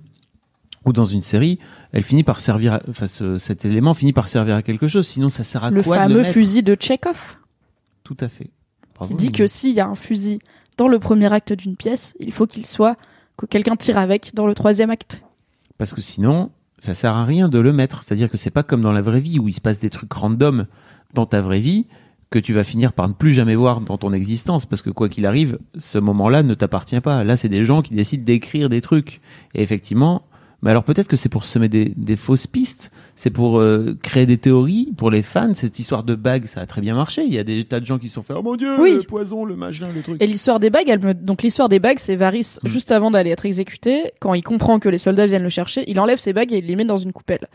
ou 0.86 0.93
dans 0.93 1.05
une 1.05 1.21
série, 1.21 1.59
elle 1.91 2.03
finit 2.03 2.23
par 2.23 2.39
servir. 2.39 2.73
à- 2.75 2.82
Enfin, 2.89 3.07
ce- 3.07 3.38
cet 3.38 3.65
élément 3.65 3.93
finit 3.93 4.13
par 4.13 4.30
servir 4.30 4.55
à 4.55 4.61
quelque 4.61 4.88
chose. 4.88 5.05
Sinon, 5.07 5.30
ça 5.30 5.43
sert 5.43 5.63
à 5.63 5.71
Le 5.71 5.82
quoi 5.84 6.07
de 6.07 6.13
le 6.13 6.21
fameux 6.23 6.34
fusil 6.34 6.63
de 6.63 6.75
Chekhov 6.80 7.38
Tout 8.03 8.17
à 8.19 8.30
fait. 8.30 8.49
Bravo, 8.95 9.09
qui 9.09 9.15
dit 9.17 9.32
que 9.32 9.47
s'il 9.47 9.73
y 9.73 9.80
a 9.80 9.88
un 9.88 9.95
fusil 9.95 10.39
dans 10.78 10.88
le 10.88 10.99
premier 10.99 11.32
acte 11.32 11.53
d'une 11.53 11.75
pièce, 11.75 12.13
il 12.19 12.32
faut 12.32 12.47
qu'il 12.47 12.65
soit 12.65 12.95
que 13.38 13.45
quelqu'un 13.45 13.75
tire 13.75 13.97
avec 13.97 14.34
dans 14.34 14.47
le 14.47 14.55
troisième 14.55 14.89
acte. 14.89 15.21
Parce 15.78 15.93
que 15.93 16.01
sinon, 16.01 16.49
ça 16.80 16.93
sert 16.93 17.15
à 17.15 17.25
rien 17.25 17.49
de 17.49 17.59
le 17.59 17.73
mettre. 17.73 18.03
C'est-à-dire 18.03 18.30
que 18.32 18.38
c'est 18.38 18.49
pas 18.51 18.63
comme 18.63 18.82
dans 18.82 18.91
la 18.91 19.01
vraie 19.01 19.19
vie 19.19 19.39
où 19.39 19.47
il 19.47 19.53
se 19.53 19.61
passe 19.61 19.80
des 19.80 19.89
trucs 19.89 20.11
random 20.13 20.65
dans 21.13 21.25
ta 21.25 21.41
vraie 21.41 21.59
vie 21.59 21.86
que 22.30 22.39
tu 22.39 22.51
vas 22.53 22.63
finir 22.65 22.91
par 22.93 23.07
ne 23.07 23.13
plus 23.13 23.34
jamais 23.34 23.55
voir 23.55 23.80
dans 23.82 23.97
ton 23.97 24.11
existence. 24.13 24.65
Parce 24.65 24.82
que 24.82 24.89
quoi 24.89 25.07
qu'il 25.09 25.25
arrive, 25.25 25.59
ce 25.78 25.97
moment-là 25.97 26.43
ne 26.43 26.53
t'appartient 26.55 26.99
pas. 26.99 27.23
Là, 27.23 27.38
c'est 27.38 27.47
des 27.49 27.63
gens 27.63 27.82
qui 27.82 27.93
décident 27.93 28.23
d'écrire 28.23 28.69
des 28.69 28.82
trucs. 28.82 29.21
Et 29.53 29.61
effectivement, 29.61 30.23
mais 30.64 30.72
alors 30.72 30.84
peut-être 30.84 31.08
que 31.08 31.16
c'est 31.16 31.30
pour 31.30 31.45
semer 31.45 31.70
des, 31.70 31.93
des 31.95 32.16
fausses 32.16 32.47
pistes, 32.47 32.91
c'est 33.16 33.30
pour 33.30 33.60
euh, 33.60 33.95
créer 34.01 34.26
des 34.26 34.38
théories 34.38 34.91
pour 34.97 35.12
les 35.12 35.22
fans. 35.22 35.53
Cette 35.53 35.78
histoire 35.80 36.03
de 36.03 36.16
bague, 36.16 36.45
ça 36.45 36.62
a 36.62 36.66
très 36.66 36.82
bien 36.82 36.95
marché. 36.95 37.24
Il 37.24 37.34
y 37.34 37.38
a 37.39 37.43
des 37.43 37.64
tas 37.64 37.80
de 37.80 37.86
gens 37.86 37.99
qui 37.99 38.08
se 38.10 38.16
sont 38.16 38.24
fait 38.24 38.34
oh 38.36 38.41
mon 38.41 38.55
dieu, 38.55 38.80
Oui. 38.80 38.93
le 38.95 39.03
poison, 39.03 39.45
le 39.45 39.55
machin, 39.55 39.88
le 39.93 40.01
truc. 40.01 40.22
Et 40.22 40.26
l'histoire 40.28 40.60
des 40.60 40.70
bagues, 40.70 40.89
elle 40.89 40.99
me... 40.99 41.14
donc 41.14 41.43
l'histoire 41.43 41.70
des 41.70 41.80
bagues, 41.80 41.99
c'est 41.99 42.16
Varys 42.16 42.58
Mm. 42.64 42.68
juste 42.68 42.91
avant 42.91 43.12
d'aller 43.12 43.30
être 43.32 43.45
exécuté, 43.45 44.12
quand 44.20 44.34
il 44.34 44.41
comprend 44.41 44.80
que 44.80 44.89
les 44.89 44.97
soldats 44.97 45.28
viennent 45.28 45.43
le 45.43 45.49
chercher, 45.49 45.84
il 45.88 45.99
enlève 45.99 46.18
ses 46.18 46.34
bagues 46.34 46.51
et 46.53 46.58
il 46.58 46.66
les 46.66 46.76
met 46.76 46.86
dans 46.86 46.97
une 46.97 47.14
coupelle. 47.14 47.47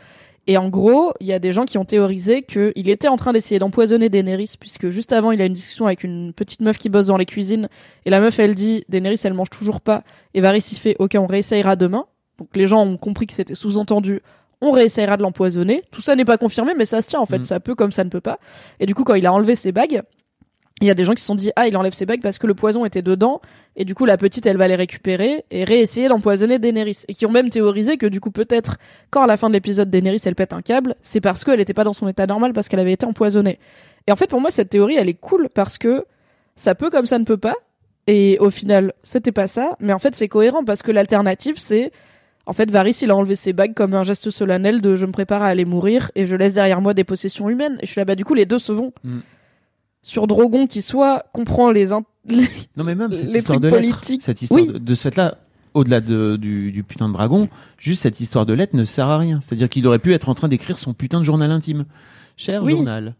Et 0.48 0.56
en 0.56 0.68
gros, 0.70 1.12
il 1.20 1.26
y 1.28 1.32
a 1.32 1.38
des 1.38 1.52
gens 1.52 1.64
qui 1.66 1.78
ont 1.78 1.84
théorisé 1.84 2.42
qu'il 2.42 2.88
était 2.88 3.06
en 3.06 3.14
train 3.16 3.32
d'essayer 3.32 3.60
d'empoisonner 3.60 4.08
Daenerys, 4.08 4.54
puisque 4.58 4.90
juste 4.90 5.12
avant, 5.12 5.30
il 5.30 5.40
a 5.40 5.44
une 5.46 5.52
discussion 5.52 5.86
avec 5.86 6.02
une 6.02 6.32
petite 6.32 6.60
meuf 6.60 6.78
qui 6.78 6.88
bosse 6.88 7.06
dans 7.06 7.16
les 7.16 7.26
cuisines, 7.26 7.68
et 8.06 8.10
la 8.10 8.20
meuf, 8.20 8.40
elle 8.40 8.54
dit, 8.56 8.84
Daenerys, 8.88 9.20
elle 9.22 9.34
mange 9.34 9.50
toujours 9.50 9.80
pas, 9.80 10.02
et 10.34 10.40
Varys, 10.40 10.64
il 10.72 10.78
fait, 10.78 10.96
ok, 10.98 11.16
on 11.16 11.26
réessayera 11.26 11.76
demain. 11.76 12.06
Donc 12.38 12.48
les 12.54 12.66
gens 12.66 12.84
ont 12.84 12.96
compris 12.96 13.26
que 13.26 13.32
c'était 13.32 13.54
sous-entendu, 13.54 14.20
on 14.60 14.70
réessayera 14.70 15.16
de 15.16 15.22
l'empoisonner. 15.22 15.82
Tout 15.90 16.00
ça 16.00 16.14
n'est 16.16 16.24
pas 16.24 16.38
confirmé, 16.38 16.72
mais 16.76 16.84
ça 16.84 17.02
se 17.02 17.08
tient, 17.08 17.20
en 17.20 17.26
fait, 17.26 17.40
Mm. 17.40 17.44
ça 17.44 17.60
peut 17.60 17.74
comme 17.74 17.92
ça 17.92 18.04
ne 18.04 18.10
peut 18.10 18.20
pas. 18.20 18.38
Et 18.80 18.86
du 18.86 18.94
coup, 18.94 19.04
quand 19.04 19.14
il 19.14 19.26
a 19.26 19.32
enlevé 19.32 19.54
ses 19.54 19.72
bagues, 19.72 20.02
il 20.80 20.88
y 20.88 20.90
a 20.90 20.94
des 20.94 21.04
gens 21.04 21.14
qui 21.14 21.20
se 21.20 21.26
sont 21.26 21.34
dit, 21.34 21.52
ah, 21.54 21.68
il 21.68 21.76
enlève 21.76 21.92
ses 21.92 22.06
bagues 22.06 22.22
parce 22.22 22.38
que 22.38 22.46
le 22.46 22.54
poison 22.54 22.84
était 22.84 23.02
dedans, 23.02 23.40
et 23.76 23.84
du 23.84 23.94
coup, 23.94 24.04
la 24.04 24.16
petite, 24.16 24.46
elle 24.46 24.56
va 24.56 24.66
les 24.68 24.74
récupérer 24.74 25.44
et 25.50 25.64
réessayer 25.64 26.08
d'empoisonner 26.08 26.58
Daenerys. 26.58 27.04
Et 27.08 27.14
qui 27.14 27.26
ont 27.26 27.30
même 27.30 27.50
théorisé 27.50 27.96
que 27.98 28.06
du 28.06 28.20
coup, 28.20 28.30
peut-être, 28.30 28.78
quand 29.10 29.22
à 29.22 29.26
la 29.26 29.36
fin 29.36 29.48
de 29.48 29.54
l'épisode, 29.54 29.90
Daenerys, 29.90 30.22
elle 30.24 30.34
pète 30.34 30.52
un 30.52 30.62
câble, 30.62 30.94
c'est 31.02 31.20
parce 31.20 31.44
qu'elle 31.44 31.58
n'était 31.58 31.74
pas 31.74 31.84
dans 31.84 31.92
son 31.92 32.08
état 32.08 32.26
normal, 32.26 32.52
parce 32.52 32.68
qu'elle 32.68 32.80
avait 32.80 32.92
été 32.92 33.06
empoisonnée. 33.06 33.58
Et 34.06 34.12
en 34.12 34.16
fait, 34.16 34.28
pour 34.28 34.40
moi, 34.40 34.50
cette 34.50 34.70
théorie, 34.70 34.96
elle 34.96 35.08
est 35.08 35.14
cool 35.20 35.48
parce 35.54 35.78
que 35.78 36.04
ça 36.56 36.74
peut 36.74 36.90
comme 36.90 37.06
ça 37.06 37.18
ne 37.18 37.24
peut 37.24 37.36
pas. 37.36 37.54
Et 38.08 38.36
au 38.40 38.50
final, 38.50 38.92
c'était 39.04 39.30
pas 39.32 39.46
ça. 39.46 39.76
Mais 39.78 39.92
en 39.92 40.00
fait, 40.00 40.14
c'est 40.16 40.28
cohérent 40.28 40.64
parce 40.64 40.82
que 40.82 40.90
l'alternative, 40.90 41.54
c'est, 41.58 41.92
en 42.46 42.52
fait, 42.52 42.70
Varys, 42.70 42.98
il 43.02 43.10
a 43.10 43.16
enlevé 43.16 43.36
ses 43.36 43.52
bagues 43.52 43.74
comme 43.74 43.94
un 43.94 44.02
geste 44.02 44.30
solennel 44.30 44.80
de 44.80 44.96
je 44.96 45.06
me 45.06 45.12
prépare 45.12 45.42
à 45.42 45.46
aller 45.46 45.64
mourir 45.64 46.10
et 46.14 46.26
je 46.26 46.34
laisse 46.36 46.54
derrière 46.54 46.80
moi 46.80 46.92
des 46.94 47.04
possessions 47.04 47.48
humaines. 47.48 47.76
Et 47.80 47.86
je 47.86 47.90
suis 47.92 48.00
là, 48.00 48.04
bah, 48.04 48.14
du 48.16 48.24
coup, 48.24 48.34
les 48.34 48.46
deux 48.46 48.58
se 48.58 48.72
vont. 48.72 48.92
Mm. 49.04 49.18
Sur 50.02 50.26
Drogon, 50.26 50.66
qui 50.66 50.82
soit 50.82 51.24
comprend 51.32 51.70
les, 51.70 51.92
in- 51.92 52.02
Non, 52.76 52.84
mais 52.84 52.94
même 52.96 53.14
cette 53.14 53.32
histoire 53.34 53.60
de 53.60 53.68
lettres, 53.68 54.02
cette 54.20 54.42
histoire 54.42 54.60
Oui. 54.60 54.66
de, 54.68 54.78
de 54.78 54.94
ce 54.94 55.02
fait-là, 55.02 55.36
au-delà 55.74 56.00
de- 56.00 56.36
du, 56.36 56.72
du 56.72 56.82
putain 56.82 57.08
de 57.08 57.12
dragon, 57.14 57.48
juste 57.78 58.02
cette 58.02 58.18
histoire 58.18 58.44
de 58.44 58.52
lettres 58.52 58.74
ne 58.76 58.84
sert 58.84 59.08
à 59.08 59.18
rien. 59.18 59.40
C'est-à-dire 59.40 59.68
qu'il 59.68 59.86
aurait 59.86 60.00
pu 60.00 60.12
être 60.12 60.28
en 60.28 60.34
train 60.34 60.48
d'écrire 60.48 60.78
son 60.78 60.92
putain 60.94 61.18
de 61.20 61.24
journal 61.24 61.50
intime. 61.52 61.84
Cher 62.36 62.62
Oui. 62.64 62.72
journal. 62.72 63.14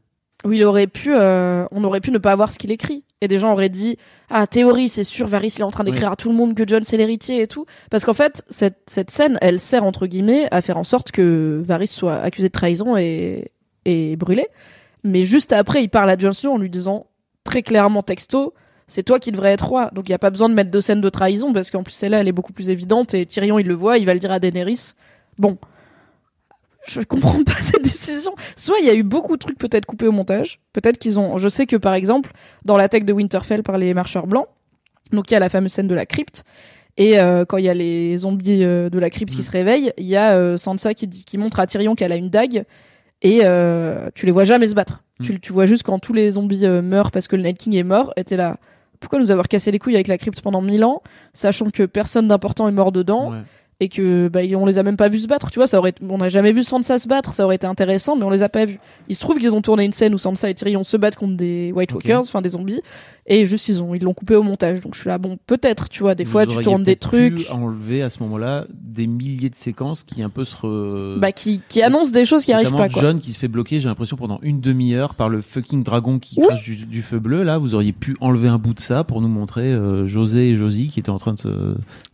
Où 0.45 0.53
il 0.53 0.65
aurait 0.65 0.87
pu, 0.87 1.13
euh, 1.15 1.67
on 1.71 1.85
aurait 1.85 2.01
pu 2.01 2.11
ne 2.11 2.19
pas 2.19 2.35
voir 2.35 2.51
ce 2.51 2.59
qu'il 2.59 2.71
écrit. 2.71 3.05
Et 3.21 3.29
des 3.29 3.39
gens 3.39 3.53
auraient 3.53 3.69
dit, 3.69 3.97
ah, 4.31 4.47
théorie, 4.47 4.89
c'est 4.89 5.05
sûr, 5.05 5.29
Varys, 5.29 5.55
il 5.57 5.61
est 5.61 5.65
en 5.65 5.71
train 5.71 5.85
d'écrire 5.85 6.11
à 6.11 6.17
tout 6.17 6.29
le 6.29 6.35
monde 6.35 6.55
que 6.55 6.67
John 6.67 6.83
c'est 6.83 6.97
l'héritier 6.97 7.43
et 7.43 7.47
tout. 7.47 7.67
Parce 7.91 8.05
qu'en 8.05 8.13
fait, 8.15 8.43
cette, 8.49 8.79
cette 8.87 9.11
scène, 9.11 9.39
elle 9.41 9.61
sert, 9.61 9.85
entre 9.85 10.07
guillemets, 10.07 10.49
à 10.51 10.61
faire 10.61 10.77
en 10.77 10.85
sorte 10.85 11.13
que 11.13 11.63
Varys 11.65 11.87
soit 11.87 12.17
accusé 12.17 12.49
de 12.49 12.53
trahison 12.53 12.97
et, 12.97 13.53
et 13.85 14.17
brûlé. 14.17 14.49
Mais 15.05 15.23
juste 15.25 15.53
après, 15.53 15.83
il 15.83 15.89
parle 15.89 16.11
à 16.11 16.19
Jon 16.19 16.33
Snow 16.33 16.53
en 16.53 16.59
lui 16.59 16.71
disant, 16.71 17.07
très 17.45 17.63
clairement 17.63 18.03
texto, 18.03 18.55
c'est 18.89 19.05
toi 19.05 19.21
qui 19.21 19.31
devrais 19.31 19.53
être 19.53 19.67
roi. 19.67 19.91
Donc 19.93 20.09
il 20.09 20.11
n'y 20.11 20.17
a 20.17 20.19
pas 20.19 20.31
besoin 20.31 20.49
de 20.49 20.55
mettre 20.55 20.71
deux 20.71 20.81
scènes 20.81 21.01
de 21.01 21.09
trahison, 21.09 21.53
parce 21.53 21.71
qu'en 21.71 21.85
plus, 21.85 21.93
celle-là, 21.93 22.21
elle 22.21 22.29
est 22.29 22.33
beaucoup 22.33 22.53
plus 22.53 22.71
évidente, 22.71 23.15
et 23.15 23.27
Tyrion, 23.27 23.59
il 23.61 23.67
le 23.67 23.75
voit, 23.75 23.99
il 23.99 24.07
va 24.07 24.15
le 24.15 24.21
dire 24.21 24.33
à 24.33 24.41
Daenerys. 24.41 24.95
Bon. 25.39 25.59
Je 26.87 27.01
comprends 27.01 27.43
pas 27.45 27.53
cette 27.61 27.83
décision. 27.83 28.35
Soit 28.57 28.79
il 28.81 28.87
y 28.87 28.91
a 28.91 28.95
eu 28.95 29.03
beaucoup 29.03 29.37
de 29.37 29.39
trucs 29.39 29.59
peut-être 29.59 29.87
coupés 29.87 30.07
au 30.07 30.13
montage. 30.13 30.61
Peut-être 30.73 30.99
qu'ils 30.99 31.19
ont. 31.19 31.39
Je 31.39 31.49
sais 31.49 31.67
que 31.67 31.77
par 31.77 31.95
exemple, 31.95 32.33
dans 32.65 32.77
l'attaque 32.77 33.05
de 33.05 33.13
Winterfell 33.13 33.63
par 33.63 33.79
les 33.79 33.95
marcheurs 33.95 34.27
blancs, 34.27 34.47
donc 35.13 35.31
il 35.31 35.35
y 35.35 35.37
a 35.37 35.41
la 35.41 35.49
fameuse 35.49 35.73
scène 35.73 35.89
de 35.89 35.95
la 35.95 36.07
crypte. 36.07 36.45
Et 36.99 37.19
euh, 37.19 37.45
quand 37.45 37.57
il 37.57 37.65
y 37.65 37.69
a 37.69 37.75
les 37.75 38.17
zombies 38.19 38.65
euh, 38.65 38.91
de 38.91 38.99
la 38.99 39.09
crypte 39.11 39.33
qui 39.33 39.39
Mm. 39.39 39.43
se 39.43 39.51
réveillent, 39.51 39.93
il 39.97 40.05
y 40.05 40.17
a 40.17 40.33
euh, 40.33 40.57
Sansa 40.57 40.93
qui, 40.95 41.39
montre 41.39 41.59
à 41.61 41.67
Tyrion 41.67 41.95
qu'elle 41.95 42.13
a 42.13 42.17
une 42.17 42.29
dague. 42.31 42.65
Et 43.23 43.43
tu 44.15 44.27
les 44.27 44.33
vois 44.33 44.45
jamais 44.45 44.67
se 44.67 44.75
battre. 44.75 45.03
Mm. 45.21 45.25
Tu, 45.25 45.41
tu 45.41 45.53
vois 45.53 45.67
juste 45.67 45.85
quand 45.85 45.99
tous 45.99 46.13
les 46.13 46.33
zombies 46.33 46.67
meurent 46.67 47.11
parce 47.13 47.29
que 47.29 47.37
le 47.37 47.43
Night 47.45 47.59
King 47.59 47.77
est 47.77 47.85
mort. 47.85 48.13
Et 48.17 48.25
t'es 48.25 48.37
là. 48.37 48.57
Pourquoi 49.01 49.19
nous 49.19 49.31
avoir 49.33 49.49
cassé 49.49 49.71
les 49.73 49.79
couilles 49.81 49.97
avec 49.97 50.07
la 50.07 50.17
crypte 50.17 50.41
pendant 50.43 50.63
mille 50.63 50.85
ans, 50.85 51.03
sachant 51.33 51.71
que 51.71 51.83
personne 51.85 52.29
d'important 52.29 52.69
est 52.69 52.73
mort 52.73 52.93
dedans? 52.93 53.33
Ouais. 53.33 53.43
Et 53.83 53.89
que 53.89 54.29
bah, 54.29 54.41
on 54.57 54.65
les 54.65 54.79
a 54.79 54.85
même 54.85 54.97
pas 54.97 55.09
vus 55.09 55.19
se 55.23 55.27
battre. 55.27 55.51
Tu 55.51 55.59
vois, 55.59 55.67
ça 55.67 55.79
aurait, 55.79 55.93
on 56.09 56.19
n'a 56.19 56.29
jamais 56.29 56.53
vu 56.53 56.63
Sansa 56.63 56.99
se 56.99 57.09
battre, 57.09 57.35
ça 57.35 57.45
aurait 57.45 57.57
été 57.57 57.67
intéressant, 57.67 58.15
mais 58.15 58.25
on 58.25 58.31
les 58.31 58.45
a 58.45 58.49
pas 58.49 58.65
vus. 58.65 58.79
Il 59.09 59.17
se 59.17 59.21
trouve 59.21 59.39
qu'ils 59.39 59.57
ont 59.57 59.61
tourné 59.61 59.83
une 59.85 59.91
scène 59.91 60.15
où 60.15 60.19
Sansa 60.19 60.49
et 60.49 60.55
Tyrion 60.55 60.85
se 60.85 60.97
battent 60.97 61.17
contre 61.17 61.37
des 61.37 61.73
White. 61.75 61.93
Walkers, 61.93 62.21
enfin 62.21 62.41
des 62.43 62.51
zombies, 62.51 62.81
et 63.27 63.45
juste 63.45 63.69
ils 63.69 63.83
ont, 63.83 63.93
ils 63.95 64.03
l'ont 64.03 64.15
coupé 64.15 64.37
au 64.37 64.45
montage. 64.45 64.81
Donc 64.83 64.95
je 64.95 65.01
suis 65.01 65.09
là, 65.09 65.19
bon, 65.19 65.37
peut-être, 65.49 65.89
tu 65.89 66.05
vois, 66.05 66.15
des 66.15 66.23
Vous 66.23 66.31
fois 66.31 66.47
tu 66.47 66.57
tournes 66.59 66.85
des 66.85 66.95
trucs, 66.95 67.45
enlever 67.51 68.03
à 68.03 68.11
ce 68.11 68.23
moment-là 68.23 68.67
des 68.73 69.09
milliers 69.09 69.51
de 69.51 69.57
séquences 69.57 70.05
qui 70.05 70.23
un 70.23 70.29
peu 70.29 70.45
se. 70.45 70.55
Re... 70.57 71.19
bah 71.19 71.33
qui, 71.33 71.61
qui 71.69 71.83
annoncent 71.83 72.13
des 72.13 72.25
choses 72.25 72.45
qui 72.45 72.53
arrivent 72.53 72.71
pas, 72.71 72.89
quoi. 72.89 73.03
John 73.03 73.19
qui 73.19 73.33
se 73.33 73.39
fait 73.41 73.49
bloquer, 73.49 73.81
j'ai 73.81 73.89
l'impression, 73.89 74.17
pendant 74.17 74.39
une 74.43 74.61
demi-heure 74.61 75.15
par 75.17 75.29
le 75.29 75.41
fucking 75.41 75.83
dragon 75.83 76.21
qui 76.21 76.37
Oui. 76.39 76.47
crache 76.47 76.63
du, 76.63 76.77
du 76.87 77.03
feu 77.03 77.19
bleu. 77.19 77.43
Là, 77.43 77.59
vous 77.59 77.75
auriez 77.75 77.93
pu 77.93 78.17
enlever 78.21 78.47
un 78.49 78.59
bout 78.59 78.75
de 78.75 78.81
ça 78.81 79.03
pour 79.03 79.21
nous 79.21 79.29
montrer 79.29 79.73
euh, 79.73 80.07
José 80.07 80.51
et 80.51 80.55
Josie 80.55 80.89
qui 80.89 81.01
étaient 81.01 81.11
en 81.11 81.19
train 81.19 81.33
de 81.35 81.41
se. 81.41 81.49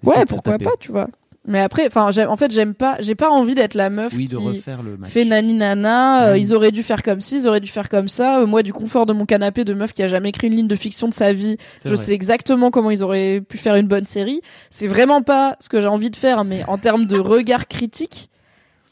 Ouais, 0.02 0.20
se 0.20 0.24
pourquoi 0.26 0.52
taper. 0.52 0.64
pas, 0.64 0.70
tu 0.80 0.92
vois. 0.92 1.08
Mais 1.48 1.60
après, 1.60 1.86
enfin, 1.86 2.10
en 2.28 2.36
fait, 2.36 2.52
j'aime 2.52 2.74
pas, 2.74 2.96
j'ai 3.00 3.14
pas 3.14 3.30
envie 3.30 3.54
d'être 3.54 3.72
la 3.74 3.88
meuf 3.90 4.12
Oui, 4.14 4.28
qui 4.28 4.34
de 4.36 4.40
le 4.40 5.04
fait 5.06 5.24
nani 5.24 5.54
nana, 5.54 6.28
euh, 6.28 6.38
ils 6.38 6.54
auraient 6.54 6.70
dû 6.70 6.82
faire 6.82 7.02
comme 7.02 7.20
ci, 7.22 7.36
ils 7.38 7.48
auraient 7.48 7.58
dû 7.60 7.68
faire 7.70 7.88
comme 7.88 8.08
ça. 8.08 8.40
Euh, 8.40 8.46
moi, 8.46 8.62
du 8.62 8.72
confort 8.74 9.06
de 9.06 9.14
mon 9.14 9.24
canapé 9.24 9.64
de 9.64 9.72
meuf 9.72 9.92
qui 9.94 10.02
a 10.02 10.08
jamais 10.08 10.28
écrit 10.28 10.48
une 10.48 10.54
ligne 10.56 10.68
de 10.68 10.76
fiction 10.76 11.08
de 11.08 11.14
sa 11.14 11.32
vie, 11.32 11.56
Je 11.84 11.88
vrai. 11.94 11.96
sais 11.96 12.12
exactement 12.12 12.70
comment 12.70 12.90
ils 12.90 13.02
auraient 13.02 13.40
pu 13.40 13.56
faire 13.56 13.76
une 13.76 13.86
bonne 13.88 14.04
série. 14.06 14.42
C'est 14.70 14.88
vraiment 14.88 15.22
pas 15.22 15.56
ce 15.58 15.68
que 15.70 15.80
j'ai 15.80 15.86
envie 15.86 16.10
de 16.10 16.16
faire, 16.16 16.44
mais 16.44 16.64
en 16.68 16.76
termes 16.76 17.06
de 17.06 17.18
regard 17.18 17.66
critique, 17.66 18.28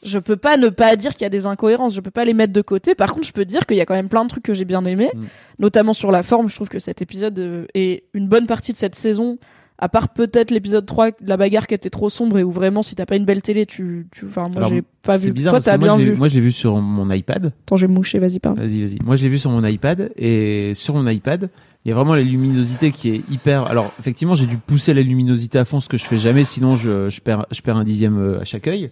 je 0.02 0.18
peux 0.18 0.36
pas 0.36 0.56
ne 0.56 0.68
pas 0.68 0.96
dire 0.96 1.12
qu'il 1.12 1.22
y 1.22 1.26
a 1.26 1.30
des 1.30 1.44
incohérences. 1.46 1.94
Je 1.94 2.00
peux 2.00 2.10
pas 2.10 2.24
les 2.24 2.32
mettre 2.34 2.52
de 2.54 2.62
côté. 2.62 2.94
Par 2.94 3.12
contre, 3.12 3.26
je 3.26 3.32
peux 3.32 3.44
dire 3.44 3.66
qu'il 3.66 3.76
y 3.76 3.80
a 3.80 3.86
quand 3.86 3.94
même 3.94 4.08
plein 4.08 4.24
de 4.24 4.28
trucs 4.30 4.44
que 4.44 4.54
j'ai 4.54 4.64
bien 4.64 4.84
aimés, 4.84 5.10
Mm. 5.14 5.24
notamment 5.58 5.92
sur 5.92 6.10
la 6.10 6.22
forme. 6.22 6.48
Je 6.48 6.54
trouve 6.54 6.68
que 6.68 6.78
cet 6.78 7.02
épisode 7.02 7.38
euh, 7.38 7.66
est 7.74 8.04
une 8.14 8.28
bonne 8.28 8.46
partie 8.46 8.72
de 8.72 8.78
cette 8.78 8.94
saison. 8.94 9.36
À 9.78 9.90
part 9.90 10.08
peut-être 10.08 10.50
l'épisode 10.50 10.86
3, 10.86 11.10
la 11.20 11.36
bagarre 11.36 11.66
qui 11.66 11.74
était 11.74 11.90
trop 11.90 12.08
sombre 12.08 12.38
et 12.38 12.42
où 12.42 12.50
vraiment, 12.50 12.82
si 12.82 12.94
t'as 12.94 13.04
pas 13.04 13.16
une 13.16 13.26
belle 13.26 13.42
télé, 13.42 13.66
tu, 13.66 14.06
tu, 14.10 14.24
enfin, 14.24 14.44
moi, 14.50 14.68
j'ai 14.70 14.82
pas 15.02 15.18
C'est 15.18 15.26
vu. 15.26 15.32
bizarre 15.32 15.52
Toi, 15.52 15.56
parce 15.58 15.64
t'as 15.66 15.74
que 15.74 15.80
moi, 15.84 15.96
bien 15.96 16.04
je 16.06 16.10
vu. 16.12 16.16
moi, 16.16 16.28
je 16.28 16.34
l'ai 16.34 16.40
vu 16.40 16.50
sur 16.52 16.76
mon 16.80 17.10
iPad. 17.10 17.52
Attends, 17.64 17.76
j'ai 17.76 17.86
mouché, 17.86 18.18
vas-y, 18.18 18.38
parle. 18.38 18.56
Vas-y, 18.58 18.80
vas-y. 18.80 18.98
Moi, 19.04 19.16
je 19.16 19.22
l'ai 19.22 19.28
vu 19.28 19.36
sur 19.38 19.50
mon 19.50 19.62
iPad 19.66 20.10
et 20.16 20.72
sur 20.74 20.94
mon 20.94 21.06
iPad, 21.06 21.50
il 21.84 21.90
y 21.90 21.92
a 21.92 21.94
vraiment 21.94 22.14
la 22.14 22.22
luminosité 22.22 22.90
qui 22.90 23.10
est 23.10 23.22
hyper. 23.30 23.66
Alors, 23.66 23.92
effectivement, 24.00 24.34
j'ai 24.34 24.46
dû 24.46 24.56
pousser 24.56 24.94
la 24.94 25.02
luminosité 25.02 25.58
à 25.58 25.66
fond, 25.66 25.80
ce 25.82 25.90
que 25.90 25.98
je 25.98 26.04
fais 26.06 26.18
jamais, 26.18 26.44
sinon 26.44 26.74
je, 26.76 27.10
je 27.10 27.20
perds, 27.20 27.44
je 27.50 27.60
perds 27.60 27.76
un 27.76 27.84
dixième 27.84 28.18
euh, 28.18 28.40
à 28.40 28.44
chaque 28.44 28.66
œil. 28.68 28.90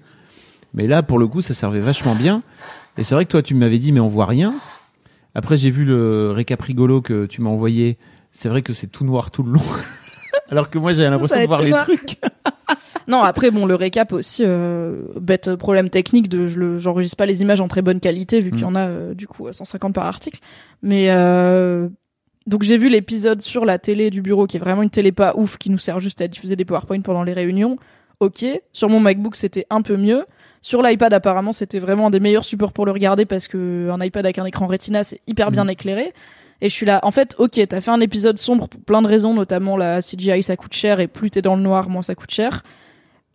Mais 0.74 0.86
là, 0.86 1.02
pour 1.02 1.18
le 1.18 1.26
coup, 1.26 1.40
ça 1.40 1.54
servait 1.54 1.80
vachement 1.80 2.14
bien. 2.14 2.42
Et 2.98 3.04
c'est 3.04 3.14
vrai 3.14 3.24
que 3.24 3.30
toi, 3.30 3.42
tu 3.42 3.54
m'avais 3.54 3.78
dit, 3.78 3.90
mais 3.90 4.00
on 4.00 4.08
voit 4.08 4.26
rien. 4.26 4.52
Après, 5.34 5.56
j'ai 5.56 5.70
vu 5.70 5.84
le 5.86 6.30
récap 6.30 6.60
rigolo 6.60 7.00
que 7.00 7.24
tu 7.24 7.40
m'as 7.40 7.48
envoyé. 7.50 7.96
C'est 8.32 8.48
vrai 8.50 8.60
que 8.62 8.74
c'est 8.74 8.88
tout 8.88 9.04
noir 9.06 9.30
tout 9.30 9.42
le 9.42 9.52
long. 9.52 9.62
Alors 10.50 10.68
que 10.70 10.78
moi, 10.78 10.92
j'avais 10.92 11.10
l'impression 11.10 11.40
de 11.40 11.46
voir 11.46 11.62
les 11.62 11.70
trucs. 11.72 12.18
Non, 13.06 13.22
après, 13.22 13.50
bon, 13.50 13.66
le 13.66 13.74
récap 13.74 14.12
aussi, 14.14 14.42
euh, 14.46 15.02
bête 15.20 15.54
problème 15.56 15.90
technique 15.90 16.28
de 16.30 16.46
je 16.46 16.78
j'enregistre 16.78 17.16
pas 17.18 17.26
les 17.26 17.42
images 17.42 17.60
en 17.60 17.68
très 17.68 17.82
bonne 17.82 18.00
qualité 18.00 18.40
vu 18.40 18.50
qu'il 18.50 18.60
y 18.60 18.64
Mm. 18.64 18.68
en 18.68 18.74
a 18.76 18.86
euh, 18.86 19.14
du 19.14 19.26
coup 19.26 19.46
150 19.52 19.92
par 19.94 20.06
article. 20.06 20.40
Mais 20.82 21.08
euh, 21.10 21.88
donc 22.46 22.62
j'ai 22.62 22.78
vu 22.78 22.88
l'épisode 22.88 23.42
sur 23.42 23.66
la 23.66 23.78
télé 23.78 24.08
du 24.08 24.22
bureau 24.22 24.46
qui 24.46 24.56
est 24.56 24.60
vraiment 24.60 24.82
une 24.82 24.88
télé 24.88 25.12
pas 25.12 25.34
ouf 25.36 25.58
qui 25.58 25.68
nous 25.70 25.76
sert 25.76 26.00
juste 26.00 26.22
à 26.22 26.28
diffuser 26.28 26.56
des 26.56 26.64
PowerPoint 26.64 27.02
pendant 27.02 27.24
les 27.24 27.34
réunions. 27.34 27.76
Ok. 28.20 28.46
Sur 28.72 28.88
mon 28.88 29.00
MacBook 29.00 29.36
c'était 29.36 29.66
un 29.68 29.82
peu 29.82 29.98
mieux. 29.98 30.24
Sur 30.62 30.80
l'iPad, 30.80 31.12
apparemment, 31.12 31.52
c'était 31.52 31.78
vraiment 31.80 32.06
un 32.06 32.10
des 32.10 32.20
meilleurs 32.20 32.44
supports 32.44 32.72
pour 32.72 32.86
le 32.86 32.92
regarder 32.92 33.26
parce 33.26 33.48
que 33.48 33.90
un 33.90 34.02
iPad 34.02 34.24
avec 34.24 34.38
un 34.38 34.46
écran 34.46 34.66
Retina, 34.66 35.04
c'est 35.04 35.20
hyper 35.26 35.50
bien 35.50 35.64
Mhm. 35.64 35.70
éclairé. 35.70 36.14
Et 36.64 36.70
je 36.70 36.74
suis 36.74 36.86
là, 36.86 36.98
en 37.02 37.10
fait, 37.10 37.34
ok, 37.36 37.60
t'as 37.68 37.82
fait 37.82 37.90
un 37.90 38.00
épisode 38.00 38.38
sombre 38.38 38.68
pour 38.68 38.80
plein 38.80 39.02
de 39.02 39.06
raisons, 39.06 39.34
notamment 39.34 39.76
la 39.76 40.00
CGI, 40.00 40.42
ça 40.42 40.56
coûte 40.56 40.72
cher, 40.72 40.98
et 40.98 41.08
plus 41.08 41.30
t'es 41.30 41.42
dans 41.42 41.56
le 41.56 41.62
noir, 41.62 41.90
moins 41.90 42.00
ça 42.00 42.14
coûte 42.14 42.30
cher. 42.30 42.62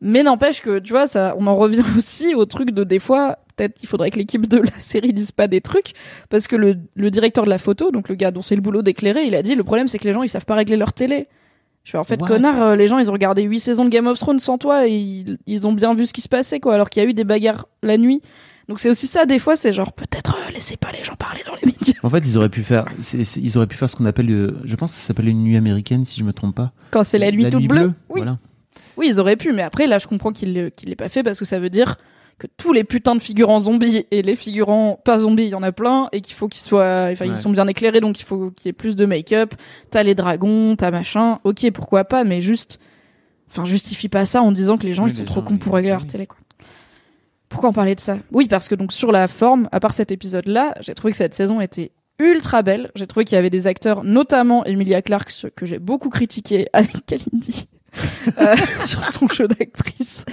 Mais 0.02 0.24
n'empêche 0.24 0.62
que, 0.64 0.80
tu 0.80 0.94
vois, 0.94 1.06
ça, 1.06 1.36
on 1.38 1.46
en 1.46 1.56
revient 1.56 1.84
aussi 1.96 2.34
au 2.34 2.46
truc 2.46 2.72
de 2.72 2.84
des 2.84 2.98
fois, 2.98 3.38
peut-être 3.56 3.78
il 3.84 3.88
faudrait 3.88 4.10
que 4.10 4.18
l'équipe 4.18 4.48
de 4.48 4.58
la 4.58 4.80
série 4.80 5.14
dise 5.14 5.32
pas 5.32 5.48
des 5.48 5.62
trucs, 5.62 5.92
parce 6.30 6.48
que 6.48 6.56
le, 6.56 6.78
le 6.96 7.12
directeur 7.12 7.46
de 7.46 7.52
la 7.52 7.60
photo, 7.60 7.92
donc 7.92 8.10
le 8.10 8.16
gars 8.16 8.32
dont 8.32 8.42
c'est 8.42 8.56
le 8.56 8.62
boulot 8.62 8.82
d'éclairer, 8.82 9.28
il 9.28 9.36
a 9.36 9.44
dit 9.44 9.54
le 9.54 9.64
problème 9.64 9.88
c'est 9.88 10.00
que 10.00 10.08
les 10.08 10.14
gens 10.14 10.24
ils 10.24 10.30
savent 10.30 10.46
pas 10.46 10.56
régler 10.56 10.76
leur 10.76 10.94
télé. 10.94 11.28
Je 11.84 11.92
fais 11.92 12.00
en 12.00 12.04
fait 12.04 12.20
What? 12.20 12.30
connard, 12.30 12.64
euh, 12.64 12.76
les 12.76 12.88
gens 12.88 12.98
ils 12.98 13.12
ont 13.12 13.14
regardé 13.14 13.44
8 13.44 13.60
saisons 13.60 13.86
de 13.86 13.90
Game 13.90 14.08
of 14.08 14.18
Thrones 14.18 14.40
sans 14.40 14.58
toi 14.58 14.88
et 14.88 14.96
ils, 14.96 15.38
ils 15.46 15.68
ont 15.68 15.74
bien 15.74 15.94
vu 15.94 16.08
ce 16.08 16.14
qui 16.14 16.22
se 16.22 16.30
passait 16.30 16.60
quoi, 16.60 16.74
alors 16.74 16.90
qu'il 16.90 17.04
y 17.04 17.06
a 17.06 17.10
eu 17.10 17.14
des 17.14 17.26
bagarres 17.26 17.68
la 17.84 18.00
nuit. 18.00 18.22
Donc 18.70 18.80
c'est 18.80 18.90
aussi 18.90 19.08
ça 19.08 19.26
des 19.26 19.40
fois, 19.40 19.56
c'est 19.58 19.74
genre 19.74 19.92
peut-être 19.92 20.36
euh, 20.48 20.52
laissez 20.52 20.78
pas 20.78 20.92
les 20.92 21.04
gens 21.04 21.16
parler 21.16 21.42
dans 21.46 21.56
les 21.56 21.66
médias. 21.66 21.94
En 22.04 22.10
fait, 22.10 22.20
ils 22.20 22.38
auraient 22.38 22.50
pu 22.50 22.64
faire, 22.64 22.86
c'est- 23.02 23.24
c'est- 23.26 23.42
ils 23.42 23.58
auraient 23.58 23.68
pu 23.68 23.76
faire 23.76 23.90
ce 23.90 23.96
qu'on 23.98 24.06
appelle, 24.06 24.30
euh, 24.32 24.58
je 24.64 24.76
pense 24.76 24.92
que 24.92 24.98
ça 24.98 25.08
s'appelle 25.08 25.28
une 25.28 25.44
nuit 25.44 25.58
américaine, 25.58 26.06
si 26.06 26.20
je 26.20 26.24
me 26.24 26.32
trompe 26.34 26.56
pas. 26.56 26.72
Quand 26.92 27.04
c'est 27.04 27.18
la 27.20 27.32
nuit 27.32 27.50
toute 27.50 27.68
bleue. 27.68 27.94
Oui. 28.10 28.22
Voilà. 28.22 28.38
Oui, 28.96 29.08
ils 29.10 29.20
auraient 29.20 29.36
pu, 29.38 29.52
mais 29.54 29.64
après, 29.64 29.88
là, 29.88 29.98
je 29.98 30.08
comprends 30.08 30.32
qu'il 30.32 30.54
ne 30.54 30.70
l'aient 30.86 30.96
pas 30.96 31.10
fait 31.10 31.24
parce 31.24 31.40
que 31.40 31.46
ça 31.46 31.60
veut 31.60 31.70
dire 31.70 31.98
que 32.38 32.48
tous 32.58 32.72
les 32.72 32.84
putains 32.84 33.16
de 33.16 33.22
figurants 33.22 33.60
zombies 33.60 34.06
et 34.12 34.22
les 34.22 34.36
figurants 34.36 35.00
pas 35.04 35.20
zombies, 35.20 35.44
il 35.46 35.50
y 35.50 35.56
en 35.56 35.64
a 35.64 35.72
plein, 35.72 36.08
et 36.12 36.22
qu'il 36.22 36.36
faut 36.36 36.48
qu'ils 36.48 36.62
soient, 36.62 37.08
enfin, 37.12 37.26
ils 37.26 37.36
sont 37.36 37.50
bien 37.50 37.66
éclairés, 37.68 38.00
donc 38.02 38.20
il 38.20 38.24
faut 38.24 38.52
qu'il 38.52 38.68
y 38.68 38.70
ait 38.70 38.74
plus 38.74 38.96
de 38.96 39.06
make-up. 39.06 39.56
T'as 39.90 40.04
les 40.04 40.16
dragons, 40.16 40.76
t'as 40.78 40.92
machin. 40.92 41.40
Ok, 41.44 41.70
pourquoi 41.74 42.04
pas, 42.06 42.24
mais 42.24 42.40
juste, 42.40 42.80
enfin, 43.50 43.66
justifie 43.66 44.10
pas 44.10 44.26
ça 44.26 44.42
en 44.42 44.52
disant 44.52 44.78
que 44.78 44.86
les 44.86 44.94
gens, 44.94 45.06
Oui, 45.06 45.12
ils 45.12 45.16
sont 45.16 45.22
les 45.24 45.26
trop 45.28 45.40
gens, 45.42 45.46
cons 45.48 45.58
pour 45.58 45.74
ils- 45.74 45.76
régler 45.78 45.90
leur 45.92 46.02
oui. 46.02 46.08
télé, 46.08 46.28
quoi. 46.28 46.38
Pourquoi 47.50 47.70
on 47.70 47.74
parlait 47.74 47.96
de 47.96 48.00
ça? 48.00 48.20
Oui, 48.32 48.48
parce 48.48 48.70
que 48.70 48.76
donc 48.76 48.94
sur 48.94 49.12
la 49.12 49.28
forme, 49.28 49.68
à 49.72 49.80
part 49.80 49.94
cet 49.94 50.12
épisode-là, 50.12 50.76
j'ai 50.82 50.94
trouvé 50.94 51.12
que 51.12 51.18
cette 51.18 51.34
saison 51.34 51.60
était 51.60 51.92
ultra 52.20 52.62
belle. 52.62 52.92
J'ai 52.96 53.08
trouvé 53.08 53.26
qu'il 53.26 53.36
y 53.36 53.40
avait 53.40 53.50
des 53.50 53.68
acteurs, 53.68 54.04
notamment 54.04 54.64
Emilia 54.66 55.02
Clarke, 55.02 55.32
que 55.56 55.66
j'ai 55.66 55.80
beaucoup 55.80 56.10
critiqué 56.10 56.68
avec 56.74 57.06
Kalindi 57.06 57.68
euh, 58.38 58.56
sur 58.86 59.04
son 59.04 59.28
jeu 59.28 59.48
d'actrice. 59.48 60.26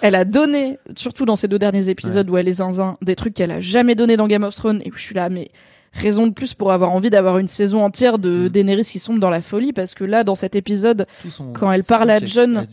Elle 0.00 0.14
a 0.14 0.24
donné, 0.24 0.78
surtout 0.96 1.24
dans 1.24 1.36
ces 1.36 1.48
deux 1.48 1.58
derniers 1.58 1.88
épisodes 1.88 2.28
où 2.28 2.36
elle 2.36 2.48
est 2.48 2.52
zinzin, 2.52 2.98
des 3.02 3.14
trucs 3.14 3.34
qu'elle 3.34 3.52
a 3.52 3.60
jamais 3.60 3.94
donné 3.94 4.16
dans 4.16 4.26
Game 4.26 4.42
of 4.42 4.54
Thrones 4.54 4.82
et 4.84 4.90
où 4.90 4.96
je 4.96 5.02
suis 5.02 5.14
là, 5.14 5.28
mais 5.28 5.50
raison 5.94 6.26
de 6.26 6.32
plus 6.32 6.54
pour 6.54 6.72
avoir 6.72 6.92
envie 6.92 7.08
d'avoir 7.08 7.38
une 7.38 7.46
saison 7.48 7.82
entière 7.84 8.18
de 8.18 8.46
Mm. 8.46 8.48
Daenerys 8.48 8.82
qui 8.84 8.98
sombre 8.98 9.20
dans 9.20 9.30
la 9.30 9.40
folie 9.40 9.72
parce 9.72 9.94
que 9.94 10.04
là, 10.04 10.24
dans 10.24 10.34
cet 10.34 10.56
épisode, 10.56 11.06
son 11.30 11.52
Quand 11.52 11.70
elle 11.70 11.84
parle 11.84 12.10
à 12.10 12.18
John. 12.18 12.66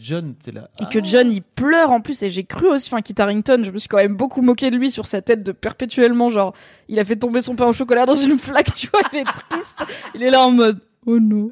et 0.81 0.85
que 0.91 1.03
John 1.03 1.31
il 1.31 1.41
pleure 1.43 1.91
en 1.91 2.01
plus 2.01 2.21
et 2.23 2.29
j'ai 2.31 2.43
cru 2.43 2.67
aussi 2.67 2.89
enfin 2.91 3.01
Kit 3.01 3.15
Harington 3.17 3.61
je 3.63 3.71
me 3.71 3.77
suis 3.77 3.87
quand 3.87 3.97
même 3.97 4.15
beaucoup 4.15 4.41
moqué 4.41 4.71
de 4.71 4.75
lui 4.77 4.89
sur 4.91 5.05
sa 5.05 5.21
tête 5.21 5.43
de 5.43 5.51
perpétuellement 5.51 6.29
genre 6.29 6.53
il 6.89 6.99
a 6.99 7.05
fait 7.05 7.15
tomber 7.15 7.41
son 7.41 7.55
pain 7.55 7.67
au 7.67 7.73
chocolat 7.73 8.05
dans 8.05 8.13
une 8.15 8.37
flaque 8.39 8.73
tu 8.73 8.87
vois 8.87 9.01
il 9.13 9.19
est 9.19 9.23
triste 9.49 9.83
il 10.15 10.23
est 10.23 10.31
là 10.31 10.41
en 10.41 10.51
mode 10.51 10.79
oh 11.05 11.19
non 11.19 11.51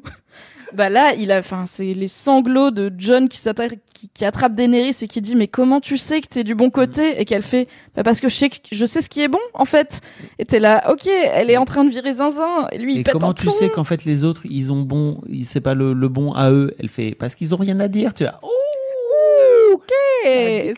bah 0.74 0.88
là 0.88 1.14
il 1.14 1.30
a 1.32 1.38
enfin 1.38 1.64
c'est 1.66 1.92
les 1.94 2.08
sanglots 2.08 2.70
de 2.70 2.92
John 2.98 3.28
qui 3.28 3.38
s'attaque 3.38 3.78
qui, 3.94 4.08
qui 4.08 4.24
attrape 4.24 4.54
Daenerys 4.54 4.96
et 5.02 5.08
qui 5.08 5.20
dit 5.20 5.34
mais 5.36 5.48
comment 5.48 5.80
tu 5.80 5.96
sais 5.98 6.20
que 6.20 6.28
t'es 6.28 6.44
du 6.44 6.54
bon 6.54 6.70
côté 6.70 7.20
et 7.20 7.24
qu'elle 7.24 7.42
fait 7.42 7.68
bah 7.96 8.02
parce 8.02 8.20
que 8.20 8.28
je 8.28 8.34
sais 8.34 8.48
que 8.50 8.56
je 8.72 8.84
sais 8.86 9.00
ce 9.00 9.08
qui 9.10 9.20
est 9.22 9.28
bon 9.28 9.38
en 9.54 9.64
fait 9.64 10.00
et 10.38 10.44
t'es 10.44 10.58
là 10.58 10.90
ok 10.92 11.06
elle 11.06 11.50
est 11.50 11.56
en 11.56 11.64
train 11.64 11.84
de 11.84 11.90
virer 11.90 12.12
zinzin 12.14 12.66
et 12.72 12.78
lui 12.78 12.94
il 12.94 13.00
Et 13.00 13.02
pète 13.02 13.12
comment 13.12 13.30
un 13.30 13.34
tu 13.34 13.42
plomb. 13.44 13.52
sais 13.52 13.68
qu'en 13.68 13.84
fait 13.84 14.04
les 14.04 14.24
autres 14.24 14.42
ils 14.48 14.72
ont 14.72 14.80
bon, 14.82 15.20
ils- 15.28 15.44
c'est 15.44 15.60
pas 15.60 15.74
le, 15.74 15.92
le 15.92 16.08
bon 16.08 16.32
à 16.32 16.50
eux 16.50 16.74
Elle 16.78 16.88
fait 16.88 17.14
parce 17.18 17.34
qu'ils 17.34 17.54
ont 17.54 17.58
rien 17.58 17.78
à 17.80 17.88
dire. 17.88 18.14
Tu 18.14 18.24
vois. 18.24 18.38
Oh 18.42 18.48
ok 19.74 19.92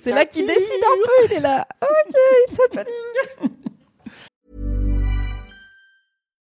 c'est 0.02 0.12
là 0.12 0.24
qu'il 0.24 0.46
décide 0.46 0.62
un 0.82 1.02
peu 1.04 1.26
il 1.32 1.36
est 1.36 1.40
là 1.40 1.66
ok 1.82 2.16
il 3.44 3.48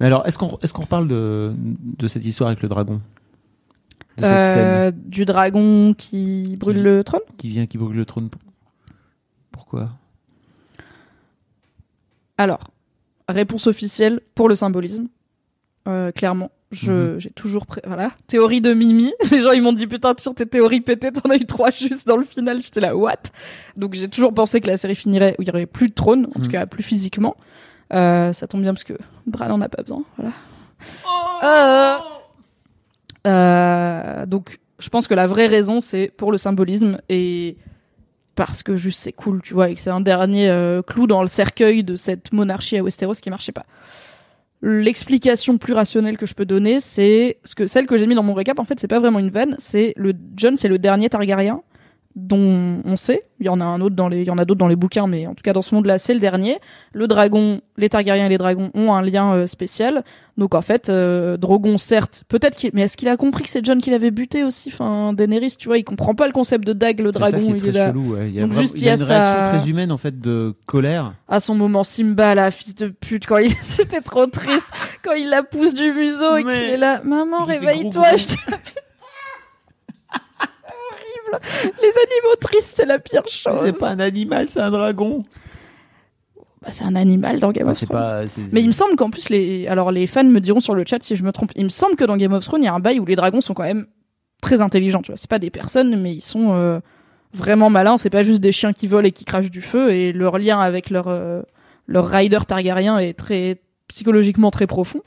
Mais 0.00 0.06
alors, 0.06 0.26
est-ce 0.26 0.38
qu'on 0.38 0.58
est-ce 0.62 0.72
qu'on 0.72 0.82
reparle 0.82 1.08
de, 1.08 1.52
de 1.56 2.08
cette 2.08 2.24
histoire 2.24 2.48
avec 2.48 2.62
le 2.62 2.68
dragon? 2.68 3.00
De 4.16 4.22
cette 4.22 4.32
Euh, 4.32 4.92
du 4.94 5.24
dragon 5.24 5.94
qui 5.94 6.56
brûle 6.58 6.76
Qui- 6.76 6.82
le 6.82 7.04
trône? 7.04 7.20
scène 7.26 7.36
qui 7.36 7.48
vient, 7.48 7.66
qui 7.66 7.78
brûle 7.78 7.96
le 7.96 8.04
trône 8.04 8.28
Pourquoi? 9.52 9.90
Alors, 12.36 12.60
réponse 13.28 13.66
officielle 13.66 14.20
pour 14.34 14.48
le 14.48 14.54
symbolisme. 14.54 15.08
Euh, 15.88 16.12
clairement, 16.12 16.50
je 16.70 16.92
Mhm. 17.14 17.20
j'ai 17.20 17.30
toujours 17.30 17.66
pré- 17.66 17.80
voilà 17.86 18.10
théorie 18.26 18.60
de 18.60 18.72
Mimi. 18.74 19.12
Les 19.32 19.40
gens 19.40 19.52
ils 19.52 19.62
m'ont 19.62 19.72
dit 19.72 19.86
putain 19.86 20.14
sur 20.18 20.34
tes 20.34 20.46
théories 20.46 20.80
pétées 20.82 21.10
t'en 21.12 21.28
as 21.30 21.36
eu 21.36 21.46
trois 21.46 21.70
juste 21.70 22.06
dans 22.06 22.16
le 22.16 22.24
final. 22.24 22.60
J'étais 22.60 22.80
là 22.80 22.96
what? 22.96 23.16
Donc 23.76 23.94
j'ai 23.94 24.08
toujours 24.08 24.32
pensé 24.34 24.60
que 24.60 24.66
la 24.68 24.76
série 24.76 24.94
finirait 24.94 25.34
où 25.38 25.42
il 25.42 25.48
y 25.48 25.50
aurait 25.50 25.66
plus 25.66 25.88
de 25.88 25.94
trône, 25.94 26.26
en 26.26 26.32
tout 26.32 26.40
Mhm. 26.42 26.48
cas 26.48 26.66
plus 26.66 26.82
physiquement. 26.82 27.36
Euh, 27.92 28.32
ça 28.32 28.46
tombe 28.46 28.62
bien 28.62 28.72
parce 28.72 28.84
que 28.84 28.94
Bran 29.26 29.48
n'en 29.48 29.60
a 29.60 29.68
pas 29.68 29.82
besoin. 29.82 30.04
Voilà. 30.16 30.32
Euh, 31.44 31.98
euh, 33.26 34.26
donc, 34.26 34.58
je 34.78 34.88
pense 34.88 35.08
que 35.08 35.14
la 35.14 35.26
vraie 35.26 35.46
raison, 35.46 35.80
c'est 35.80 36.12
pour 36.16 36.32
le 36.32 36.38
symbolisme 36.38 37.00
et 37.08 37.56
parce 38.34 38.62
que 38.62 38.76
juste 38.76 39.00
c'est 39.00 39.12
cool, 39.12 39.42
tu 39.42 39.54
vois, 39.54 39.70
et 39.70 39.74
que 39.74 39.80
c'est 39.80 39.90
un 39.90 40.00
dernier 40.00 40.80
clou 40.86 41.08
dans 41.08 41.22
le 41.22 41.26
cercueil 41.26 41.82
de 41.82 41.96
cette 41.96 42.32
monarchie 42.32 42.76
à 42.76 42.82
Westeros 42.82 43.14
qui 43.14 43.30
marchait 43.30 43.52
pas. 43.52 43.66
L'explication 44.60 45.56
plus 45.56 45.72
rationnelle 45.72 46.16
que 46.16 46.26
je 46.26 46.34
peux 46.34 46.44
donner, 46.44 46.80
c'est 46.80 47.38
ce 47.44 47.54
que 47.54 47.66
celle 47.66 47.86
que 47.86 47.96
j'ai 47.96 48.06
mis 48.06 48.14
dans 48.14 48.22
mon 48.22 48.34
récap. 48.34 48.58
En 48.58 48.64
fait, 48.64 48.78
c'est 48.78 48.88
pas 48.88 48.98
vraiment 48.98 49.20
une 49.20 49.30
vanne. 49.30 49.54
C'est 49.58 49.92
le 49.96 50.12
John, 50.34 50.56
c'est 50.56 50.68
le 50.68 50.78
dernier 50.78 51.08
Targaryen 51.08 51.62
dont 52.16 52.80
on 52.84 52.96
sait. 52.96 53.22
Il 53.40 53.46
y 53.46 53.48
en 53.48 53.60
a 53.60 53.64
un 53.64 53.80
autre 53.80 53.94
dans 53.94 54.08
les, 54.08 54.22
il 54.22 54.26
y 54.26 54.30
en 54.30 54.38
a 54.38 54.44
d'autres 54.44 54.58
dans 54.58 54.66
les 54.66 54.74
bouquins, 54.76 55.06
mais 55.06 55.26
en 55.28 55.34
tout 55.34 55.42
cas 55.42 55.52
dans 55.52 55.62
ce 55.62 55.72
monde-là, 55.74 55.98
c'est 55.98 56.14
le 56.14 56.18
dernier. 56.20 56.58
Le 56.92 57.06
dragon, 57.06 57.60
les 57.76 57.88
Targaryens 57.88 58.26
et 58.26 58.28
les 58.28 58.38
dragons 58.38 58.70
ont 58.74 58.92
un 58.92 59.02
lien 59.02 59.32
euh, 59.34 59.46
spécial. 59.46 60.02
Donc 60.36 60.54
en 60.56 60.60
fait, 60.62 60.88
euh, 60.88 61.36
Drogon, 61.36 61.76
certes, 61.78 62.24
peut-être 62.28 62.56
qu'il, 62.56 62.70
mais 62.74 62.82
est-ce 62.82 62.96
qu'il 62.96 63.08
a 63.08 63.16
compris 63.16 63.44
que 63.44 63.50
c'est 63.50 63.64
John 63.64 63.80
qui 63.80 63.90
l'avait 63.90 64.10
buté 64.10 64.42
aussi? 64.42 64.70
Enfin, 64.72 65.12
Daenerys, 65.12 65.54
tu 65.58 65.68
vois, 65.68 65.78
il 65.78 65.84
comprend 65.84 66.14
pas 66.16 66.26
le 66.26 66.32
concept 66.32 66.64
de 66.66 66.72
dague, 66.72 66.98
le 67.00 67.12
ça 67.12 67.18
dragon, 67.20 67.38
qui 67.40 67.50
est 67.50 67.52
il 67.54 67.58
très 67.60 67.68
est 67.68 67.72
là. 67.72 67.86
chelou. 67.88 68.14
ouais. 68.14 68.28
Il 68.28 68.34
y 68.34 68.38
a, 68.38 68.42
Donc 68.42 68.50
vraiment- 68.52 68.62
juste, 68.62 68.74
il 68.78 68.84
y 68.84 68.88
a 68.88 68.94
il 68.94 68.98
y 68.98 69.02
une 69.02 69.10
a 69.10 69.14
réaction 69.20 69.42
sa- 69.44 69.58
très 69.58 69.70
humaine 69.70 69.92
en 69.92 69.96
fait 69.96 70.20
de 70.20 70.54
colère. 70.66 71.14
à 71.28 71.38
son 71.40 71.54
moment 71.54 71.84
Simba 71.84 72.34
là 72.34 72.50
fils 72.50 72.74
de 72.74 72.88
pute 72.88 73.26
quand 73.26 73.38
il 73.38 73.52
c'était 73.60 74.00
trop 74.00 74.26
triste 74.26 74.66
quand 75.04 75.12
il 75.12 75.28
la 75.28 75.42
pousse 75.44 75.74
du 75.74 75.92
museau 75.92 76.36
et 76.36 76.42
qu'il 76.42 76.52
est 76.52 76.76
là 76.76 77.00
maman 77.04 77.44
réveille-toi 77.44 78.16
je 78.16 78.26
horrible 81.32 81.72
les 81.82 81.88
animaux 81.88 82.36
tristes 82.40 82.74
c'est 82.76 82.86
la 82.86 82.98
pire 82.98 83.26
chose 83.26 83.58
C'est 83.62 83.78
pas 83.78 83.90
un 83.90 84.00
animal, 84.00 84.48
c'est 84.48 84.60
un 84.60 84.70
dragon. 84.70 85.22
Bah, 86.62 86.68
c'est 86.72 86.84
un 86.84 86.96
animal 86.96 87.38
dans 87.38 87.52
Game 87.52 87.66
Bah, 87.66 87.72
of 87.72 87.78
Thrones 87.78 87.88
pas. 87.98 88.22
mais 88.52 88.60
il 88.62 88.66
me 88.66 88.72
semble 88.72 88.96
qu'en 88.96 89.10
plus 89.10 89.28
les 89.30 89.68
alors 89.68 89.92
les 89.92 90.06
fans 90.08 90.24
me 90.24 90.40
diront 90.40 90.58
sur 90.60 90.74
le 90.74 90.84
chat 90.86 91.00
si 91.02 91.14
je 91.14 91.22
me 91.22 91.30
trompe 91.30 91.52
il 91.54 91.64
me 91.64 91.68
semble 91.70 91.94
que 91.94 92.04
dans 92.04 92.16
Game 92.16 92.32
of 92.32 92.44
Thrones 92.44 92.62
il 92.62 92.66
y 92.66 92.68
a 92.68 92.74
un 92.74 92.80
bail 92.80 92.98
où 92.98 93.06
les 93.06 93.14
dragons 93.14 93.40
sont 93.40 93.54
quand 93.54 93.62
même 93.62 93.86
très 94.42 94.60
intelligents 94.60 95.00
tu 95.02 95.12
vois 95.12 95.16
c'est 95.16 95.30
pas 95.30 95.38
des 95.38 95.50
personnes 95.50 96.00
mais 96.02 96.14
ils 96.14 96.20
sont 96.20 96.54
euh, 96.54 96.80
vraiment 97.32 97.70
malins 97.70 97.96
c'est 97.96 98.10
pas 98.10 98.24
juste 98.24 98.40
des 98.40 98.50
chiens 98.50 98.72
qui 98.72 98.88
volent 98.88 99.06
et 99.06 99.12
qui 99.12 99.24
crachent 99.24 99.52
du 99.52 99.60
feu 99.60 99.92
et 99.92 100.12
leur 100.12 100.36
lien 100.38 100.58
avec 100.58 100.90
leur 100.90 101.06
euh, 101.06 101.42
leur 101.86 102.08
rider 102.08 102.40
Targaryen 102.46 102.98
est 102.98 103.14
très 103.14 103.60
psychologiquement 103.86 104.50
très 104.50 104.66
profond 104.66 105.00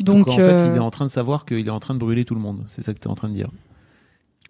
donc, 0.00 0.26
Donc, 0.26 0.28
en 0.28 0.36
fait, 0.36 0.42
euh, 0.42 0.68
il 0.70 0.76
est 0.76 0.80
en 0.80 0.90
train 0.90 1.04
de 1.04 1.10
savoir 1.10 1.44
qu'il 1.44 1.64
est 1.66 1.70
en 1.70 1.78
train 1.78 1.94
de 1.94 1.98
brûler 2.00 2.24
tout 2.24 2.34
le 2.34 2.40
monde. 2.40 2.64
C'est 2.66 2.82
ça 2.82 2.92
que 2.92 2.98
tu 2.98 3.06
es 3.06 3.10
en 3.10 3.14
train 3.14 3.28
de 3.28 3.34
dire. 3.34 3.48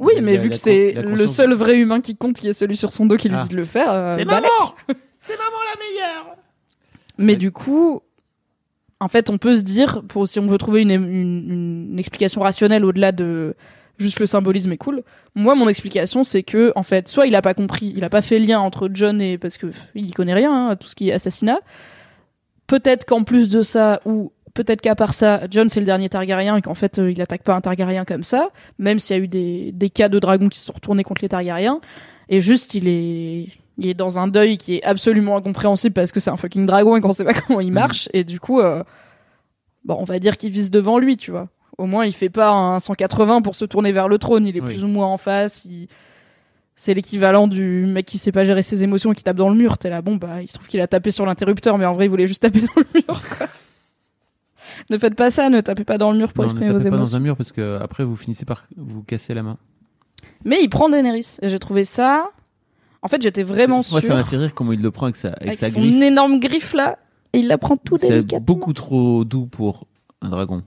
Oui 0.01 0.14
mais 0.22 0.36
vu 0.36 0.51
que 0.51 0.57
c'est 0.57 0.93
le 1.03 1.26
seul 1.26 1.53
vrai 1.55 1.76
humain 1.76 2.01
qui 2.01 2.16
compte 2.16 2.38
qui 2.38 2.49
est 2.49 2.53
celui 2.53 2.76
sur 2.76 2.93
son 2.93 3.07
dos 3.07 3.16
qui 3.16 3.28
lui 3.28 3.36
Ah. 3.38 3.43
dit 3.43 3.49
de 3.51 3.57
le 3.57 3.64
faire 3.64 3.90
euh, 3.90 4.14
C'est 4.16 4.24
maman 4.24 4.49
C'est 5.18 5.36
maman 5.38 5.57
la 5.72 5.78
meilleure 5.80 6.36
Mais 7.18 7.36
du 7.36 7.53
coup, 7.53 8.01
en 8.99 9.09
fait, 9.09 9.30
on 9.30 9.38
peut 9.38 9.57
se 9.57 9.62
dire, 9.62 10.03
pour 10.09 10.26
si 10.28 10.40
on 10.40 10.47
veut 10.47 10.59
trouver 10.59 10.82
une, 10.82 10.90
une, 10.90 11.90
une 11.93 11.99
explication 11.99 12.40
rationnelle 12.40 12.84
au-delà 12.84 13.12
de 13.12 13.55
juste 13.99 14.18
le 14.18 14.26
symbolisme 14.26 14.72
est 14.72 14.76
cool. 14.78 15.03
Moi, 15.36 15.55
mon 15.55 15.68
explication, 15.68 16.24
c'est 16.24 16.43
que, 16.43 16.72
en 16.74 16.82
fait, 16.82 17.07
soit 17.07 17.26
il 17.28 17.34
a 17.36 17.43
pas 17.43 17.55
compris, 17.55 17.93
il 17.97 18.03
a 18.03 18.11
pas 18.11 18.22
fait 18.22 18.40
lien 18.40 18.59
entre 18.59 18.88
John 18.93 19.20
et 19.20 19.38
parce 19.38 19.59
que 19.59 19.68
il 19.95 20.09
y 20.09 20.12
connaît 20.12 20.34
rien 20.34 20.53
hein, 20.53 20.68
à 20.70 20.76
tout 20.76 20.88
ce 20.88 20.95
qui 20.97 21.09
est 21.11 21.12
assassinat. 21.12 21.61
Peut-être 22.66 23.05
qu'en 23.05 23.22
plus 23.22 23.49
de 23.49 23.62
ça, 23.62 24.01
ou 24.05 24.32
peut-être 24.55 24.81
qu'à 24.81 24.95
part 24.95 25.15
ça, 25.15 25.41
John 25.51 25.69
c'est 25.69 25.81
le 25.81 25.87
dernier 25.87 26.09
Targaryen 26.09 26.57
et 26.57 26.63
qu'en 26.63 26.75
fait 26.75 26.99
euh, 26.99 27.11
il 27.11 27.21
attaque 27.23 27.43
pas 27.43 27.55
un 27.55 27.61
Targaryen 27.61 28.05
comme 28.05 28.23
ça, 28.25 28.51
même 28.79 28.99
s'il 28.99 29.17
y 29.17 29.21
a 29.21 29.23
eu 29.23 29.29
des, 29.29 29.73
des 29.73 29.91
cas 29.91 30.09
de 30.09 30.19
dragons 30.19 30.49
qui 30.49 30.59
se 30.59 30.67
sont 30.67 30.73
retournés 30.75 31.05
contre 31.05 31.23
les 31.23 31.29
Targaryens. 31.29 31.81
Et 32.29 32.41
juste 32.41 32.75
il 32.75 32.89
est 32.89 33.49
il 33.79 33.87
est 33.87 33.95
dans 33.95 34.19
un 34.19 34.29
deuil 34.29 34.59
qui 34.59 34.77
est 34.77 34.83
absolument 34.85 35.37
incompréhensible 35.37 35.95
parce 35.95 36.13
que 36.13 36.21
c'est 36.21 36.31
un 36.31 36.37
fucking 36.37 36.67
dragon 36.67 36.97
et 36.97 37.01
qu'on 37.01 37.13
sait 37.13 37.25
pas 37.25 37.33
comment 37.47 37.61
il 37.61 37.73
marche. 37.73 38.09
Et 38.13 38.23
du 38.25 38.39
coup, 38.39 38.61
euh, 38.61 38.85
bon, 39.85 39.97
on 39.99 40.05
va 40.05 40.19
dire 40.19 40.37
qu'il 40.37 40.51
vise 40.51 40.71
devant 40.71 40.99
lui, 40.99 41.17
tu 41.17 41.31
vois. 41.31 41.49
Au 41.79 41.87
moins, 41.87 42.05
il 42.05 42.13
fait 42.13 42.29
pas 42.29 42.51
un 42.51 42.79
180 42.79 43.41
pour 43.41 43.55
se 43.55 43.65
tourner 43.65 43.91
vers 43.93 44.09
le 44.09 44.19
trône. 44.19 44.47
Il 44.47 44.57
est 44.57 44.61
Oui. 44.61 44.67
plus 44.75 44.85
ou 44.85 44.89
moins 44.89 45.07
en 45.07 45.17
face. 45.17 45.65
il- 45.65 45.89
C'est 46.77 46.93
l'équivalent 46.93 47.49
du 47.49 47.87
mec 47.87 48.05
qui 48.07 48.19
sait 48.19 48.31
pas 48.31 48.45
gérer 48.45 48.63
ses 48.63 48.83
émotions 48.83 49.13
et 49.13 49.15
qui 49.15 49.25
tape 49.25 49.37
dans 49.37 49.49
le 49.49 49.55
mur. 49.57 49.79
T'es 49.79 49.89
là, 49.89 50.03
bon, 50.03 50.17
bah, 50.17 50.43
il 50.43 50.49
se 50.49 50.55
trouve 50.55 50.69
qu'il 50.69 50.81
a 50.83 50.87
tapé 50.87 51.11
sur 51.11 51.25
l'interrupteur, 51.25 51.79
mais 51.79 51.87
en 51.87 51.95
vrai, 51.95 52.05
il 52.05 52.09
voulait 52.09 52.27
juste 52.27 52.43
taper 52.43 52.61
dans 52.61 52.67
le 52.77 52.87
mur, 52.95 53.23
quoi. 53.39 53.47
Ne 54.91 54.99
faites 54.99 55.14
pas 55.14 55.30
ça, 55.30 55.49
ne 55.49 55.61
tapez 55.61 55.85
pas 55.85 55.99
dans 55.99 56.11
le 56.12 56.18
mur 56.18 56.33
pour 56.33 56.45
Non, 56.45 56.49
ne 56.49 56.53
exprimer 56.55 56.72
vos 56.72 56.78
tapez 56.78 56.91
pas 56.91 56.97
émotions. 56.97 57.11
dans 57.12 57.16
un 57.16 57.20
mur 57.20 57.37
parce 57.37 57.53
que 57.53 57.78
après 57.80 58.05
vous 58.05 58.16
finissez 58.16 58.45
par 58.45 58.64
vous 58.76 59.03
casser 59.03 59.35
la 59.35 59.43
main. 59.43 59.59
Mais 60.45 60.62
il 60.62 60.68
prend 60.68 60.89
Daenerys. 60.89 61.37
Et 61.43 61.49
j'ai 61.49 61.59
trouvé 61.59 61.85
ça. 61.85 62.30
En 63.03 63.09
fait, 63.09 63.20
j'étais 63.22 63.43
vraiment 63.43 63.76
Moi, 63.76 63.83
sûre. 64.01 64.03
ça 64.03 64.14
m'a 64.14 64.24
fait 64.24 64.37
rire 64.37 64.55
comment 64.55 64.72
il 64.72 64.80
le 64.83 64.91
prend 64.91 65.07
avec 65.07 65.16
sa, 65.16 65.28
avec 65.30 65.47
avec 65.49 65.59
sa 65.59 65.70
son 65.70 65.80
griffe. 65.80 66.03
énorme 66.03 66.39
griffe 66.41 66.72
là. 66.74 66.99
Et 67.33 67.39
il 67.41 67.47
la 67.49 67.59
prend 67.59 67.76
tout 67.76 67.97
C'est 67.99 68.09
délicatement. 68.09 68.41
beaucoup 68.45 68.72
trop 68.72 69.24
doux 69.24 69.47
pour 69.47 69.87
un 70.20 70.28
dragon. 70.28 70.62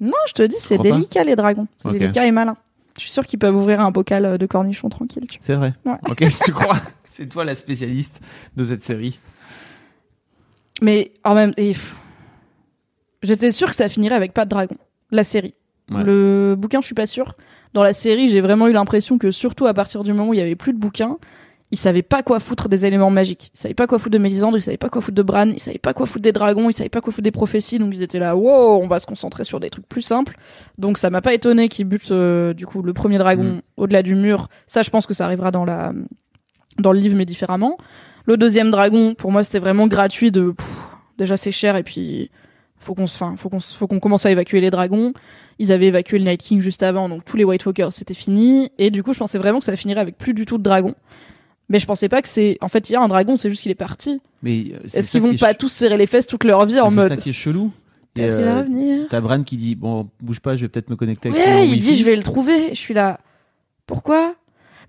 Non, 0.00 0.12
je 0.26 0.32
te 0.32 0.42
dis, 0.42 0.56
c'est 0.58 0.76
pas 0.76 0.82
délicat 0.82 1.24
les 1.24 1.36
dragons. 1.36 1.66
C'est 1.76 1.90
délicat 1.92 2.26
et 2.26 2.30
malin. 2.32 2.56
Je 2.98 3.02
suis 3.02 3.10
sûr 3.12 3.26
qu'ils 3.26 3.38
peuvent 3.38 3.56
ouvrir 3.56 3.80
un 3.80 3.90
bocal 3.90 4.24
euh, 4.26 4.38
de 4.38 4.44
cornichons 4.46 4.88
tranquille. 4.90 5.26
C'est 5.40 5.54
vrai. 5.54 5.72
Ouais. 5.86 5.94
Ok, 6.10 6.24
si 6.28 6.40
tu 6.44 6.52
crois. 6.52 6.76
C'est 7.10 7.26
toi 7.28 7.44
la 7.44 7.54
spécialiste 7.54 8.20
de 8.56 8.64
cette 8.64 8.82
série. 8.82 9.18
Mais 10.80 11.12
en 11.24 11.34
même 11.34 11.52
et, 11.56 11.68
pff, 11.72 11.96
j'étais 13.22 13.50
sûr 13.50 13.70
que 13.70 13.76
ça 13.76 13.88
finirait 13.88 14.14
avec 14.14 14.32
pas 14.32 14.44
de 14.44 14.50
dragon. 14.50 14.76
La 15.10 15.24
série. 15.24 15.54
Ouais. 15.90 16.04
Le 16.04 16.54
bouquin, 16.56 16.80
je 16.80 16.86
suis 16.86 16.94
pas 16.94 17.06
sûre. 17.06 17.34
Dans 17.74 17.82
la 17.82 17.92
série, 17.92 18.28
j'ai 18.28 18.40
vraiment 18.40 18.68
eu 18.68 18.72
l'impression 18.72 19.18
que 19.18 19.30
surtout 19.30 19.66
à 19.66 19.74
partir 19.74 20.02
du 20.02 20.12
moment 20.12 20.28
où 20.30 20.34
il 20.34 20.38
y 20.38 20.42
avait 20.42 20.56
plus 20.56 20.72
de 20.72 20.78
bouquins, 20.78 21.18
ils 21.70 21.78
savaient 21.78 22.02
pas 22.02 22.22
quoi 22.22 22.38
foutre 22.38 22.68
des 22.68 22.84
éléments 22.84 23.10
magiques. 23.10 23.50
Ils 23.54 23.58
savaient 23.58 23.74
pas 23.74 23.86
quoi 23.86 23.98
foutre 23.98 24.12
de 24.12 24.18
Mélisandre, 24.18 24.58
ils 24.58 24.62
savaient 24.62 24.76
pas 24.76 24.90
quoi 24.90 25.00
foutre 25.00 25.14
de 25.14 25.22
Bran, 25.22 25.48
ils 25.48 25.58
savaient 25.58 25.78
pas 25.78 25.94
quoi 25.94 26.04
foutre 26.06 26.22
des 26.22 26.32
dragons, 26.32 26.68
ils 26.68 26.74
savaient 26.74 26.90
pas 26.90 27.00
quoi 27.00 27.12
foutre 27.12 27.24
des 27.24 27.30
prophéties, 27.30 27.78
donc 27.78 27.94
ils 27.94 28.02
étaient 28.02 28.18
là, 28.18 28.36
wow, 28.36 28.78
on 28.82 28.88
va 28.88 28.98
se 28.98 29.06
concentrer 29.06 29.44
sur 29.44 29.58
des 29.58 29.70
trucs 29.70 29.88
plus 29.88 30.02
simples. 30.02 30.36
Donc 30.76 30.98
ça 30.98 31.08
m'a 31.08 31.22
pas 31.22 31.32
étonné 31.32 31.68
qu'ils 31.68 31.86
butent 31.86 32.10
euh, 32.10 32.52
du 32.52 32.66
coup 32.66 32.82
le 32.82 32.92
premier 32.92 33.16
dragon 33.18 33.42
Mm. 33.44 33.60
au-delà 33.78 34.02
du 34.02 34.14
mur. 34.14 34.48
Ça, 34.66 34.82
je 34.82 34.90
pense 34.90 35.06
que 35.06 35.14
ça 35.14 35.24
arrivera 35.24 35.50
dans 35.50 35.64
la 35.64 35.92
dans 36.78 36.92
le 36.92 36.98
livre, 36.98 37.16
mais 37.16 37.24
différemment. 37.24 37.78
Le 38.26 38.36
deuxième 38.36 38.70
dragon, 38.70 39.14
pour 39.14 39.32
moi, 39.32 39.42
c'était 39.42 39.58
vraiment 39.58 39.86
gratuit 39.86 40.30
de 40.30 40.50
pff, 40.52 40.66
déjà 41.18 41.36
c'est 41.38 41.52
cher 41.52 41.76
et 41.76 41.82
puis 41.82 42.30
faut 42.82 42.94
qu'on 42.94 43.06
se- 43.06 43.16
faut 43.36 43.48
qu'on 43.48 43.60
faut 43.60 43.86
qu'on 43.86 44.00
commence 44.00 44.26
à 44.26 44.30
évacuer 44.30 44.60
les 44.60 44.70
dragons. 44.70 45.12
Ils 45.58 45.70
avaient 45.72 45.86
évacué 45.86 46.18
le 46.18 46.24
Night 46.24 46.40
King 46.42 46.60
juste 46.60 46.82
avant, 46.82 47.08
donc 47.08 47.24
tous 47.24 47.36
les 47.36 47.44
White 47.44 47.64
Walkers 47.66 47.92
c'était 47.92 48.14
fini. 48.14 48.70
Et 48.78 48.90
du 48.90 49.02
coup, 49.02 49.12
je 49.12 49.18
pensais 49.18 49.38
vraiment 49.38 49.58
que 49.60 49.64
ça 49.64 49.76
finirait 49.76 50.00
avec 50.00 50.18
plus 50.18 50.34
du 50.34 50.44
tout 50.46 50.58
de 50.58 50.62
dragons. 50.62 50.94
Mais 51.68 51.78
je 51.78 51.86
pensais 51.86 52.08
pas 52.08 52.20
que 52.20 52.28
c'est. 52.28 52.58
En 52.60 52.68
fait, 52.68 52.90
il 52.90 52.94
y 52.94 52.96
a 52.96 53.00
un 53.00 53.08
dragon, 53.08 53.36
c'est 53.36 53.48
juste 53.48 53.62
qu'il 53.62 53.70
est 53.70 53.76
parti. 53.76 54.20
Mais 54.42 54.72
euh, 54.74 54.80
c'est 54.86 54.98
Est-ce 54.98 55.10
qu'ils 55.10 55.22
vont 55.22 55.30
pas 55.36 55.46
ch- 55.46 55.58
tous 55.58 55.68
serrer 55.68 55.96
les 55.96 56.06
fesses 56.06 56.26
toute 56.26 56.44
leur 56.44 56.66
vie 56.66 56.80
en 56.80 56.90
C'est 56.90 56.96
mode. 56.96 57.08
ça 57.08 57.16
qui 57.16 57.30
est 57.30 57.34
chelou. 57.34 57.70
T'as 58.14 58.22
euh, 58.24 59.06
T'as 59.08 59.20
Bran 59.22 59.42
qui 59.42 59.56
dit 59.56 59.74
bon 59.74 60.08
bouge 60.20 60.40
pas, 60.40 60.54
je 60.54 60.62
vais 60.62 60.68
peut-être 60.68 60.90
me 60.90 60.96
connecter 60.96 61.30
avec 61.30 61.40
Ouais, 61.40 61.46
ton 61.50 61.58
il 61.62 61.70
Wi-Fi. 61.70 61.80
dit 61.80 61.96
je 61.96 62.04
vais 62.04 62.16
le 62.16 62.22
trouver. 62.22 62.68
Je 62.70 62.78
suis 62.78 62.92
là. 62.92 63.20
Pourquoi? 63.86 64.34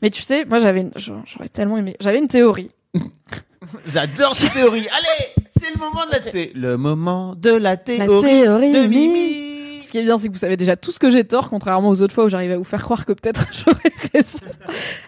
Mais 0.02 0.10
tu 0.10 0.22
sais, 0.22 0.44
moi 0.44 0.60
j'avais, 0.60 0.82
une... 0.82 0.92
j'aurais 0.98 1.48
tellement 1.48 1.78
aimé. 1.78 1.96
J'avais 2.02 2.20
une 2.20 2.28
théorie. 2.28 2.72
J'adore 3.86 4.34
cette 4.36 4.52
théorie. 4.54 4.88
Allez, 4.92 5.43
c'est 5.64 5.74
le 5.74 5.80
moment 5.80 6.06
de 6.06 6.12
la 6.12 6.20
thé. 6.20 6.52
Le 6.56 6.78
moment 6.78 7.36
de 7.36 7.50
la 7.52 7.70
La 7.72 7.78
théorie 7.78 8.30
théorie 8.30 8.72
de 8.72 8.80
Mimi. 8.82 9.08
Mimi. 9.08 9.82
Ce 9.82 9.92
qui 9.92 9.98
est 10.00 10.04
bien, 10.04 10.18
c'est 10.18 10.28
que 10.28 10.34
vous 10.34 10.40
savez 10.40 10.58
déjà 10.58 10.76
tout 10.76 10.92
ce 10.92 11.00
que 11.00 11.12
j'ai 11.12 11.24
tort, 11.24 11.50
contrairement 11.50 11.90
aux 11.90 12.02
autres 12.02 12.14
fois 12.14 12.26
où 12.26 12.30
j'arrivais 12.30 12.56
à 12.56 12.58
vous 12.58 12.64
faire 12.64 12.82
croire 12.82 13.06
que 13.06 13.14
peut-être 13.14 13.48
j'aurais 13.54 13.94
raison. 14.14 14.40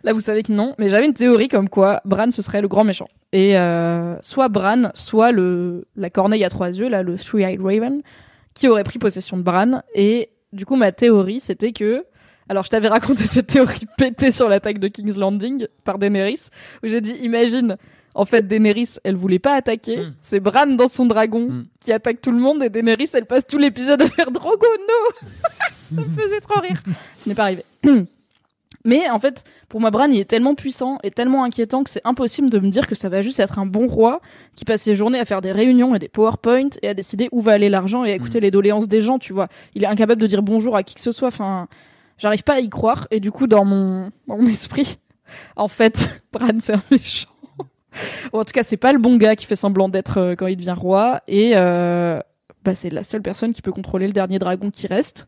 Là, 0.03 0.13
vous 0.13 0.21
savez 0.21 0.43
que 0.43 0.51
non. 0.51 0.75
Mais 0.77 0.89
j'avais 0.89 1.05
une 1.05 1.13
théorie 1.13 1.47
comme 1.47 1.69
quoi 1.69 2.01
Bran 2.05 2.31
ce 2.31 2.41
serait 2.41 2.61
le 2.61 2.67
grand 2.67 2.83
méchant. 2.83 3.07
Et 3.31 3.57
euh, 3.57 4.15
soit 4.21 4.47
Bran, 4.47 4.91
soit 4.93 5.31
le 5.31 5.87
la 5.95 6.09
corneille 6.09 6.43
à 6.43 6.49
trois 6.49 6.69
yeux, 6.69 6.87
là, 6.87 7.03
le 7.03 7.17
Three-Eyed 7.17 7.61
Raven, 7.61 8.01
qui 8.53 8.67
aurait 8.67 8.83
pris 8.83 8.99
possession 8.99 9.37
de 9.37 9.43
Bran. 9.43 9.81
Et 9.93 10.29
du 10.53 10.65
coup, 10.65 10.75
ma 10.75 10.91
théorie, 10.91 11.39
c'était 11.39 11.71
que 11.71 12.05
alors, 12.47 12.63
je 12.63 12.69
t'avais 12.69 12.87
raconté 12.87 13.23
cette 13.25 13.47
théorie 13.47 13.87
pétée 13.97 14.31
sur 14.31 14.47
l'attaque 14.49 14.79
de 14.79 14.87
King's 14.87 15.17
Landing 15.17 15.67
par 15.83 15.97
Daenerys, 15.97 16.49
où 16.83 16.87
j'ai 16.87 17.01
dit, 17.01 17.15
imagine, 17.21 17.77
en 18.15 18.25
fait, 18.25 18.47
Daenerys, 18.47 18.95
elle 19.03 19.15
voulait 19.15 19.39
pas 19.39 19.53
attaquer. 19.55 19.97
Mm. 19.97 20.13
C'est 20.21 20.39
Bran 20.39 20.67
dans 20.67 20.87
son 20.87 21.05
dragon 21.05 21.47
Mm. 21.49 21.65
qui 21.79 21.91
attaque 21.91 22.21
tout 22.21 22.31
le 22.31 22.39
monde, 22.39 22.63
et 22.63 22.69
Daenerys, 22.69 23.09
elle 23.13 23.25
passe 23.25 23.45
tout 23.45 23.57
l'épisode 23.57 24.01
à 24.01 24.07
faire 24.07 24.31
Drogo, 24.31 24.65
no 24.87 25.29
Ça 25.95 26.01
me 26.01 26.09
faisait 26.21 26.39
trop 26.41 26.59
rire. 26.61 26.81
Ce 27.19 27.29
n'est 27.29 27.35
pas 27.35 27.43
arrivé. 27.43 27.63
Mais 28.87 29.09
en 29.09 29.17
fait, 29.17 29.43
pour 29.67 29.81
moi, 29.81 29.89
Bran, 29.89 30.05
il 30.11 30.19
est 30.19 30.25
tellement 30.29 30.53
puissant 30.53 30.99
et 31.03 31.09
tellement 31.09 31.43
inquiétant 31.43 31.83
que 31.83 31.89
c'est 31.89 32.01
impossible 32.05 32.51
de 32.51 32.59
me 32.59 32.69
dire 32.69 32.85
que 32.87 32.93
ça 32.93 33.09
va 33.09 33.23
juste 33.23 33.39
être 33.39 33.57
un 33.57 33.65
bon 33.65 33.87
roi 33.87 34.21
qui 34.55 34.63
passe 34.63 34.83
ses 34.83 34.93
journées 34.93 35.19
à 35.19 35.25
faire 35.25 35.41
des 35.41 35.51
réunions 35.51 35.95
et 35.95 35.99
des 35.99 36.07
PowerPoint 36.07 36.69
et 36.83 36.89
à 36.89 36.93
décider 36.93 37.27
où 37.31 37.41
va 37.41 37.53
aller 37.53 37.69
l'argent 37.69 38.03
et 38.05 38.11
à 38.11 38.15
écouter 38.15 38.39
les 38.39 38.51
doléances 38.51 38.87
des 38.87 39.01
gens, 39.01 39.17
tu 39.17 39.33
vois. 39.33 39.47
Il 39.73 39.83
est 39.83 39.87
incapable 39.87 40.21
de 40.21 40.27
dire 40.27 40.43
bonjour 40.43 40.75
à 40.75 40.83
qui 40.83 40.93
que 40.93 41.01
ce 41.01 41.11
soit. 41.11 41.29
Enfin, 41.29 41.67
j'arrive 42.19 42.43
pas 42.43 42.55
à 42.55 42.59
y 42.59 42.69
croire. 42.69 43.07
Et 43.09 43.19
du 43.19 43.31
coup, 43.31 43.47
dans 43.47 43.65
mon, 43.65 44.11
dans 44.27 44.37
mon 44.37 44.45
esprit, 44.45 44.99
en 45.55 45.67
fait, 45.67 46.21
Bran, 46.31 46.49
c'est 46.59 46.73
un 46.73 46.83
méchant. 46.91 47.29
En 48.33 48.43
tout 48.43 48.51
cas, 48.53 48.63
c'est 48.63 48.77
pas 48.77 48.93
le 48.93 48.99
bon 48.99 49.15
gars 49.17 49.35
qui 49.35 49.45
fait 49.45 49.55
semblant 49.55 49.89
d'être 49.89 50.17
euh, 50.19 50.35
quand 50.35 50.47
il 50.47 50.57
devient 50.57 50.75
roi. 50.77 51.21
Et 51.27 51.51
euh, 51.55 52.19
bah, 52.63 52.75
c'est 52.75 52.89
la 52.89 53.03
seule 53.03 53.21
personne 53.21 53.53
qui 53.53 53.61
peut 53.61 53.71
contrôler 53.71 54.07
le 54.07 54.13
dernier 54.13 54.39
dragon 54.39 54.69
qui 54.71 54.87
reste. 54.87 55.27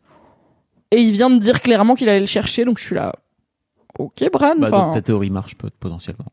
Et 0.91 1.01
il 1.01 1.11
vient 1.11 1.29
de 1.29 1.37
dire 1.39 1.61
clairement 1.61 1.95
qu'il 1.95 2.07
allait 2.09 2.19
le 2.19 2.25
chercher, 2.25 2.63
donc 2.65 2.79
je 2.79 2.83
suis 2.83 2.95
là. 2.95 3.13
Ok, 3.99 4.23
Bran. 4.31 4.55
Bah, 4.59 4.69
donc 4.69 4.93
ta 4.93 5.01
théorie 5.01 5.29
marche 5.29 5.55
pot- 5.55 5.73
potentiellement. 5.79 6.25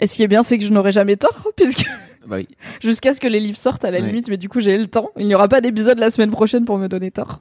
et 0.00 0.06
ce 0.06 0.14
qui 0.16 0.22
est 0.22 0.28
bien, 0.28 0.42
c'est 0.42 0.58
que 0.58 0.64
je 0.64 0.70
n'aurai 0.72 0.92
jamais 0.92 1.16
tort, 1.16 1.48
puisque 1.56 1.86
Bah 2.26 2.36
oui. 2.36 2.48
jusqu'à 2.80 3.14
ce 3.14 3.20
que 3.20 3.26
les 3.28 3.40
livres 3.40 3.56
sortent 3.58 3.84
à 3.84 3.90
la 3.90 3.98
Ouais. 4.00 4.06
limite, 4.06 4.28
mais 4.28 4.36
du 4.36 4.48
coup 4.48 4.60
j'ai 4.60 4.76
le 4.76 4.86
temps. 4.86 5.10
Il 5.16 5.26
n'y 5.26 5.34
aura 5.34 5.48
pas 5.48 5.60
d'épisode 5.60 5.98
la 5.98 6.10
semaine 6.10 6.30
prochaine 6.30 6.64
pour 6.64 6.76
me 6.78 6.88
donner 6.88 7.10
tort. 7.10 7.40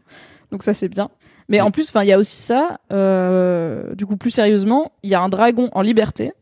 Donc 0.52 0.64
ça 0.64 0.74
c'est 0.74 0.88
bien. 0.88 1.10
Mais 1.50 1.58
Ouais. 1.58 1.62
en 1.62 1.72
plus, 1.72 1.90
enfin 1.90 2.04
il 2.04 2.08
y 2.08 2.14
a 2.14 2.18
aussi 2.20 2.38
ça. 2.38 2.80
euh, 2.92 3.94
du 3.96 4.06
coup 4.06 4.16
plus 4.18 4.30
sérieusement, 4.32 4.92
il 5.04 5.10
y 5.10 5.16
a 5.16 5.22
un 5.22 5.30
dragon 5.30 5.70
en 5.74 5.82
liberté 5.82 6.34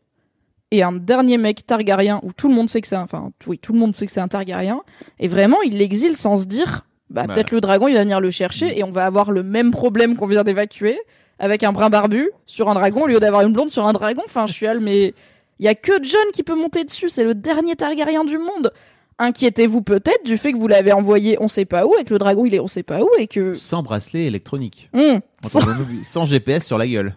et 0.70 0.82
un 0.82 0.92
dernier 0.92 1.38
mec 1.38 1.66
Targaryen 1.66 2.20
où 2.22 2.32
tout 2.32 2.48
le 2.48 2.54
monde 2.54 2.68
sait 2.68 2.80
que 2.80 2.88
c'est 2.88 2.96
un, 2.96 3.02
enfin 3.02 3.30
oui 3.46 3.58
tout 3.58 3.72
le 3.72 3.78
monde 3.78 3.94
sait 3.94 4.06
que 4.06 4.12
c'est 4.12 4.20
un 4.20 4.28
Targaryen 4.28 4.80
et 5.20 5.28
vraiment 5.28 5.60
il 5.62 5.78
l'exile 5.78 6.16
sans 6.16 6.36
se 6.36 6.46
dire 6.46 6.84
bah, 7.10 7.26
Bah. 7.26 7.34
peut-être 7.34 7.50
le 7.52 7.60
dragon 7.60 7.86
il 7.88 7.94
va 7.94 8.00
venir 8.00 8.20
le 8.20 8.30
chercher 8.30 8.78
et 8.78 8.82
on 8.82 8.90
va 8.90 9.06
avoir 9.06 9.30
le 9.30 9.42
même 9.42 9.70
problème 9.70 10.16
qu'on 10.16 10.26
vient 10.26 10.42
d'évacuer 10.44 10.98
avec 11.38 11.62
un 11.62 11.72
brun 11.72 11.90
barbu 11.90 12.30
sur 12.46 12.68
un 12.70 12.74
dragon 12.74 13.02
au 13.02 13.06
lieu 13.06 13.20
d'avoir 13.20 13.42
une 13.42 13.52
blonde 13.52 13.68
sur 13.68 13.86
un 13.86 13.92
dragon. 13.92 14.22
Enfin 14.24 14.46
je 14.46 14.52
suis 14.52 14.66
là 14.66 14.74
mais 14.80 15.14
il 15.58 15.64
y 15.64 15.68
a 15.68 15.74
que 15.74 15.92
John 16.02 16.24
qui 16.32 16.42
peut 16.42 16.56
monter 16.56 16.82
dessus, 16.84 17.08
c'est 17.08 17.24
le 17.24 17.34
dernier 17.34 17.76
Targaryen 17.76 18.24
du 18.24 18.38
monde. 18.38 18.72
Inquiétez-vous 19.20 19.82
peut-être 19.82 20.24
du 20.24 20.36
fait 20.36 20.52
que 20.52 20.58
vous 20.58 20.66
l'avez 20.66 20.92
envoyé 20.92 21.36
on 21.40 21.46
sait 21.46 21.64
pas 21.66 21.86
où 21.86 21.94
et 22.00 22.04
que 22.04 22.12
le 22.12 22.18
dragon 22.18 22.44
il 22.46 22.54
est 22.54 22.58
on 22.60 22.66
sait 22.66 22.82
pas 22.82 23.02
où 23.02 23.08
et 23.18 23.28
que 23.28 23.54
Sans 23.54 23.82
bracelet 23.84 24.24
électronique. 24.24 24.90
Hum, 24.92 25.20
Sans... 25.44 25.60
sans 26.02 26.24
GPS 26.24 26.64
sur 26.66 26.78
la 26.78 26.88
gueule. 26.88 27.14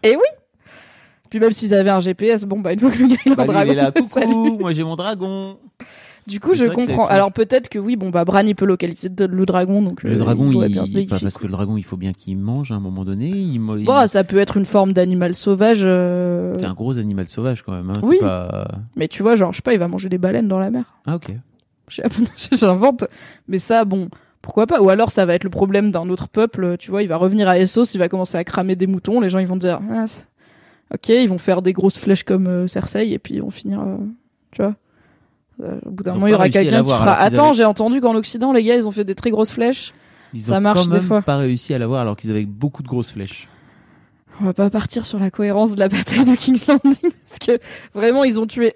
Puis 1.29 1.39
même 1.39 1.51
s'ils 1.51 1.73
avaient 1.73 1.89
un 1.89 1.99
GPS, 1.99 2.45
bon 2.45 2.59
bah 2.59 2.73
une 2.73 2.79
fois 2.79 2.91
que 2.91 2.97
le 2.99 3.07
gars 3.07 3.15
il 3.25 3.31
a 3.33 3.35
Bah, 3.35 3.43
un 3.43 3.45
lui, 3.45 3.53
dragon, 3.53 3.71
il 3.71 3.77
est 3.77 3.81
là, 3.81 3.91
coucou, 3.91 4.57
moi 4.59 4.71
j'ai 4.71 4.83
mon 4.83 4.95
dragon. 4.95 5.57
Du 6.27 6.41
coup, 6.41 6.53
je 6.53 6.65
comprends. 6.65 7.07
Alors 7.07 7.31
peut-être 7.31 7.69
que 7.69 7.79
oui, 7.79 7.95
bon 7.95 8.09
bah 8.09 8.25
Bran 8.25 8.39
il 8.41 8.53
peut 8.53 8.65
localiser 8.65 9.09
le 9.17 9.45
dragon 9.45 9.81
donc 9.81 10.03
Le 10.03 10.11
euh, 10.11 10.17
dragon, 10.17 10.51
il, 10.51 10.57
bien 10.67 10.83
se 10.83 10.89
bah, 10.89 10.93
bénéficier. 10.93 11.19
parce 11.21 11.37
que 11.37 11.45
le 11.45 11.51
dragon, 11.51 11.77
il 11.77 11.83
faut 11.85 11.95
bien 11.95 12.11
qu'il 12.11 12.37
mange 12.37 12.71
à 12.71 12.75
un 12.75 12.81
moment 12.81 13.05
donné. 13.05 13.27
Il, 13.29 13.55
il- 13.55 13.85
Bon, 13.85 14.07
ça 14.07 14.25
peut 14.25 14.37
être 14.37 14.57
une 14.57 14.65
forme 14.65 14.91
d'animal 14.91 15.35
sauvage, 15.35 15.83
euh, 15.83 16.55
C'est 16.59 16.65
un 16.65 16.73
gros 16.73 16.97
animal 16.97 17.27
sauvage 17.29 17.63
quand 17.63 17.71
même. 17.71 17.89
Hein. 17.89 17.99
Oui. 18.03 18.17
Pas... 18.19 18.67
mais 18.97 19.07
tu 19.07 19.23
vois, 19.23 19.37
genre 19.37 19.53
je 19.53 19.57
sais 19.57 19.61
pas, 19.61 19.71
il 19.73 19.79
va 19.79 19.87
manger 19.87 20.09
des 20.09 20.17
baleines 20.17 20.49
dans 20.49 20.59
la 20.59 20.69
mer. 20.69 20.83
Ah 21.05 21.15
ok. 21.15 21.31
J'invente, 22.51 23.05
mais 23.47 23.59
ça, 23.59 23.85
bon, 23.85 24.09
pourquoi 24.41 24.67
pas? 24.67 24.81
Ou 24.81 24.89
alors 24.89 25.11
ça 25.11 25.25
va 25.25 25.33
être 25.33 25.45
le 25.45 25.49
problème 25.49 25.91
d'un 25.91 26.09
autre 26.09 26.27
peuple. 26.27 26.75
Tu 26.77 26.91
vois, 26.91 27.03
il 27.03 27.07
va 27.07 27.15
revenir 27.15 27.47
à 27.47 27.57
Essos, 27.57 27.93
il 27.93 27.99
va 27.99 28.09
commencer 28.09 28.37
à 28.37 28.43
cramer 28.43 28.75
des 28.75 28.87
moutons. 28.87 29.21
Les 29.21 29.29
gens 29.29 29.39
ils 29.39 29.47
vont 29.47 29.55
dire, 29.55 29.79
ah, 29.89 30.05
ok, 30.93 31.09
ils 31.09 31.27
vont 31.29 31.37
faire 31.37 31.61
des 31.61 31.73
grosses 31.73 31.97
flèches 31.97 32.23
comme 32.23 32.47
euh, 32.47 32.67
Cersei 32.67 33.11
et 33.11 33.19
puis 33.19 33.35
ils 33.35 33.41
vont 33.41 33.49
finir, 33.51 33.81
euh, 33.81 33.97
tu 34.51 34.61
vois. 34.61 34.75
Euh, 35.63 35.79
au 35.85 35.89
bout 35.89 36.03
d'un 36.03 36.13
moment, 36.13 36.27
il 36.27 36.31
y 36.31 36.33
aura 36.35 36.49
quelqu'un 36.49 36.83
qui 36.83 36.89
fera. 36.89 37.13
Attends, 37.15 37.45
avaient- 37.47 37.53
j'ai 37.55 37.65
entendu 37.65 37.99
qu'en 38.01 38.15
Occident, 38.15 38.53
les 38.53 38.63
gars, 38.63 38.75
ils 38.75 38.87
ont 38.87 38.91
fait 38.91 39.03
des 39.03 39.15
très 39.15 39.31
grosses 39.31 39.51
flèches. 39.51 39.93
Ils 40.33 40.41
Ça 40.41 40.57
ont 40.57 40.61
marche 40.61 40.81
quand 40.81 40.87
des 40.91 40.97
même 40.97 41.01
fois. 41.01 41.21
pas 41.21 41.37
réussi 41.37 41.73
à 41.73 41.79
l'avoir 41.79 42.01
alors 42.01 42.15
qu'ils 42.15 42.29
avaient 42.29 42.45
beaucoup 42.45 42.83
de 42.83 42.87
grosses 42.87 43.11
flèches. 43.11 43.47
On 44.39 44.43
va 44.45 44.53
pas 44.53 44.69
partir 44.69 45.05
sur 45.05 45.17
la 45.17 45.31
cohérence 45.31 45.73
de 45.73 45.79
la 45.79 45.87
bataille 45.89 46.25
de 46.25 46.35
King's 46.35 46.67
Landing 46.67 46.93
parce 47.01 47.39
que 47.39 47.59
vraiment 47.95 48.23
ils 48.23 48.39
ont 48.39 48.45
tué 48.45 48.73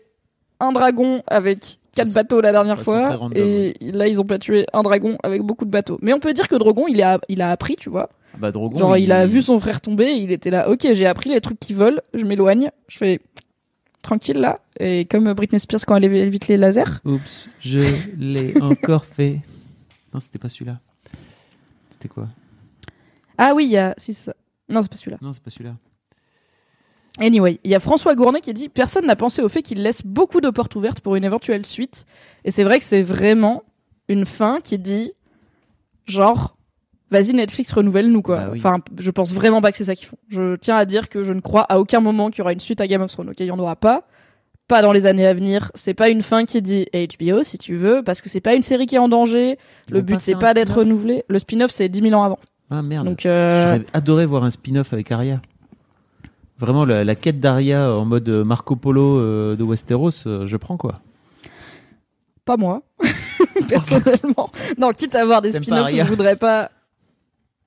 un 0.59 0.71
dragon 0.71 1.21
avec 1.27 1.77
quatre 1.93 2.11
bateaux 2.13 2.41
la 2.41 2.51
dernière 2.51 2.81
fois 2.81 3.15
random, 3.15 3.33
et 3.37 3.75
là 3.81 4.07
ils 4.07 4.19
ont 4.19 4.25
pas 4.25 4.39
tué 4.39 4.65
un 4.73 4.81
dragon 4.81 5.17
avec 5.21 5.43
beaucoup 5.43 5.65
de 5.65 5.69
bateaux. 5.69 5.99
Mais 6.01 6.13
on 6.13 6.19
peut 6.19 6.33
dire 6.33 6.47
que 6.47 6.55
Drogon 6.55 6.87
il 6.87 7.01
a 7.03 7.19
il 7.29 7.41
a 7.43 7.51
appris, 7.51 7.75
tu 7.75 7.89
vois. 7.91 8.09
Ah 8.33 8.37
Bah, 8.39 8.51
Drogon, 8.51 8.77
Genre 8.77 8.97
il... 8.97 9.11
a 9.11 9.25
vu 9.27 9.41
son 9.41 9.59
frère 9.59 9.81
tomber, 9.81 10.11
il 10.13 10.31
était 10.31 10.49
là, 10.49 10.69
ok 10.69 10.87
j'ai 10.93 11.05
appris 11.05 11.29
les 11.29 11.41
trucs 11.41 11.59
qui 11.59 11.73
volent, 11.73 11.99
je 12.13 12.25
m'éloigne, 12.25 12.71
je 12.87 12.97
fais 12.97 13.19
tranquille 14.01 14.37
là 14.37 14.59
et 14.79 15.05
comme 15.05 15.31
Britney 15.33 15.59
Spears 15.59 15.85
quand 15.85 15.95
elle 15.97 16.05
évi- 16.05 16.17
évite 16.25 16.47
les 16.47 16.57
lasers. 16.57 17.01
Oups, 17.05 17.49
je 17.59 17.79
l'ai 18.17 18.53
encore 18.61 19.05
fait. 19.05 19.39
Non, 20.13 20.19
c'était 20.19 20.39
pas 20.39 20.49
celui-là. 20.49 20.79
c'était 21.89 22.07
quoi? 22.09 22.27
Ah 23.37 23.53
oui, 23.55 23.65
il 23.65 23.71
y 23.71 23.77
a. 23.77 23.93
Si, 23.97 24.13
ça. 24.13 24.33
Non, 24.69 24.81
c'est 24.81 24.89
pas 24.91 24.97
celui-là. 24.97 25.17
Non, 25.21 25.33
c'est 25.33 25.41
pas 25.41 25.49
celui-là. 25.49 25.75
Anyway, 27.19 27.59
il 27.63 27.71
y 27.71 27.75
a 27.75 27.79
François 27.79 28.15
Gournet 28.15 28.41
qui 28.41 28.53
dit 28.53 28.69
Personne 28.69 29.05
n'a 29.05 29.15
pensé 29.15 29.41
au 29.41 29.49
fait 29.49 29.61
qu'il 29.61 29.81
laisse 29.83 30.01
beaucoup 30.05 30.41
de 30.41 30.49
portes 30.49 30.75
ouvertes 30.75 31.01
pour 31.01 31.15
une 31.15 31.23
éventuelle 31.23 31.65
suite. 31.65 32.05
Et 32.45 32.51
c'est 32.51 32.63
vrai 32.63 32.79
que 32.79 32.85
c'est 32.85 33.01
vraiment 33.03 33.63
une 34.07 34.25
fin 34.25 34.59
qui 34.61 34.79
dit 34.79 35.11
genre. 36.05 36.57
Vas-y 37.11 37.33
Netflix 37.33 37.71
renouvelle-nous 37.73 38.21
quoi. 38.21 38.37
Bah 38.37 38.49
oui. 38.53 38.59
Enfin, 38.59 38.79
je 38.97 39.11
pense 39.11 39.33
vraiment 39.33 39.61
pas 39.61 39.71
que 39.71 39.77
c'est 39.77 39.83
ça 39.83 39.95
qu'ils 39.95 40.07
font. 40.07 40.17
Je 40.29 40.55
tiens 40.55 40.77
à 40.77 40.85
dire 40.85 41.09
que 41.09 41.23
je 41.23 41.33
ne 41.33 41.41
crois 41.41 41.63
à 41.63 41.79
aucun 41.79 41.99
moment 41.99 42.29
qu'il 42.29 42.39
y 42.39 42.41
aura 42.41 42.53
une 42.53 42.59
suite 42.59 42.79
à 42.81 42.87
Game 42.87 43.01
of 43.01 43.11
Thrones. 43.11 43.29
Ok, 43.29 43.39
il 43.39 43.45
y 43.45 43.51
en 43.51 43.59
aura 43.59 43.75
pas, 43.75 44.03
pas 44.67 44.81
dans 44.81 44.93
les 44.93 45.05
années 45.05 45.27
à 45.27 45.33
venir. 45.33 45.71
C'est 45.75 45.93
pas 45.93 46.09
une 46.09 46.21
fin 46.21 46.45
qui 46.45 46.61
dit 46.61 46.87
HBO 46.93 47.43
si 47.43 47.57
tu 47.57 47.75
veux, 47.75 48.01
parce 48.01 48.21
que 48.21 48.29
c'est 48.29 48.41
pas 48.41 48.55
une 48.55 48.63
série 48.63 48.85
qui 48.85 48.95
est 48.95 48.99
en 48.99 49.09
danger. 49.09 49.57
Ils 49.89 49.95
Le 49.95 50.01
but 50.01 50.19
c'est 50.21 50.35
pas 50.35 50.53
d'être 50.53 50.77
renouvelé. 50.79 51.25
Le 51.27 51.37
spin-off 51.37 51.71
c'est 51.71 51.89
10 51.89 51.99
000 51.99 52.13
ans 52.13 52.23
avant. 52.23 52.39
Ah 52.69 52.81
merde. 52.81 53.05
Donc 53.05 53.25
euh, 53.25 53.61
J'aurais 53.61 53.83
adoré 53.93 54.25
voir 54.25 54.45
un 54.45 54.49
spin-off 54.49 54.93
avec 54.93 55.11
Arya. 55.11 55.41
Vraiment, 56.61 56.85
la, 56.85 57.03
la 57.03 57.15
quête 57.15 57.39
d'Arya 57.39 57.91
en 57.91 58.05
mode 58.05 58.29
euh, 58.29 58.43
Marco 58.43 58.75
Polo 58.75 59.17
euh, 59.17 59.55
de 59.55 59.63
Westeros, 59.63 60.27
euh, 60.27 60.45
je 60.45 60.57
prends 60.57 60.77
quoi. 60.77 61.01
Pas 62.45 62.55
moi, 62.55 62.83
personnellement. 63.67 64.51
Non, 64.77 64.91
quitte 64.91 65.15
à 65.15 65.21
avoir 65.21 65.41
des 65.41 65.53
spin-offs, 65.53 65.89
je 65.89 66.03
voudrais 66.03 66.35
pas. 66.35 66.69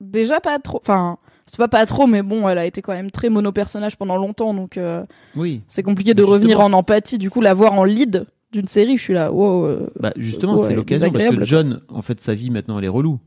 Déjà 0.01 0.39
pas 0.39 0.59
trop. 0.59 0.79
Enfin, 0.81 1.17
c'est 1.47 1.57
pas 1.57 1.67
pas 1.67 1.85
trop, 1.85 2.07
mais 2.07 2.21
bon, 2.21 2.47
elle 2.49 2.57
a 2.57 2.65
été 2.65 2.81
quand 2.81 2.93
même 2.93 3.11
très 3.11 3.29
mono-personnage 3.29 3.95
pendant 3.97 4.17
longtemps, 4.17 4.53
donc 4.53 4.77
euh, 4.77 5.03
Oui. 5.35 5.61
c'est 5.67 5.83
compliqué 5.83 6.13
de 6.13 6.19
Justement, 6.23 6.33
revenir 6.33 6.59
en 6.59 6.73
empathie. 6.73 7.17
Du 7.17 7.29
coup, 7.29 7.41
la 7.41 7.53
voir 7.53 7.73
en 7.73 7.83
lead 7.83 8.25
d'une 8.51 8.67
série, 8.67 8.97
je 8.97 9.01
suis 9.01 9.13
là. 9.13 9.31
Wow, 9.31 9.65
euh, 9.65 9.87
Bah 9.99 10.13
justement, 10.17 10.57
c'est 10.57 10.73
l'occasion 10.75 11.11
parce 11.11 11.25
que 11.27 11.43
John, 11.43 11.81
en 11.89 12.01
fait, 12.01 12.19
sa 12.21 12.35
vie 12.35 12.49
maintenant, 12.49 12.77
elle 12.79 12.85
est 12.85 12.89
relou. 12.89 13.19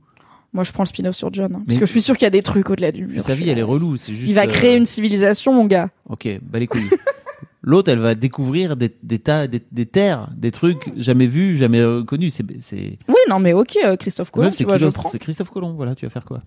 Moi, 0.54 0.64
je 0.64 0.72
prends 0.72 0.82
le 0.82 0.88
spin-off 0.88 1.14
sur 1.14 1.32
John, 1.32 1.54
hein, 1.56 1.62
parce 1.66 1.78
que 1.78 1.84
je 1.84 1.90
suis 1.90 2.00
sûr 2.00 2.16
qu'il 2.16 2.24
y 2.24 2.26
a 2.26 2.30
des 2.30 2.42
trucs 2.42 2.70
au-delà 2.70 2.90
du 2.90 3.06
mur. 3.06 3.22
sa 3.22 3.34
vie, 3.34 3.50
elle 3.50 3.58
est 3.58 3.62
relou. 3.62 3.96
C'est 3.98 4.14
juste. 4.14 4.28
Il 4.28 4.34
va 4.34 4.44
euh, 4.44 4.46
créer 4.46 4.76
une 4.76 4.86
civilisation, 4.86 5.52
mon 5.52 5.66
gars. 5.66 5.90
Ok, 6.08 6.26
bah 6.42 6.58
les 6.58 6.66
couilles. 6.66 6.88
L'autre, 7.62 7.90
elle 7.92 7.98
va 7.98 8.14
découvrir 8.14 8.76
des, 8.76 8.90
des 9.02 9.18
tas, 9.18 9.46
des, 9.46 9.60
des 9.70 9.84
terres, 9.84 10.28
des 10.34 10.50
trucs 10.50 10.90
jamais 10.96 11.26
vus, 11.26 11.58
jamais 11.58 11.82
connus. 12.06 12.30
C'est, 12.30 12.44
c'est, 12.60 12.98
Oui, 13.08 13.16
non, 13.28 13.40
mais 13.40 13.52
ok, 13.52 13.76
Christophe 13.98 14.30
Colomb, 14.30 14.50
tu 14.50 14.64
vois, 14.64 14.78
je 14.78 14.88
prends. 14.88 15.10
c'est 15.10 15.18
Christophe 15.18 15.50
Colomb. 15.50 15.74
Voilà, 15.74 15.94
tu 15.94 16.06
vas 16.06 16.10
faire 16.10 16.24
quoi? 16.24 16.40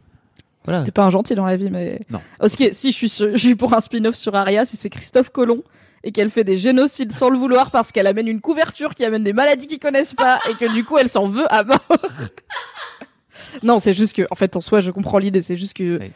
Voilà. 0.65 0.79
C'était 0.81 0.91
pas 0.91 1.03
un 1.05 1.09
gentil 1.09 1.33
dans 1.35 1.45
la 1.45 1.57
vie, 1.57 1.69
mais. 1.71 2.01
Non. 2.09 2.21
Ok, 2.41 2.69
si 2.71 2.91
je 2.91 2.95
suis, 2.95 3.09
sur- 3.09 3.31
je 3.31 3.37
suis 3.37 3.55
pour 3.55 3.73
un 3.73 3.81
spin-off 3.81 4.15
sur 4.15 4.35
Arya, 4.35 4.63
si 4.65 4.77
c'est 4.77 4.89
Christophe 4.89 5.29
Colomb 5.31 5.63
et 6.03 6.11
qu'elle 6.11 6.29
fait 6.31 6.43
des 6.43 6.57
génocides 6.57 7.11
sans 7.11 7.29
le 7.29 7.37
vouloir 7.37 7.69
parce 7.71 7.91
qu'elle 7.91 8.07
amène 8.07 8.27
une 8.27 8.41
couverture 8.41 8.95
qui 8.95 9.05
amène 9.05 9.23
des 9.23 9.33
maladies 9.33 9.67
qu'ils 9.67 9.79
connaissent 9.79 10.13
pas 10.15 10.39
et 10.49 10.55
que 10.55 10.71
du 10.73 10.83
coup 10.83 10.97
elle 10.97 11.07
s'en 11.07 11.27
veut 11.27 11.45
à 11.53 11.63
mort. 11.63 11.85
non, 13.63 13.79
c'est 13.79 13.93
juste 13.93 14.13
que, 14.15 14.23
en 14.31 14.35
fait, 14.35 14.55
en 14.55 14.61
soi, 14.61 14.81
je 14.81 14.91
comprends 14.91 15.17
l'idée, 15.19 15.41
c'est 15.41 15.55
juste 15.55 15.73
que 15.75 15.99
Oui. 15.99 16.11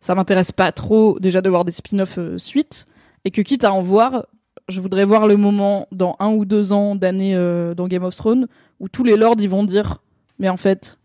ça 0.00 0.14
m'intéresse 0.14 0.52
pas 0.52 0.72
trop 0.72 1.18
déjà 1.20 1.40
de 1.40 1.48
voir 1.48 1.64
des 1.64 1.72
spin-offs 1.72 2.18
euh, 2.18 2.38
suite 2.38 2.86
et 3.24 3.30
que 3.30 3.42
quitte 3.42 3.64
à 3.64 3.72
en 3.72 3.82
voir, 3.82 4.26
je 4.68 4.80
voudrais 4.80 5.04
voir 5.04 5.26
le 5.26 5.36
moment 5.36 5.86
dans 5.92 6.16
un 6.18 6.30
ou 6.30 6.44
deux 6.44 6.72
ans 6.72 6.94
d'années 6.94 7.34
euh, 7.34 7.74
dans 7.74 7.86
Game 7.88 8.04
of 8.04 8.14
Thrones 8.16 8.46
où 8.80 8.88
tous 8.88 9.04
les 9.04 9.16
lords 9.16 9.36
ils 9.38 9.48
vont 9.48 9.64
dire, 9.64 9.98
mais 10.38 10.48
en 10.48 10.56
fait, 10.56 10.97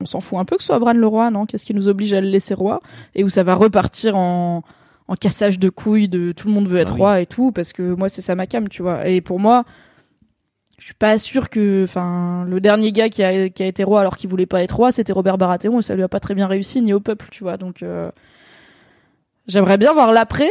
on 0.00 0.06
s'en 0.06 0.20
fout 0.20 0.38
un 0.38 0.44
peu 0.44 0.56
que 0.56 0.62
ce 0.62 0.68
soit 0.68 0.78
Bran 0.78 0.92
le 0.92 1.06
roi, 1.06 1.30
non? 1.30 1.46
Qu'est-ce 1.46 1.64
qui 1.64 1.74
nous 1.74 1.88
oblige 1.88 2.12
à 2.12 2.20
le 2.20 2.28
laisser 2.28 2.54
roi? 2.54 2.80
Et 3.14 3.24
où 3.24 3.28
ça 3.28 3.42
va 3.42 3.54
repartir 3.54 4.16
en, 4.16 4.62
en 5.08 5.14
cassage 5.14 5.58
de 5.58 5.68
couilles 5.70 6.08
de 6.08 6.32
tout 6.32 6.48
le 6.48 6.54
monde 6.54 6.66
veut 6.68 6.78
être 6.78 6.90
Ah 6.92 6.94
oui. 6.94 7.00
roi 7.00 7.20
et 7.20 7.26
tout, 7.26 7.52
parce 7.52 7.72
que 7.72 7.94
moi 7.94 8.08
c'est 8.08 8.22
ça 8.22 8.34
ma 8.34 8.46
cam, 8.46 8.68
tu 8.68 8.82
vois. 8.82 9.06
Et 9.08 9.20
pour 9.20 9.38
moi, 9.40 9.64
je 10.78 10.86
suis 10.86 10.94
pas 10.94 11.18
sûr 11.18 11.48
que, 11.48 11.84
enfin, 11.84 12.44
le 12.48 12.60
dernier 12.60 12.90
gars 12.92 13.08
qui 13.08 13.22
a, 13.22 13.48
qui 13.48 13.62
a 13.62 13.66
été 13.66 13.84
roi 13.84 14.00
alors 14.00 14.16
qu'il 14.16 14.28
voulait 14.28 14.46
pas 14.46 14.62
être 14.62 14.74
roi, 14.76 14.90
c'était 14.92 15.12
Robert 15.12 15.38
Baratheon 15.38 15.78
et 15.78 15.82
ça 15.82 15.94
lui 15.94 16.02
a 16.02 16.08
pas 16.08 16.20
très 16.20 16.34
bien 16.34 16.46
réussi 16.48 16.82
ni 16.82 16.92
au 16.92 17.00
peuple, 17.00 17.28
tu 17.30 17.44
vois. 17.44 17.56
Donc 17.56 17.82
euh, 17.82 18.10
j'aimerais 19.46 19.78
bien 19.78 19.92
voir 19.92 20.12
l'après, 20.12 20.50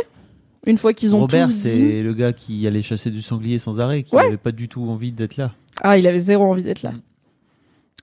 une 0.66 0.78
fois 0.78 0.94
qu'ils 0.94 1.16
ont 1.16 1.22
Robert, 1.22 1.48
tous 1.48 1.54
c'est 1.54 1.76
dit. 1.78 2.02
le 2.04 2.14
gars 2.14 2.32
qui 2.34 2.66
allait 2.68 2.82
chasser 2.82 3.12
du 3.12 3.22
sanglier 3.22 3.60
sans 3.60 3.80
arrêt, 3.80 4.04
qui 4.04 4.16
Ouais. 4.16 4.24
n'avait 4.24 4.38
pas 4.38 4.52
du 4.54 4.70
tout 4.70 4.84
envie 4.84 5.12
d'être 5.12 5.38
là. 5.38 5.52
Ah, 5.82 5.98
il 5.98 6.08
avait 6.08 6.20
zéro 6.20 6.46
envie 6.46 6.64
d'être 6.64 6.84
là. 6.84 6.94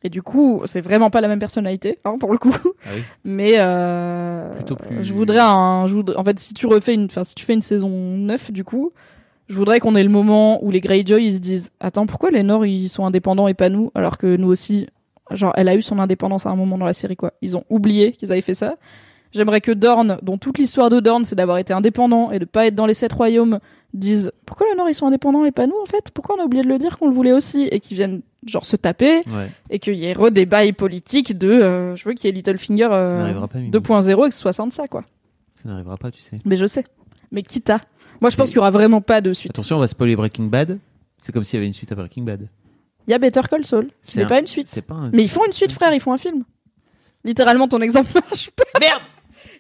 Et 0.03 0.09
du 0.09 0.22
coup, 0.22 0.62
c'est 0.64 0.80
vraiment 0.80 1.11
pas 1.11 1.20
la 1.20 1.28
même 1.28 1.38
personnalité, 1.38 1.98
hein, 2.05 2.16
pour 2.18 2.32
le 2.32 2.38
coup. 2.38 2.55
Ah 2.84 2.88
oui. 2.94 3.03
Mais 3.24 3.55
euh, 3.59 4.55
Plutôt 4.55 4.76
plus- 4.76 5.03
je 5.05 5.12
voudrais 5.12 5.40
un, 5.40 5.86
je 5.86 5.94
voudrais- 5.94 6.16
en 6.16 6.24
fait, 6.24 6.38
si 6.38 6.55
tu 6.55 6.66
refais 6.66 6.94
une, 6.94 7.05
enfin, 7.05 7.22
si 7.24 7.34
tu 7.34 7.44
fais 7.44 7.53
une 7.55 7.61
saison 7.61 7.90
9, 7.90 8.51
du 8.51 8.64
coup, 8.64 8.92
je 9.48 9.55
voudrais 9.57 9.78
qu'on 9.80 9.94
ait 9.96 10.03
le 10.03 10.09
moment 10.09 10.64
où 10.64 10.70
les 10.70 10.80
Greyjoy 10.80 11.24
ils 11.24 11.34
se 11.34 11.38
disent, 11.40 11.70
attends, 11.80 12.07
pourquoi 12.07 12.30
les 12.30 12.42
Nords 12.42 12.64
ils 12.66 12.88
sont 12.88 13.05
indépendants 13.05 13.48
et 13.48 13.55
pas 13.55 13.68
nous, 13.68 13.90
alors 13.94 14.16
que 14.16 14.36
nous 14.36 14.48
aussi, 14.48 14.86
genre, 15.32 15.53
elle 15.57 15.68
a 15.68 15.74
eu 15.76 15.82
son 15.82 15.98
indépendance 15.98 16.46
à 16.46 16.51
un 16.51 16.57
moment 16.57 16.78
dans 16.78 16.86
la 16.86 16.92
série, 16.94 17.16
quoi. 17.16 17.32
Ils 17.42 17.57
ont 17.57 17.64
oublié 17.68 18.12
qu'ils 18.12 18.32
avaient 18.32 18.40
fait 18.40 18.55
ça. 18.55 18.76
J'aimerais 19.32 19.61
que 19.61 19.70
Dorne, 19.70 20.18
dont 20.22 20.38
toute 20.38 20.57
l'histoire 20.59 20.88
de 20.88 20.98
Dorne, 20.98 21.24
c'est 21.24 21.36
d'avoir 21.36 21.59
été 21.59 21.72
indépendant 21.72 22.30
et 22.32 22.38
de 22.38 22.44
pas 22.46 22.66
être 22.66 22.74
dans 22.74 22.86
les 22.86 22.94
sept 22.94 23.12
royaumes, 23.12 23.61
disent 23.94 24.32
pourquoi 24.46 24.66
les 24.70 24.76
Nord 24.76 24.88
ils 24.88 24.94
sont 24.94 25.07
indépendants 25.07 25.44
et 25.44 25.53
pas 25.53 25.66
nous 25.66 25.76
en 25.80 25.86
fait? 25.86 26.11
Pourquoi 26.12 26.36
on 26.38 26.42
a 26.42 26.44
oublié 26.46 26.64
de 26.64 26.68
le 26.68 26.78
dire 26.78 26.98
qu'on 26.98 27.07
le 27.09 27.14
voulait 27.14 27.32
aussi 27.32 27.68
et 27.70 27.78
qu'ils 27.80 27.96
viennent 27.96 28.22
genre 28.47 28.64
se 28.64 28.76
taper 28.76 29.20
Ouais, 29.26 29.51
et 29.68 29.78
qu'il 29.78 29.95
y 29.95 30.07
ait 30.07 30.12
re 30.14 30.30
des 30.30 30.47
bails 30.47 30.72
politiques 30.72 31.36
de 31.36 31.49
euh, 31.51 31.97
je 31.97 32.05
veux 32.09 32.14
qu'il 32.14 32.26
y 32.26 32.28
ait 32.28 32.32
Littlefinger 32.32 32.84
ça 32.88 32.95
euh. 32.95 33.47
2.0 33.47 34.26
et 34.26 34.28
que 34.30 34.34
ce 34.34 34.41
soit 34.41 34.53
sans 34.53 34.66
de 34.66 34.72
ça 34.72 34.88
quoi. 34.88 35.05
Ça 35.62 35.68
n'arrivera 35.68 35.97
pas, 35.99 36.11
tu 36.11 36.22
sais. 36.22 36.38
Mais 36.47 36.57
je 36.57 36.64
sais. 36.66 36.84
Mais 37.32 37.43
quitte 37.43 37.68
à. 37.70 37.80
Moi 38.20 38.30
je 38.30 38.36
pense 38.36 38.49
qu'il 38.49 38.57
y 38.57 38.61
aura 38.61 38.70
vraiment 38.70 39.01
pas 39.03 39.20
de 39.20 39.32
suite. 39.32 39.53
Attention, 39.53 39.76
on 39.76 39.80
va 39.80 39.88
spoiler 39.88 40.16
Breaking 40.16 40.45
Bad. 40.47 40.78
C'est 41.18 41.32
comme 41.32 41.45
s'il 41.45 41.57
y 41.57 41.59
avait 41.59 41.66
une 41.66 41.72
suite 41.74 41.93
à 41.93 41.95
Breaking 41.95 42.22
Bad. 42.22 42.49
Il 43.07 43.11
y 43.11 43.14
a 43.14 43.18
Better 43.18 43.41
Call 43.51 43.64
Saul, 43.64 43.88
C'est 44.03 44.18
n'est 44.20 44.24
un- 44.24 44.28
pas 44.28 44.41
une 44.41 44.47
suite. 44.47 44.68
C'est 44.68 44.82
pas 44.82 44.95
un... 44.95 45.11
Mais 45.11 45.22
ils 45.24 45.28
font 45.28 45.45
une 45.45 45.53
suite 45.53 45.72
frère, 45.72 45.93
ils 45.93 46.01
font 46.01 46.12
un 46.12 46.18
film. 46.18 46.45
Littéralement 47.24 47.68
ton 47.68 47.80
exemple 47.82 48.11
marche 48.14 48.51
pas. 48.51 48.64
Merde 48.80 49.03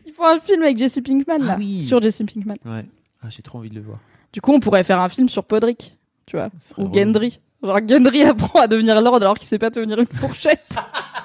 Ils 0.06 0.12
font 0.12 0.26
un 0.26 0.38
film 0.40 0.62
avec 0.62 0.78
Jesse 0.78 1.00
Pinkman 1.04 1.38
là, 1.38 1.54
Ah 1.54 1.56
oui. 1.58 1.82
sur 1.82 2.00
Jesse 2.00 2.22
Pinkman. 2.22 2.56
Ouais. 2.64 2.86
Ah, 3.22 3.26
j'ai 3.28 3.42
trop 3.42 3.58
envie 3.58 3.68
de 3.70 3.74
le 3.74 3.82
voir. 3.82 3.98
Du 4.32 4.40
coup, 4.40 4.52
on 4.52 4.60
pourrait 4.60 4.84
faire 4.84 5.00
un 5.00 5.08
film 5.08 5.28
sur 5.28 5.44
Podrick, 5.44 5.98
tu 6.26 6.36
vois, 6.36 6.48
Ce 6.58 6.80
ou. 6.80 6.90
Gendry. 6.94 7.40
Genre 7.62 7.78
Gendry 7.86 8.22
apprend 8.22 8.60
à 8.60 8.66
devenir 8.66 9.00
lord 9.00 9.16
alors 9.16 9.38
qu'il 9.38 9.46
sait 9.48 9.58
pas 9.58 9.70
tenir 9.70 9.98
une 9.98 10.06
fourchette. 10.06 10.76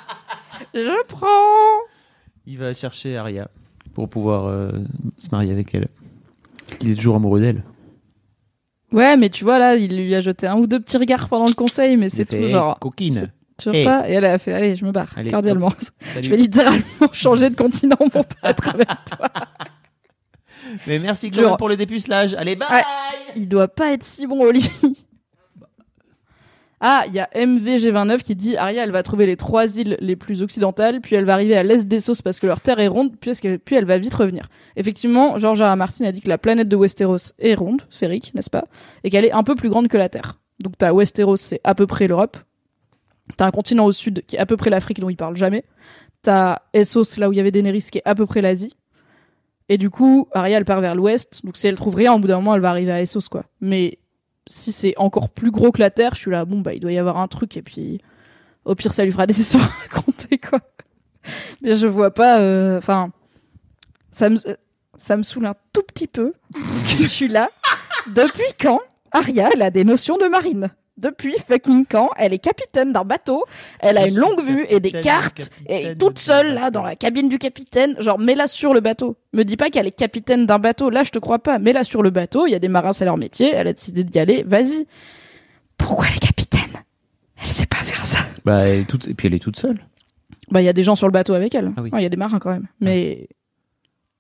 Je 0.74 1.04
prends. 1.08 1.86
Il 2.46 2.58
va 2.58 2.74
chercher 2.74 3.18
Arya 3.18 3.50
pour 3.94 4.10
pouvoir 4.10 4.46
euh, 4.48 4.72
se 5.20 5.28
marier 5.32 5.52
avec 5.54 5.74
elle. 5.74 5.88
Parce 6.66 6.78
qu'il 6.78 6.92
est 6.92 6.96
toujours 6.96 7.16
amoureux 7.16 7.40
d'elle. 7.40 7.64
Ouais, 8.92 9.18
mais 9.18 9.30
tu 9.30 9.44
vois 9.44 9.58
là, 9.60 9.76
il 9.76 9.96
lui 9.96 10.14
a 10.14 10.22
jeté 10.22 10.48
un 10.48 10.56
ou 10.58 10.68
deux 10.68 10.80
petits 10.80 10.98
regards 10.98 11.28
pendant 11.30 11.48
le 11.48 11.54
conseil, 11.54 11.98
mais 11.98 12.10
c'est 12.10 12.26
tout 12.26 12.48
genre. 12.48 12.78
coquine. 12.80 13.32
Tu 13.58 13.70
Hey. 13.70 13.86
pas 13.86 14.10
Et 14.10 14.14
elle 14.14 14.26
a 14.26 14.38
fait, 14.38 14.52
allez, 14.54 14.76
je 14.76 14.84
me 14.86 14.92
barre, 14.92 15.14
Allez, 15.16 15.32
cordialement. 15.32 15.72
Je 16.22 16.30
vais 16.30 16.36
littéralement 16.38 16.84
changer 17.14 17.50
de 17.50 17.56
continent 17.56 17.96
pour 17.96 18.26
pas 18.26 18.50
être 18.50 18.68
avec 18.68 18.88
toi. 19.06 19.30
Mais 20.88 21.00
merci. 21.00 21.32
Chloé 21.32 21.56
pour 21.58 21.70
le 21.70 21.78
dépucelage. 21.78 22.34
Allez, 22.34 22.56
bye 22.58 22.68
Ouais. 22.70 22.84
Il 23.38 23.48
doit 23.48 23.70
pas 23.70 23.94
être 23.94 24.04
si 24.04 24.28
bon 24.28 24.42
au 24.42 24.52
lit. 24.52 24.70
Ah, 26.88 27.06
il 27.08 27.14
y 27.16 27.20
a 27.20 27.28
MVG29 27.34 28.22
qui 28.22 28.36
dit 28.36 28.58
Arya, 28.58 28.84
elle 28.84 28.92
va 28.92 29.02
trouver 29.02 29.26
les 29.26 29.38
trois 29.38 29.80
îles 29.80 29.98
les 30.02 30.16
plus 30.16 30.44
occidentales, 30.44 31.02
puis 31.02 31.16
elle 31.16 31.26
va 31.26 31.34
arriver 31.34 31.58
à 31.58 31.64
l'est 31.64 31.88
d'Essos 31.88 32.22
parce 32.24 32.40
que 32.40 32.46
leur 32.46 32.62
terre 32.62 32.80
est 32.80 32.88
ronde, 32.88 33.16
puis, 33.20 33.32
que- 33.42 33.58
puis 33.58 33.76
elle 33.76 33.86
va 33.86 33.98
vite 33.98 34.14
revenir. 34.14 34.50
Effectivement, 34.76 35.40
George 35.40 35.64
R. 35.64 35.76
Martin 35.78 36.06
a 36.06 36.12
dit 36.12 36.22
que 36.22 36.30
la 36.30 36.38
planète 36.38 36.70
de 36.70 36.76
Westeros 36.76 37.34
est 37.40 37.56
ronde, 37.56 37.82
sphérique, 37.90 38.34
n'est-ce 38.36 38.52
pas 38.52 38.66
Et 39.04 39.10
qu'elle 39.10 39.26
est 39.26 39.32
un 39.32 39.42
peu 39.42 39.56
plus 39.56 39.70
grande 39.70 39.88
que 39.88 39.98
la 39.98 40.10
Terre. 40.10 40.40
Donc 40.62 40.78
t'as 40.78 40.94
Westeros, 40.94 41.38
c'est 41.38 41.60
à 41.64 41.74
peu 41.74 41.88
près 41.88 42.08
l'Europe. 42.08 42.38
T'as 43.36 43.48
un 43.48 43.52
continent 43.52 43.86
au 43.86 43.92
sud 43.92 44.24
qui 44.28 44.36
est 44.36 44.40
à 44.40 44.46
peu 44.46 44.56
près 44.56 44.70
l'Afrique 44.70 45.00
dont 45.00 45.10
il 45.10 45.18
parle 45.18 45.36
jamais. 45.36 45.66
T'as 46.22 46.60
Essos, 46.74 47.18
là 47.18 47.30
où 47.30 47.34
il 47.34 47.38
y 47.38 47.40
avait 47.40 47.52
Daenerys, 47.52 47.88
qui 47.92 47.98
est 47.98 48.04
à 48.06 48.14
peu 48.14 48.28
près 48.28 48.42
l'Asie. 48.44 48.76
Et 49.70 49.80
du 49.80 49.90
coup, 49.90 50.28
Arya, 50.34 50.60
elle 50.60 50.66
part 50.66 50.82
vers 50.82 50.94
l'ouest. 50.94 51.42
Donc 51.44 51.58
si 51.58 51.66
elle 51.66 51.76
trouve 51.78 51.96
rien, 51.96 52.14
au 52.14 52.20
bout 52.20 52.28
d'un 52.28 52.36
moment, 52.36 52.54
elle 52.54 52.62
va 52.62 52.70
arriver 52.70 52.92
à 52.92 53.02
Essos, 53.02 53.28
quoi. 53.32 53.46
Mais 53.60 53.98
si 54.48 54.72
c'est 54.72 54.94
encore 54.98 55.30
plus 55.30 55.52
gros 55.52 55.72
que 55.72 55.80
la 55.80 55.90
Terre, 55.90 56.16
je 56.16 56.20
suis 56.20 56.32
là, 56.32 56.46
bon, 56.46 56.60
bah, 56.60 56.74
il 56.74 56.80
doit 56.80 56.92
y 56.92 56.98
avoir 56.98 57.18
un 57.18 57.28
truc. 57.28 57.58
Et 57.58 57.62
puis, 57.62 58.00
au 58.64 58.76
pire, 58.76 58.94
ça 58.94 59.06
lui 59.06 59.12
fera 59.12 59.28
des 59.28 59.40
histoires 59.40 59.66
à 59.66 59.96
raconter, 59.96 60.38
quoi. 60.38 60.60
Mais 61.62 61.76
je 61.76 61.88
vois 61.88 62.14
pas, 62.14 62.40
euh, 62.40 62.78
enfin, 62.78 63.12
ça 64.12 64.30
me, 64.30 64.38
ça 64.96 65.18
me 65.18 65.24
saoule 65.24 65.48
un 65.48 65.56
tout 65.74 65.82
petit 65.84 66.08
peu. 66.08 66.34
Parce 66.54 66.84
que 66.84 67.02
je 67.02 67.08
suis 67.08 67.28
là. 67.28 67.50
Depuis 68.08 68.54
quand 68.60 68.80
elle 69.18 69.62
a 69.62 69.72
des 69.72 69.84
notions 69.84 70.18
de 70.18 70.28
marine? 70.28 70.70
Depuis 70.98 71.36
fucking 71.48 71.86
quand 71.90 72.10
elle 72.18 72.34
est 72.34 72.40
capitaine 72.40 72.94
d'un 72.94 73.04
bateau, 73.04 73.44
elle 73.80 73.98
a 73.98 74.06
Je 74.06 74.10
une 74.10 74.18
longue 74.20 74.42
vue 74.44 74.66
et 74.70 74.80
des 74.80 74.92
cartes 74.92 75.52
et 75.68 75.96
toute 75.96 76.16
d'un 76.16 76.22
seule 76.22 76.54
là 76.54 76.72
dans 76.72 76.84
la 76.84 76.96
cabine 76.96 77.28
du 77.30 77.38
capitaine, 77.38 77.96
genre 78.02 78.18
mets-la 78.18 78.48
sur 78.48 78.74
le 78.74 78.80
bateau. 78.80 79.18
Me 79.34 79.44
dis 79.44 79.58
pas 79.58 79.70
qu'elle 79.70 79.88
est 79.88 79.92
capitaine 79.92 80.46
d'un 80.46 80.60
bateau, 80.60 80.90
là 80.90 81.04
je 81.04 81.12
te 81.12 81.20
crois 81.20 81.40
pas. 81.40 81.60
Mets-la 81.60 81.84
sur 81.84 82.02
le 82.02 82.10
bateau, 82.10 82.48
il 82.48 82.52
y 82.52 82.56
a 82.56 82.60
des 82.60 82.70
marins 82.70 82.94
c'est 82.94 83.06
leur 83.06 83.18
métier, 83.18 83.52
elle 83.54 83.68
a 83.68 83.74
décidé 83.74 84.04
d'y 84.04 84.20
aller, 84.20 84.44
vas-y. 84.44 84.88
Pourquoi 85.78 86.06
elle 86.10 86.16
est 86.16 86.20
capitaine? 86.20 86.62
Elle 87.42 87.48
sait 87.48 87.66
pas 87.66 87.78
faire 87.78 88.06
ça. 88.06 88.20
Bah, 88.46 88.68
elle 88.68 88.82
est 88.82 88.86
toute... 88.86 89.08
Et 89.08 89.14
puis 89.14 89.28
elle 89.28 89.34
est 89.34 89.40
toute 89.40 89.58
seule. 89.58 89.80
Bah 90.52 90.62
il 90.62 90.66
y 90.66 90.70
a 90.70 90.74
des 90.74 90.84
gens 90.84 90.96
sur 90.96 91.08
le 91.08 91.12
bateau 91.12 91.34
avec 91.34 91.56
elle. 91.56 91.74
Ah 91.76 91.82
oui. 91.82 91.90
Ouais, 91.92 92.00
Il 92.00 92.04
y 92.04 92.06
a 92.06 92.10
des 92.10 92.18
marins 92.18 92.40
quand 92.40 92.52
même. 92.52 92.68
Mais 92.80 93.28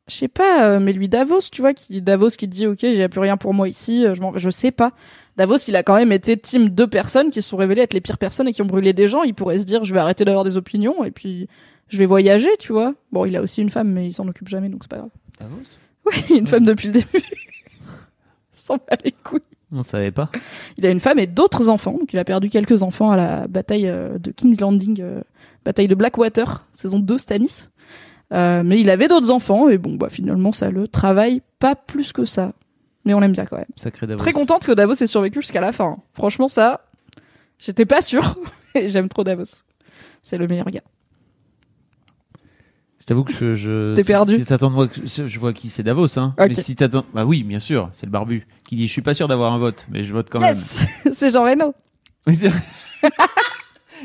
je 0.07 0.15
sais 0.15 0.27
pas, 0.27 0.65
euh, 0.65 0.79
mais 0.79 0.93
lui 0.93 1.09
Davos, 1.09 1.41
tu 1.51 1.61
vois, 1.61 1.73
qui 1.73 2.01
Davos 2.01 2.29
qui 2.29 2.47
dit 2.47 2.67
OK, 2.67 2.79
j'ai 2.81 3.07
plus 3.09 3.19
rien 3.19 3.37
pour 3.37 3.53
moi 3.53 3.67
ici, 3.67 4.05
euh, 4.05 4.13
je, 4.13 4.21
je 4.35 4.49
sais 4.49 4.71
pas. 4.71 4.91
Davos, 5.37 5.57
il 5.67 5.75
a 5.75 5.83
quand 5.83 5.95
même 5.95 6.11
été 6.11 6.37
team 6.37 6.69
de 6.69 6.85
personnes 6.85 7.29
qui 7.29 7.41
se 7.41 7.49
sont 7.49 7.57
révélées 7.57 7.81
être 7.81 7.93
les 7.93 8.01
pires 8.01 8.17
personnes 8.17 8.47
et 8.47 8.53
qui 8.53 8.61
ont 8.61 8.67
brûlé 8.67 8.93
des 8.93 9.07
gens. 9.07 9.23
Il 9.23 9.33
pourrait 9.33 9.57
se 9.57 9.65
dire, 9.65 9.83
je 9.83 9.93
vais 9.93 9.99
arrêter 9.99 10.23
d'avoir 10.23 10.43
des 10.43 10.57
opinions 10.57 11.03
et 11.03 11.11
puis 11.11 11.47
je 11.89 11.97
vais 11.97 12.05
voyager, 12.05 12.49
tu 12.57 12.71
vois. 12.71 12.93
Bon, 13.11 13.25
il 13.25 13.35
a 13.35 13.41
aussi 13.41 13.61
une 13.61 13.69
femme, 13.69 13.91
mais 13.91 14.07
il 14.07 14.13
s'en 14.13 14.27
occupe 14.27 14.47
jamais, 14.47 14.69
donc 14.69 14.83
c'est 14.83 14.91
pas 14.91 14.97
grave. 14.97 15.09
Davos? 15.39 15.79
Oui, 16.05 16.37
une 16.37 16.47
femme 16.47 16.65
depuis 16.65 16.87
le 16.87 16.93
début. 16.93 17.07
S'en 18.53 18.77
bat 18.77 18.97
les 19.03 19.11
couilles. 19.11 19.41
On 19.73 19.83
savait 19.83 20.11
pas. 20.11 20.29
Il 20.77 20.85
a 20.85 20.91
une 20.91 20.99
femme 20.99 21.19
et 21.19 21.27
d'autres 21.27 21.69
enfants. 21.69 21.93
Donc 21.93 22.13
il 22.13 22.19
a 22.19 22.23
perdu 22.23 22.49
quelques 22.49 22.83
enfants 22.83 23.11
à 23.11 23.17
la 23.17 23.47
bataille 23.47 23.87
euh, 23.87 24.17
de 24.17 24.31
King's 24.31 24.61
Landing, 24.61 25.01
euh, 25.01 25.21
bataille 25.65 25.87
de 25.87 25.95
Blackwater, 25.95 26.65
saison 26.71 26.99
2, 26.99 27.17
Stannis. 27.17 27.69
Euh, 28.33 28.63
mais 28.63 28.79
il 28.79 28.89
avait 28.89 29.07
d'autres 29.07 29.31
enfants 29.31 29.69
et 29.69 29.77
bon, 29.77 29.95
bah 29.95 30.09
finalement 30.09 30.51
ça 30.51 30.71
le 30.71 30.87
travaille 30.87 31.41
pas 31.59 31.75
plus 31.75 32.11
que 32.11 32.25
ça. 32.25 32.53
Mais 33.05 33.13
on 33.13 33.19
l'aime 33.19 33.31
bien 33.31 33.45
quand 33.45 33.57
même. 33.57 33.65
Sacré 33.75 34.07
Davos. 34.07 34.17
Très 34.17 34.33
contente 34.33 34.65
que 34.65 34.71
Davos 34.71 34.93
ait 34.93 35.07
survécu 35.07 35.41
jusqu'à 35.41 35.61
la 35.61 35.71
fin. 35.71 35.97
Franchement, 36.13 36.47
ça, 36.47 36.85
j'étais 37.59 37.85
pas 37.85 38.01
sûre. 38.01 38.35
Et 38.75 38.87
J'aime 38.87 39.07
trop 39.09 39.23
Davos. 39.23 39.43
C'est 40.23 40.37
le 40.37 40.47
meilleur 40.47 40.69
gars. 40.69 40.81
Je 42.99 43.05
t'avoue 43.05 43.23
que 43.23 43.33
je. 43.33 43.53
je 43.53 43.93
T'es 43.95 44.03
perdu 44.03 44.35
Si 44.37 44.45
t'attends 44.45 44.69
de 44.71 44.75
moi, 44.75 44.87
je 45.03 45.27
je 45.27 45.39
vois 45.39 45.53
qui 45.53 45.69
c'est 45.69 45.83
Davos, 45.83 46.17
hein. 46.17 46.33
Ok. 46.39 46.47
Mais 46.47 46.53
si 46.55 46.75
t'attends. 46.75 47.05
Bah 47.13 47.25
oui, 47.25 47.43
bien 47.43 47.59
sûr, 47.59 47.89
c'est 47.91 48.07
le 48.07 48.11
barbu. 48.11 48.47
Qui 48.67 48.75
dit 48.75 48.87
Je 48.87 48.91
suis 48.91 49.03
pas 49.03 49.13
sûr 49.13 49.27
d'avoir 49.27 49.53
un 49.53 49.59
vote, 49.59 49.85
mais 49.91 50.03
je 50.03 50.11
vote 50.11 50.27
quand 50.31 50.39
même. 50.39 50.55
Yes 50.55 50.79
C'est 51.13 51.31
Jean 51.31 51.43
Reno. 51.43 51.73
Oui, 52.25 52.33
c'est 52.33 52.49
vrai. 52.49 52.61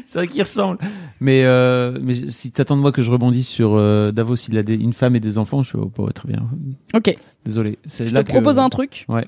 C'est 0.07 0.19
vrai 0.19 0.29
qu'il 0.29 0.43
ressemble. 0.43 0.79
Mais, 1.21 1.45
euh, 1.45 1.99
mais 2.03 2.15
si 2.31 2.51
t'attends 2.51 2.77
de 2.77 2.83
moi 2.83 2.93
que 2.93 3.03
je 3.03 3.11
rebondisse 3.11 3.49
sur 3.49 3.77
euh, 3.77 4.11
Davos, 4.13 4.37
il 4.49 4.57
a 4.59 4.63
des- 4.63 4.75
une 4.77 4.93
femme 4.93 5.17
et 5.17 5.21
des 5.21 5.39
enfants, 5.39 5.63
je 5.63 5.69
suis 5.71 5.79
oh, 5.79 6.11
très 6.13 6.29
bien. 6.29 6.49
Ok, 6.95 7.15
Désolé. 7.45 7.79
Je 7.87 8.05
là 8.15 8.23
te 8.23 8.27
que- 8.29 8.33
propose 8.33 8.59
un 8.59 8.69
truc. 8.69 9.05
Ouais. 9.09 9.27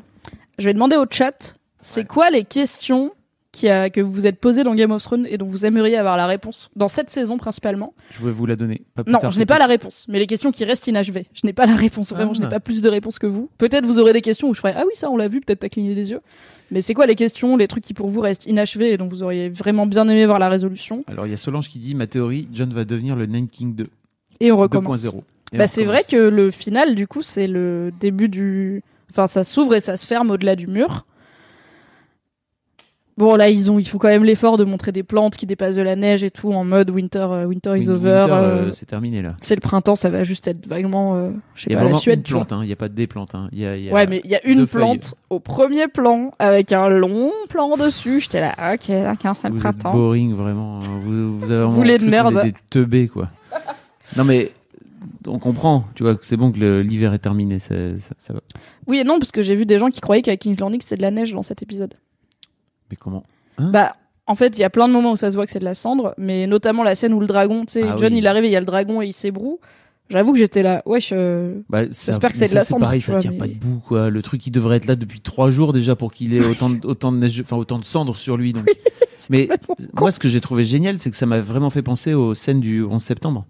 Je 0.59 0.65
vais 0.67 0.75
demander 0.75 0.97
au 0.97 1.07
chat, 1.11 1.57
c'est 1.81 2.01
Ouais. 2.01 2.07
quoi 2.07 2.31
les 2.31 2.45
questions 2.45 3.13
qui 3.53 3.69
a, 3.69 3.91
que 3.91 4.01
vous 4.01 4.11
vous 4.11 4.27
êtes 4.27 4.41
posées 4.41 4.65
dans 4.65 4.75
Game 4.75 4.91
of 4.93 5.03
Thrones 5.03 5.27
et 5.29 5.37
dont 5.37 5.47
vous 5.47 5.67
aimeriez 5.67 5.97
avoir 5.99 6.17
la 6.17 6.27
réponse 6.27 6.71
dans 6.75 6.89
cette 6.89 7.11
saison 7.11 7.37
principalement 7.37 7.93
Je 8.15 8.25
vais 8.25 8.33
vous 8.33 8.47
la 8.47 8.57
donner. 8.57 8.83
Pas 8.95 9.05
plus 9.05 9.13
Non, 9.13 9.19
tard 9.19 9.31
je 9.31 9.39
n'ai 9.39 9.45
pas 9.47 9.59
la 9.59 9.67
réponse, 9.67 10.07
mais 10.09 10.19
les 10.19 10.27
questions 10.27 10.51
qui 10.53 10.65
restent 10.65 10.87
inachevées. 10.87 11.27
Je 11.35 11.43
n'ai 11.45 11.53
pas 11.53 11.67
la 11.67 11.77
réponse, 11.77 12.13
vraiment, 12.13 12.33
je 12.33 12.41
n'ai 12.41 12.47
Ah. 12.47 12.51
pas 12.51 12.61
plus 12.61 12.81
de 12.81 12.89
réponses 12.89 13.19
que 13.19 13.27
vous. 13.27 13.51
Peut-être 13.59 13.85
vous 13.85 13.99
aurez 13.99 14.15
des 14.15 14.23
questions 14.23 14.49
où 14.49 14.55
je 14.55 14.61
ferai 14.61 14.73
Ah 14.77 14.85
oui, 14.87 14.95
ça 14.95 15.11
on 15.11 15.17
l'a 15.19 15.29
vu, 15.29 15.41
peut-être 15.43 15.61
t'as 15.61 15.69
cligné 15.69 15.95
des 15.95 16.11
yeux. 16.11 16.21
Mais 16.71 16.81
c'est 16.81 16.95
quoi 16.95 17.05
les 17.07 17.15
questions, 17.15 17.59
les 17.59 17.69
trucs 17.69 17.85
qui 17.85 17.93
pour 17.93 18.09
vous 18.09 18.21
restent 18.21 18.47
inachevés 18.47 18.93
et 18.93 18.97
dont 18.97 19.07
vous 19.07 19.23
auriez 19.23 19.51
vraiment 19.51 19.85
bien 19.87 20.09
aimé 20.09 20.25
voir 20.25 20.39
la 20.39 20.49
résolution? 20.49 21.05
Alors, 21.07 21.27
il 21.27 21.31
y 21.31 21.35
a 21.35 21.37
Solange 21.37 21.69
qui 21.69 21.79
dit 21.79 21.95
Ma 21.95 22.07
théorie, 22.07 22.49
John 22.55 22.73
va 22.73 22.87
devenir 22.87 23.15
le 23.17 23.27
Night 23.27 23.51
King 23.51 23.75
2. 23.75 23.87
Et 24.41 24.51
on 24.51 24.57
recommence. 24.57 25.05
2.0. 25.05 25.21
Et 25.53 25.59
Bah, 25.59 25.67
c'est 25.67 25.85
vrai 25.85 26.03
que 26.09 26.17
le 26.17 26.51
final, 26.51 26.95
du 26.95 27.07
coup, 27.07 27.21
c'est 27.21 27.47
le 27.47 27.93
début 28.01 28.31
du. 28.31 28.83
Enfin, 29.11 29.27
ça 29.27 29.45
s'ouvre 29.45 29.75
et 29.75 29.81
ça 29.81 29.99
se 29.99 30.07
ferme 30.07 30.31
au-delà 30.31 30.57
du 30.57 30.67
mur. 30.67 31.05
Bon, 33.19 33.37
là, 33.37 33.51
ils 33.51 33.71
ont, 33.71 33.79
ils 33.79 33.87
font 33.87 33.99
quand 33.99 34.09
même 34.09 34.25
l'effort 34.25 34.57
de 34.57 34.65
montrer 34.65 34.91
des 34.91 35.03
plantes 35.03 35.37
qui 35.37 35.45
dépassent 35.45 35.75
de 35.77 35.83
la 35.83 35.97
neige 35.97 36.25
et 36.25 36.31
tout 36.31 36.51
en 36.53 36.65
mode 36.65 36.89
winter, 36.91 37.19
euh, 37.31 37.45
winter 37.45 37.77
is 37.79 37.91
over. 37.91 38.09
Euh, 38.09 38.29
euh, 38.31 38.73
c'est 38.73 38.87
terminé 38.87 39.21
là. 39.21 39.37
c'est 39.43 39.55
le 39.55 39.61
printemps, 39.61 39.97
ça 39.97 40.09
va 40.09 40.25
juste 40.25 40.49
être 40.49 40.67
vaguement, 40.67 41.15
euh, 41.15 41.31
je 41.55 41.65
sais 41.65 41.67
Il 41.69 41.73
y 41.75 41.77
a 41.77 41.79
pas, 41.81 41.89
la 41.89 41.95
Suède, 41.95 42.25
hein. 42.33 42.61
il 42.63 42.67
n'y 42.69 42.73
a 42.73 42.77
pas 42.77 42.89
des 42.89 43.07
plantes. 43.07 43.35
hein. 43.35 43.51
Y 43.53 43.67
a, 43.67 43.77
y 43.77 43.91
a 43.91 43.93
Ouais, 43.93 44.07
mais 44.07 44.23
il 44.25 44.31
y 44.31 44.35
a 44.35 44.45
une 44.47 44.67
plante 44.67 45.15
au 45.29 45.41
premier 45.41 45.89
plan 45.89 46.33
avec 46.39 46.73
un 46.73 46.89
long 46.89 47.31
plan 47.51 47.77
dessus. 47.77 48.21
J'étais 48.23 48.41
là, 48.41 48.55
ok, 48.75 48.89
d'accord, 48.89 49.37
c'est 49.43 49.49
le 49.49 49.55
Vous 49.55 49.57
êtes 49.59 49.63
printemps. 49.63 49.93
boring, 49.93 50.35
vraiment. 50.35 50.79
hein. 50.79 51.01
Vous, 51.03 51.39
vous 51.39 51.51
avez 51.51 51.67
Vous 51.67 51.83
les 51.83 51.99
de 51.99 52.07
merde. 52.09 52.35
est 52.39 52.45
Des 52.45 52.55
teubés, 52.71 53.09
quoi. 53.09 53.29
non, 54.17 54.25
mais 54.25 54.53
on 55.27 55.39
comprend, 55.39 55.85
tu 55.95 56.03
vois, 56.03 56.15
que 56.17 56.25
c'est 56.25 56.39
bon 56.39 56.51
que 56.51 56.59
l'hiver 56.81 57.13
est 57.13 57.19
terminé. 57.19 57.59
Ça, 57.59 57.75
ça, 57.99 58.15
ça 58.17 58.33
va. 58.33 58.41
Oui 58.87 59.01
et 59.01 59.05
non, 59.05 59.19
parce 59.19 59.33
que 59.33 59.43
j'ai 59.43 59.55
vu 59.55 59.67
des 59.67 59.79
gens 59.79 59.91
qui 59.91 60.01
croyaient 60.01 60.23
qu'à 60.23 60.39
King's 60.39 60.59
Landing, 60.61 60.81
c'est 60.83 60.97
de 60.97 61.03
la 61.03 61.11
neige 61.11 61.35
dans 61.35 61.43
cet 61.43 61.63
épisode. 61.63 61.93
Mais 62.93 62.97
comment 63.01 63.25
Bah, 63.59 63.97
en 64.27 64.35
fait, 64.37 64.57
il 64.57 64.61
y 64.61 64.65
a 64.65 64.71
plein 64.71 64.87
de 64.87 64.93
moments 64.93 65.13
où 65.13 65.17
ça 65.17 65.31
se 65.31 65.35
voit 65.37 65.47
que 65.47 65.51
c'est 65.51 65.59
de 65.59 65.65
la 65.65 65.75
cendre, 65.75 66.15
mais 66.19 66.47
notamment 66.47 66.83
la 66.85 66.95
scène 66.95 67.13
où 67.15 67.19
le 67.21 67.27
dragon, 67.27 67.65
tu 67.65 67.73
sais, 67.73 67.83
Ah 67.89 67.97
John 67.99 68.13
oui. 68.13 68.19
il 68.21 68.27
arrive 68.29 68.45
et 68.45 68.49
il 68.49 68.53
y 68.53 68.57
a 68.57 68.61
le 68.61 68.67
dragon 68.67 69.01
et 69.03 69.07
il 69.07 69.13
s'ébroue. 69.15 69.59
J'avoue 70.11 70.33
que 70.35 70.39
j'étais 70.39 70.63
là, 70.63 70.83
wesh, 70.85 71.11
euh, 71.15 71.55
Bah, 71.71 71.85
J'espère 71.87 72.31
que 72.33 72.37
c'est 72.37 72.49
de 72.49 72.55
la 72.55 72.65
cendre, 72.65 72.83
pareil, 72.85 73.01
ça 73.01 73.13
vois, 73.13 73.21
tient 73.23 73.31
mais- 73.31 73.39
pas 73.39 73.47
debout, 73.49 73.81
quoi. 73.89 74.11
Le 74.11 74.21
truc, 74.21 74.47
il 74.47 74.51
devrait 74.51 74.77
être 74.77 74.85
là 74.87 74.95
depuis 74.95 75.21
trois 75.23 75.49
jours 75.51 75.73
déjà 75.73 75.97
pour 75.97 76.13
qu'il 76.13 76.35
ait 76.35 76.45
autant 76.45 76.69
de, 76.69 76.87
autant 76.87 77.13
de 77.13 77.17
neige, 77.17 77.41
enfin 77.41 77.57
autant 77.57 77.79
de 77.79 77.85
cendres 77.87 78.17
sur 78.19 78.37
lui. 78.37 78.53
Donc. 78.53 78.67
mais 79.31 79.49
moi, 79.99 80.11
ce 80.13 80.19
que 80.19 80.29
j'ai 80.29 80.43
trouvé 80.43 80.65
génial, 80.67 80.99
c'est 80.99 81.11
que 81.11 81.17
ça 81.17 81.25
m'a 81.25 81.41
vraiment 81.41 81.71
fait 81.71 81.83
penser 81.83 82.13
aux 82.13 82.35
scènes 82.35 82.61
du 82.61 82.85
11 82.85 83.03
septembre, 83.03 83.47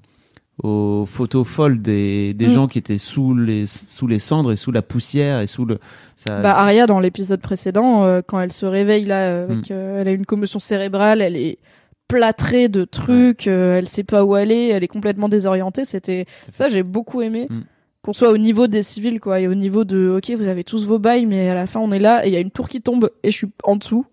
aux 0.62 1.06
photos 1.06 1.46
folles 1.46 1.80
des, 1.80 2.34
des 2.34 2.46
Mm. 2.46 2.50
gens 2.50 2.66
qui 2.66 2.78
étaient 2.78 2.98
sous 2.98 3.34
les 3.34 3.66
sous 3.66 4.06
les 4.06 4.18
cendres 4.18 4.52
et 4.52 4.56
sous 4.56 4.70
la 4.72 4.82
poussière 4.82 5.40
et 5.40 5.46
sous 5.46 5.64
le. 5.64 5.78
Ça, 6.16 6.40
bah 6.40 6.56
Arya 6.58 6.86
dans 6.86 7.00
l'épisode 7.00 7.40
précédent, 7.40 8.04
euh, 8.04 8.20
quand 8.26 8.38
elle 8.40 8.52
se 8.52 8.66
réveille 8.66 9.04
là, 9.04 9.22
euh, 9.28 9.48
Mm. 9.48 9.62
euh, 9.70 10.00
elle 10.00 10.08
a 10.08 10.12
une 10.12 10.26
commotion 10.26 10.58
cérébrale, 10.60 11.22
elle 11.22 11.36
est 11.36 11.58
plâtrée 12.06 12.68
de 12.68 12.84
trucs, 12.84 13.46
elle 13.46 13.88
sait 13.88 14.04
pas 14.04 14.24
où 14.24 14.34
aller, 14.34 14.68
elle 14.68 14.84
est 14.84 14.88
complètement 14.88 15.30
désorientée. 15.30 15.84
C'était 15.86 16.26
ça, 16.52 16.68
j'ai 16.68 16.82
beaucoup 16.82 17.22
aimé. 17.22 17.46
Mm. 17.48 17.60
Qu'on 18.04 18.12
soit 18.12 18.30
au 18.30 18.36
niveau 18.38 18.66
des 18.66 18.82
civils, 18.82 19.20
quoi, 19.20 19.38
et 19.38 19.46
au 19.46 19.54
niveau 19.54 19.84
de, 19.84 20.16
ok, 20.18 20.36
vous 20.36 20.48
avez 20.48 20.64
tous 20.64 20.84
vos 20.84 20.98
bails, 20.98 21.24
mais 21.24 21.48
à 21.48 21.54
la 21.54 21.68
fin, 21.68 21.78
on 21.78 21.92
est 21.92 22.00
là, 22.00 22.26
et 22.26 22.30
il 22.30 22.34
y 22.34 22.36
a 22.36 22.40
une 22.40 22.50
tour 22.50 22.68
qui 22.68 22.82
tombe, 22.82 23.08
et 23.22 23.30
je 23.30 23.36
suis 23.36 23.46
en 23.62 23.76
dessous. 23.76 24.04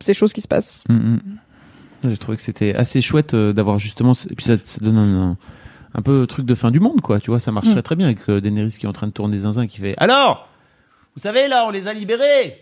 C'est 0.00 0.14
choses 0.14 0.32
qui 0.32 0.40
se 0.40 0.46
passent. 0.46 0.84
J'ai 2.04 2.16
trouvé 2.18 2.36
que 2.36 2.42
c'était 2.42 2.74
assez 2.74 3.02
chouette 3.02 3.34
d'avoir 3.34 3.78
justement. 3.80 4.12
Et 4.30 4.34
puis 4.36 4.44
ça, 4.44 4.54
ça 4.62 4.78
donne 4.80 4.96
un, 4.98 5.30
un, 5.30 5.36
un 5.98 6.02
peu 6.02 6.26
truc 6.26 6.44
de 6.46 6.54
fin 6.54 6.70
du 6.70 6.78
monde, 6.78 7.00
quoi. 7.00 7.18
Tu 7.20 7.30
vois, 7.30 7.40
ça 7.40 7.50
marche 7.52 7.66
Mm. 7.68 7.72
très 7.72 7.82
très 7.82 7.96
bien 7.96 8.06
avec 8.06 8.18
euh, 8.28 8.40
Daenerys 8.40 8.70
qui 8.78 8.84
est 8.86 8.88
en 8.88 8.92
train 8.92 9.06
de 9.06 9.12
tourner 9.12 9.38
zinzin 9.38 9.66
qui 9.66 9.78
fait 9.80 9.94
Alors 9.98 10.48
Vous 11.16 11.22
savez, 11.22 11.48
là, 11.48 11.64
on 11.66 11.70
les 11.70 11.88
a 11.88 11.92
libérés 11.94 12.60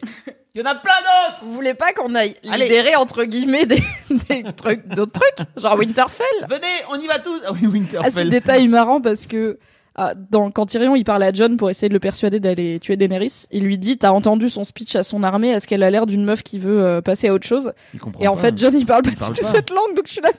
Il 0.55 0.61
y 0.61 0.63
en 0.65 0.71
a 0.71 0.75
plein 0.77 0.93
d'autres 1.01 1.45
Vous 1.45 1.53
voulez 1.53 1.75
pas 1.75 1.93
qu'on 1.93 2.15
aille 2.15 2.37
Allez. 2.49 2.65
libérer, 2.65 2.95
entre 2.95 3.25
guillemets, 3.25 3.67
des, 3.67 3.83
des 4.29 4.45
trucs, 4.57 4.87
d'autres 4.89 5.21
trucs, 5.21 5.49
genre 5.61 5.77
Winterfell? 5.77 6.25
Venez, 6.49 6.63
on 6.91 7.01
y 7.01 7.07
va 7.09 7.19
tous 7.19 7.41
Ah 7.47 7.51
oui, 7.53 7.59
Ah, 7.63 7.65
c'est 7.65 7.69
Winterfell. 7.69 8.29
détail 8.31 8.69
marrant 8.69 9.01
parce 9.01 9.27
que 9.27 9.59
ah, 9.97 10.15
dans, 10.31 10.51
quand 10.51 10.67
Tyrion 10.67 10.97
il 10.97 11.05
parle 11.05 11.23
à 11.23 11.33
John 11.33 11.57
pour 11.57 11.71
essayer 11.71 11.89
de 11.89 11.93
le 11.93 12.01
persuader 12.01 12.41
d'aller 12.41 12.81
tuer 12.81 12.97
Daenerys, 12.97 13.47
il 13.53 13.65
lui 13.65 13.79
dit 13.79 13.97
T'as 13.97 14.11
entendu 14.11 14.49
son 14.49 14.65
speech 14.65 14.97
à 14.97 15.03
son 15.05 15.23
armée 15.23 15.51
Est-ce 15.51 15.69
qu'elle 15.69 15.85
a 15.85 15.91
l'air 15.91 16.07
d'une 16.07 16.25
meuf 16.25 16.43
qui 16.43 16.59
veut 16.59 16.83
euh, 16.83 17.01
passer 17.01 17.29
à 17.29 17.35
autre 17.35 17.47
chose 17.47 17.73
Et 18.19 18.27
en 18.27 18.35
pas. 18.35 18.43
fait, 18.43 18.59
John 18.59 18.75
il 18.77 18.87
parle 18.87 19.03
pas 19.03 19.11
Il 19.11 19.17
parle 19.17 19.33
du 19.35 19.41
tout 19.41 19.47
pas. 19.47 19.53
cette 19.53 19.71
langue, 19.71 19.95
donc 19.95 20.07
je 20.09 20.21
là. 20.21 20.31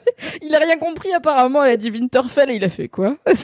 Il 0.42 0.54
a 0.54 0.58
rien 0.58 0.76
compris 0.76 1.12
apparemment. 1.14 1.64
Elle 1.64 1.72
a 1.72 1.76
dit 1.76 1.90
Winterfell 1.90 2.50
et 2.50 2.56
il 2.56 2.64
a 2.64 2.68
fait 2.68 2.88
quoi. 2.88 3.16
Il 3.28 3.34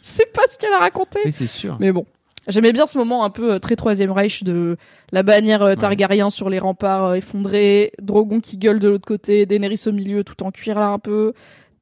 sait 0.00 0.26
pas 0.26 0.42
ce 0.48 0.56
qu'elle 0.56 0.72
a 0.72 0.78
raconté. 0.78 1.20
Oui, 1.24 1.32
c'est 1.32 1.46
sûr. 1.46 1.76
Mais 1.78 1.92
bon. 1.92 2.06
J'aimais 2.48 2.72
bien 2.72 2.86
ce 2.86 2.96
moment 2.96 3.24
un 3.24 3.30
peu 3.30 3.52
euh, 3.54 3.58
très 3.58 3.76
Troisième 3.76 4.10
Reich 4.10 4.42
de 4.44 4.76
la 5.12 5.22
bannière 5.22 5.62
euh, 5.62 5.74
Targaryen 5.74 6.30
sur 6.30 6.48
les 6.48 6.58
remparts 6.58 7.04
euh, 7.04 7.14
effondrés, 7.14 7.92
Drogon 8.00 8.40
qui 8.40 8.56
gueule 8.56 8.78
de 8.78 8.88
l'autre 8.88 9.06
côté, 9.06 9.44
Daenerys 9.44 9.82
au 9.86 9.92
milieu 9.92 10.24
tout 10.24 10.42
en 10.42 10.50
cuir 10.50 10.80
là 10.80 10.88
un 10.88 10.98
peu, 10.98 11.34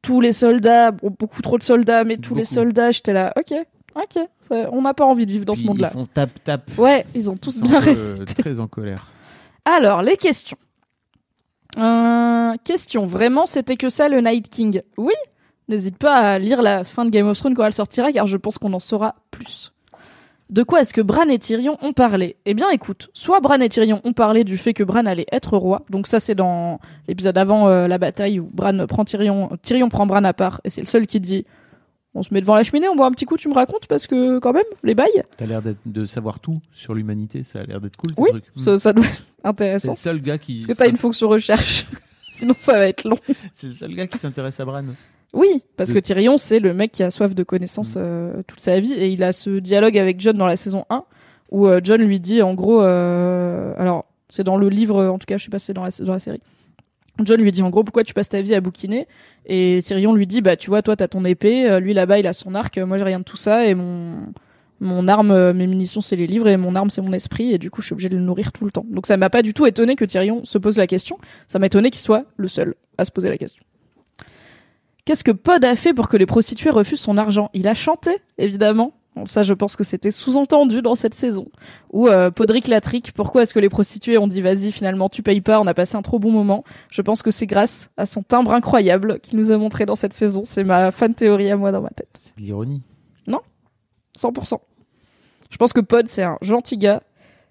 tous 0.02 0.20
les 0.20 0.32
soldats, 0.32 0.90
bon, 0.92 1.14
beaucoup 1.18 1.42
trop 1.42 1.58
de 1.58 1.62
soldats, 1.62 2.04
mais 2.04 2.16
tous 2.16 2.34
les 2.34 2.44
soldats, 2.44 2.90
j'étais 2.90 3.12
là, 3.12 3.32
ok, 3.36 3.54
ok, 3.96 4.24
ça- 4.48 4.68
on 4.72 4.82
n'a 4.82 4.94
pas 4.94 5.04
envie 5.04 5.26
de 5.26 5.32
vivre 5.32 5.44
dans 5.44 5.54
Puis 5.54 5.62
ce 5.62 5.66
monde-là. 5.66 5.88
Ils 5.92 5.98
font 5.98 6.06
tap 6.12 6.30
tap. 6.44 6.62
Ouais, 6.78 7.04
ils 7.14 7.28
ont 7.30 7.36
tous 7.36 7.56
Ils 7.56 7.62
bien 7.62 7.82
euh, 7.86 8.16
très 8.36 8.60
en 8.60 8.68
colère. 8.68 9.10
Alors, 9.64 10.02
les 10.02 10.16
questions. 10.16 10.56
Euh, 11.76 12.54
question, 12.64 13.06
vraiment, 13.06 13.46
c'était 13.46 13.76
que 13.76 13.88
ça 13.88 14.08
le 14.08 14.20
Night 14.20 14.48
King? 14.48 14.82
Oui 14.96 15.12
N'hésite 15.68 15.98
pas 15.98 16.16
à 16.16 16.38
lire 16.38 16.62
la 16.62 16.82
fin 16.82 17.04
de 17.04 17.10
Game 17.10 17.28
of 17.28 17.36
Thrones 17.38 17.54
quand 17.54 17.64
elle 17.64 17.74
sortira, 17.74 18.10
car 18.10 18.26
je 18.26 18.38
pense 18.38 18.56
qu'on 18.56 18.72
en 18.72 18.78
saura 18.78 19.16
plus. 19.30 19.72
De 20.50 20.62
quoi 20.62 20.80
est-ce 20.80 20.94
que 20.94 21.00
Bran 21.02 21.28
et 21.28 21.38
Tyrion 21.38 21.76
ont 21.82 21.92
parlé? 21.92 22.36
Eh 22.46 22.54
bien, 22.54 22.70
écoute, 22.70 23.10
soit 23.12 23.40
Bran 23.40 23.60
et 23.60 23.68
Tyrion 23.68 24.00
ont 24.04 24.14
parlé 24.14 24.44
du 24.44 24.56
fait 24.56 24.72
que 24.72 24.82
Bran 24.82 25.04
allait 25.04 25.26
être 25.30 25.56
roi, 25.58 25.84
donc 25.90 26.06
ça 26.06 26.20
c'est 26.20 26.34
dans 26.34 26.80
l'épisode 27.06 27.36
avant 27.36 27.68
euh, 27.68 27.86
la 27.86 27.98
bataille 27.98 28.40
où 28.40 28.48
Bran 28.52 28.86
prend 28.86 29.04
Tyrion, 29.04 29.50
Tyrion 29.62 29.88
prend 29.90 30.06
Bran 30.06 30.24
à 30.24 30.32
part, 30.32 30.60
et 30.64 30.70
c'est 30.70 30.80
le 30.80 30.86
seul 30.86 31.06
qui 31.06 31.20
dit 31.20 31.44
on 32.14 32.22
se 32.22 32.32
met 32.32 32.40
devant 32.40 32.54
la 32.54 32.62
cheminée, 32.62 32.88
on 32.88 32.96
boit 32.96 33.06
un 33.06 33.10
petit 33.12 33.26
coup, 33.26 33.36
tu 33.36 33.48
me 33.48 33.54
racontes, 33.54 33.86
parce 33.86 34.06
que 34.06 34.38
quand 34.38 34.52
même, 34.52 34.64
les 34.82 34.94
bails, 34.94 35.22
T'as 35.36 35.46
l'air 35.46 35.60
de 35.84 36.04
savoir 36.06 36.40
tout 36.40 36.56
sur 36.72 36.94
l'humanité. 36.94 37.44
Ça 37.44 37.60
a 37.60 37.64
l'air 37.64 37.80
d'être 37.80 37.96
cool. 37.96 38.10
Oui, 38.16 38.30
ça, 38.56 38.78
ça 38.78 38.92
doit 38.92 39.04
être 39.04 39.14
C'est 39.42 39.46
intéressant. 39.46 39.92
le 39.92 39.96
seul 39.96 40.20
gars 40.20 40.38
qui. 40.38 40.56
Est-ce 40.56 40.68
que 40.68 40.72
t'as 40.72 40.88
une 40.88 40.96
fonction 40.96 41.28
recherche 41.28 41.86
Sinon 42.32 42.54
ça 42.56 42.78
va 42.78 42.88
être 42.88 43.04
long. 43.04 43.18
C'est 43.52 43.68
le 43.68 43.72
seul 43.74 43.94
gars 43.94 44.06
qui 44.06 44.18
s'intéresse 44.18 44.58
à 44.58 44.64
Bran. 44.64 44.84
Oui, 45.34 45.62
parce 45.76 45.92
que 45.92 45.98
Tyrion, 45.98 46.38
c'est 46.38 46.58
le 46.58 46.72
mec 46.72 46.90
qui 46.92 47.02
a 47.02 47.10
soif 47.10 47.34
de 47.34 47.42
connaissances 47.42 47.96
Mm. 47.96 48.00
euh, 48.00 48.42
toute 48.46 48.60
sa 48.60 48.80
vie. 48.80 48.94
Et 48.94 49.08
il 49.08 49.22
a 49.22 49.32
ce 49.32 49.58
dialogue 49.58 49.98
avec 49.98 50.20
John 50.20 50.36
dans 50.36 50.46
la 50.46 50.56
saison 50.56 50.84
1, 50.90 51.04
où 51.50 51.66
euh, 51.66 51.80
John 51.82 52.00
lui 52.00 52.18
dit, 52.20 52.40
en 52.42 52.54
gros, 52.54 52.82
euh, 52.82 53.74
alors, 53.78 54.06
c'est 54.30 54.44
dans 54.44 54.56
le 54.56 54.68
livre, 54.68 55.04
en 55.06 55.18
tout 55.18 55.26
cas, 55.26 55.36
je 55.36 55.44
sais 55.44 55.50
pas 55.50 55.58
si 55.58 55.66
c'est 55.66 55.74
dans 55.74 55.84
la, 55.84 55.90
dans 56.00 56.12
la 56.12 56.18
série. 56.18 56.40
John 57.24 57.40
lui 57.40 57.50
dit, 57.52 57.62
en 57.62 57.70
gros, 57.70 57.82
pourquoi 57.84 58.04
tu 58.04 58.14
passes 58.14 58.28
ta 58.28 58.40
vie 58.42 58.54
à 58.54 58.60
bouquiner? 58.60 59.06
Et 59.44 59.80
Tyrion 59.82 60.14
lui 60.14 60.26
dit, 60.26 60.40
bah, 60.40 60.56
tu 60.56 60.70
vois, 60.70 60.82
toi, 60.82 60.96
t'as 60.96 61.08
ton 61.08 61.24
épée, 61.24 61.68
euh, 61.68 61.80
lui, 61.80 61.92
là-bas, 61.92 62.18
il 62.18 62.26
a 62.26 62.32
son 62.32 62.54
arc, 62.54 62.78
moi, 62.78 62.96
j'ai 62.96 63.04
rien 63.04 63.18
de 63.18 63.24
tout 63.24 63.36
ça, 63.36 63.66
et 63.66 63.74
mon, 63.74 64.18
mon 64.80 65.08
arme, 65.08 65.52
mes 65.52 65.66
munitions, 65.66 66.00
c'est 66.00 66.16
les 66.16 66.26
livres, 66.26 66.48
et 66.48 66.56
mon 66.56 66.74
arme, 66.74 66.90
c'est 66.90 67.02
mon 67.02 67.12
esprit, 67.12 67.52
et 67.52 67.58
du 67.58 67.70
coup, 67.70 67.82
je 67.82 67.86
suis 67.86 67.92
obligé 67.92 68.08
de 68.08 68.16
le 68.16 68.22
nourrir 68.22 68.52
tout 68.52 68.64
le 68.64 68.70
temps. 68.70 68.86
Donc, 68.88 69.06
ça 69.06 69.16
m'a 69.16 69.30
pas 69.30 69.42
du 69.42 69.52
tout 69.52 69.66
étonné 69.66 69.96
que 69.96 70.04
Tyrion 70.04 70.44
se 70.44 70.56
pose 70.58 70.78
la 70.78 70.86
question. 70.86 71.18
Ça 71.48 71.58
m'a 71.58 71.66
étonné 71.66 71.90
qu'il 71.90 72.00
soit 72.00 72.24
le 72.36 72.48
seul 72.48 72.74
à 72.96 73.04
se 73.04 73.10
poser 73.10 73.28
la 73.28 73.36
question. 73.36 73.62
Qu'est-ce 75.08 75.24
que 75.24 75.30
Pod 75.30 75.64
a 75.64 75.74
fait 75.74 75.94
pour 75.94 76.10
que 76.10 76.18
les 76.18 76.26
prostituées 76.26 76.68
refusent 76.68 77.00
son 77.00 77.16
argent? 77.16 77.48
Il 77.54 77.66
a 77.66 77.72
chanté, 77.72 78.10
évidemment. 78.36 78.92
Ça, 79.24 79.42
je 79.42 79.54
pense 79.54 79.74
que 79.74 79.82
c'était 79.82 80.10
sous-entendu 80.10 80.82
dans 80.82 80.94
cette 80.94 81.14
saison. 81.14 81.46
Ou 81.94 82.08
euh, 82.08 82.30
Podrick 82.30 82.68
Latrick, 82.68 83.12
pourquoi 83.12 83.44
est-ce 83.44 83.54
que 83.54 83.58
les 83.58 83.70
prostituées 83.70 84.18
ont 84.18 84.26
dit 84.26 84.42
vas-y, 84.42 84.70
finalement, 84.70 85.08
tu 85.08 85.22
payes 85.22 85.40
pas, 85.40 85.62
on 85.62 85.66
a 85.66 85.72
passé 85.72 85.96
un 85.96 86.02
trop 86.02 86.18
bon 86.18 86.30
moment? 86.30 86.62
Je 86.90 87.00
pense 87.00 87.22
que 87.22 87.30
c'est 87.30 87.46
grâce 87.46 87.88
à 87.96 88.04
son 88.04 88.22
timbre 88.22 88.52
incroyable 88.52 89.18
qu'il 89.20 89.38
nous 89.38 89.50
a 89.50 89.56
montré 89.56 89.86
dans 89.86 89.94
cette 89.94 90.12
saison. 90.12 90.42
C'est 90.44 90.62
ma 90.62 90.90
fan 90.90 91.14
théorie 91.14 91.50
à 91.50 91.56
moi 91.56 91.72
dans 91.72 91.80
ma 91.80 91.88
tête. 91.88 92.14
C'est 92.18 92.36
de 92.36 92.42
l'ironie. 92.42 92.82
100%. 94.14 94.58
Je 95.48 95.56
pense 95.56 95.72
que 95.72 95.80
Pod, 95.80 96.06
c'est 96.06 96.22
un 96.22 96.36
gentil 96.42 96.76
gars. 96.76 97.02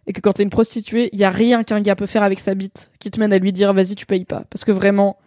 Et 0.05 0.13
que 0.13 0.21
quand 0.21 0.33
t'es 0.33 0.43
une 0.43 0.51
prostituée, 0.51 1.09
il 1.11 1.19
y 1.19 1.23
a 1.23 1.31
rien 1.31 1.63
qu'un 1.63 1.81
gars 1.81 1.95
peut 1.95 2.05
faire 2.05 2.21
avec 2.21 2.39
sa 2.39 2.53
bite 2.53 2.91
qui 2.99 3.09
te 3.09 3.19
mène 3.19 3.33
à 3.33 3.39
lui 3.39 3.51
dire 3.51 3.73
vas-y, 3.73 3.95
tu 3.95 4.05
payes 4.05 4.25
pas. 4.25 4.43
Parce 4.51 4.63
que 4.63 4.71
vraiment, 4.71 5.17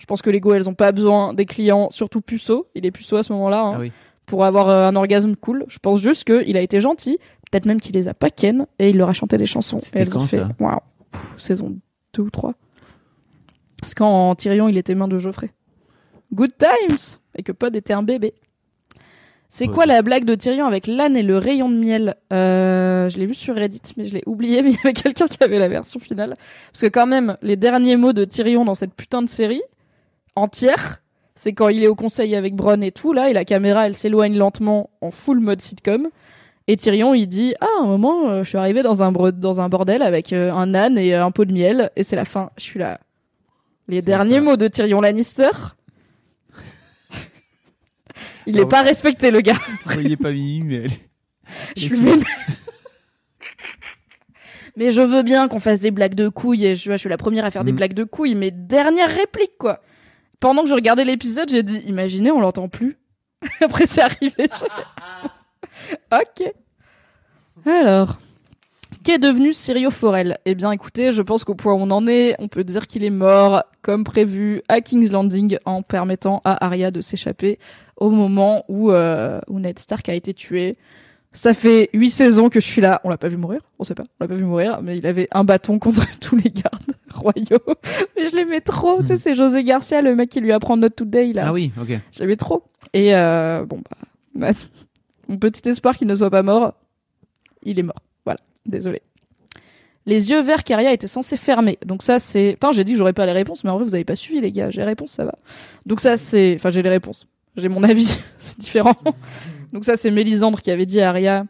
je 0.00 0.06
pense 0.06 0.22
que 0.22 0.30
les 0.30 0.40
go, 0.40 0.52
elles 0.54 0.68
ont 0.68 0.74
pas 0.74 0.90
besoin 0.90 1.32
des 1.34 1.44
clients, 1.46 1.88
surtout 1.90 2.20
puceaux. 2.20 2.66
Il 2.74 2.84
est 2.86 2.90
puceau 2.90 3.16
à 3.16 3.22
ce 3.22 3.32
moment-là. 3.34 3.60
hein 3.60 3.72
Ah 3.76 3.80
oui. 3.80 3.92
pour 4.26 4.44
avoir 4.44 4.68
euh, 4.68 4.88
un 4.88 4.96
orgasme 4.96 5.36
cool. 5.36 5.64
Je 5.68 5.78
pense 5.78 6.00
juste 6.00 6.24
qu'il 6.24 6.56
a 6.56 6.60
été 6.60 6.80
gentil, 6.80 7.18
peut-être 7.50 7.66
même 7.66 7.80
qu'il 7.80 7.94
les 7.94 8.08
a 8.08 8.14
pas 8.14 8.30
ken, 8.30 8.66
et 8.78 8.90
il 8.90 8.96
leur 8.96 9.08
a 9.08 9.12
chanté 9.12 9.36
des 9.36 9.46
chansons. 9.46 9.78
Et 9.94 10.00
elles 10.00 10.16
ont 10.16 10.20
fait, 10.22 10.42
waouh, 10.58 10.78
saison 11.36 11.76
2 12.14 12.22
ou 12.22 12.30
3. 12.30 12.54
Parce 13.80 13.94
quand 13.94 14.34
Tyrion, 14.36 14.68
il 14.68 14.76
était 14.78 14.94
main 14.94 15.08
de 15.08 15.18
Geoffrey. 15.18 15.50
Good 16.32 16.52
times 16.58 17.18
Et 17.36 17.42
que 17.42 17.52
Pod 17.52 17.74
était 17.76 17.92
un 17.92 18.02
bébé. 18.02 18.34
C'est 19.48 19.66
Ouais. 19.66 19.74
quoi 19.74 19.84
la 19.86 20.00
blague 20.02 20.24
de 20.24 20.36
Tyrion 20.36 20.64
avec 20.66 20.86
l'âne 20.86 21.16
et 21.16 21.24
le 21.24 21.36
rayon 21.36 21.68
de 21.68 21.74
miel? 21.74 22.14
Euh, 22.32 23.08
Je 23.08 23.18
l'ai 23.18 23.26
vu 23.26 23.34
sur 23.34 23.56
Reddit, 23.56 23.80
mais 23.96 24.04
je 24.04 24.14
l'ai 24.14 24.22
oublié, 24.26 24.62
mais 24.62 24.70
il 24.70 24.74
y 24.76 24.78
avait 24.78 24.92
quelqu'un 24.92 25.26
qui 25.26 25.42
avait 25.42 25.58
la 25.58 25.66
version 25.68 25.98
finale. 25.98 26.36
Parce 26.72 26.82
que 26.82 26.86
quand 26.86 27.06
même, 27.08 27.36
les 27.42 27.56
derniers 27.56 27.96
mots 27.96 28.12
de 28.12 28.24
Tyrion 28.24 28.64
dans 28.64 28.74
cette 28.76 28.94
putain 28.94 29.22
de 29.22 29.28
série, 29.28 29.62
entière, 30.36 31.02
c'est 31.34 31.52
quand 31.52 31.68
il 31.68 31.82
est 31.82 31.88
au 31.88 31.94
conseil 31.94 32.34
avec 32.36 32.54
Bronn 32.54 32.82
et 32.82 32.92
tout, 32.92 33.12
là, 33.12 33.30
et 33.30 33.32
la 33.32 33.44
caméra, 33.44 33.86
elle 33.86 33.94
s'éloigne 33.94 34.36
lentement 34.36 34.90
en 35.00 35.10
full 35.10 35.40
mode 35.40 35.60
sitcom. 35.60 36.08
Et 36.66 36.76
Tyrion, 36.76 37.14
il 37.14 37.26
dit 37.26 37.54
Ah, 37.60 37.66
à 37.80 37.82
un 37.82 37.86
moment, 37.86 38.28
euh, 38.30 38.42
je 38.44 38.48
suis 38.50 38.58
arrivé 38.58 38.82
dans 38.82 39.02
un, 39.02 39.10
dans 39.12 39.60
un 39.60 39.68
bordel 39.68 40.02
avec 40.02 40.32
euh, 40.32 40.52
un 40.52 40.74
âne 40.74 40.98
et 40.98 41.14
euh, 41.14 41.24
un 41.24 41.30
pot 41.30 41.44
de 41.44 41.52
miel, 41.52 41.90
et 41.96 42.02
c'est 42.02 42.16
la 42.16 42.24
fin. 42.24 42.50
Je 42.58 42.62
suis 42.62 42.78
là. 42.78 43.00
Les 43.88 44.02
derniers 44.02 44.36
ça. 44.36 44.40
mots 44.42 44.56
de 44.56 44.68
Tyrion 44.68 45.00
Lannister. 45.00 45.50
il 48.46 48.54
n'est 48.54 48.60
Ah 48.60 48.62
ouais. 48.62 48.68
pas 48.68 48.82
respecté, 48.82 49.30
le 49.30 49.40
gars. 49.40 49.58
Vous 49.86 49.94
voyez 49.94 50.16
pas 50.16 50.30
Mimi, 50.30 50.62
mais 50.62 50.74
elle. 50.84 50.90
Je 51.76 51.80
suis. 51.86 51.96
Mais 54.76 54.92
je 54.92 55.02
veux 55.02 55.22
bien 55.22 55.48
qu'on 55.48 55.58
fasse 55.60 55.80
des 55.80 55.90
blagues 55.90 56.14
de 56.14 56.28
couilles, 56.28 56.64
et 56.64 56.76
je, 56.76 56.92
je 56.92 56.96
suis 56.96 57.08
la 57.08 57.16
première 57.16 57.44
à 57.44 57.50
faire 57.50 57.64
des 57.64 57.72
Mm. 57.72 57.76
blagues 57.76 57.92
de 57.94 58.04
couilles, 58.04 58.36
mais 58.36 58.50
dernière 58.52 59.10
réplique, 59.10 59.58
quoi. 59.58 59.80
Pendant 60.40 60.62
que 60.62 60.68
je 60.68 60.74
regardais 60.74 61.04
l'épisode, 61.04 61.50
j'ai 61.50 61.62
dit, 61.62 61.82
imaginez, 61.86 62.30
on 62.30 62.40
l'entend 62.40 62.68
plus. 62.68 62.98
Après, 63.60 63.86
c'est 63.86 64.00
arrivé. 64.00 64.48
ok. 66.12 66.52
Alors, 67.66 68.18
qu'est 69.04 69.18
devenu 69.18 69.52
Sirio 69.52 69.90
Forel? 69.90 70.38
Eh 70.46 70.54
bien, 70.54 70.72
écoutez, 70.72 71.12
je 71.12 71.20
pense 71.20 71.44
qu'au 71.44 71.54
point 71.54 71.74
où 71.74 71.76
on 71.76 71.90
en 71.90 72.06
est, 72.06 72.36
on 72.38 72.48
peut 72.48 72.64
dire 72.64 72.86
qu'il 72.86 73.04
est 73.04 73.10
mort, 73.10 73.64
comme 73.82 74.02
prévu, 74.02 74.62
à 74.68 74.80
King's 74.80 75.12
Landing, 75.12 75.58
en 75.66 75.82
permettant 75.82 76.40
à 76.44 76.64
Arya 76.64 76.90
de 76.90 77.02
s'échapper 77.02 77.58
au 77.98 78.08
moment 78.08 78.64
où, 78.68 78.90
euh, 78.92 79.40
où 79.48 79.60
Ned 79.60 79.78
Stark 79.78 80.08
a 80.08 80.14
été 80.14 80.32
tué. 80.32 80.78
Ça 81.32 81.52
fait 81.54 81.90
huit 81.92 82.10
saisons 82.10 82.48
que 82.48 82.60
je 82.60 82.66
suis 82.66 82.80
là. 82.80 83.00
On 83.04 83.10
l'a 83.10 83.18
pas 83.18 83.28
vu 83.28 83.36
mourir, 83.36 83.60
on 83.78 83.84
sait 83.84 83.94
pas. 83.94 84.04
On 84.18 84.24
l'a 84.24 84.28
pas 84.28 84.34
vu 84.34 84.44
mourir, 84.44 84.80
mais 84.82 84.96
il 84.96 85.06
avait 85.06 85.28
un 85.32 85.44
bâton 85.44 85.78
contre 85.78 86.06
tous 86.20 86.36
les 86.36 86.50
gardes 86.50 86.94
royaux. 87.12 87.58
Mais 88.16 88.28
je 88.28 88.36
l'aimais 88.36 88.60
trop. 88.60 89.00
Tu 89.00 89.08
sais, 89.08 89.16
c'est 89.16 89.34
José 89.34 89.64
Garcia, 89.64 90.02
le 90.02 90.14
mec 90.14 90.30
qui 90.30 90.40
lui 90.40 90.52
apprend 90.52 90.76
Not 90.76 90.90
Today 90.90 91.32
là. 91.32 91.44
Ah 91.46 91.52
oui, 91.52 91.72
ok. 91.80 91.98
Je 92.12 92.20
l'aimais 92.20 92.36
trop. 92.36 92.64
Et 92.92 93.14
euh, 93.14 93.64
bon 93.64 93.78
bah, 93.78 93.96
bah, 94.34 94.58
mon 95.28 95.36
petit 95.36 95.68
espoir 95.68 95.96
qu'il 95.96 96.08
ne 96.08 96.14
soit 96.14 96.30
pas 96.30 96.42
mort, 96.42 96.74
il 97.62 97.78
est 97.78 97.82
mort. 97.82 98.02
Voilà, 98.24 98.40
désolé. 98.66 99.02
Les 100.06 100.30
yeux 100.30 100.40
verts 100.40 100.64
qu'Aria 100.64 100.92
était 100.92 101.06
censé 101.06 101.36
fermer. 101.36 101.78
Donc 101.84 102.02
ça 102.02 102.18
c'est. 102.18 102.52
Putain, 102.52 102.72
j'ai 102.72 102.84
dit 102.84 102.92
que 102.92 102.98
j'aurais 102.98 103.12
pas 103.12 103.26
les 103.26 103.32
réponses, 103.32 103.64
mais 103.64 103.70
en 103.70 103.76
vrai 103.76 103.84
vous 103.84 103.94
avez 103.94 104.04
pas 104.04 104.16
suivi 104.16 104.40
les 104.40 104.52
gars. 104.52 104.70
J'ai 104.70 104.80
les 104.80 104.86
réponses, 104.86 105.12
ça 105.12 105.24
va. 105.24 105.34
Donc 105.86 106.00
ça 106.00 106.16
c'est. 106.16 106.54
Enfin 106.56 106.70
j'ai 106.70 106.82
les 106.82 106.90
réponses. 106.90 107.26
J'ai 107.56 107.68
mon 107.68 107.82
avis, 107.82 108.18
c'est 108.38 108.58
différent. 108.58 108.96
Donc 109.72 109.84
ça 109.84 109.96
c'est 109.96 110.10
Mélisandre 110.10 110.60
qui 110.60 110.70
avait 110.70 110.86
dit 110.86 111.00
à 111.00 111.10
Arya 111.10 111.44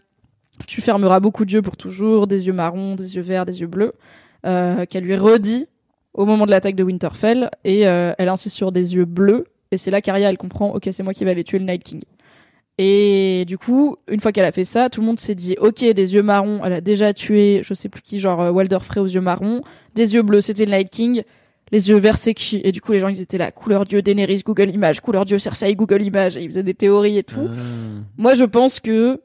tu 0.66 0.80
fermeras 0.80 1.20
beaucoup 1.20 1.44
d'yeux 1.44 1.62
pour 1.62 1.76
toujours, 1.76 2.26
des 2.26 2.46
yeux 2.46 2.52
marrons, 2.52 2.94
des 2.94 3.16
yeux 3.16 3.22
verts, 3.22 3.46
des 3.46 3.60
yeux 3.60 3.66
bleus, 3.66 3.92
qu'elle 4.42 5.04
lui 5.04 5.16
redit 5.16 5.66
au 6.14 6.26
moment 6.26 6.46
de 6.46 6.50
l'attaque 6.50 6.74
de 6.74 6.82
Winterfell, 6.82 7.50
et 7.64 7.86
euh, 7.86 8.12
elle 8.18 8.28
insiste 8.28 8.56
sur 8.56 8.72
des 8.72 8.94
yeux 8.94 9.04
bleus, 9.04 9.46
et 9.70 9.76
c'est 9.76 9.90
là 9.90 10.00
qu'Arya 10.00 10.30
elle 10.30 10.38
comprend, 10.38 10.74
ok 10.74 10.88
c'est 10.90 11.02
moi 11.02 11.14
qui 11.14 11.24
vais 11.24 11.30
aller 11.30 11.44
tuer 11.44 11.58
le 11.58 11.64
Night 11.64 11.82
King. 11.82 12.00
Et 12.78 13.44
du 13.46 13.58
coup, 13.58 13.96
une 14.08 14.20
fois 14.20 14.32
qu'elle 14.32 14.46
a 14.46 14.52
fait 14.52 14.64
ça, 14.64 14.88
tout 14.88 15.00
le 15.00 15.06
monde 15.06 15.20
s'est 15.20 15.34
dit, 15.34 15.54
ok, 15.60 15.84
des 15.84 16.14
yeux 16.14 16.22
marrons, 16.22 16.64
elle 16.64 16.72
a 16.72 16.80
déjà 16.80 17.12
tué, 17.12 17.60
je 17.62 17.74
sais 17.74 17.88
plus 17.88 18.00
qui, 18.00 18.18
genre 18.18 18.40
euh, 18.40 18.50
Walder 18.50 18.78
Frey 18.80 19.00
aux 19.00 19.06
yeux 19.06 19.20
marrons, 19.20 19.62
des 19.94 20.14
yeux 20.14 20.22
bleus, 20.22 20.40
c'était 20.40 20.64
le 20.64 20.72
Night 20.72 20.90
King, 20.90 21.22
les 21.72 21.90
yeux 21.90 21.98
verts, 21.98 22.16
c'est 22.16 22.34
qui 22.34 22.60
Et 22.64 22.72
du 22.72 22.80
coup, 22.80 22.92
les 22.92 23.00
gens, 23.00 23.08
ils 23.08 23.20
étaient 23.20 23.38
là, 23.38 23.52
couleur 23.52 23.84
dieu 23.84 24.02
Daenerys, 24.02 24.42
Google 24.44 24.70
Images, 24.70 25.00
couleur 25.00 25.24
dieu 25.24 25.38
Cersei, 25.38 25.74
Google 25.76 26.02
Images, 26.02 26.36
et 26.36 26.42
ils 26.42 26.48
faisaient 26.48 26.64
des 26.64 26.74
théories 26.74 27.18
et 27.18 27.22
tout. 27.22 27.48
Ah. 27.48 27.60
Moi, 28.16 28.34
je 28.34 28.44
pense 28.44 28.80
que 28.80 29.20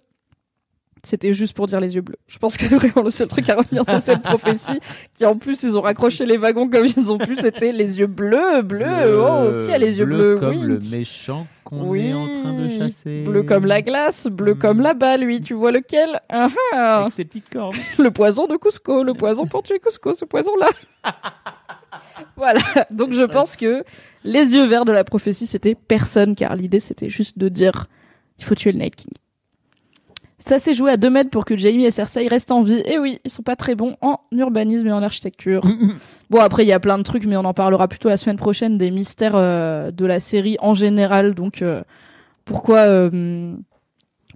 c'était 1.05 1.33
juste 1.33 1.55
pour 1.55 1.65
dire 1.67 1.79
les 1.79 1.95
yeux 1.95 2.01
bleus. 2.01 2.17
Je 2.27 2.37
pense 2.37 2.57
que 2.57 2.65
vraiment 2.75 3.03
le 3.03 3.09
seul 3.09 3.27
truc 3.27 3.49
à 3.49 3.55
retenir 3.55 3.85
de 3.85 3.99
cette 3.99 4.21
prophétie, 4.21 4.79
qui 5.13 5.25
en 5.25 5.35
plus 5.37 5.63
ils 5.63 5.77
ont 5.77 5.81
raccroché 5.81 6.25
les 6.25 6.37
wagons 6.37 6.69
comme 6.69 6.85
ils 6.85 7.11
ont 7.11 7.17
pu, 7.17 7.35
c'était 7.35 7.71
les 7.71 7.99
yeux 7.99 8.07
bleus, 8.07 8.61
bleus. 8.61 9.17
Oh, 9.19 9.63
qui 9.65 9.71
a 9.71 9.77
les 9.77 9.99
yeux 9.99 10.05
bleu 10.05 10.35
bleus? 10.35 10.39
comme 10.39 10.63
le 10.67 10.79
méchant 10.91 11.47
qu'on 11.63 11.87
Oui. 11.89 12.07
est 12.07 12.13
en 12.13 12.25
train 12.25 12.53
de 12.53 12.77
chasser. 12.79 13.23
Bleu 13.23 13.43
comme 13.43 13.65
la 13.65 13.81
glace, 13.81 14.27
bleu 14.27 14.53
Mm. 14.53 14.59
comme 14.59 14.81
là-bas, 14.81 15.17
lui. 15.17 15.41
Tu 15.41 15.53
vois 15.53 15.71
lequel? 15.71 16.19
Ah, 16.29 16.47
ah. 16.73 17.01
Avec 17.01 17.13
ses 17.13 17.25
petites 17.25 17.49
cornes. 17.49 17.75
Le 17.99 18.11
poison 18.11 18.45
de 18.47 18.55
Cusco, 18.57 19.03
le 19.03 19.13
poison 19.13 19.45
pour 19.47 19.63
tuer 19.63 19.79
Cusco, 19.79 20.13
ce 20.13 20.25
poison-là. 20.25 20.69
voilà. 22.35 22.59
Donc 22.91 23.13
je 23.13 23.23
pense 23.23 23.55
que 23.55 23.83
les 24.23 24.53
yeux 24.53 24.65
verts 24.65 24.85
de 24.85 24.91
la 24.91 25.03
prophétie, 25.03 25.47
c'était 25.47 25.75
personne, 25.75 26.35
car 26.35 26.55
l'idée 26.55 26.79
c'était 26.79 27.09
juste 27.09 27.37
de 27.37 27.49
dire 27.49 27.87
il 28.39 28.45
faut 28.45 28.55
tuer 28.55 28.71
le 28.71 28.79
Night 28.79 28.95
King. 28.95 29.11
Ça 30.45 30.59
s'est 30.59 30.75
joué 30.75 30.91
à 30.91 30.97
2 30.97 31.09
mètres 31.09 31.31
pour 31.31 31.43
que 31.43 31.57
Jamie 31.57 31.85
et 31.85 31.91
Cersei 31.91 32.27
restent 32.27 32.51
en 32.51 32.61
vie. 32.61 32.83
Et 32.85 32.99
oui, 32.99 33.19
ils 33.25 33.31
sont 33.31 33.41
pas 33.41 33.55
très 33.55 33.73
bons 33.73 33.97
en 34.01 34.19
urbanisme 34.31 34.85
et 34.87 34.91
en 34.91 35.01
architecture. 35.01 35.61
bon, 36.29 36.39
après, 36.39 36.63
il 36.63 36.67
y 36.67 36.71
a 36.73 36.79
plein 36.79 36.99
de 36.99 37.03
trucs, 37.03 37.25
mais 37.25 37.35
on 37.35 37.45
en 37.45 37.53
parlera 37.55 37.87
plutôt 37.87 38.09
la 38.09 38.17
semaine 38.17 38.37
prochaine 38.37 38.77
des 38.77 38.91
mystères 38.91 39.33
euh, 39.35 39.89
de 39.89 40.05
la 40.05 40.19
série 40.19 40.57
en 40.59 40.75
général. 40.75 41.33
Donc, 41.33 41.63
euh, 41.63 41.81
pourquoi, 42.45 42.81
euh, 42.81 43.55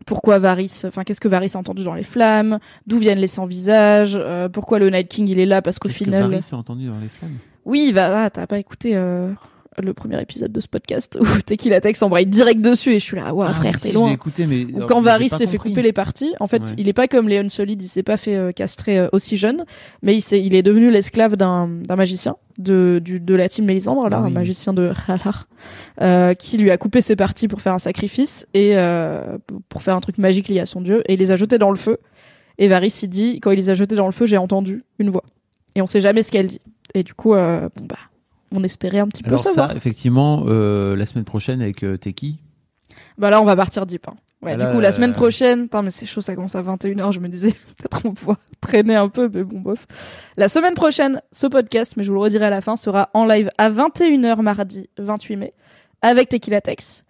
pourquoi 0.08 0.40
Varys, 0.40 0.82
enfin, 0.86 1.04
qu'est-ce 1.04 1.22
que 1.22 1.28
Varys 1.28 1.52
a 1.54 1.60
entendu 1.60 1.84
dans 1.84 1.94
les 1.94 2.04
flammes? 2.04 2.58
D'où 2.88 2.98
viennent 2.98 3.20
les 3.20 3.28
sans-visages? 3.28 4.18
Euh, 4.20 4.50
Pourquoi 4.50 4.80
le 4.80 4.90
Night 4.90 5.10
King 5.10 5.28
il 5.28 5.40
est 5.40 5.46
là? 5.46 5.62
Parce 5.62 5.78
qu'au 5.78 5.90
que 5.90 5.94
final. 5.94 6.24
Varys 6.24 6.50
a 6.52 6.56
entendu 6.56 6.88
dans 6.88 7.00
les 7.00 7.10
flammes? 7.10 7.38
Oui, 7.66 7.92
va. 7.92 8.24
Ah, 8.24 8.30
t'as 8.32 8.48
pas 8.48 8.58
écouté 8.58 8.94
euh, 8.96 9.32
le 9.82 9.94
premier 9.94 10.22
épisode 10.22 10.52
de 10.52 10.60
ce 10.60 10.68
podcast 10.68 11.18
où 11.22 11.26
Tequila 11.46 11.80
Tex 11.80 12.02
embraye 12.02 12.26
direct 12.26 12.62
dessus 12.62 12.92
et 12.94 13.00
je 13.00 13.04
suis 13.06 13.16
là, 13.16 13.34
waouh, 13.34 13.48
Ah, 13.50 13.54
frère, 13.54 13.76
si, 13.78 13.84
t'es 13.84 13.90
je 13.90 13.94
loin. 13.94 14.08
l'ai 14.10 14.14
écouté, 14.16 14.46
mais 14.46 14.66
Ou 14.66 14.78
alors, 14.78 14.90
quand 14.90 15.02
Varys 15.02 15.30
s'est 15.30 15.48
fait 15.48 15.58
couper 15.58 15.82
les 15.82 15.94
parties, 15.94 16.34
en 16.40 16.48
fait, 16.48 16.62
Ouais. 16.64 16.70
il 16.78 16.88
est 16.88 16.94
pas 16.94 17.08
comme 17.08 17.30
Léon 17.30 17.48
Solid, 17.50 17.82
il 17.82 17.88
s'est 17.88 18.04
pas 18.04 18.18
fait 18.18 18.36
euh, 18.36 18.52
castrer 18.52 18.98
euh, 19.00 19.08
aussi 19.14 19.38
jeune, 19.38 19.66
mais 20.02 20.16
il, 20.16 20.22
s'est- 20.22 20.42
il 20.42 20.56
est 20.56 20.64
devenu 20.64 20.90
l'esclave 20.92 21.36
d'un 21.38 21.68
d'un 21.68 21.96
magicien 21.96 22.36
de, 22.58 23.00
du, 23.04 23.20
de 23.20 23.36
la 23.36 23.48
team 23.48 23.66
Mélisandre, 23.66 24.10
là, 24.10 24.20
Ah 24.24 24.26
un 24.26 24.30
magicien 24.30 24.74
de 24.74 24.92
Halar, 25.08 25.48
euh, 26.02 26.34
qui 26.34 26.58
lui 26.58 26.72
a 26.72 26.78
coupé 26.78 27.00
ses 27.02 27.16
parties 27.16 27.48
pour 27.48 27.62
faire 27.62 27.74
un 27.74 27.80
sacrifice 27.80 28.48
et 28.54 28.76
pour 29.70 29.82
faire 29.82 29.96
un 29.96 30.02
truc 30.02 30.18
magique 30.18 30.48
lié 30.50 30.60
à 30.60 30.66
son 30.66 30.82
dieu, 30.82 31.02
et 31.08 31.14
il 31.14 31.20
les 31.20 31.32
a 31.32 31.36
jetés 31.36 31.58
dans 31.58 31.70
le 31.72 31.78
feu. 31.78 31.98
Et 32.58 32.68
Varys, 32.68 33.00
il 33.04 33.08
dit, 33.08 33.40
quand 33.40 33.52
il 33.52 33.56
les 33.56 33.70
a 33.70 33.76
jetés 33.76 33.96
dans 33.96 34.06
le 34.08 34.12
feu, 34.12 34.26
j'ai 34.26 34.38
entendu 34.38 34.84
une 34.98 35.10
voix. 35.10 35.24
Et 35.76 35.82
on 35.82 35.88
sait 35.88 36.02
jamais 36.02 36.24
ce 36.24 36.32
qu'elle 36.32 36.48
dit. 36.48 36.60
Et 36.94 37.04
du 37.04 37.14
coup, 37.14 37.30
bon 37.30 37.70
bah, 37.88 37.96
on 38.52 38.64
espérait 38.64 39.00
un 39.00 39.08
petit 39.08 39.24
peu 39.24 39.30
Alors 39.30 39.42
savoir. 39.42 39.70
ça, 39.72 39.76
effectivement, 39.76 40.44
euh, 40.48 40.96
la 40.96 41.06
semaine 41.06 41.26
prochaine 41.26 41.62
avec 41.62 41.84
euh, 41.84 41.98
Teki. 41.98 42.40
Bah 43.18 43.30
là, 43.30 43.42
on 43.42 43.46
va 43.46 43.56
partir 43.56 43.86
deep. 43.86 44.08
hein. 44.08 44.16
Ouais, 44.42 44.56
du 44.56 44.66
coup, 44.68 44.80
la 44.80 44.88
euh, 44.88 44.92
semaine 44.94 45.12
prochaine, 45.12 45.64
putain, 45.64 45.82
mais 45.82 45.90
c'est 45.90 46.06
chaud, 46.06 46.22
ça 46.22 46.34
commence 46.34 46.56
à 46.56 46.62
21h. 46.62 47.12
Je 47.12 47.20
me 47.20 47.28
disais, 47.28 47.50
peut-être 47.78 48.06
on 48.06 48.14
pourra 48.14 48.38
traîner 48.62 48.96
un 48.96 49.10
peu, 49.10 49.30
mais 49.34 49.44
bon, 49.44 49.60
bof. 49.60 49.86
La 50.38 50.48
semaine 50.48 50.74
prochaine, 50.76 51.22
ce 51.34 51.46
podcast, 51.48 51.96
mais 51.98 52.04
je 52.04 52.10
vous 52.10 52.16
le 52.16 52.22
redirai 52.22 52.46
à 52.46 52.50
la 52.50 52.62
fin, 52.62 52.78
sera 52.78 53.10
en 53.14 53.26
live 53.26 53.50
à 53.58 53.70
21h 53.70 54.42
mardi 54.42 54.90
28 54.98 55.36
mai 55.36 55.54
avec 56.02 56.30
Tequila 56.30 56.62
Tex. 56.62 57.04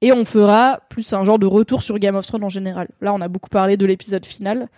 Et 0.00 0.12
on 0.12 0.24
fera 0.24 0.78
plus 0.90 1.12
un 1.12 1.24
genre 1.24 1.40
de 1.40 1.46
retour 1.46 1.82
sur 1.82 1.98
Game 1.98 2.14
of 2.14 2.24
Thrones 2.24 2.44
en 2.44 2.48
général. 2.48 2.86
Là, 3.00 3.12
on 3.12 3.20
a 3.20 3.26
beaucoup 3.26 3.48
parlé 3.48 3.76
de 3.76 3.84
l'épisode 3.84 4.24
final. 4.24 4.68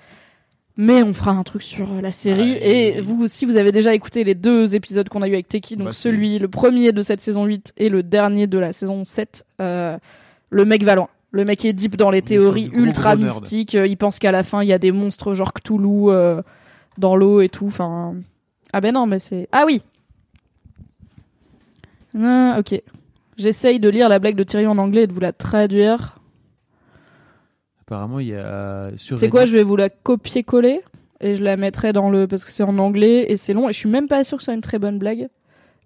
Mais 0.83 1.03
on 1.03 1.13
fera 1.13 1.33
un 1.33 1.43
truc 1.43 1.63
sur 1.63 1.93
euh, 1.93 2.01
la 2.01 2.11
série. 2.11 2.53
Ouais. 2.53 2.97
Et 2.97 3.01
vous, 3.03 3.27
si 3.27 3.45
vous 3.45 3.57
avez 3.59 3.71
déjà 3.71 3.93
écouté 3.95 4.25
les 4.25 4.35
deux 4.35 4.75
épisodes 4.75 5.07
qu'on 5.11 5.21
a 5.21 5.29
eu 5.29 5.33
avec 5.35 5.47
Teki, 5.49 5.77
donc 5.77 5.89
Bah, 5.89 5.93
celui, 5.93 6.39
le 6.39 6.49
premier 6.49 6.93
de 6.93 7.03
cette 7.03 7.21
saison 7.21 7.45
8 7.45 7.75
et 7.77 7.91
le 7.91 8.03
dernier 8.03 8.47
de 8.47 8.59
la 8.59 8.73
saison 8.73 9.05
7, 9.05 9.45
euh, 9.61 9.99
le 10.49 10.65
mec 10.65 10.83
va 10.83 10.95
loin. 10.95 11.09
Le 11.33 11.45
mec 11.45 11.65
est 11.67 11.75
deep 11.75 11.97
dans 11.97 12.11
les 12.11 12.23
théories 12.23 12.71
ultra 12.73 13.15
nerd. 13.15 13.29
mystiques. 13.29 13.75
Euh, 13.75 13.87
Il 13.87 13.97
pense 13.99 14.19
qu'à 14.19 14.33
la 14.33 14.43
fin, 14.43 14.63
il 14.63 14.69
y 14.69 14.73
a 14.73 14.79
des 14.79 14.91
monstres 14.91 15.35
genre 15.35 15.53
Cthulhu 15.53 16.09
euh, 16.09 16.41
dans 16.97 17.15
l'eau 17.15 17.41
et 17.43 17.49
tout. 17.51 17.67
Enfin. 17.67 18.15
Ah 18.73 18.81
ben 18.81 18.95
non, 18.95 19.07
mais 19.07 19.19
c'est. 19.19 19.49
Ah 19.53 19.65
oui 19.67 19.83
Ah, 22.19 22.57
Ok. 22.59 22.81
J'essaye 23.37 23.81
de 23.81 23.89
lire 23.89 24.09
la 24.09 24.19
blague 24.19 24.35
de 24.37 24.43
Tyrion 24.43 24.71
en 24.73 24.79
anglais 24.79 25.03
et 25.05 25.07
de 25.07 25.13
vous 25.13 25.21
la 25.21 25.33
traduire. 25.33 26.17
Apparemment, 27.91 28.21
il 28.21 28.29
y 28.29 28.35
a 28.37 28.91
sur. 28.97 29.19
C'est 29.19 29.29
quoi 29.29 29.47
Je 29.47 29.53
vais 29.53 29.65
vous 29.65 29.75
la 29.75 29.91
copier-coller 29.91 30.81
et 31.21 31.35
je 31.35 31.43
la 31.43 31.57
mettrai 31.57 31.93
dans 31.93 32.09
le 32.09 32.29
parce 32.29 32.45
que 32.45 32.53
c'est 32.53 32.63
en 32.63 32.79
anglais 32.79 33.27
et 33.33 33.37
c'est 33.37 33.53
long 33.53 33.69
et 33.69 33.73
je 33.73 33.79
suis 33.79 33.89
même 33.89 34.07
pas 34.07 34.23
sûre 34.23 34.39
que 34.39 34.43
ce 34.43 34.47
soit 34.47 34.55
une 34.55 34.61
très 34.61 34.79
bonne 34.79 34.99
blague. 34.99 35.29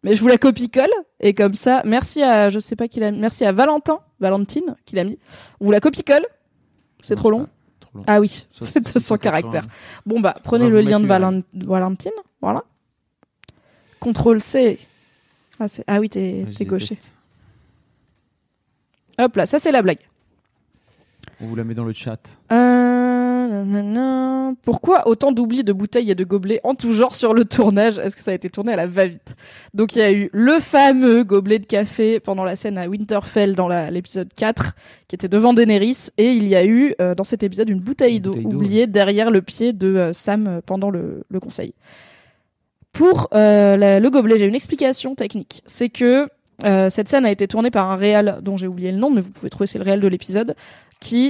Mais 0.02 0.14
je 0.14 0.20
vous 0.20 0.28
la 0.28 0.36
copie-colle 0.36 0.90
et 1.20 1.32
comme 1.32 1.54
ça, 1.54 1.80
merci 1.86 2.22
à 2.22 2.50
je 2.50 2.58
sais 2.58 2.76
pas 2.76 2.88
qui 2.88 3.00
l'a 3.00 3.10
merci 3.10 3.46
à 3.46 3.52
Valentin, 3.52 4.00
Valentine 4.20 4.76
qui 4.84 4.96
l'a 4.96 5.04
mis. 5.04 5.18
On 5.60 5.64
vous 5.64 5.70
la 5.70 5.80
copie-colle. 5.80 6.26
C'est 7.02 7.14
trop 7.14 7.30
long. 7.30 7.44
pas 7.44 7.50
Trop 7.80 7.98
long. 7.98 8.04
Ah 8.06 8.20
oui, 8.20 8.46
c'est 8.60 8.80
200 8.82 8.98
680. 9.00 9.18
caractères. 9.40 9.66
Bon 10.04 10.20
bah 10.20 10.34
prenez 10.44 10.68
le 10.68 10.82
lien 10.82 11.00
de 11.00 11.06
Valen- 11.06 11.42
Valentine, 11.54 12.12
voilà. 12.42 12.64
Contrôle 13.98 14.42
C. 14.42 14.78
Ah, 15.58 15.66
ah 15.86 16.00
oui, 16.00 16.10
t'es 16.10 16.44
gaucher. 16.66 16.98
Hop 19.18 19.36
là, 19.36 19.46
ça 19.46 19.58
c'est 19.58 19.72
la 19.72 19.80
blague. 19.80 20.00
On 21.40 21.46
vous 21.46 21.56
la 21.56 21.64
met 21.64 21.74
dans 21.74 21.84
le 21.84 21.92
chat. 21.92 22.18
Euh. 22.52 24.52
Pourquoi 24.62 25.06
autant 25.08 25.32
d'oublis 25.32 25.64
de 25.64 25.72
bouteilles 25.72 26.10
et 26.10 26.14
de 26.14 26.24
gobelets 26.24 26.60
en 26.64 26.74
tout 26.74 26.92
genre 26.92 27.14
sur 27.14 27.34
le 27.34 27.44
tournage? 27.44 27.98
Est-ce 27.98 28.16
que 28.16 28.22
ça 28.22 28.30
a 28.30 28.34
été 28.34 28.48
tourné 28.50 28.72
à 28.72 28.76
la 28.76 28.86
va-vite? 28.86 29.34
Donc 29.74 29.96
il 29.96 29.98
y 29.98 30.02
a 30.02 30.12
eu 30.12 30.30
le 30.32 30.58
fameux 30.60 31.24
gobelet 31.24 31.58
de 31.58 31.66
café 31.66 32.20
pendant 32.20 32.44
la 32.44 32.56
scène 32.56 32.78
à 32.78 32.88
Winterfell 32.88 33.54
dans 33.54 33.68
l'épisode 33.68 34.32
4 34.32 34.72
qui 35.08 35.16
était 35.16 35.28
devant 35.28 35.54
Daenerys 35.54 36.08
et 36.18 36.32
il 36.32 36.46
y 36.48 36.54
a 36.56 36.64
eu 36.64 36.94
euh, 37.00 37.14
dans 37.14 37.24
cet 37.24 37.42
épisode 37.42 37.68
une 37.68 37.80
bouteille 37.80 38.20
d'eau 38.20 38.32
oubliée 38.54 38.86
derrière 38.86 39.30
le 39.30 39.42
pied 39.42 39.72
de 39.72 39.88
euh, 39.96 40.12
Sam 40.12 40.60
pendant 40.64 40.90
le, 40.90 41.24
le 41.28 41.40
conseil. 41.40 41.74
Pour 42.92 43.28
la- 43.32 43.98
le 44.00 44.10
gobelet, 44.10 44.38
j'ai 44.38 44.46
une 44.46 44.54
explication 44.54 45.14
technique. 45.14 45.62
C'est 45.66 45.88
que 45.88 46.28
euh, 46.64 46.88
cette 46.90 47.08
scène 47.08 47.26
a 47.26 47.32
été 47.32 47.48
tournée 47.48 47.72
par 47.72 47.90
un 47.90 47.96
réal 47.96 48.38
dont 48.42 48.56
j'ai 48.56 48.68
oublié 48.68 48.92
le 48.92 48.98
nom, 48.98 49.10
mais 49.10 49.20
vous 49.20 49.30
pouvez 49.30 49.50
trouver 49.50 49.66
c'est 49.66 49.78
le 49.78 49.84
réal 49.84 49.98
de 49.98 50.06
l'épisode, 50.06 50.54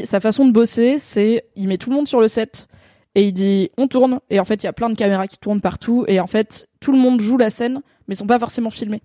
sa 0.05 0.21
façon 0.21 0.47
de 0.47 0.53
bosser, 0.53 0.99
c'est 0.99 1.45
il 1.57 1.69
met 1.69 1.79
tout 1.79 1.91
le 1.91 1.97
monde 1.97 2.09
sur 2.09 2.21
le 2.21 2.29
set 2.29 2.69
et 3.15 3.25
il 3.25 3.33
dit 3.33 3.71
on 3.77 3.87
tourne 3.87 4.21
et 4.31 4.41
en 4.41 4.45
fait 4.45 4.63
il 4.63 4.67
y 4.67 4.69
a 4.69 4.73
plein 4.73 4.91
de 4.91 4.95
caméras 4.95 5.27
qui 5.27 5.39
tournent 5.39 5.61
partout 5.61 6.05
et 6.09 6.21
en 6.21 6.27
fait 6.27 6.69
tout 6.81 6.93
le 6.93 6.99
monde 6.99 7.21
joue 7.21 7.37
la 7.37 7.51
scène 7.51 7.81
mais 8.07 8.15
ils 8.15 8.19
sont 8.19 8.27
pas 8.27 8.39
forcément 8.39 8.71
filmés. 8.71 9.03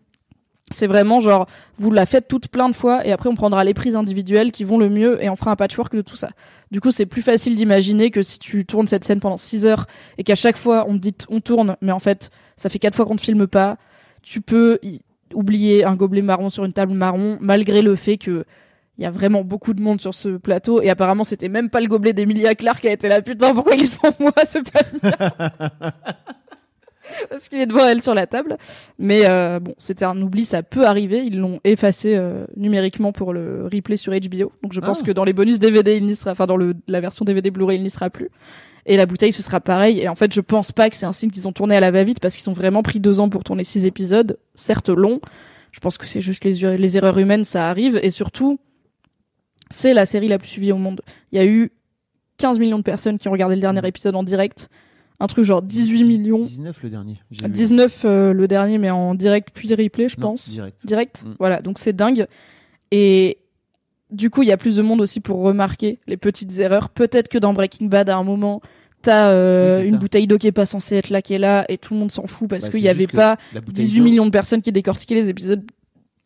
C'est 0.72 0.88
vraiment 0.88 1.20
genre 1.20 1.48
vous 1.78 1.91
la 1.91 2.06
faites 2.06 2.28
toute 2.28 2.48
plein 2.50 2.70
de 2.70 2.76
fois 2.76 3.06
et 3.06 3.12
après 3.12 3.30
on 3.30 3.36
prendra 3.36 3.64
les 3.64 3.74
prises 3.74 3.96
individuelles 3.96 4.52
qui 4.52 4.64
vont 4.64 4.78
le 4.78 4.90
mieux 4.90 5.24
et 5.24 5.30
on 5.30 5.36
fera 5.36 5.52
un 5.52 5.56
patchwork 5.56 5.96
de 5.96 6.02
tout 6.02 6.16
ça. 6.16 6.30
Du 6.72 6.82
coup 6.82 6.91
c'est 6.91 7.06
plus 7.06 7.22
facile 7.22 7.56
d'imaginer 7.56 8.12
que 8.12 8.22
si 8.22 8.40
tu 8.40 8.66
tournes 8.66 8.88
cette 8.88 9.04
scène 9.04 9.20
pendant 9.20 9.38
6 9.38 9.66
heures 9.66 9.88
et 10.18 10.24
qu'à 10.24 10.36
chaque 10.36 10.58
fois 10.58 10.86
on 10.88 10.94
te 10.94 11.00
dit 11.00 11.16
on 11.30 11.40
tourne 11.40 11.78
mais 11.82 11.91
en 11.91 12.00
fait 12.00 12.30
ça 12.56 12.70
fait 12.70 12.80
quatre 12.80 12.96
fois 12.96 13.06
qu'on 13.06 13.16
ne 13.16 13.20
filme 13.20 13.48
pas, 13.48 13.78
tu 14.22 14.41
peux 14.41 14.80
oublier 15.34 15.86
un 15.86 15.96
gobelet 15.96 16.22
marron 16.22 16.50
sur 16.50 16.66
une 16.66 16.74
table 16.74 16.94
marron 16.94 17.38
malgré 17.41 17.82
le 17.82 17.96
fait 17.96 18.18
que 18.18 18.46
il 19.00 19.04
y 19.04 19.06
a 19.06 19.12
vraiment 19.12 19.44
beaucoup 19.46 19.74
de 19.74 19.82
monde 19.82 20.02
sur 20.02 20.14
ce 20.14 20.28
plateau 20.38 20.82
et 20.82 20.90
apparemment 20.90 21.24
c'était 21.24 21.48
même 21.48 21.70
pas 21.70 21.80
le 21.80 21.88
gobelet 21.88 22.12
d'Emilia 22.12 22.54
Clarke 22.54 22.82
qui 22.82 22.90
a 22.90 22.92
été 22.92 23.08
là 23.08 23.22
putain 23.22 23.54
pourquoi 23.54 23.74
il 23.76 23.84
est 23.84 23.94
devant 24.04 24.14
moi 24.20 24.34
ce 24.46 24.60
pas 24.60 25.92
parce 27.30 27.50
qu'il 27.50 27.60
est 27.60 27.66
devant 27.66 27.88
elle 27.88 28.04
sur 28.04 28.14
la 28.14 28.28
table. 28.28 28.58
Mais 29.00 29.22
euh, 29.26 29.60
bon 29.60 29.74
c'était 29.78 30.06
un 30.06 30.22
oubli 30.22 30.46
ça 30.46 30.62
peut 30.64 30.86
arriver. 30.86 31.24
Ils 31.26 31.40
l'ont 31.40 31.60
effacé 31.64 32.16
euh, 32.16 32.46
numériquement 32.56 33.12
pour 33.12 33.34
le 33.34 33.68
replay 33.72 33.98
sur 33.98 34.12
HBO 34.14 34.52
donc 34.62 34.74
je 34.74 34.80
pense 34.82 35.00
Ah. 35.02 35.06
que 35.08 35.12
dans 35.12 35.24
les 35.24 35.34
bonus 35.34 35.60
DVD 35.60 35.96
il 35.96 36.06
n'y 36.06 36.16
sera 36.16 36.32
enfin 36.32 36.46
dans 36.46 36.58
le, 36.58 36.74
la 36.88 37.00
version 37.02 37.26
DVD 37.26 37.50
Blu-ray 37.52 37.78
il 37.78 37.84
n'y 37.84 37.90
sera 37.90 38.10
plus. 38.10 38.30
Et 38.86 38.98
la 38.98 39.06
bouteille 39.06 39.32
ce 39.32 39.42
sera 39.42 39.60
pareil. 39.60 40.00
Et 40.00 40.08
en 40.10 40.16
fait 40.16 40.34
je 40.34 40.42
pense 40.42 40.72
pas 40.72 40.90
que 40.90 40.96
c'est 40.96 41.06
un 41.06 41.14
signe 41.14 41.32
qu'ils 41.32 41.48
ont 41.48 41.54
tourné 41.54 41.76
à 41.76 41.80
la 41.80 41.92
va-vite 41.92 42.20
parce 42.20 42.36
qu'ils 42.36 42.50
ont 42.50 42.54
vraiment 42.54 42.84
pris 42.84 43.00
deux 43.00 43.20
ans 43.22 43.30
pour 43.30 43.44
tourner 43.44 43.64
six 43.64 43.86
épisodes. 43.86 44.38
Certes 44.56 44.90
longs 44.90 45.20
je 45.72 45.80
pense 45.80 45.98
que 45.98 46.06
c'est 46.06 46.22
juste 46.22 46.44
les, 46.44 46.78
les 46.78 46.98
erreurs 46.98 47.18
humaines 47.18 47.44
ça 47.44 47.70
arrive. 47.70 48.00
Et 48.04 48.12
surtout 48.12 48.60
c'est 49.70 49.94
la 49.94 50.06
série 50.06 50.28
la 50.28 50.40
plus 50.40 50.48
suivie 50.48 50.72
au 50.72 50.78
monde. 50.78 51.02
Il 51.32 51.38
y 51.38 51.41
a 51.41 51.46
eu 51.46 51.72
15 52.38 52.60
millions 52.60 52.78
de 52.78 52.84
personnes 52.84 53.18
qui 53.18 53.28
ont 53.28 53.32
regardé 53.32 53.56
le 53.56 53.62
dernier 53.62 53.86
épisode 53.88 54.16
en 54.16 54.24
direct. 54.24 54.70
Un 55.20 55.28
truc 55.28 55.44
genre 55.44 55.62
18 55.62 56.04
millions. 56.06 56.40
19 56.40 56.82
le 56.84 56.90
dernier. 56.90 57.20
j'ai 57.32 57.46
vu. 57.46 57.52
19 57.52 58.02
euh, 58.06 58.34
le 58.34 58.48
dernier, 58.48 58.78
mais 58.78 58.90
en 58.90 59.16
direct 59.16 59.50
puis 59.54 59.74
replay, 59.74 60.08
je 60.08 60.16
Non, 60.20 60.30
pense. 60.30 60.50
Direct. 60.50 60.86
Direct. 60.86 61.24
Mm. 61.26 61.36
Voilà, 61.40 61.62
donc 61.62 61.78
c'est 61.78 61.91
dingue. 61.94 62.26
Et 62.91 63.38
du 64.12 64.30
coup, 64.30 64.41
il 64.44 64.48
y 64.48 64.52
a 64.54 64.58
plus 64.58 64.78
de 64.78 64.82
monde 64.82 65.02
aussi 65.02 65.20
pour 65.20 65.40
remarquer 65.41 66.00
les 66.08 66.16
petites 66.18 66.58
erreurs. 66.60 66.90
Peut-être 66.90 67.28
que 67.28 67.38
dans 67.38 67.54
Breaking 67.54 67.88
Bad, 67.88 68.10
à 68.10 68.16
un 68.18 68.24
moment, 68.24 68.62
t'as 69.02 69.28
euh, 69.32 69.82
Oui, 69.82 69.88
une 69.90 69.96
ça. 69.96 70.00
bouteille 70.00 70.26
d'eau 70.26 70.38
qui 70.38 70.48
est 70.48 70.52
pas 70.54 70.66
censée 70.66 70.96
être 70.96 71.10
là, 71.10 71.22
qui 71.22 71.34
est 71.34 71.38
là, 71.40 71.66
et 71.68 71.78
tout 71.78 71.94
le 71.94 72.00
monde 72.00 72.12
s'en 72.12 72.26
fout 72.26 72.50
parce 72.50 72.64
Bah, 72.66 72.70
qu'il 72.72 72.80
y 72.80 72.88
avait 72.90 73.06
pas 73.08 73.38
la 73.54 73.60
bouteille 73.62 73.86
18 73.86 73.98
d'eau- 74.00 74.04
millions 74.06 74.26
de 74.26 74.32
personnes 74.32 74.62
qui 74.62 74.72
décortiquaient 74.72 75.16
les 75.16 75.28
épisodes, 75.30 75.64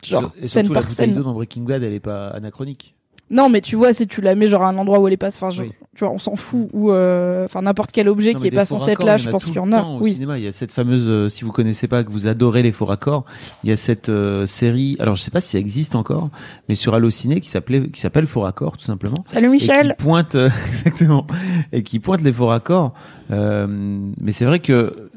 genre 0.06 0.32
et 0.38 0.46
scène 0.46 0.66
surtout, 0.68 0.74
la 0.76 0.82
par 0.82 0.90
bouteille 0.90 1.08
scène. 1.08 1.16
d'eau 1.16 1.24
dans 1.24 1.34
Breaking 1.34 1.64
Bad, 1.64 1.82
elle 1.84 1.94
est 1.94 2.00
pas 2.00 2.28
anachronique. 2.30 2.96
Non, 3.34 3.50
mais 3.50 3.60
tu 3.62 3.76
vois, 3.76 3.94
si 3.94 4.08
tu 4.08 4.22
la 4.22 4.36
mets 4.36 4.48
genre 4.48 4.64
à 4.64 4.70
un 4.70 4.78
endroit 4.78 5.00
où 5.00 5.08
elle 5.08 5.14
est 5.14 5.18
pas, 5.18 5.28
enfin, 5.28 5.50
je- 5.50 5.64
Oui. 5.64 5.72
tu 5.96 6.04
vois, 6.06 6.14
on 6.14 6.20
s'en 6.20 6.36
fout. 6.36 6.70
Ou 6.72 6.92
euh, 6.92 7.46
enfin 7.46 7.62
n'importe 7.64 7.92
quel 7.92 8.08
objet 8.08 8.34
Non, 8.34 8.40
qui 8.40 8.48
est 8.48 8.52
pas 8.52 8.64
censé 8.66 8.92
être 8.92 9.04
là, 9.04 9.18
je 9.18 9.30
pense 9.30 9.46
qu'il 9.46 9.56
y 9.56 9.60
en 9.60 9.66
le 9.66 9.74
a. 9.74 9.78
temps 9.80 9.98
Au 9.98 10.04
Oui. 10.04 10.12
cinéma, 10.14 10.38
il 10.38 10.44
y 10.46 10.48
a 10.48 10.52
cette 10.52 10.72
fameuse, 10.72 11.08
euh, 11.10 11.30
si 11.30 11.44
vous 11.44 11.52
connaissez 11.52 11.88
pas, 11.88 12.04
que 12.04 12.12
vous 12.12 12.28
adorez 12.28 12.62
les 12.64 12.72
faux 12.72 12.86
raccords, 12.86 13.26
il 13.64 13.70
y 13.70 13.74
a 13.74 13.78
cette 13.78 14.10
euh, 14.10 14.46
série, 14.46 14.96
alors 15.00 15.16
je 15.16 15.22
sais 15.24 15.32
pas 15.32 15.42
si 15.42 15.50
ça 15.50 15.58
existe 15.60 15.96
encore, 15.96 16.30
mais 16.70 16.76
sur 16.76 16.94
Allociné 16.94 17.42
qui 17.42 17.50
s'appelait, 17.50 17.90
qui 17.90 18.00
s'appelle 18.00 18.28
Faux 18.28 18.42
raccords 18.42 18.78
tout 18.78 18.86
simplement. 18.86 19.16
Salut 19.26 19.48
et 19.48 19.52
Michel. 19.52 19.96
qui 19.98 20.04
pointe 20.06 20.36
euh, 20.36 20.50
exactement 20.68 21.26
et 21.72 21.82
qui 21.84 22.00
pointe 22.00 22.22
les 22.22 22.32
faux 22.32 22.46
raccords. 22.48 22.94
Euh, 23.32 23.66
mais 24.22 24.32
c'est 24.32 24.46
vrai 24.46 24.60
que 24.60 25.10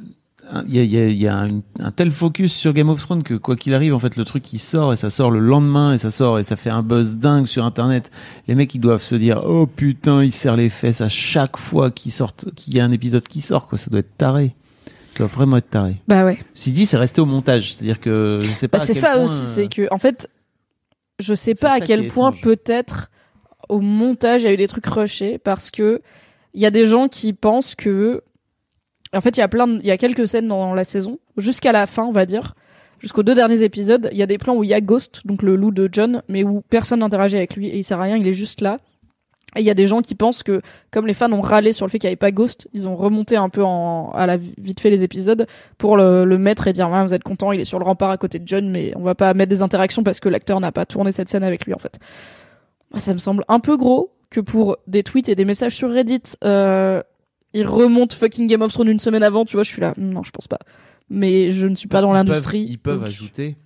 il 0.68 0.76
y 0.76 0.78
a, 0.78 0.82
il 0.82 0.90
y 0.90 0.98
a- 0.98 1.06
il 1.08 1.16
y 1.16 1.26
a 1.28 1.36
un, 1.38 1.60
un 1.80 1.90
tel 1.90 2.10
focus 2.10 2.52
sur 2.54 2.72
Game 2.72 2.88
of 2.88 3.00
Thrones 3.00 3.22
que 3.22 3.34
quoi 3.34 3.56
qu'il 3.56 3.74
arrive, 3.74 3.94
en 3.94 3.98
fait, 3.98 4.16
le 4.16 4.24
truc 4.24 4.42
qui 4.42 4.58
sort 4.58 4.92
et 4.92 4.96
ça 4.96 5.10
sort 5.10 5.30
le 5.30 5.40
lendemain 5.40 5.92
et 5.94 5.98
ça 5.98 6.10
sort 6.10 6.38
et 6.38 6.44
ça 6.44 6.56
fait 6.56 6.70
un 6.70 6.82
buzz 6.82 7.16
dingue 7.16 7.46
sur 7.46 7.64
Internet. 7.64 8.10
Les 8.46 8.54
mecs, 8.54 8.74
ils 8.74 8.80
doivent 8.80 9.02
se 9.02 9.14
dire 9.16 9.42
oh 9.44 9.66
putain, 9.66 10.22
il 10.22 10.32
serre 10.32 10.56
les 10.56 10.70
fesses 10.70 11.00
à 11.00 11.08
chaque 11.08 11.56
fois 11.56 11.90
qu'il 11.90 12.12
sortent, 12.12 12.46
qu'il 12.54 12.74
y 12.76 12.80
a 12.80 12.84
un 12.84 12.92
épisode 12.92 13.26
qui 13.26 13.40
sort, 13.40 13.66
quoi. 13.68 13.76
Ça 13.78 13.90
doit 13.90 14.00
être 14.00 14.16
taré. 14.16 14.54
Ça 15.12 15.18
doit 15.20 15.26
vraiment 15.28 15.56
être 15.56 15.70
taré. 15.70 15.96
Bah 16.08 16.24
ouais. 16.24 16.38
Si 16.54 16.72
dit, 16.72 16.84
c'est 16.86 16.98
resté 16.98 17.20
au 17.20 17.26
montage, 17.26 17.72
c'est-à-dire 17.74 18.00
que 18.00 18.38
je 18.42 18.52
sais 18.52 18.68
pas. 18.68 18.78
Bah, 18.78 18.84
c'est 18.84 18.94
ça 18.94 19.12
point, 19.14 19.24
aussi, 19.24 19.42
euh, 19.42 19.46
c'est 19.54 19.68
que 19.68 19.88
en 19.90 19.98
fait, 19.98 20.28
je 21.18 21.34
sais 21.34 21.54
pas 21.54 21.72
à 21.72 21.80
quel 21.80 22.06
point 22.08 22.32
peut-être 22.32 23.10
au 23.68 23.80
montage 23.80 24.42
il 24.42 24.44
y 24.44 24.48
a 24.48 24.52
eu 24.52 24.56
des 24.58 24.68
trucs 24.68 24.86
rushés 24.86 25.38
parce 25.38 25.70
que 25.70 26.02
il 26.54 26.60
y 26.60 26.66
a 26.66 26.70
des 26.70 26.86
gens 26.86 27.08
qui 27.08 27.32
pensent 27.32 27.74
que 27.74 28.22
en 29.14 29.20
fait 29.20 29.36
il 29.36 29.40
y 29.40 29.42
a 29.42 29.48
plein 29.48 29.78
il 29.78 29.86
y 29.86 29.90
a 29.90 29.96
quelques 29.96 30.26
scènes 30.26 30.48
dans 30.48 30.74
la 30.74 30.84
saison 30.84 31.18
jusqu'à 31.36 31.72
la 31.72 31.86
fin 31.86 32.04
on 32.04 32.12
va 32.12 32.26
dire. 32.26 32.54
Jusqu'aux 32.98 33.22
deux 33.22 33.34
derniers 33.34 33.62
épisodes 33.62 34.08
il 34.12 34.16
y 34.16 34.22
a 34.22 34.26
des 34.26 34.38
plans 34.38 34.56
où 34.56 34.64
il 34.64 34.70
y 34.70 34.74
a 34.74 34.80
Ghost 34.80 35.20
donc 35.26 35.42
le 35.42 35.54
loup 35.54 35.70
de 35.70 35.88
John 35.92 36.22
mais 36.28 36.44
où 36.44 36.62
personne 36.70 37.00
n'interagit 37.00 37.36
avec 37.36 37.54
lui 37.54 37.68
et 37.68 37.76
il 37.76 37.84
sert 37.84 38.00
à 38.00 38.04
rien 38.04 38.16
il 38.16 38.26
est 38.26 38.32
juste 38.32 38.60
là. 38.60 38.78
Et 39.54 39.60
il 39.60 39.64
y 39.64 39.70
a 39.70 39.74
des 39.74 39.86
gens 39.86 40.02
qui 40.02 40.14
pensent 40.14 40.42
que 40.42 40.60
comme 40.90 41.06
les 41.06 41.14
fans 41.14 41.32
ont 41.32 41.40
râlé 41.40 41.72
sur 41.72 41.86
le 41.86 41.90
fait 41.90 41.98
qu'il 41.98 42.08
n'y 42.08 42.12
avait 42.12 42.16
pas 42.16 42.30
Ghost 42.30 42.68
ils 42.72 42.88
ont 42.88 42.96
remonté 42.96 43.36
un 43.36 43.48
peu 43.48 43.62
en, 43.62 44.10
à 44.12 44.26
la 44.26 44.38
vite 44.38 44.80
fait 44.80 44.90
les 44.90 45.02
épisodes 45.02 45.46
pour 45.78 45.96
le, 45.96 46.24
mettre 46.38 46.66
et 46.68 46.72
dire 46.72 46.88
voilà, 46.88 47.04
vous 47.04 47.14
êtes 47.14 47.22
content 47.22 47.52
il 47.52 47.60
est 47.60 47.66
sur 47.66 47.78
le 47.78 47.84
rempart 47.84 48.10
à 48.10 48.16
côté 48.16 48.38
de 48.38 48.48
John 48.48 48.70
mais 48.70 48.92
on 48.96 49.02
va 49.02 49.14
pas 49.14 49.34
mettre 49.34 49.50
des 49.50 49.62
interactions 49.62 50.02
parce 50.02 50.20
que 50.20 50.28
l'acteur 50.28 50.58
n'a 50.60 50.72
pas 50.72 50.86
tourné 50.86 51.12
cette 51.12 51.28
scène 51.28 51.44
avec 51.44 51.66
lui 51.66 51.74
en 51.74 51.78
fait. 51.78 51.98
Ça 52.98 53.12
me 53.12 53.18
semble 53.18 53.44
un 53.48 53.60
peu 53.60 53.76
gros 53.76 54.12
que 54.30 54.40
pour 54.40 54.78
des 54.86 55.02
tweets 55.02 55.28
et 55.28 55.34
des 55.34 55.44
messages 55.44 55.74
sur 55.74 55.90
Reddit 55.90 56.22
euh, 56.44 57.02
ils 57.56 57.66
remontent 57.66 58.14
fucking 58.16 58.46
Game 58.46 58.62
of 58.62 58.72
Thrones 58.72 58.88
une 58.88 58.98
semaine 58.98 59.22
avant 59.22 59.44
tu 59.44 59.56
vois 59.56 59.62
je 59.64 59.70
suis 59.70 59.80
là 59.80 59.94
non 59.96 60.22
je 60.22 60.30
pense 60.30 60.48
pas 60.48 60.58
mais 61.10 61.50
je 61.50 61.66
ne 61.66 61.74
suis 61.74 61.88
pas 61.88 62.00
dans 62.00 62.12
l'industrie 62.12 62.64
Ils 62.68 62.78
peuvent 62.78 62.98
donc- 62.98 63.08
ajouter 63.08 63.56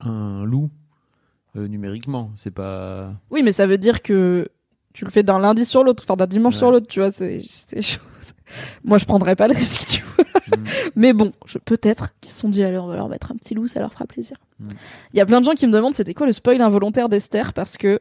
un 0.00 0.44
loup 0.44 0.70
euh, 1.56 1.66
numériquement. 1.66 2.30
C'est 2.36 2.52
pas. 2.52 3.12
oui 3.30 3.42
mais 3.42 3.52
ça 3.52 3.66
veut 3.66 3.78
dire 3.78 4.02
que 4.02 4.48
tu 4.92 5.04
le 5.04 5.10
fais 5.10 5.22
d'un 5.22 5.38
lundi 5.38 5.64
sur 5.64 5.84
l'autre 5.84 6.02
enfin 6.04 6.16
d'un 6.16 6.26
dimanche 6.26 6.54
Ouais. 6.54 6.58
sur 6.58 6.70
l'autre 6.70 6.86
tu 6.88 7.00
vois 7.00 7.10
c'est 7.10 7.42
chaud 7.80 8.00
moi 8.84 8.98
je 8.98 9.04
prendrais 9.04 9.36
pas 9.36 9.48
le 9.48 9.54
risque 9.54 9.86
tu 9.86 10.02
vois 10.02 10.24
Mm. 10.50 10.64
Mais 10.96 11.12
bon, 11.12 11.30
peut-être 11.64 12.08
qu'ils 12.20 12.32
se 12.32 12.40
sont 12.40 12.48
dit, 12.48 12.64
allez, 12.64 12.76
on 12.78 12.88
va 12.88 12.96
leur 12.96 13.08
mettre 13.08 13.30
un 13.30 13.36
petit 13.36 13.54
loup, 13.54 13.68
ça 13.68 13.78
leur 13.78 13.92
fera 13.92 14.04
plaisir. 14.04 14.36
Il 14.58 14.66
Mm. 14.66 14.70
y 15.14 15.20
a 15.20 15.26
plein 15.26 15.40
de 15.40 15.44
gens 15.44 15.52
qui 15.52 15.64
me 15.64 15.72
demandent 15.72 15.94
c'était 15.94 16.12
quoi 16.14 16.26
le 16.26 16.32
spoil 16.32 16.60
involontaire 16.60 17.08
d'Esther, 17.08 17.52
parce 17.52 17.76
que 17.76 18.00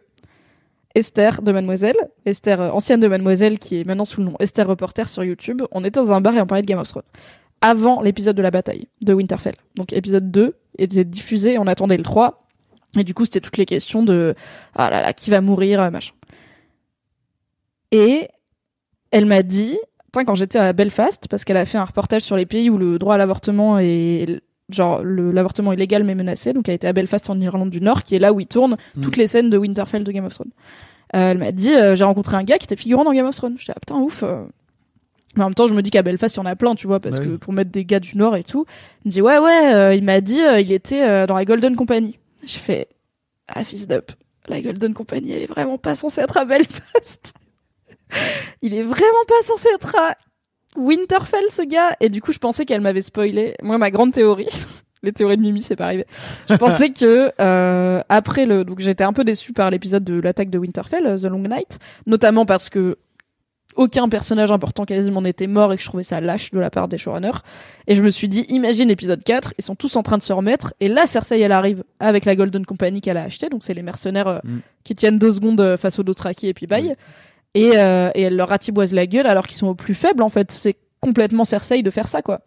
Esther 0.96 1.42
de 1.42 1.52
Mademoiselle, 1.52 1.98
Esther 2.26 2.62
euh, 2.62 2.72
ancienne 2.72 3.00
de 3.00 3.08
Mademoiselle, 3.08 3.60
qui 3.60 3.80
est 3.80 3.84
maintenant 3.84 4.06
sous 4.06 4.22
le 4.22 4.28
nom 4.28 4.36
Esther 4.40 4.68
Reporter 4.68 5.08
sur 5.08 5.24
YouTube, 5.24 5.62
on 5.72 5.84
était 5.84 6.00
dans 6.00 6.14
un 6.14 6.22
bar 6.22 6.36
et 6.36 6.42
on 6.42 6.48
parlait 6.48 6.64
de 6.64 6.68
Game 6.68 6.80
of 6.80 6.88
Thrones. 6.88 7.04
Avant 7.62 8.02
l'épisode 8.02 8.36
de 8.36 8.42
la 8.42 8.52
bataille 8.52 8.88
de 9.02 9.14
Winterfell. 9.14 9.56
Donc 9.76 9.94
épisode 9.94 10.32
2 10.32 10.56
était 10.78 11.04
diffusé, 11.04 11.58
on 11.58 11.68
attendait 11.68 11.98
le 11.98 12.04
3. 12.04 12.46
Et 12.98 13.04
du 13.04 13.14
coup, 13.14 13.26
c'était 13.26 13.42
toutes 13.42 13.58
les 13.58 13.66
questions 13.66 14.02
de 14.02 14.34
ah 14.74 14.90
là 14.90 15.02
là, 15.02 15.14
qui 15.14 15.30
va 15.30 15.42
mourir, 15.42 15.82
euh, 15.82 15.90
machin. 15.92 16.14
Et 17.92 18.30
elle 19.12 19.26
m'a 19.26 19.44
dit, 19.44 19.78
quand 20.14 20.36
j'étais 20.36 20.60
à 20.60 20.74
Belfast, 20.74 21.28
parce 21.28 21.44
qu'elle 21.44 21.58
a 21.58 21.66
fait 21.66 21.78
un 21.78 21.86
reportage 21.86 22.24
sur 22.24 22.36
les 22.36 22.46
pays 22.46 22.70
où 22.70 22.78
le 22.78 22.98
droit 22.98 23.16
à 23.16 23.18
l'avortement 23.18 23.78
est 23.80 24.42
genre 24.72 25.04
l'avortement 25.04 25.74
illégal 25.74 26.04
mais 26.04 26.16
menacé, 26.16 26.54
donc 26.54 26.68
elle 26.70 26.76
était 26.76 26.88
à 26.88 26.94
Belfast 26.94 27.30
en 27.30 27.40
Irlande 27.42 27.70
du 27.70 27.82
Nord, 27.82 28.04
qui 28.04 28.16
est 28.16 28.20
là 28.20 28.34
où 28.34 28.40
ils 28.40 28.48
tournent 28.48 28.78
Mm. 28.96 29.02
toutes 29.02 29.18
les 29.18 29.28
scènes 29.28 29.50
de 29.50 29.58
Winterfell 29.58 30.04
de 30.04 30.12
Game 30.12 30.26
of 30.26 30.34
Thrones. 30.34 30.52
Euh, 31.16 31.32
elle 31.32 31.38
m'a 31.40 31.52
dit, 31.52 31.74
euh, 31.74 31.96
j'ai 31.96 32.04
rencontré 32.04 32.36
un 32.38 32.44
gars 32.44 32.58
qui 32.60 32.66
était 32.66 32.76
figurant 32.76 33.04
dans 33.04 33.14
Game 33.14 33.26
of 33.26 33.36
Thrones. 33.36 33.56
J'étais 33.58 33.74
ah 33.76 33.80
putain 33.80 33.96
ouf. 33.98 34.22
euh. 34.24 34.44
Mais 35.36 35.44
en 35.44 35.48
même 35.48 35.56
temps, 35.56 35.68
je 35.68 35.74
me 35.74 35.82
dis 35.82 35.90
qu'à 35.92 36.02
Belfast, 36.04 36.36
il 36.36 36.40
y 36.40 36.42
en 36.42 36.46
a 36.46 36.56
plein, 36.56 36.76
tu 36.76 36.88
vois, 36.88 37.00
parce 37.00 37.18
Bah 37.20 37.26
que 37.26 37.36
pour 37.36 37.54
mettre 37.54 37.72
des 37.72 37.86
gars 37.86 38.00
du 38.00 38.16
Nord 38.18 38.36
et 38.36 38.44
tout. 38.44 38.66
Il 39.06 39.10
me 39.10 39.12
dit 39.12 39.22
ouais 39.22 39.38
ouais, 39.40 39.98
il 39.98 40.04
m'a 40.04 40.22
dit, 40.22 40.40
il 40.60 40.72
était 40.72 41.26
dans 41.28 41.36
la 41.36 41.46
Golden 41.46 41.76
Company. 41.76 42.18
J'ai 42.44 42.60
fait 42.60 42.88
ah 43.48 43.64
fils 43.64 43.88
d'up. 43.88 44.12
la 44.48 44.62
Golden 44.62 44.94
Company, 44.94 45.32
elle 45.32 45.44
est 45.44 45.48
vraiment 45.52 45.78
pas 45.78 45.96
censée 45.96 46.22
être 46.22 46.38
à 46.38 46.46
Belfast. 46.46 47.34
Il 48.62 48.74
est 48.74 48.82
vraiment 48.84 49.24
pas 49.28 49.42
censé 49.44 49.68
être 49.76 49.96
à 49.96 50.16
Winterfell, 50.80 51.46
ce 51.50 51.62
gars. 51.62 51.96
Et 52.00 52.10
du 52.10 52.22
coup, 52.22 52.32
je 52.34 52.40
pensais 52.40 52.66
qu'elle 52.66 52.82
m'avait 52.82 53.02
spoilé. 53.02 53.56
Moi, 53.62 53.78
ma 53.78 53.92
grande 53.92 54.12
théorie, 54.14 54.48
les 55.04 55.12
théories 55.12 55.38
de 55.38 55.42
Mimi, 55.42 55.62
c'est 55.62 55.76
pas 55.76 55.86
arrivé. 55.86 56.06
Je 56.50 56.56
pensais 56.56 56.90
que 56.92 57.32
euh, 57.40 58.02
après 58.10 58.46
le, 58.46 58.64
donc 58.64 58.80
j'étais 58.80 59.04
un 59.04 59.14
peu 59.14 59.24
déçue 59.24 59.54
par 59.54 59.70
l'épisode 59.72 60.04
de 60.04 60.20
l'attaque 60.20 60.50
de 60.50 60.58
Winterfell, 60.58 61.06
euh, 61.06 61.18
The 61.18 61.26
Long 61.26 61.40
Night, 61.48 61.80
notamment 62.06 62.46
parce 62.46 62.70
que 62.70 62.98
aucun 63.76 64.10
personnage 64.10 64.52
important 64.52 64.84
quasiment 64.84 65.22
n'était 65.22 65.48
mort 65.48 65.72
et 65.72 65.78
que 65.78 65.82
je 65.84 65.88
trouvais 65.88 66.04
ça 66.04 66.20
lâche 66.20 66.52
de 66.52 66.60
la 66.60 66.70
part 66.70 66.88
des 66.90 66.98
showrunners. 66.98 67.38
Et 67.88 67.96
je 67.96 68.02
me 68.02 68.10
suis 68.10 68.28
dit, 68.28 68.42
imagine 68.50 68.90
épisode 68.90 69.24
4, 69.24 69.54
ils 69.58 69.64
sont 69.64 69.76
tous 69.76 69.96
en 69.96 70.04
train 70.04 70.18
de 70.18 70.24
se 70.24 70.34
remettre, 70.34 70.74
et 70.82 70.90
là 70.90 71.06
Cersei 71.06 71.40
elle 71.40 71.52
arrive 71.54 71.84
avec 72.00 72.26
la 72.26 72.36
Golden 72.36 72.66
Company 72.66 73.00
qu'elle 73.00 73.16
a 73.16 73.24
acheté, 73.24 73.48
donc 73.48 73.64
c'est 73.64 73.76
les 73.76 73.84
mercenaires 73.84 74.28
euh, 74.28 74.40
Mm. 74.44 74.60
qui 74.84 74.96
tiennent 74.96 75.20
deux 75.20 75.32
secondes 75.32 75.62
euh, 75.62 75.78
face 75.78 76.00
aux 76.00 76.04
Dothraki 76.04 76.48
et 76.48 76.54
puis 76.54 76.66
bye. 76.66 76.96
Et, 77.56 77.72
euh, 77.78 78.12
et 78.16 78.22
elle 78.24 78.36
leur 78.36 78.50
ratiboise 78.50 78.94
la 78.94 79.08
gueule 79.08 79.26
alors 79.28 79.48
qu'ils 79.48 79.58
sont 79.58 79.68
au 79.68 79.76
plus 79.76 79.96
faible 79.96 80.22
en 80.24 80.30
fait. 80.30 80.52
C'est 80.52 80.76
complètement 81.00 81.46
Cersei 81.46 81.82
de 81.82 81.90
faire 81.92 82.08
ça 82.08 82.22
quoi. 82.22 82.42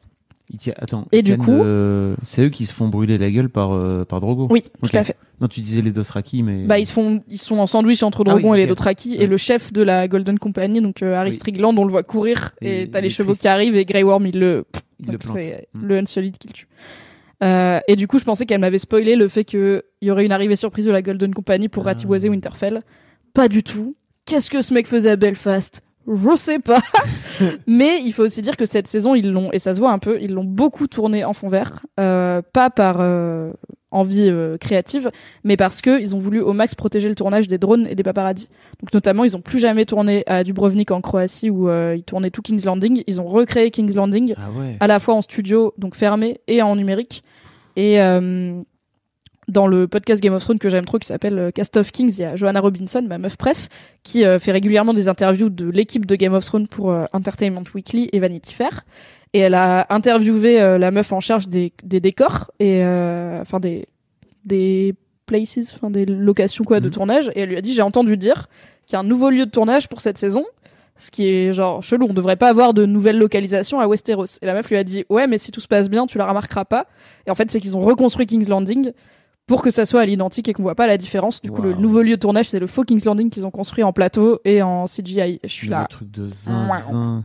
Ils 0.51 0.73
Attends. 0.79 1.07
Et 1.13 1.19
ils 1.19 1.23
du 1.23 1.31
tiennent, 1.31 1.45
coup- 1.45 1.51
euh, 1.51 2.15
c'est 2.23 2.43
eux 2.45 2.51
qui 2.51 2.67
se 2.67 2.75
font 2.75 2.89
brûler 2.89 3.17
la 3.17 3.31
gueule 3.31 3.49
par, 3.49 3.73
euh, 3.73 4.05
par 4.05 4.21
Drogo. 4.21 4.49
Oui, 4.51 4.63
Ok. 4.83 4.91
tout 4.91 4.97
à 4.99 5.03
fait. 5.05 5.17
Non, 5.41 5.49
tu 5.49 5.61
disais 5.61 5.81
les 5.81 5.93
Dothraki, 5.93 6.43
mais. 6.43 6.67
Bah 6.67 6.79
ils 6.79 6.85
se 6.87 6.93
font, 6.93 7.23
ils 7.29 7.39
sont 7.39 7.59
en 7.59 7.67
sandwich 7.67 8.03
entre 8.03 8.21
Ah 8.21 8.25
Drogon 8.25 8.51
oui, 8.51 8.59
et 8.59 8.61
les 8.61 8.65
ok. 8.65 8.69
Dothraki 8.71 9.17
Ouais. 9.17 9.25
et 9.25 9.27
le 9.27 9.37
chef 9.39 9.73
de 9.73 9.83
la 9.83 10.09
Golden 10.09 10.39
Company 10.39 10.81
donc 10.83 11.03
euh, 11.03 11.15
Harry 11.15 11.31
Oui. 11.31 11.35
Strickland 11.37 11.77
on 11.79 11.85
le 11.85 11.91
voit 11.91 12.03
courir 12.03 12.51
et, 12.61 12.83
Et 12.83 12.91
t'as 12.91 12.99
il 12.99 13.03
les 13.03 13.07
est 13.07 13.11
chevaux 13.11 13.31
triste. 13.31 13.43
qui 13.43 13.49
arrivent 13.49 13.77
et 13.77 13.85
Grey 13.87 14.03
Worm 14.03 14.27
il 14.27 14.39
le 14.39 14.67
Ils 15.01 15.11
le 15.13 15.19
plantent. 15.19 15.37
fait, 15.39 15.69
Mm. 15.75 15.87
le 15.87 15.99
Unsullied 15.99 16.37
qui 16.37 16.49
le 16.49 16.53
tue. 16.53 16.69
Euh, 17.43 17.81
et 17.89 17.97
du 17.97 18.07
coup, 18.07 18.19
je 18.19 18.25
pensais 18.25 18.45
qu'elle 18.47 18.61
m'avait 18.61 18.79
spoilé 18.79 19.17
le 19.17 19.27
fait 19.29 19.45
qu'il 19.45 19.83
y 20.03 20.11
aurait 20.11 20.25
une 20.27 20.33
arrivée 20.33 20.55
surprise 20.57 20.85
de 20.85 20.93
la 20.93 21.03
Golden 21.03 21.33
Company 21.35 21.69
pour 21.69 21.85
Ah. 21.85 21.91
ratiboiser 21.91 22.29
Winterfell. 22.29 22.83
Pas 23.35 23.49
du 23.49 23.63
tout. 23.63 23.97
Qu'est-ce 24.33 24.49
que 24.49 24.63
ce 24.63 24.73
mec 24.73 24.87
faisait 24.87 25.11
à 25.11 25.17
Belfast? 25.17 25.83
Je 26.11 26.37
sais 26.37 26.59
pas. 26.59 26.81
Mais 27.67 28.01
il 28.03 28.15
faut 28.15 28.23
aussi 28.23 28.41
dire 28.41 28.57
que 28.57 28.65
cette 28.65 28.87
saison, 28.89 29.15
ils 29.15 29.31
l'ont, 29.31 29.53
et 29.53 29.59
ça 29.59 29.75
se 29.75 29.79
voit 29.79 29.93
un 29.93 29.99
peu, 29.99 30.17
ils 30.23 30.33
l'ont 30.33 30.43
beaucoup 30.43 30.87
tourné 30.87 31.23
en 31.23 31.35
fond 31.35 31.49
vert. 31.49 31.85
Euh, 32.01 32.41
pas 32.55 32.71
par 32.71 32.97
euh, 33.01 33.53
envie 33.91 34.31
euh, 34.31 34.57
créative, 34.57 35.11
mais 35.45 35.59
parce 35.59 35.83
que 35.83 36.01
ils 36.01 36.17
ont 36.17 36.19
voulu 36.19 36.41
au 36.41 36.55
max 36.55 36.75
protéger 36.75 37.11
le 37.11 37.15
tournage 37.15 37.47
des 37.47 37.59
drones 37.59 37.87
et 37.87 37.95
des 37.95 38.03
paparazzis. 38.03 38.49
Donc 38.81 38.95
notamment, 38.95 39.25
ils 39.25 39.37
ont 39.37 39.43
plus 39.43 39.59
jamais 39.59 39.85
tourné 39.85 40.23
à 40.27 40.45
Dubrovnik 40.45 40.93
en 40.93 41.03
Croatie 41.03 41.51
où 41.51 41.69
ils 41.69 42.03
tournaient 42.03 42.31
tout 42.31 42.41
King's 42.41 42.65
Landing. 42.65 43.03
Ils 43.07 43.21
ont 43.21 43.27
recréé 43.27 43.71
King's 43.71 43.97
Landing 43.97 44.33
Ah 44.39 44.49
ouais. 44.59 44.79
à 44.81 44.87
la 44.87 44.99
fois 44.99 45.13
en 45.13 45.21
studio, 45.21 45.75
donc 45.77 45.95
fermé, 45.95 46.41
et 46.47 46.63
en 46.63 46.75
numérique. 46.75 47.23
Et 47.77 47.99
dans 49.49 49.67
le 49.67 49.89
podcast 49.89 50.23
Game 50.23 50.35
of 50.35 50.43
Thrones 50.43 50.59
que 50.59 50.69
j'aime 50.69 50.85
trop, 50.85 50.99
qui 50.99 51.07
s'appelle 51.09 51.39
euh, 51.39 51.51
Cast 51.51 51.77
of 51.77 51.91
Kings, 51.91 52.15
il 52.17 52.21
y 52.21 52.25
a 52.25 52.37
Joanna 52.37 52.61
Robinson, 52.61 53.05
ma 53.09 53.19
meuf 53.19 53.37
préf, 53.37 53.69
qui 54.05 54.25
euh, 54.25 54.39
fait 54.39 54.53
régulièrement 54.53 54.95
des 54.95 55.09
interviews 55.09 55.49
de 55.51 55.69
l'équipe 55.69 56.07
de 56.07 56.15
Game 56.15 56.33
of 56.35 56.45
Thrones 56.45 56.69
pour 56.69 56.93
euh, 56.93 57.05
Entertainment 57.13 57.65
Weekly 57.75 58.09
et 58.13 58.21
Vanity 58.21 58.55
Fair. 58.55 58.85
Et 59.35 59.41
elle 59.41 59.55
a 59.55 59.87
interviewé 59.91 60.61
euh, 60.61 60.79
la 60.79 60.91
meuf 60.91 61.13
en 61.13 61.21
charge 61.21 61.49
des, 61.49 61.73
des 61.83 62.01
décors 62.01 62.51
et 62.61 62.83
enfin 62.85 63.61
des 63.61 63.87
des 64.45 64.95
places, 65.27 65.73
enfin 65.75 65.91
des 65.91 66.05
locations 66.05 66.65
quoi 66.65 66.81
de 66.81 66.87
Mhm. 66.87 66.93
tournage. 66.93 67.31
Et 67.35 67.41
elle 67.41 67.49
lui 67.49 67.57
a 67.57 67.61
dit 67.63 67.73
j'ai 67.73 67.83
entendu 67.83 68.17
dire 68.17 68.49
qu'il 68.87 68.95
y 68.95 68.97
a 68.97 69.01
un 69.01 69.05
nouveau 69.05 69.31
lieu 69.31 69.47
de 69.47 69.51
tournage 69.51 69.89
pour 69.89 70.01
cette 70.01 70.19
saison. 70.19 70.45
Ce 70.97 71.11
qui 71.11 71.27
est 71.29 71.53
genre 71.53 71.83
chelou, 71.83 72.07
on 72.11 72.13
devrait 72.13 72.37
pas 72.37 72.49
avoir 72.51 72.75
de 72.75 72.85
nouvelles 72.85 73.19
localisations 73.19 73.81
à 73.81 73.87
Westeros. 73.89 74.27
Et 74.43 74.47
la 74.47 74.55
meuf 74.55 74.69
lui 74.69 74.77
a 74.77 74.85
dit 74.85 75.05
ouais 75.09 75.27
mais 75.27 75.39
si 75.39 75.51
tout 75.51 75.61
se 75.61 75.69
passe 75.69 75.89
bien 75.89 76.07
tu 76.07 76.19
la 76.19 76.27
remarqueras 76.27 76.65
pas. 76.65 76.87
Et 77.27 77.31
en 77.31 77.35
fait 77.35 77.51
c'est 77.51 77.61
qu'ils 77.61 77.77
ont 77.77 77.81
reconstruit 77.81 78.27
King's 78.27 78.49
Landing 78.49 78.93
pour 79.53 79.61
que 79.61 79.69
ça 79.69 79.85
soit 79.85 80.01
à 80.01 80.07
l'identique 80.07 80.49
et 80.49 80.55
qu'on 80.55 80.63
voit 80.63 80.75
pas 80.75 80.87
la 80.87 80.97
différence. 80.97 81.43
Du 81.43 81.51
coup 81.51 81.61
le 81.61 81.75
nouveau 81.75 82.01
lieu 82.01 82.17
de 82.17 82.21
tournage 82.21 82.49
c'est 82.49 82.59
le 82.59 82.67
faux 82.67 82.85
King's 82.85 83.05
Landing 83.05 83.29
qu'ils 83.29 83.45
ont 83.45 83.51
construit 83.51 83.85
en 83.85 83.93
plateau 83.93 84.41
et 84.47 84.63
en 84.63 84.87
CGI. 84.87 85.41
Je 85.45 85.49
suis 85.49 85.69
là. 85.69 85.85
truc 85.91 86.11
de 86.11 86.27
zinzin. 86.27 87.23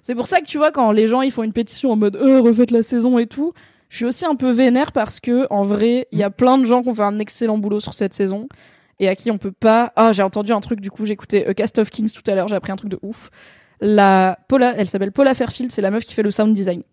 C'est 0.00 0.14
pour 0.14 0.28
ça 0.28 0.40
que 0.40 0.46
tu 0.46 0.56
vois 0.56 0.70
quand 0.70 0.92
les 0.92 1.08
gens 1.08 1.20
ils 1.20 1.32
font 1.32 1.42
une 1.42 1.52
pétition 1.52 1.90
en 1.90 1.96
mode 1.96 2.14
euh 2.14 2.40
refaites 2.40 2.70
la 2.70 2.84
saison 2.84 3.18
et 3.18 3.26
tout, 3.26 3.54
je 3.88 3.96
suis 3.96 4.04
aussi 4.04 4.24
un 4.24 4.36
peu 4.36 4.50
vénère 4.50 4.92
parce 4.92 5.18
que 5.18 5.48
en 5.50 5.62
vrai, 5.62 6.06
il 6.12 6.18
y 6.20 6.22
a 6.22 6.30
plein 6.30 6.58
de 6.58 6.64
gens 6.64 6.80
qui 6.80 6.90
ont 6.90 6.94
fait 6.94 7.02
un 7.02 7.18
excellent 7.18 7.58
boulot 7.58 7.80
sur 7.80 7.92
cette 7.92 8.14
saison 8.14 8.48
et 9.00 9.08
à 9.08 9.16
qui 9.16 9.32
on 9.32 9.38
peut 9.38 9.50
pas 9.50 9.92
Ah, 9.96 10.12
j'ai 10.12 10.22
entendu 10.22 10.52
un 10.52 10.60
truc 10.60 10.80
du 10.80 10.92
coup, 10.92 11.04
j'écoutais 11.04 11.44
A 11.44 11.54
Cast 11.54 11.78
of 11.80 11.90
Kings 11.90 12.12
tout 12.12 12.30
à 12.30 12.36
l'heure, 12.36 12.46
j'ai 12.46 12.54
appris 12.54 12.70
un 12.70 12.76
truc 12.76 12.92
de 12.92 13.00
ouf. 13.02 13.30
La 13.80 14.38
Paula, 14.46 14.74
elle 14.76 14.88
s'appelle 14.88 15.10
Paula 15.10 15.34
Fairfield, 15.34 15.72
c'est 15.72 15.82
la 15.82 15.90
meuf 15.90 16.04
qui 16.04 16.14
fait 16.14 16.22
le 16.22 16.30
sound 16.30 16.54
design. 16.54 16.84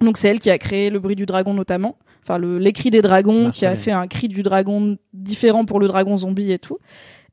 Donc 0.00 0.16
c'est 0.16 0.26
elle 0.26 0.40
qui 0.40 0.50
a 0.50 0.58
créé 0.58 0.90
le 0.90 0.98
bruit 0.98 1.14
du 1.14 1.24
dragon 1.24 1.54
notamment, 1.54 1.96
enfin 2.30 2.70
cris 2.72 2.90
des 2.90 3.02
dragons, 3.02 3.50
qui 3.50 3.64
a 3.66 3.74
fait 3.74 3.92
un 3.92 4.06
cri 4.06 4.28
du 4.28 4.42
dragon 4.42 4.96
différent 5.12 5.64
pour 5.64 5.80
le 5.80 5.86
dragon 5.88 6.16
zombie 6.16 6.52
et 6.52 6.58
tout. 6.58 6.78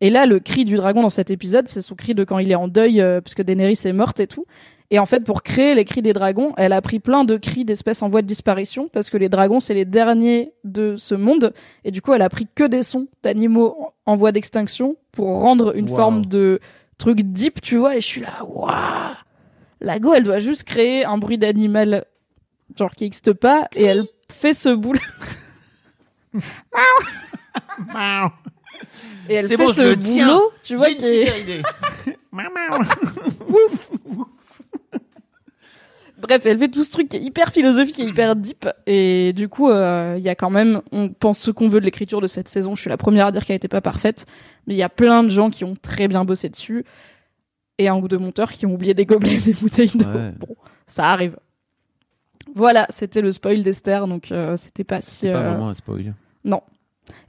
Et 0.01 0.09
là, 0.09 0.26
le 0.26 0.39
cri 0.39 0.65
du 0.65 0.76
dragon 0.76 1.01
dans 1.01 1.09
cet 1.09 1.31
épisode, 1.31 1.67
c'est 1.69 1.81
son 1.81 1.95
cri 1.95 2.13
de 2.15 2.23
quand 2.23 2.38
il 2.39 2.51
est 2.51 2.55
en 2.55 2.67
deuil, 2.67 2.99
euh, 3.01 3.22
parce 3.22 3.34
que 3.35 3.41
Daenerys 3.41 3.80
est 3.85 3.93
morte 3.93 4.19
et 4.19 4.27
tout. 4.27 4.45
Et 4.91 4.99
en 4.99 5.05
fait, 5.05 5.23
pour 5.23 5.41
créer 5.41 5.73
les 5.73 5.84
cris 5.85 6.01
des 6.01 6.13
dragons, 6.13 6.53
elle 6.57 6.73
a 6.73 6.81
pris 6.81 6.99
plein 6.99 7.23
de 7.23 7.38
cris 7.38 7.65
d'espèces 7.65 8.01
en 8.03 8.09
voie 8.09 8.22
de 8.22 8.27
disparition, 8.27 8.88
parce 8.91 9.09
que 9.09 9.17
les 9.17 9.30
dragons, 9.30 9.59
c'est 9.59 9.73
les 9.73 9.85
derniers 9.85 10.51
de 10.63 10.95
ce 10.97 11.15
monde. 11.15 11.53
Et 11.85 11.91
du 11.91 12.01
coup, 12.01 12.13
elle 12.13 12.22
a 12.22 12.30
pris 12.30 12.45
que 12.53 12.63
des 12.65 12.84
sons 12.84 13.07
d'animaux 13.23 13.76
en- 14.05 14.11
en 14.13 14.15
voie 14.15 14.31
d'extinction 14.31 14.95
pour 15.11 15.27
rendre 15.41 15.76
une 15.76 15.89
Wow. 15.89 15.95
forme 15.95 16.26
de 16.26 16.59
truc 16.97 17.22
deep, 17.22 17.61
tu 17.61 17.77
vois. 17.77 17.95
Et 17.95 18.01
je 18.01 18.05
suis 18.05 18.22
là, 18.22 18.43
waouh 18.47 18.69
La 19.81 19.99
go, 19.99 20.13
elle 20.13 20.23
doit 20.23 20.39
juste 20.39 20.63
créer 20.65 21.03
un 21.05 21.17
bruit 21.17 21.38
d'animal, 21.38 22.05
genre 22.77 22.93
qui 22.95 23.05
n'existe 23.05 23.34
pas, 23.34 23.67
et 23.76 23.84
elle 23.85 24.03
fait 24.31 24.53
ce 24.53 24.69
boulot. 24.69 24.99
Et 29.30 29.34
elle 29.34 29.47
fait 29.47 29.57
bon, 29.57 29.69
je 29.69 29.73
ce 29.73 29.81
le 29.81 29.97
tiens. 29.99 30.27
boulot, 30.27 30.52
tu 30.61 30.76
vois, 30.76 30.88
J'ai 30.88 30.93
une 30.93 30.97
qui 30.99 31.06
est... 31.06 31.26
super 31.26 31.39
idée. 31.39 31.61
Bref, 36.18 36.45
elle 36.45 36.57
fait 36.57 36.69
tout 36.69 36.84
ce 36.84 36.89
truc 36.91 37.10
qui 37.10 37.18
est 37.18 37.22
hyper 37.22 37.52
philosophique 37.52 37.99
et 37.99 38.06
hyper 38.06 38.35
deep. 38.35 38.68
Et 38.88 39.34
du 39.34 39.47
coup, 39.47 39.69
euh, 39.69 40.15
il 40.18 40.23
y 40.23 40.30
a 40.30 40.35
quand 40.35 40.49
même, 40.49 40.81
on 40.91 41.10
pense 41.10 41.39
ce 41.39 41.52
qu'on 41.52 41.68
veut 41.68 41.80
de 41.80 41.85
l'écriture 41.85 42.22
de 42.22 42.27
cette 42.27 42.47
saison. 42.47 42.73
Je 42.76 42.81
suis 42.81 42.89
la 42.89 42.97
première 42.97 43.27
à 43.27 43.31
dire 43.31 43.45
qu'elle 43.45 43.56
n'était 43.56 43.68
pas 43.68 43.81
parfaite, 43.81 44.26
mais 44.65 44.73
il 44.73 44.77
y 44.77 44.84
a 44.84 44.89
plein 44.89 45.23
de 45.23 45.30
gens 45.30 45.49
qui 45.49 45.64
ont 45.64 45.76
très 45.80 46.07
bien 46.07 46.26
bossé 46.26 46.49
dessus. 46.49 46.84
Et 47.77 47.89
un 47.89 47.95
ou 47.97 48.07
deux 48.07 48.18
monteurs 48.18 48.52
qui 48.53 48.65
ont 48.65 48.73
oublié 48.73 48.93
des 48.93 49.06
gobelets 49.06 49.35
et 49.35 49.41
des 49.41 49.53
bouteilles 49.53 49.91
d'eau. 49.95 50.06
Ouais. 50.06 50.31
Bon, 50.39 50.56
ça 50.88 51.11
arrive. 51.11 51.38
Voilà, 52.53 52.85
c'était 52.89 53.22
le 53.22 53.31
spoil 53.31 53.63
d'Esther, 53.63 54.07
donc 54.07 54.31
euh, 54.31 54.55
c'était 54.57 54.84
pas 54.84 55.01
si. 55.01 55.11
C'est 55.11 55.31
pas 55.31 55.39
euh, 55.39 55.49
vraiment 55.49 55.69
un 55.69 55.73
spoil. 55.73 56.13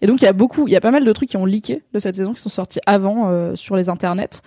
et 0.01 0.07
donc 0.07 0.21
il 0.23 0.25
y 0.25 0.29
a 0.29 0.33
beaucoup, 0.33 0.69
il 0.69 0.73
y 0.73 0.77
a 0.77 0.81
pas 0.81 0.91
mal 0.91 1.05
de 1.05 1.13
trucs 1.13 1.31
qui 1.31 1.37
ont 1.37 1.47
leaké 1.47 1.83
de 1.93 1.99
cette 1.99 2.17
saison 2.17 2.35
qui 2.35 2.41
sont 2.41 2.49
sortis 2.49 2.81
avant 2.87 3.29
euh, 3.29 3.55
sur 3.55 3.77
les 3.77 3.89
internets. 3.89 4.43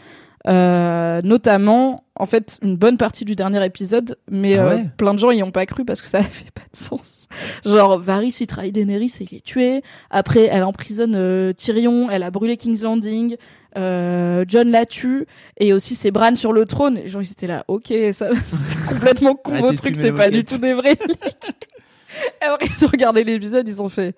Euh, 0.48 1.22
notamment, 1.22 2.04
en 2.16 2.26
fait, 2.26 2.60
une 2.62 2.78
bonne 2.78 2.98
partie 2.98 3.26
du 3.26 3.36
dernier 3.36 3.64
épisode, 3.66 4.18
mais 4.32 4.56
Ah 4.56 4.68
euh, 4.68 4.84
plein 4.98 5.14
de 5.14 5.20
gens 5.20 5.32
y 5.32 5.44
ont 5.44 5.52
pas 5.52 5.66
cru 5.66 5.84
parce 5.84 6.02
que 6.02 6.08
ça 6.08 6.18
avait 6.20 6.52
pas 6.54 6.64
de 6.72 6.78
sens. 6.78 7.28
Genre, 7.66 8.00
Varys 8.00 8.38
il 8.40 8.48
trahit 8.48 8.74
Daenerys 8.74 9.14
et 9.20 9.28
il 9.30 9.38
est 9.38 9.44
tué. 9.44 9.82
Après, 10.10 10.46
elle 10.46 10.64
emprisonne 10.64 11.16
euh, 11.16 11.54
Tyrion, 11.54 12.10
elle 12.10 12.24
a 12.24 12.32
brûlé 12.32 12.58
King's 12.58 12.84
Landing. 12.84 13.36
Euh, 13.78 14.46
John 14.48 14.70
la 14.72 14.86
tue 14.88 15.28
et 15.58 15.74
aussi 15.74 15.96
c'est 15.96 16.10
Bran 16.12 16.36
sur 16.36 16.54
le 16.54 16.66
trône. 16.66 16.98
Et 16.98 17.04
les 17.04 17.08
gens 17.08 17.20
ils 17.20 17.32
étaient 17.32 17.48
là, 17.48 17.66
ok, 17.68 17.94
ça 18.14 18.30
c'est 18.48 18.84
complètement 18.88 19.36
con 19.36 19.72
de 19.72 19.76
trucs, 19.76 19.96
fumer 19.96 20.10
c'est 20.10 20.14
pas 20.14 20.30
du 20.32 20.44
tout 20.44 20.58
des 20.58 20.74
vrais. 20.74 20.98
Et 22.42 22.46
après 22.46 22.66
ils 22.66 22.86
ont 22.86 22.88
regardé 22.88 23.24
l'épisode, 23.24 23.68
ils 23.68 23.84
ont 23.84 23.90
fait, 23.90 24.16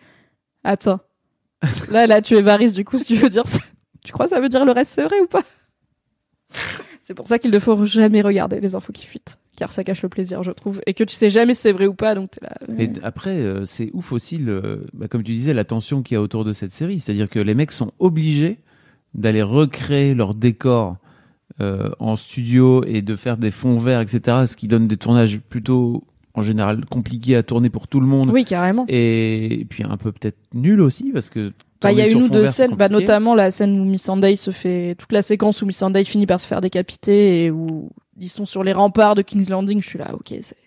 attends, 0.63 1.01
là 1.89 2.07
là 2.07 2.21
tu 2.21 2.35
es 2.37 2.41
Varys, 2.41 2.71
du 2.71 2.85
coup 2.85 2.97
ce 2.97 3.03
que 3.03 3.09
tu 3.09 3.15
veux 3.15 3.29
dire, 3.29 3.43
c'est- 3.45 3.59
tu 4.05 4.13
crois 4.13 4.25
que 4.25 4.29
ça 4.29 4.39
veut 4.39 4.47
dire 4.49 4.63
le 4.63 4.71
reste 4.71 4.91
c'est 4.91 5.03
vrai 5.03 5.19
ou 5.19 5.27
pas? 5.27 5.43
C'est 7.03 7.13
pour 7.13 7.27
ça 7.27 7.39
qu'il 7.39 7.51
ne 7.51 7.59
faut 7.59 7.85
jamais 7.85 8.21
regarder 8.21 8.61
les 8.61 8.75
infos 8.75 8.93
qui 8.93 9.05
fuitent, 9.05 9.37
car 9.57 9.71
ça 9.71 9.83
cache 9.83 10.01
le 10.01 10.09
plaisir, 10.09 10.43
je 10.43 10.51
trouve, 10.51 10.81
et 10.85 10.93
que 10.93 11.03
tu 11.03 11.15
sais 11.15 11.29
jamais 11.29 11.53
si 11.53 11.61
c'est 11.61 11.71
vrai 11.73 11.87
ou 11.87 11.93
pas, 11.93 12.15
donc 12.15 12.31
t'es 12.31 12.39
là. 12.41 12.55
Et 12.77 12.89
après, 13.03 13.37
euh, 13.37 13.65
c'est 13.65 13.89
ouf 13.93 14.11
aussi, 14.13 14.37
le, 14.37 14.85
bah, 14.93 15.07
comme 15.09 15.23
tu 15.23 15.33
disais, 15.33 15.53
la 15.53 15.65
tension 15.65 16.03
qu'il 16.03 16.15
y 16.15 16.17
a 16.17 16.21
autour 16.21 16.45
de 16.45 16.53
cette 16.53 16.71
série. 16.71 16.99
C'est-à-dire 16.99 17.29
que 17.29 17.39
les 17.39 17.53
mecs 17.55 17.71
sont 17.73 17.91
obligés 17.99 18.59
d'aller 19.13 19.41
recréer 19.41 20.13
leur 20.13 20.33
décor 20.33 20.97
euh, 21.59 21.89
en 21.99 22.15
studio 22.15 22.83
et 22.85 23.01
de 23.01 23.15
faire 23.15 23.37
des 23.37 23.51
fonds 23.51 23.77
verts, 23.77 24.01
etc. 24.01 24.45
Ce 24.47 24.55
qui 24.55 24.67
donne 24.67 24.87
des 24.87 24.97
tournages 24.97 25.39
plutôt, 25.39 26.03
en 26.33 26.43
général, 26.43 26.85
compliqués 26.85 27.35
à 27.35 27.43
tourner 27.43 27.69
pour 27.69 27.87
tout 27.87 27.99
le 27.99 28.07
monde. 28.07 28.31
Oui, 28.31 28.45
carrément. 28.45 28.85
Et, 28.87 29.67
puis 29.69 29.83
un 29.83 29.97
peu 29.97 30.11
peut-être 30.11 30.37
nul 30.53 30.81
aussi, 30.81 31.11
parce 31.13 31.29
que. 31.29 31.51
Bah, 31.81 31.91
il 31.91 31.97
y 31.97 32.01
a 32.01 32.07
une 32.07 32.23
ou 32.23 32.29
deux 32.29 32.45
scènes, 32.45 32.75
bah, 32.75 32.89
notamment 32.89 33.35
la 33.35 33.51
scène 33.51 33.79
où 33.79 33.85
Miss 33.85 34.03
Sunday 34.03 34.35
se 34.35 34.51
fait, 34.51 34.95
toute 34.95 35.11
la 35.11 35.21
séquence 35.21 35.61
où 35.61 35.65
Miss 35.65 35.77
Sunday 35.77 36.03
finit 36.03 36.27
par 36.27 36.39
se 36.39 36.47
faire 36.47 36.61
décapiter 36.61 37.45
et 37.45 37.51
où 37.51 37.89
ils 38.19 38.29
sont 38.29 38.45
sur 38.45 38.63
les 38.63 38.71
remparts 38.71 39.15
de 39.15 39.23
King's 39.23 39.49
Landing. 39.49 39.81
Je 39.81 39.87
suis 39.87 39.99
là, 39.99 40.13
ok, 40.13 40.33
c'est 40.41 40.57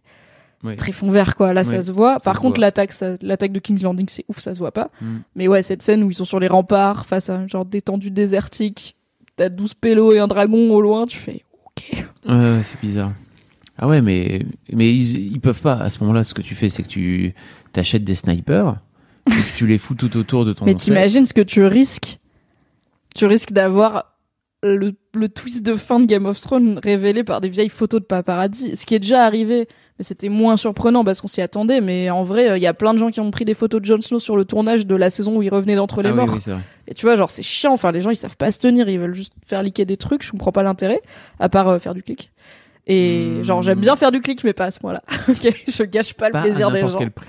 Ouais. 0.65 0.77
très 0.77 0.93
fond 0.93 1.11
vert, 1.11 1.37
quoi. 1.37 1.53
Là, 1.53 1.63
ça 1.63 1.83
se 1.83 1.93
voit. 1.93 2.19
Par 2.21 2.37
se 2.37 2.41
contre, 2.41 2.59
l'attaque, 2.59 2.93
de 3.53 3.59
King's 3.59 3.83
Landing, 3.83 4.07
c'est 4.09 4.25
ouf, 4.29 4.39
ça 4.39 4.55
se 4.55 4.59
voit 4.59 4.73
pas. 4.73 4.91
Mm. 5.01 5.17
Mais 5.37 5.47
ouais, 5.49 5.63
cette 5.63 5.83
scène 5.83 6.03
où 6.03 6.11
ils 6.11 6.15
sont 6.15 6.25
sur 6.25 6.41
les 6.41 6.49
remparts 6.49 7.07
face 7.07 7.29
à 7.29 7.37
un 7.37 7.47
genre 7.47 7.65
d'étendue 7.67 8.11
désertique, 8.11 8.97
t'as 9.37 9.51
12 9.51 9.75
pélos 9.75 10.13
et 10.13 10.19
un 10.19 10.27
dragon 10.27 10.71
au 10.71 10.81
loin, 10.81 11.07
tu 11.07 11.19
fais, 11.19 11.45
ok. 11.67 12.05
C'est 12.63 12.81
bizarre. 12.81 13.13
Ah 13.77 13.89
ouais, 13.89 14.01
mais, 14.01 14.47
mais 14.73 14.95
ils, 14.95 15.33
ils 15.33 15.41
peuvent 15.41 15.61
pas. 15.61 15.75
À 15.75 15.91
ce 15.91 16.01
moment-là, 16.01 16.25
ce 16.25 16.33
que 16.33 16.43
tu 16.43 16.55
fais, 16.55 16.71
c'est 16.71 16.83
que 16.83 16.89
tu 16.89 17.35
t'achètes 17.73 18.05
des 18.05 18.15
snipers 18.15 18.77
et 19.27 19.31
que 19.31 19.57
tu 19.57 19.67
les 19.67 19.79
fous 19.79 19.95
tout 19.95 20.17
autour 20.17 20.45
de 20.45 20.53
ton 20.53 20.65
Mais 20.65 20.75
t'imagines 20.75 21.27
ce 21.27 21.35
que 21.35 21.41
tu 21.41 21.65
risques? 21.65 22.19
Tu 23.15 23.27
risques 23.27 23.53
d'avoir 23.53 24.14
le, 24.65 24.95
le 25.15 25.29
twist 25.29 25.65
de 25.65 25.75
fin 25.75 26.01
de 26.01 26.07
Game 26.07 26.27
of 26.27 26.41
Thrones 26.41 26.81
révélé 26.83 27.23
par 27.25 27.41
des 27.41 27.49
vieilles 27.49 27.69
photos 27.69 28.01
de 28.01 28.07
paparazzi, 28.07 28.75
ce 28.77 28.85
qui 28.87 28.95
est 28.95 28.99
déjà 28.99 29.25
arrivé, 29.25 29.69
mais 29.99 30.05
c'était 30.05 30.29
moins 30.29 30.57
surprenant 30.57 31.05
parce 31.05 31.21
qu'on 31.21 31.29
s'y 31.29 31.41
attendait. 31.41 31.81
Mais 31.81 32.11
en 32.11 32.23
vrai, 32.23 32.59
il 32.59 32.63
y 32.63 32.67
a 32.67 32.75
plein 32.75 32.95
de 32.95 32.99
gens 32.99 33.11
qui 33.11 33.21
ont 33.21 33.31
pris 33.31 33.45
des 33.45 33.55
photos 33.55 33.81
de 33.81 33.87
Jon 33.87 34.01
Snow 34.01 34.19
sur 34.19 34.37
le 34.37 34.45
tournage 34.45 34.87
de 34.87 34.97
la 34.97 35.11
saison 35.11 35.37
où 35.37 35.43
il 35.43 35.51
revenait 35.51 35.77
d'entre 35.77 36.03
les 36.03 36.09
Ah 36.09 36.13
morts. 36.15 36.35
oui. 36.47 36.53
Et 36.89 36.95
tu 36.95 37.07
vois, 37.07 37.15
genre, 37.17 37.31
c'est 37.31 37.43
chiant. 37.43 37.73
Enfin, 37.75 37.93
les 37.93 38.01
gens, 38.01 38.11
ils 38.11 38.17
savent 38.17 38.37
pas 38.37 38.51
se 38.51 38.59
tenir. 38.59 38.89
Ils 38.89 38.99
veulent 38.99 39.15
juste 39.15 39.35
faire 39.47 39.63
liquer 39.63 39.85
des 39.85 39.97
trucs. 39.97 40.25
Je 40.25 40.31
comprends 40.33 40.53
pas 40.53 40.63
l'intérêt, 40.63 41.01
à 41.39 41.49
part 41.49 41.69
euh, 41.69 41.79
faire 41.79 41.95
du 41.95 42.03
clic. 42.03 42.33
Et 42.87 43.39
Hmm. 43.39 43.43
genre, 43.45 43.63
j'aime 43.63 43.81
bien 43.81 43.97
faire 43.97 44.13
du 44.13 44.21
clic, 44.21 44.43
mais 44.45 44.53
pas 44.53 44.65
à 44.67 44.71
ce 44.71 44.79
point-là. 44.81 45.03
ok, 45.29 45.55
je 45.69 45.83
gâche 45.85 46.15
pas 46.15 46.29
le 46.29 46.41
plaisir 46.41 46.69
à 46.69 46.73
des 46.73 46.81
gens. 46.81 46.99
quel 46.99 47.11
prix. 47.11 47.29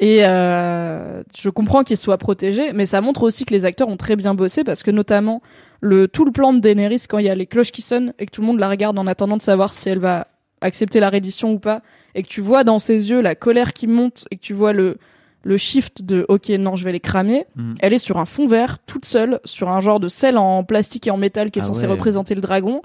Et 0.00 0.24
euh, 0.24 1.22
je 1.38 1.48
comprends 1.48 1.84
qu'ils 1.84 1.96
soient 1.96 2.18
protégés, 2.18 2.72
mais 2.72 2.86
ça 2.86 3.00
montre 3.00 3.22
aussi 3.22 3.44
que 3.44 3.54
les 3.54 3.64
acteurs 3.64 3.88
ont 3.88 3.96
très 3.96 4.16
bien 4.16 4.34
bossé 4.34 4.64
parce 4.64 4.82
que 4.82 4.90
notamment 4.90 5.40
le 5.84 6.06
tout 6.08 6.24
le 6.24 6.30
plan 6.32 6.54
de 6.54 6.60
Daenerys 6.60 7.02
quand 7.08 7.18
il 7.18 7.26
y 7.26 7.28
a 7.28 7.34
les 7.34 7.46
cloches 7.46 7.72
qui 7.72 7.82
sonnent 7.82 8.14
et 8.18 8.24
que 8.26 8.30
tout 8.30 8.40
le 8.40 8.46
monde 8.46 8.58
la 8.60 8.68
regarde 8.70 8.98
en 8.98 9.06
attendant 9.06 9.36
de 9.36 9.42
savoir 9.42 9.74
si 9.74 9.88
elle 9.90 9.98
va 9.98 10.28
accepter 10.60 11.00
la 11.00 11.10
reddition 11.10 11.52
ou 11.52 11.58
pas 11.58 11.82
et 12.14 12.22
que 12.22 12.28
tu 12.28 12.40
vois 12.40 12.62
dans 12.64 12.78
ses 12.78 13.10
yeux 13.10 13.20
la 13.20 13.34
colère 13.34 13.72
qui 13.72 13.88
monte 13.88 14.26
et 14.30 14.36
que 14.36 14.40
tu 14.40 14.54
vois 14.54 14.72
le 14.72 14.96
le 15.44 15.56
shift 15.56 16.04
de 16.04 16.24
OK 16.28 16.50
non, 16.50 16.76
je 16.76 16.84
vais 16.84 16.92
les 16.92 17.00
cramer. 17.00 17.46
Mhm. 17.56 17.74
Elle 17.80 17.92
est 17.94 17.98
sur 17.98 18.18
un 18.18 18.26
fond 18.26 18.46
vert 18.46 18.78
toute 18.86 19.04
seule 19.04 19.40
sur 19.44 19.70
un 19.70 19.80
genre 19.80 19.98
de 19.98 20.06
sel 20.06 20.38
en 20.38 20.62
plastique 20.62 21.08
et 21.08 21.10
en 21.10 21.16
métal 21.16 21.50
qui 21.50 21.58
est 21.58 21.62
Ah 21.62 21.66
censé 21.66 21.82
ouais. 21.86 21.88
représenter 21.90 22.36
le 22.36 22.40
dragon 22.40 22.80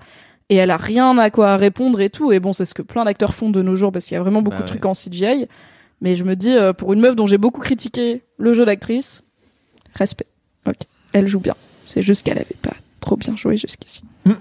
et 0.49 0.56
elle 0.56 0.72
a 0.72 0.78
rien 0.78 1.15
à 1.19 1.30
quoi 1.30 1.56
répondre 1.56 2.02
et 2.02 2.10
tout 2.10 2.32
et 2.32 2.40
bon 2.40 2.53
c'est 2.53 2.65
ce 2.65 2.74
que 2.74 2.82
plein 2.82 3.06
d'acteurs 3.06 3.36
font 3.36 3.52
de 3.52 3.61
nos 3.61 3.76
jours 3.76 3.91
parce 3.91 4.06
qu'il 4.06 4.15
y 4.15 4.18
a 4.18 4.22
vraiment 4.24 4.41
beaucoup 4.41 4.57
Bah 4.57 4.64
de 4.64 4.72
ouais. 4.72 4.80
trucs 4.80 4.86
en 4.86 4.94
CGI 4.94 5.45
mais 6.02 6.15
je 6.15 6.24
me 6.24 6.36
dis 6.36 6.52
euh, 6.56 6.74
pour 6.74 6.94
une 6.94 6.99
meuf 7.02 7.15
dont 7.15 7.28
j'ai 7.28 7.38
beaucoup 7.38 7.61
critiqué 7.61 8.24
le 8.40 8.53
jeu 8.53 8.65
d'actrice 8.65 9.22
respect 9.94 10.26
ok 10.68 10.78
elle 11.14 11.28
joue 11.28 11.40
bien 11.41 11.56
c'est 11.86 12.02
juste 12.02 12.24
qu'elle 12.26 12.38
avait 12.40 12.56
pas 12.61 12.74
trop 12.99 13.18
bien 13.18 13.36
joué 13.36 13.57
jusqu'ici 13.57 14.02
Mm. 14.26 14.32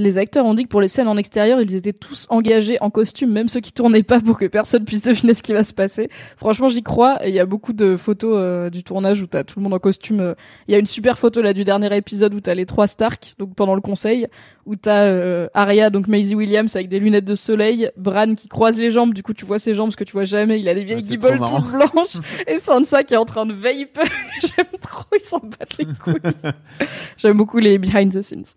Les 0.00 0.18
acteurs 0.18 0.46
ont 0.46 0.54
dit 0.54 0.64
que 0.64 0.68
pour 0.68 0.80
les 0.80 0.88
scènes 0.88 1.08
en 1.08 1.16
extérieur, 1.16 1.60
ils 1.60 1.74
étaient 1.74 1.92
tous 1.92 2.26
engagés 2.30 2.78
en 2.80 2.90
costume, 2.90 3.30
même 3.32 3.48
ceux 3.48 3.60
qui 3.60 3.72
tournaient 3.72 4.02
pas 4.02 4.20
pour 4.20 4.38
que 4.38 4.46
personne 4.46 4.84
puisse 4.84 5.02
deviner 5.02 5.34
ce 5.34 5.42
qui 5.42 5.52
va 5.52 5.62
se 5.64 5.72
passer. 5.74 6.08
Franchement, 6.36 6.68
j'y 6.68 6.82
crois. 6.82 7.18
Il 7.26 7.32
y 7.34 7.38
a 7.38 7.46
beaucoup 7.46 7.72
de 7.72 7.96
photos 7.96 8.34
euh, 8.36 8.70
du 8.70 8.82
tournage 8.82 9.20
où 9.22 9.26
t'as 9.26 9.44
tout 9.44 9.58
le 9.58 9.62
monde 9.64 9.74
en 9.74 9.78
costume. 9.78 10.20
euh. 10.20 10.34
Il 10.68 10.72
y 10.72 10.74
a 10.74 10.78
une 10.78 10.86
super 10.86 11.18
photo 11.18 11.42
là 11.42 11.52
du 11.52 11.64
dernier 11.64 11.94
épisode 11.96 12.34
où 12.34 12.40
t'as 12.40 12.54
les 12.54 12.66
trois 12.66 12.86
Stark, 12.86 13.34
donc 13.38 13.54
pendant 13.54 13.74
le 13.74 13.80
conseil, 13.80 14.26
où 14.66 14.76
t'as 14.76 15.04
euh, 15.04 15.48
Arya, 15.54 15.90
donc 15.90 16.08
Maisie 16.08 16.34
Williams 16.34 16.74
avec 16.76 16.88
des 16.88 16.98
lunettes 16.98 17.24
de 17.24 17.34
soleil, 17.34 17.90
Bran 17.96 18.34
qui 18.34 18.48
croise 18.48 18.78
les 18.78 18.90
jambes, 18.90 19.14
du 19.14 19.22
coup 19.22 19.34
tu 19.34 19.44
vois 19.44 19.58
ses 19.58 19.74
jambes, 19.74 19.90
ce 19.90 19.96
que 19.96 20.04
tu 20.04 20.12
vois 20.12 20.24
jamais. 20.24 20.58
Il 20.60 20.68
a 20.68 20.74
des 20.74 20.84
vieilles 20.84 21.02
Ah, 21.04 21.08
guibolles 21.08 21.38
toutes 21.38 21.70
blanches, 21.70 22.16
et 22.46 22.58
Sansa 22.58 23.02
qui 23.02 23.14
est 23.14 23.18
en 23.18 23.24
train 23.24 23.46
de 23.46 23.52
vape. 23.52 23.98
J'aime 24.42 24.66
trop, 24.80 25.04
ils 25.14 25.24
s'en 25.24 25.38
battent 25.40 25.76
les 25.78 25.86
couilles. 25.86 26.32
J'aime 27.16 27.36
beaucoup 27.36 27.58
les 27.58 27.78
behind 27.78 28.12
the 28.12 28.22
scenes. 28.22 28.54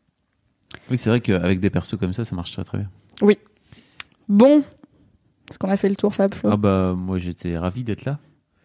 Oui, 0.89 0.97
c'est 0.97 1.09
vrai 1.09 1.21
qu'avec 1.21 1.59
des 1.59 1.69
persos 1.69 1.97
comme 1.97 2.13
ça, 2.13 2.25
ça 2.25 2.35
marche 2.35 2.51
très 2.53 2.63
très 2.63 2.77
bien. 2.79 2.89
Bon, 4.29 4.63
est-ce 5.49 5.59
qu'on 5.59 5.69
a 5.69 5.77
fait 5.77 5.89
le 5.89 5.95
tour, 5.95 6.13
Fab 6.13 6.33
Flo? 6.33 6.49
Ah 6.53 6.57
bah 6.57 6.93
moi 6.97 7.17
j'étais 7.17 7.57
ravi 7.57 7.83
d'être 7.83 8.05
là. 8.05 8.19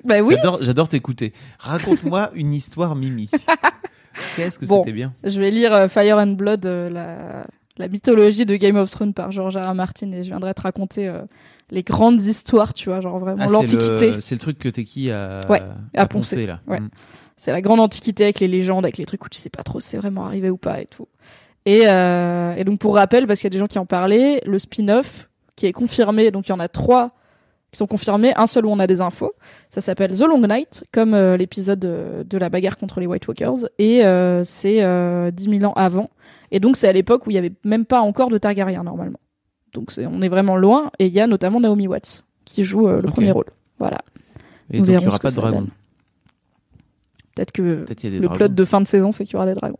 Bah 0.04 0.20
oui, 0.22 0.36
J'adore, 0.60 0.88
t'écouter. 0.88 1.32
Raconte-moi 1.58 2.30
une 2.34 2.54
histoire 2.54 2.94
Mimi. 2.94 3.28
Qu'est-ce 4.36 4.58
que 4.58 4.66
Bon. 4.66 4.80
c'était 4.82 4.92
bien? 4.92 5.12
je 5.24 5.40
vais 5.40 5.50
lire 5.50 5.72
euh, 5.72 5.88
Fire 5.88 6.18
and 6.18 6.32
Blood, 6.32 6.64
euh, 6.66 6.88
la, 6.88 7.46
la 7.76 7.88
mythologie 7.88 8.46
de 8.46 8.54
Game 8.56 8.76
of 8.76 8.90
Thrones 8.90 9.12
par 9.14 9.32
George 9.32 9.56
R. 9.56 9.68
R. 9.70 9.74
Martin, 9.74 10.12
et 10.12 10.22
je 10.22 10.28
viendrai 10.28 10.54
te 10.54 10.62
raconter 10.62 11.08
euh, 11.08 11.22
les 11.70 11.82
grandes 11.82 12.20
histoires, 12.22 12.74
tu 12.74 12.88
vois, 12.88 13.00
genre 13.00 13.18
vraiment 13.18 13.42
Ah, 13.42 13.46
c'est 13.48 13.52
l'antiquité. 13.52 14.10
le, 14.12 14.20
c'est 14.20 14.34
le 14.36 14.40
truc 14.40 14.58
que 14.58 14.68
t'es 14.68 14.84
qui 14.84 15.10
à, 15.10 15.40
Ouais, 15.48 15.60
à 15.94 16.02
à 16.02 16.06
poncer. 16.06 16.36
poncer 16.36 16.46
là. 16.46 16.60
Ouais. 16.68 16.80
Mm. 16.80 16.90
C'est 17.36 17.52
la 17.52 17.60
grande 17.60 17.78
antiquité 17.80 18.24
avec 18.24 18.40
les 18.40 18.48
légendes, 18.48 18.84
avec 18.84 18.98
les 18.98 19.06
trucs 19.06 19.24
où 19.24 19.28
tu 19.28 19.38
sais 19.38 19.50
pas 19.50 19.62
trop 19.62 19.78
si 19.80 19.88
c'est 19.88 19.98
vraiment 19.98 20.24
arrivé 20.26 20.50
ou 20.50 20.56
pas 20.56 20.80
et 20.80 20.86
tout. 20.86 21.06
Et, 21.68 21.82
euh, 21.86 22.54
et 22.56 22.64
donc 22.64 22.78
pour 22.78 22.94
rappel, 22.94 23.26
parce 23.26 23.40
qu'il 23.40 23.44
y 23.44 23.52
a 23.52 23.54
des 23.54 23.58
gens 23.58 23.66
qui 23.66 23.78
en 23.78 23.84
parlaient, 23.84 24.40
le 24.46 24.58
spin-off 24.58 25.28
qui 25.54 25.66
est 25.66 25.74
confirmé, 25.74 26.30
donc 26.30 26.48
il 26.48 26.50
y 26.50 26.54
en 26.54 26.60
a 26.60 26.68
trois 26.68 27.10
qui 27.70 27.76
sont 27.76 27.86
confirmés, 27.86 28.32
un 28.36 28.46
seul 28.46 28.64
où 28.64 28.70
on 28.70 28.78
a 28.78 28.86
des 28.86 29.02
infos. 29.02 29.34
Ça 29.68 29.82
s'appelle 29.82 30.16
The 30.16 30.22
Long 30.22 30.40
Night, 30.40 30.86
comme 30.92 31.12
euh, 31.12 31.36
l'épisode 31.36 31.78
de, 31.78 32.24
de 32.26 32.38
la 32.38 32.48
bagarre 32.48 32.78
contre 32.78 33.00
les 33.00 33.06
White 33.06 33.28
Walkers, 33.28 33.68
et 33.78 34.02
euh, 34.06 34.44
c'est 34.44 34.82
euh, 34.82 35.30
10 35.30 35.58
000 35.58 35.70
ans 35.70 35.74
avant. 35.74 36.08
Et 36.52 36.58
donc 36.58 36.78
c'est 36.78 36.88
à 36.88 36.92
l'époque 36.92 37.26
où 37.26 37.30
il 37.30 37.34
y 37.34 37.38
avait 37.38 37.52
même 37.64 37.84
pas 37.84 38.00
encore 38.00 38.30
de 38.30 38.38
Targaryen 38.38 38.82
normalement. 38.82 39.20
Donc 39.74 39.92
on 39.98 40.22
est 40.22 40.30
vraiment 40.30 40.56
loin, 40.56 40.90
et 40.98 41.08
il 41.08 41.12
y 41.12 41.20
a 41.20 41.26
notamment 41.26 41.60
Naomi 41.60 41.86
Watts 41.86 42.24
qui 42.46 42.64
joue 42.64 42.88
le 42.88 43.02
premier 43.02 43.32
rôle. 43.32 43.50
Voilà. 43.78 43.98
Et 44.72 44.80
Nous 44.80 44.86
donc 44.86 44.94
il 44.94 45.00
n'y 45.00 45.06
aura 45.06 45.18
pas 45.18 45.28
de 45.28 45.34
dragon. 45.34 45.60
donne. 45.60 45.68
Peut-être 47.38 47.52
que 47.52 47.84
Peut-être 47.84 48.02
il 48.04 48.06
y 48.06 48.08
a 48.08 48.10
des 48.10 48.18
le 48.20 48.26
dragons. 48.26 48.38
plot 48.38 48.48
de 48.48 48.64
fin 48.64 48.80
de 48.80 48.86
saison, 48.86 49.10
c'est 49.12 49.24
qu'il 49.24 49.34
y 49.34 49.36
aura 49.36 49.46
des 49.46 49.54
dragons. 49.54 49.78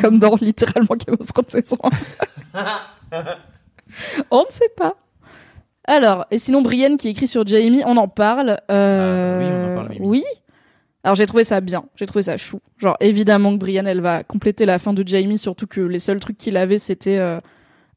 Comme 0.00 0.18
dans 0.18 0.36
littéralement 0.40 0.94
Game 0.96 1.16
of 1.18 1.26
Thrones 1.26 1.44
saison 1.48 1.78
1. 2.54 2.64
on 4.30 4.40
ne 4.40 4.50
sait 4.50 4.70
pas. 4.76 4.94
Alors, 5.86 6.26
et 6.30 6.38
sinon, 6.38 6.62
Brienne 6.62 6.96
qui 6.96 7.08
écrit 7.08 7.26
sur 7.26 7.46
Jamie, 7.46 7.82
on 7.84 7.96
en 7.96 8.08
parle. 8.08 8.58
euh, 8.70 9.34
Ah, 9.34 9.38
oui, 9.38 9.46
on 9.52 9.70
en 9.72 9.74
parle. 9.74 9.96
Oui. 10.00 10.22
Alors, 11.04 11.16
j'ai 11.16 11.26
trouvé 11.26 11.42
ça 11.44 11.60
bien. 11.60 11.84
J'ai 11.96 12.06
trouvé 12.06 12.22
ça 12.22 12.36
chou. 12.36 12.60
Genre, 12.78 12.96
évidemment 13.00 13.52
que 13.52 13.58
Brienne, 13.58 13.86
elle 13.88 14.00
va 14.00 14.22
compléter 14.22 14.64
la 14.66 14.78
fin 14.78 14.92
de 14.92 15.06
Jamie, 15.06 15.38
surtout 15.38 15.66
que 15.66 15.80
les 15.80 15.98
seuls 15.98 16.20
trucs 16.20 16.38
qu'il 16.38 16.56
avait, 16.56 16.78
c'était. 16.78 17.18
euh, 17.18 17.38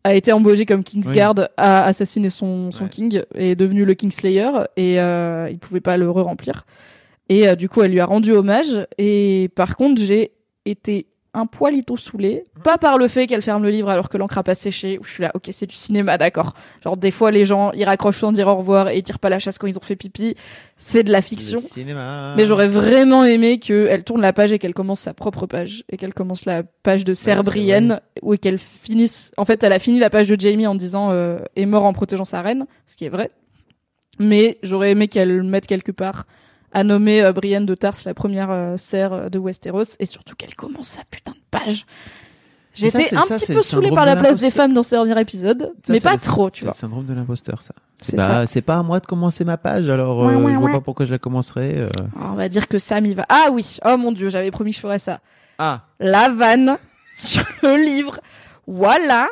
a 0.03 0.13
été 0.13 0.31
embauché 0.31 0.67
comme 0.67 0.83
Kingsguard, 0.83 1.33
a 1.57 1.83
assassiné 1.85 2.29
son, 2.29 2.69
son 2.71 2.83
Ouais. 2.83 2.89
king, 2.91 3.23
et 3.33 3.51
est 3.51 3.55
devenu 3.55 3.85
le 3.85 3.95
Kingslayer, 3.95 4.51
et 4.77 4.99
euh, 4.99 5.47
il 5.49 5.57
pouvait 5.57 5.81
pas 5.81 5.97
le 5.97 6.07
re-remplir. 6.11 6.63
Et 7.29 7.47
euh, 7.47 7.55
du 7.55 7.69
coup, 7.69 7.81
elle 7.81 7.91
lui 7.91 7.99
a 7.99 8.05
rendu 8.05 8.31
hommage. 8.31 8.85
Et 8.97 9.49
par 9.55 9.77
contre, 9.77 10.01
j'ai 10.01 10.31
été 10.65 11.07
un 11.35 11.45
poilito 11.45 11.97
saoulé, 11.97 12.45
pas 12.63 12.77
par 12.77 12.97
le 12.97 13.09
fait 13.09 13.27
qu'elle 13.27 13.41
ferme 13.41 13.63
le 13.63 13.69
livre 13.69 13.89
alors 13.89 14.07
que 14.07 14.17
l'encre 14.17 14.37
a 14.37 14.43
pas 14.43 14.55
séché, 14.55 14.97
où 14.99 15.03
je 15.03 15.11
suis 15.11 15.21
là, 15.21 15.31
ok, 15.35 15.49
c'est 15.51 15.65
du 15.65 15.75
cinéma, 15.75 16.17
d'accord. 16.17 16.53
Genre, 16.81 16.95
des 16.95 17.11
fois, 17.11 17.29
les 17.29 17.43
gens, 17.43 17.73
ils 17.73 17.83
raccrochent 17.83 18.19
sans 18.19 18.31
dire 18.31 18.47
au 18.47 18.55
revoir 18.55 18.87
et 18.87 18.97
ils 18.97 19.03
tirent 19.03 19.19
pas 19.19 19.29
la 19.29 19.37
chasse 19.37 19.57
quand 19.57 19.67
ils 19.67 19.77
ont 19.77 19.81
fait 19.81 19.97
pipi. 19.97 20.35
C'est 20.77 21.03
de 21.03 21.11
la 21.11 21.21
fiction. 21.21 21.59
Le 21.59 21.65
cinéma. 21.65 22.33
Mais 22.37 22.45
j'aurais 22.45 22.69
vraiment 22.69 23.25
aimé 23.25 23.59
qu'elle 23.59 24.05
tourne 24.05 24.21
la 24.21 24.31
page 24.31 24.53
et 24.53 24.59
qu'elle 24.59 24.73
commence 24.73 25.01
sa 25.01 25.13
propre 25.13 25.45
page. 25.45 25.83
Et 25.89 25.97
qu'elle 25.97 26.13
commence 26.13 26.45
la 26.45 26.63
page 26.63 27.03
de 27.03 27.13
Sir 27.13 27.33
Ouais, 27.33 27.37
c'est 27.37 27.43
Brienne. 27.43 27.99
Ou 28.21 28.37
qu'elle 28.37 28.59
finisse. 28.59 29.33
En 29.35 29.43
fait, 29.43 29.61
elle 29.63 29.73
a 29.73 29.79
fini 29.79 29.99
la 29.99 30.09
page 30.09 30.29
de 30.29 30.39
Jamie 30.39 30.67
en 30.67 30.75
disant 30.75 31.11
euh, 31.11 31.39
est 31.57 31.65
mort 31.65 31.83
en 31.83 31.91
protégeant 31.91 32.25
sa 32.25 32.41
reine. 32.41 32.65
Ce 32.87 32.95
qui 32.95 33.03
est 33.03 33.09
vrai. 33.09 33.29
Mais 34.19 34.57
j'aurais 34.63 34.91
aimé 34.91 35.09
qu'elle 35.09 35.35
le 35.35 35.43
mette 35.43 35.67
quelque 35.67 35.91
part 35.91 36.25
à 36.75 36.83
nommer 36.83 37.23
euh, 37.23 37.31
Brienne 37.31 37.65
de 37.65 37.73
Tarse 37.73 38.03
la 38.05 38.13
première 38.13 38.51
euh, 38.51 38.75
serre 38.77 39.13
euh, 39.13 39.29
de 39.29 39.39
Westeros. 39.39 39.95
Et 39.99 40.05
surtout 40.05 40.35
qu'elle 40.35 40.53
commence 40.55 40.87
sa 40.89 41.03
putain 41.09 41.31
de 41.31 41.37
page. 41.49 41.85
J'étais 42.73 43.03
c'est- 43.03 43.15
un 43.15 43.23
ça, 43.23 43.35
petit 43.35 43.45
c'est 43.45 43.53
peu 43.53 43.61
saoulée 43.61 43.89
par 43.91 44.05
la 44.05 44.17
place 44.17 44.35
des 44.35 44.51
femmes 44.51 44.73
dans 44.73 44.83
ce 44.83 44.89
dernier 44.89 45.17
épisode. 45.21 45.71
Ça, 45.83 45.93
mais 45.93 45.99
c'est 46.01 46.09
pas 46.09 46.17
trop, 46.17 46.49
tu 46.49 46.59
C'est 46.59 46.65
vois. 46.65 46.73
le 46.73 46.77
syndrome 46.77 47.05
de 47.05 47.13
l'imposteur, 47.13 47.61
ça. 47.61 47.73
C'est 47.95 48.11
C'est 48.11 48.17
pas, 48.17 48.45
c'est 48.45 48.69
à 48.69 48.83
moi 48.83 48.99
de 48.99 49.05
commencer 49.05 49.45
ma 49.45 49.55
page, 49.57 49.89
alors 49.89 50.17
Ouais, 50.25 50.33
euh, 50.33 50.37
ouais, 50.41 50.53
je 50.53 50.57
vois 50.59 50.67
ouais. 50.67 50.73
pas 50.73 50.81
pourquoi 50.81 51.05
je 51.05 51.11
la 51.13 51.17
commencerai. 51.17 51.77
euh. 51.77 51.87
Alors, 52.19 52.33
on 52.33 52.35
va 52.35 52.49
dire 52.49 52.67
que 52.67 52.77
Sam, 52.77 53.05
il 53.05 53.15
va. 53.15 53.25
Ah 53.29 53.47
oui, 53.53 53.77
oh 53.85 53.95
mon 53.95 54.11
dieu, 54.11 54.27
j'avais 54.29 54.51
promis 54.51 54.71
que 54.71 54.75
je 54.75 54.81
ferais 54.81 54.99
ça. 54.99 55.21
Ah, 55.57 55.83
la 56.01 56.29
vanne 56.29 56.75
sur 57.17 57.45
le 57.63 57.77
livre. 57.77 58.19
Voilà. 58.67 59.27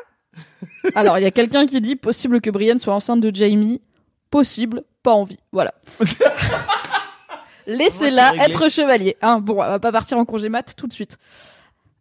Alors, 0.95 1.18
il 1.20 1.24
y 1.24 1.28
a 1.28 1.32
quelqu'un 1.32 1.65
qui 1.65 1.82
dit 1.82 1.98
possible 1.98 2.40
que 2.40 2.49
Brienne 2.49 2.78
soit 2.80 2.94
enceinte 2.94 3.20
de 3.20 3.36
Jamie. 3.36 3.82
Possible, 4.32 4.84
pas 5.03 5.11
envie. 5.11 5.38
Voilà. 5.52 5.74
Laissez-la 7.68 8.34
être 8.45 8.69
chevalier. 8.69 9.18
Hein, 9.22 9.40
bon, 9.40 9.53
on 9.53 9.57
va 9.57 9.80
pas 9.80 9.91
partir 9.91 10.18
en 10.18 10.26
congé 10.26 10.49
mat 10.49 10.73
tout 10.76 10.88
de 10.88 10.94
suite. 10.94 11.18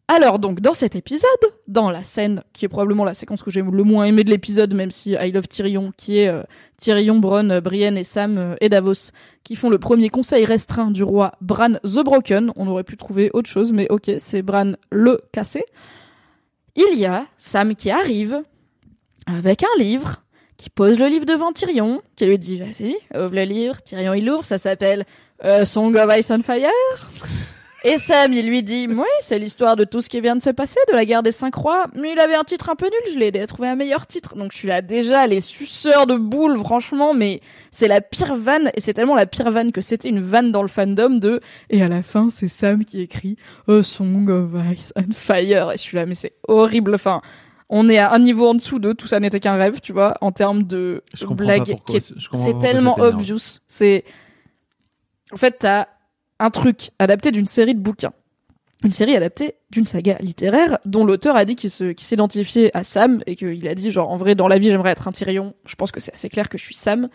Alors 0.08 0.38
donc, 0.38 0.60
dans 0.60 0.74
cet 0.74 0.94
épisode, 0.96 1.28
dans 1.68 1.90
la 1.90 2.04
scène 2.04 2.42
qui 2.52 2.64
est 2.64 2.68
probablement 2.68 3.04
la 3.04 3.14
séquence 3.14 3.42
que 3.42 3.50
j'ai 3.50 3.62
le 3.62 3.82
moins 3.82 4.04
aimée 4.04 4.24
de 4.24 4.30
l'épisode, 4.30 4.74
même 4.74 4.90
si 4.90 5.12
I 5.12 5.30
Love 5.32 5.48
Tyrion, 5.48 5.92
qui 5.96 6.18
est 6.18 6.28
euh, 6.28 6.42
Tyrion, 6.76 7.18
Bronn, 7.18 7.50
euh, 7.50 7.60
Brienne 7.60 7.96
et 7.96 8.04
Sam 8.04 8.36
euh, 8.36 8.54
et 8.60 8.68
Davos, 8.68 9.12
qui 9.44 9.54
font 9.54 9.70
le 9.70 9.78
premier 9.78 10.10
conseil 10.10 10.44
restreint 10.44 10.90
du 10.90 11.02
roi 11.02 11.32
Bran 11.40 11.74
the 11.84 12.04
Broken. 12.04 12.52
On 12.56 12.66
aurait 12.66 12.84
pu 12.84 12.96
trouver 12.96 13.30
autre 13.32 13.48
chose, 13.48 13.72
mais 13.72 13.86
ok, 13.90 14.10
c'est 14.18 14.42
Bran 14.42 14.72
le 14.90 15.20
cassé. 15.32 15.64
Il 16.74 16.98
y 16.98 17.06
a 17.06 17.26
Sam 17.38 17.74
qui 17.74 17.90
arrive 17.90 18.42
avec 19.26 19.62
un 19.62 19.78
livre, 19.78 20.21
qui 20.62 20.70
pose 20.70 20.96
le 21.00 21.08
livre 21.08 21.26
devant 21.26 21.52
Tyrion, 21.52 22.02
qui 22.14 22.24
lui 22.24 22.38
dit 22.38 22.56
vas-y, 22.56 22.94
ouvre 23.16 23.34
le 23.34 23.42
livre. 23.42 23.82
Tyrion 23.82 24.14
il 24.14 24.24
l'ouvre, 24.24 24.44
ça 24.44 24.58
s'appelle 24.58 25.04
euh, 25.44 25.64
Song 25.64 25.92
of 25.96 26.16
Ice 26.16 26.30
and 26.30 26.42
Fire. 26.42 26.70
Et 27.84 27.98
Sam, 27.98 28.32
il 28.32 28.46
lui 28.46 28.62
dit, 28.62 28.86
oui, 28.88 29.08
c'est 29.22 29.40
l'histoire 29.40 29.74
de 29.74 29.82
tout 29.82 30.00
ce 30.00 30.08
qui 30.08 30.20
vient 30.20 30.36
de 30.36 30.42
se 30.42 30.50
passer, 30.50 30.78
de 30.88 30.94
la 30.94 31.04
guerre 31.04 31.24
des 31.24 31.32
cinq 31.32 31.56
rois. 31.56 31.86
Mais 31.96 32.12
il 32.12 32.20
avait 32.20 32.36
un 32.36 32.44
titre 32.44 32.70
un 32.70 32.76
peu 32.76 32.84
nul, 32.84 33.12
je 33.12 33.18
l'ai 33.18 33.26
aidé 33.26 33.40
à 33.40 33.48
trouver 33.48 33.70
un 33.70 33.74
meilleur 33.74 34.06
titre. 34.06 34.36
Donc 34.36 34.52
je 34.52 34.58
suis 34.58 34.68
là 34.68 34.82
déjà, 34.82 35.26
les 35.26 35.40
suceurs 35.40 36.06
de 36.06 36.14
boules, 36.14 36.56
franchement, 36.58 37.12
mais 37.12 37.40
c'est 37.72 37.88
la 37.88 38.00
pire 38.00 38.36
vanne, 38.36 38.70
et 38.76 38.80
c'est 38.80 38.94
tellement 38.94 39.16
la 39.16 39.26
pire 39.26 39.50
vanne 39.50 39.72
que 39.72 39.80
c'était 39.80 40.10
une 40.10 40.20
vanne 40.20 40.52
dans 40.52 40.62
le 40.62 40.68
fandom 40.68 41.18
de, 41.18 41.40
et 41.70 41.82
à 41.82 41.88
la 41.88 42.04
fin, 42.04 42.30
c'est 42.30 42.46
Sam 42.46 42.84
qui 42.84 43.00
écrit 43.00 43.34
A 43.66 43.82
Song 43.82 44.30
of 44.30 44.52
Ice 44.78 44.92
and 44.96 45.12
Fire. 45.12 45.72
Et 45.72 45.76
je 45.76 45.82
suis 45.82 45.96
là, 45.96 46.06
mais 46.06 46.14
c'est 46.14 46.34
horrible, 46.46 46.94
enfin. 46.94 47.20
On 47.74 47.88
est 47.88 47.96
à 47.96 48.12
un 48.12 48.18
niveau 48.18 48.48
en 48.48 48.54
dessous 48.54 48.78
de 48.78 48.92
tout 48.92 49.06
ça 49.06 49.18
n'était 49.18 49.40
qu'un 49.40 49.56
rêve, 49.56 49.80
tu 49.80 49.92
vois, 49.92 50.14
en 50.20 50.30
termes 50.30 50.64
de 50.64 51.02
blague 51.30 51.78
c'est 52.34 52.58
tellement 52.58 52.98
obvious. 53.00 53.60
C'est 53.66 54.04
en 55.32 55.36
fait 55.36 55.56
t'as 55.60 55.86
un 56.38 56.50
truc 56.50 56.90
adapté 56.98 57.30
d'une 57.30 57.46
série 57.46 57.74
de 57.74 57.80
bouquins 57.80 58.12
une 58.84 58.92
série 58.92 59.16
adaptée 59.16 59.54
d'une 59.70 59.86
saga 59.86 60.16
littéraire 60.20 60.78
dont 60.84 61.04
l'auteur 61.04 61.36
a 61.36 61.44
dit 61.44 61.56
qu'il 61.56 61.70
s'identifiait 61.70 62.70
à 62.76 62.84
Sam 62.84 63.22
et 63.26 63.36
qu'il 63.36 63.66
a 63.68 63.74
dit 63.74 63.90
genre 63.90 64.10
en 64.10 64.16
vrai 64.16 64.34
dans 64.34 64.48
la 64.48 64.58
vie 64.58 64.70
j'aimerais 64.70 64.90
être 64.90 65.08
un 65.08 65.12
Tyrion. 65.12 65.54
Je 65.66 65.74
pense 65.74 65.92
que 65.92 66.00
c'est 66.00 66.12
assez 66.12 66.28
clair 66.28 66.48
que 66.48 66.58
je 66.58 66.64
suis 66.64 66.74
Sam. 66.74 67.08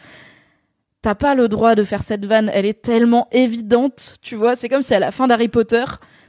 T'as 1.02 1.16
pas 1.16 1.36
le 1.36 1.48
droit 1.48 1.76
de 1.76 1.84
faire 1.84 2.02
cette 2.02 2.26
vanne, 2.26 2.50
elle 2.54 2.66
est 2.66 2.82
tellement 2.82 3.28
évidente, 3.32 4.16
tu 4.22 4.36
vois. 4.36 4.56
C'est 4.56 4.68
comme 4.68 4.82
si 4.82 4.94
à 4.94 5.00
la 5.00 5.12
fin 5.12 5.28
d'Harry 5.28 5.48
Potter, 5.48 5.84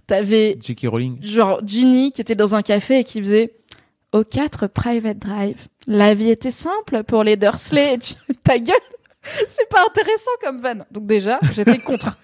t'avais 0.06 0.58
genre 1.22 1.60
Ginny 1.64 2.12
qui 2.12 2.20
était 2.20 2.34
dans 2.34 2.54
un 2.54 2.62
café 2.62 2.98
et 2.98 3.04
qui 3.04 3.20
faisait 3.20 3.54
au 4.12 4.24
4 4.24 4.66
Private 4.68 5.18
Drive. 5.18 5.66
La 5.86 6.14
vie 6.14 6.30
était 6.30 6.50
simple 6.50 7.04
pour 7.04 7.24
les 7.24 7.36
Dursley. 7.36 7.94
Et 7.94 7.98
tu- 7.98 8.14
Ta 8.44 8.58
gueule, 8.58 8.76
c'est 9.46 9.68
pas 9.68 9.84
intéressant 9.86 10.30
comme 10.42 10.58
vanne. 10.58 10.84
Donc 10.90 11.04
déjà, 11.06 11.38
j'étais 11.54 11.78
contre. 11.78 12.16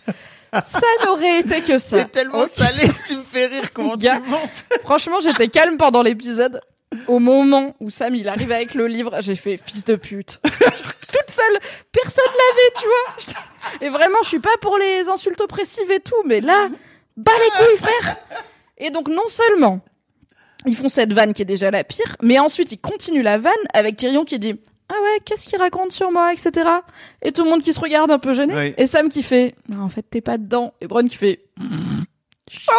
Ça 0.52 0.80
n'aurait 1.04 1.40
été 1.40 1.60
que 1.62 1.78
ça. 1.78 2.06
Ok. 2.32 2.46
salé, 2.48 2.84
tu 3.08 3.16
me 3.16 3.24
fais 3.24 3.46
rire. 3.46 3.72
Comment 3.72 3.96
Gars. 3.96 4.20
montes 4.20 4.64
Franchement, 4.82 5.18
j'étais 5.20 5.48
calme 5.48 5.76
pendant 5.76 6.02
l'épisode. 6.02 6.60
Au 7.08 7.18
moment 7.18 7.74
où 7.80 7.90
Sam 7.90 8.14
il 8.14 8.28
arrive 8.28 8.52
avec 8.52 8.74
le 8.74 8.86
livre, 8.86 9.16
j'ai 9.20 9.34
fait 9.34 9.56
fils 9.56 9.82
de 9.82 9.96
pute. 9.96 10.40
Toute 10.44 11.28
seule, 11.30 11.58
personne 11.90 12.24
l'avait, 12.26 12.72
tu 12.80 12.86
vois. 12.86 13.42
Et 13.80 13.88
vraiment, 13.88 14.18
je 14.22 14.28
suis 14.28 14.38
pas 14.38 14.56
pour 14.60 14.78
les 14.78 15.08
insultes 15.08 15.40
oppressives 15.40 15.90
et 15.90 15.98
tout, 15.98 16.22
mais 16.24 16.40
là, 16.40 16.68
bas 17.16 17.32
les 17.42 17.50
couilles, 17.50 17.76
frère. 17.78 18.16
Et 18.78 18.90
donc, 18.90 19.08
non 19.08 19.26
seulement 19.26 19.80
ils 20.66 20.76
font 20.76 20.88
cette 20.88 21.12
vanne 21.12 21.32
qui 21.32 21.42
est 21.42 21.46
déjà 21.46 21.70
la 21.70 21.84
pire, 21.84 22.16
mais 22.22 22.38
ensuite 22.38 22.72
ils 22.72 22.78
continuent 22.78 23.22
la 23.22 23.38
vanne 23.38 23.52
avec 23.72 23.96
Tyrion 23.96 24.24
qui 24.24 24.38
dit 24.38 24.54
ah 24.88 24.94
ouais, 25.02 25.20
qu'est-ce 25.24 25.46
qu'il 25.46 25.58
raconte 25.58 25.92
sur 25.92 26.12
moi, 26.12 26.32
etc. 26.32 26.68
Et 27.22 27.32
tout 27.32 27.44
le 27.44 27.50
monde 27.50 27.62
qui 27.62 27.72
se 27.72 27.80
regarde 27.80 28.10
un 28.10 28.18
peu 28.18 28.34
gêné. 28.34 28.74
Et 28.76 28.86
Sam 28.86 29.08
qui 29.08 29.22
fait 29.22 29.54
bah, 29.68 29.78
en 29.80 29.88
fait 29.88 30.02
t'es 30.02 30.20
pas 30.20 30.38
dedans. 30.38 30.74
Et 30.80 30.86
Bronn 30.86 31.08
qui 31.08 31.16
fait 31.16 31.44
chaud. 32.48 32.72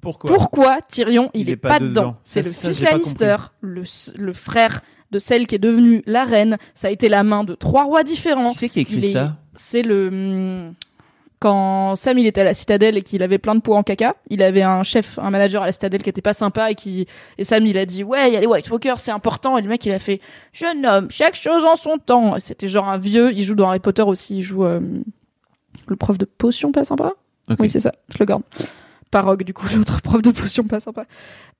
Pourquoi? 0.00 0.30
Pourquoi 0.34 0.82
Tyrion 0.82 1.30
il, 1.32 1.48
est, 1.48 1.56
pas, 1.56 1.78
dedans, 1.78 2.16
C'est 2.24 2.44
le 2.44 2.50
fils 2.50 2.82
Lannister, 2.82 3.36
le, 3.62 3.84
le 4.18 4.32
frère 4.34 4.82
de 5.10 5.18
celle 5.18 5.46
qui 5.46 5.54
est 5.54 5.58
devenue 5.58 6.02
la 6.04 6.24
reine. 6.24 6.58
Ça 6.74 6.88
a 6.88 6.90
été 6.90 7.08
la 7.08 7.22
main 7.22 7.42
de 7.42 7.54
trois 7.54 7.84
rois 7.84 8.04
différents. 8.04 8.50
Qui 8.50 8.58
c'est 8.58 8.68
qui 8.68 8.80
a 8.80 8.82
écrit 8.82 8.96
Il 8.96 9.12
ça? 9.12 9.38
C'est 9.54 9.82
le 9.82 10.08
hum, 10.08 10.74
quand 11.44 11.94
Sam 11.94 12.16
il 12.16 12.26
était 12.26 12.40
à 12.40 12.44
la 12.44 12.54
citadelle 12.54 12.96
et 12.96 13.02
qu'il 13.02 13.22
avait 13.22 13.36
plein 13.36 13.54
de 13.54 13.60
pots 13.60 13.74
en 13.74 13.82
caca, 13.82 14.14
il 14.30 14.42
avait 14.42 14.62
un 14.62 14.82
chef, 14.82 15.18
un 15.18 15.28
manager 15.28 15.62
à 15.62 15.66
la 15.66 15.72
citadelle 15.72 16.02
qui 16.02 16.08
était 16.08 16.22
pas 16.22 16.32
sympa 16.32 16.70
et 16.70 16.74
qui 16.74 17.06
et 17.36 17.44
Sam 17.44 17.66
il 17.66 17.76
a 17.76 17.84
dit 17.84 18.02
ouais 18.02 18.30
il 18.30 18.32
y 18.32 18.36
a 18.38 18.40
les 18.40 18.46
White 18.46 18.70
Walkers 18.70 18.98
c'est 18.98 19.10
important 19.10 19.58
et 19.58 19.60
le 19.60 19.68
mec 19.68 19.84
il 19.84 19.92
a 19.92 19.98
fait 19.98 20.22
jeune 20.54 20.86
homme 20.86 21.08
chaque 21.10 21.34
chose 21.34 21.62
en 21.66 21.76
son 21.76 21.98
temps. 21.98 22.36
C'était 22.38 22.66
genre 22.66 22.88
un 22.88 22.96
vieux. 22.96 23.30
Il 23.34 23.42
joue 23.42 23.54
dans 23.54 23.68
Harry 23.68 23.78
Potter 23.78 24.00
aussi. 24.00 24.38
Il 24.38 24.42
joue 24.42 24.64
euh, 24.64 24.80
le 25.86 25.96
prof 25.96 26.16
de 26.16 26.24
potion 26.24 26.72
pas 26.72 26.84
sympa? 26.84 27.12
Oui 27.58 27.68
c'est 27.68 27.80
ça. 27.80 27.92
Je 28.10 28.16
le 28.18 28.24
garde. 28.24 28.42
Pas 29.10 29.20
Rogue, 29.20 29.42
du 29.42 29.52
coup, 29.52 29.66
l'autre 29.76 30.00
prof 30.00 30.22
de 30.22 30.30
potion, 30.30 30.64
pas 30.64 30.80
sympa. 30.80 31.04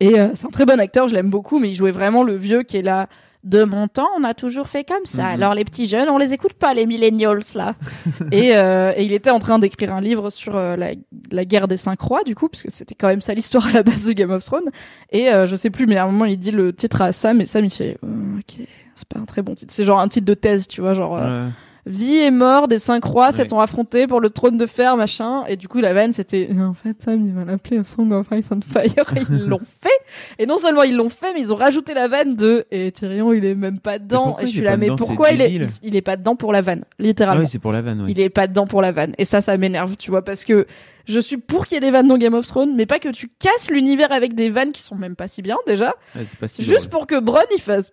Et 0.01 0.19
euh, 0.19 0.31
c'est 0.35 0.47
un 0.47 0.51
très 0.51 0.65
bon 0.65 0.81
acteur, 0.81 1.09
je 1.09 1.15
l'aime 1.15 1.29
beaucoup, 1.29 1.59
mais 1.59 1.69
il 1.69 1.75
jouait 1.75 1.93
vraiment 1.93 2.25
le 2.25 2.37
vieux 2.37 2.63
qui 2.63 2.79
est 2.79 2.83
là. 2.83 3.07
De 3.45 3.63
mon 3.65 3.89
temps, 3.89 4.09
on 4.19 4.25
a 4.25 4.33
toujours 4.35 4.69
fait 4.69 4.85
comme 4.85 5.05
ça. 5.05 5.25
Mhm. 5.25 5.35
Alors 5.35 5.55
les 5.55 5.65
petits 5.65 5.87
jeunes, 5.87 6.09
on 6.09 6.17
les 6.19 6.33
écoute 6.33 6.55
pas, 6.55 6.73
les 6.73 6.87
millennials 6.87 7.41
là. 7.55 7.75
et, 8.33 8.57
euh, 8.57 8.93
et 8.97 9.05
il 9.05 9.13
était 9.13 9.29
en 9.31 9.39
train 9.39 9.59
d'écrire 9.59 9.95
un 9.95 10.01
livre 10.01 10.31
sur 10.31 10.57
euh, 10.57 10.77
la, 10.77 10.93
la 11.31 11.45
guerre 11.45 11.69
des 11.69 11.77
cinq 11.77 12.01
rois, 12.01 12.23
du 12.25 12.35
coup, 12.35 12.49
parce 12.49 12.63
que 12.63 12.73
c'était 12.73 12.95
quand 12.95 13.09
même 13.09 13.21
ça 13.21 13.35
l'histoire 13.35 13.67
à 13.67 13.73
la 13.73 13.83
base 13.83 14.07
de 14.07 14.13
Game 14.13 14.31
of 14.31 14.43
Thrones. 14.45 14.71
Et 15.13 15.29
euh, 15.31 15.47
je 15.47 15.57
sais 15.57 15.69
plus, 15.71 15.87
mais 15.87 15.99
à 15.99 16.05
un 16.05 16.07
moment 16.07 16.25
il 16.25 16.39
dit 16.39 16.51
le 16.53 16.73
titre 16.73 17.03
à 17.03 17.13
Sam, 17.13 17.41
et 17.43 17.45
Sam 17.47 17.65
il 17.67 17.71
fait 17.71 17.99
euh, 18.03 18.39
ok, 18.39 18.67
c'est 18.95 19.09
pas 19.09 19.21
un 19.21 19.25
très 19.27 19.43
bon 19.43 19.55
titre. 19.55 19.75
C'est 19.75 19.85
genre 19.85 20.01
un 20.01 20.09
titre 20.09 20.25
de 20.27 20.35
thèse, 20.35 20.67
tu 20.67 20.81
vois, 20.81 20.95
genre. 20.95 21.19
euh, 21.21 21.47
Ouais. 21.47 21.53
Vie 21.87 22.17
et 22.17 22.31
mort 22.31 22.67
des 22.67 22.79
cinq 22.79 23.05
rois 23.05 23.27
Ouais. 23.27 23.33
s'étant 23.33 23.61
affrontés 23.61 24.07
pour 24.07 24.21
le 24.21 24.31
trône 24.31 24.57
de 24.57 24.65
fer, 24.65 24.97
machin. 24.97 25.45
Et 25.49 25.57
du 25.57 25.69
coup, 25.69 25.81
la 25.81 25.93
vanne, 25.93 26.13
c'était, 26.13 26.49
en 26.59 26.73
fait, 26.73 27.03
Sam, 27.03 27.25
il 27.27 27.33
va 27.35 27.45
l'appeler 27.45 27.83
Song 27.85 28.11
of 28.13 28.27
Ice 28.33 28.47
and 28.51 28.61
Fire. 28.67 29.13
Et 29.17 29.23
ils 29.31 29.45
l'ont 29.47 29.61
fait. 29.83 29.91
Et 30.39 30.47
non 30.47 30.57
seulement 30.57 30.83
ils 30.83 30.97
l'ont 30.97 31.11
fait, 31.11 31.35
mais 31.35 31.41
ils 31.41 31.53
ont 31.53 31.57
rajouté 31.57 31.93
la 31.93 32.09
vanne 32.09 32.37
de, 32.37 32.65
et 32.71 32.91
Tyrion, 32.91 33.33
il 33.35 33.45
est 33.45 33.55
même 33.55 33.81
pas 33.81 33.99
dedans. 33.99 34.37
Et 34.41 34.47
je 34.47 34.51
suis 34.53 34.61
là, 34.63 34.77
mais 34.79 34.89
pourquoi 34.97 35.31
il 35.33 35.41
est, 35.43 35.53
il, 35.83 35.95
est 35.97 36.01
pas 36.03 36.17
dedans 36.17 36.37
pour 36.37 36.53
la 36.53 36.63
vanne, 36.63 36.85
Ah 36.85 36.95
littéralement. 37.03 37.43
oui, 37.43 37.49
c'est 37.49 37.59
pour 37.59 37.73
la 37.73 37.83
vanne, 37.83 38.01
oui. 38.03 38.13
Il 38.13 38.21
est 38.21 38.31
pas 38.31 38.47
dedans 38.47 38.67
pour 38.67 38.81
la 38.81 38.91
vanne. 38.93 39.13
Et 39.19 39.25
ça, 39.27 39.41
ça 39.43 39.57
m'énerve, 39.59 39.97
tu 39.99 40.11
vois, 40.11 40.25
parce 40.25 40.45
que 40.45 40.67
je 41.07 41.21
suis 41.21 41.37
pour 41.37 41.67
qu'il 41.67 41.75
y 41.77 41.79
ait 41.79 41.81
des 41.81 41.91
vannes 41.91 42.09
dans 42.09 42.17
Game 42.19 42.35
of 42.35 42.47
Thrones, 42.47 42.75
mais 42.75 42.87
pas 42.87 42.99
que 42.99 43.09
tu 43.11 43.29
casses 43.39 43.71
l'univers 43.71 44.13
avec 44.13 44.35
des 44.35 44.51
vannes 44.51 44.73
qui 44.73 44.83
sont 44.83 44.95
même 44.97 45.17
pas 45.17 45.29
si 45.29 45.43
bien, 45.43 45.57
déjà. 45.67 45.95
Ouais, 46.15 46.27
c'est 46.29 46.39
pas 46.39 46.49
si 46.49 46.63
Juste 46.63 46.89
drôle. 46.89 46.91
pour 46.91 47.07
que 47.07 47.21
Bronn, 47.21 47.45
il 47.55 47.61
fasse, 47.61 47.93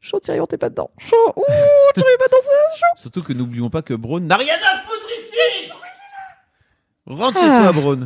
chaud, 0.00 0.20
Tyrion, 0.20 0.46
t'es 0.46 0.58
pas 0.58 0.68
dedans. 0.70 0.90
Chaud, 0.98 1.16
ouh, 1.36 1.42
Tyrion, 1.94 2.16
pas 2.18 2.26
dedans. 2.26 2.38
Surtout 2.96 3.22
que 3.22 3.32
n'oublions 3.32 3.70
pas 3.70 3.82
que 3.82 3.94
Braun 3.94 4.20
n'a 4.20 4.36
rien 4.36 4.54
à 4.54 4.78
foutre 4.80 5.08
ici 5.18 5.72
Rentre 7.06 7.40
chez 7.40 7.46
Ah. 7.48 7.60
toi, 7.62 7.72
Braun. 7.80 7.96